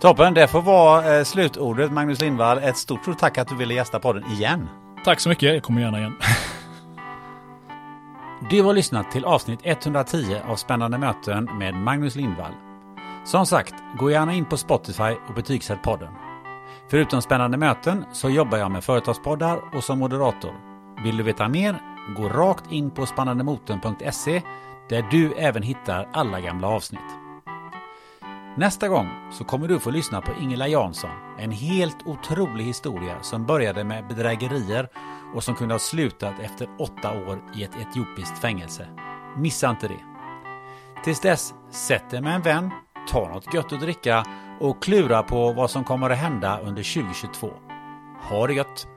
Toppen, 0.01 0.34
det 0.34 0.47
får 0.47 0.61
vara 0.61 1.18
eh, 1.18 1.23
slutordet 1.23 1.91
Magnus 1.91 2.22
Lindvall. 2.22 2.57
Ett 2.57 2.77
stort, 2.77 3.01
stort 3.01 3.18
tack 3.18 3.38
att 3.38 3.47
du 3.47 3.55
ville 3.55 3.73
gästa 3.73 3.99
podden 3.99 4.31
igen. 4.31 4.69
Tack 5.05 5.19
så 5.19 5.30
mycket, 5.30 5.53
jag 5.53 5.64
kommer 5.64 5.81
gärna 5.81 5.99
igen. 5.99 6.15
Du 8.49 8.61
har 8.61 8.73
lyssnat 8.73 9.11
till 9.11 9.26
avsnitt 9.26 9.59
110 9.64 10.38
av 10.47 10.55
Spännande 10.55 10.97
möten 10.97 11.49
med 11.57 11.73
Magnus 11.76 12.15
Lindvall. 12.15 12.51
Som 13.26 13.45
sagt, 13.45 13.73
gå 13.99 14.11
gärna 14.11 14.34
in 14.34 14.45
på 14.45 14.57
Spotify 14.57 15.15
och 15.27 15.34
betygsätt 15.35 15.84
podden. 15.84 16.26
Förutom 16.89 17.22
spännande 17.22 17.57
möten 17.57 18.05
så 18.11 18.30
jobbar 18.30 18.57
jag 18.57 18.72
med 18.72 18.84
företagspoddar 18.84 19.76
och 19.76 19.84
som 19.84 19.99
moderator. 19.99 20.53
Vill 21.03 21.18
du 21.18 21.23
veta 21.23 21.47
mer? 21.47 21.81
Gå 22.18 22.30
rakt 22.30 22.72
in 22.72 22.91
på 22.91 23.05
spannandemotorn.se 23.05 24.41
där 24.89 25.07
du 25.11 25.34
även 25.34 25.64
hittar 25.64 26.09
alla 26.14 26.41
gamla 26.41 26.68
avsnitt. 26.68 26.99
Nästa 28.57 28.88
gång 28.88 29.09
så 29.31 29.43
kommer 29.43 29.68
du 29.68 29.80
få 29.80 29.89
lyssna 29.89 30.22
på 30.22 30.31
Ingela 30.41 30.68
Jansson. 30.68 31.09
En 31.39 31.51
helt 31.51 31.97
otrolig 32.05 32.64
historia 32.64 33.22
som 33.22 33.45
började 33.45 33.84
med 33.84 34.07
bedrägerier 34.07 34.89
och 35.35 35.43
som 35.43 35.55
kunde 35.55 35.73
ha 35.73 35.80
slutat 35.80 36.39
efter 36.39 36.68
åtta 36.80 37.11
år 37.11 37.43
i 37.55 37.64
ett 37.64 37.76
etiopiskt 37.81 38.39
fängelse. 38.39 38.88
Missa 39.38 39.69
inte 39.69 39.88
det. 39.88 40.03
Tills 41.03 41.19
dess, 41.19 41.53
sätt 41.72 42.09
dig 42.09 42.22
med 42.22 42.35
en 42.35 42.41
vän, 42.41 42.72
ta 43.09 43.30
något 43.30 43.53
gött 43.53 43.73
att 43.73 43.81
dricka 43.81 44.26
och 44.59 44.84
klura 44.84 45.23
på 45.23 45.53
vad 45.53 45.71
som 45.71 45.84
kommer 45.84 46.09
att 46.09 46.17
hända 46.17 46.59
under 46.59 47.03
2022. 47.03 47.49
Ha 48.29 48.47
det 48.47 48.53
gött! 48.53 48.96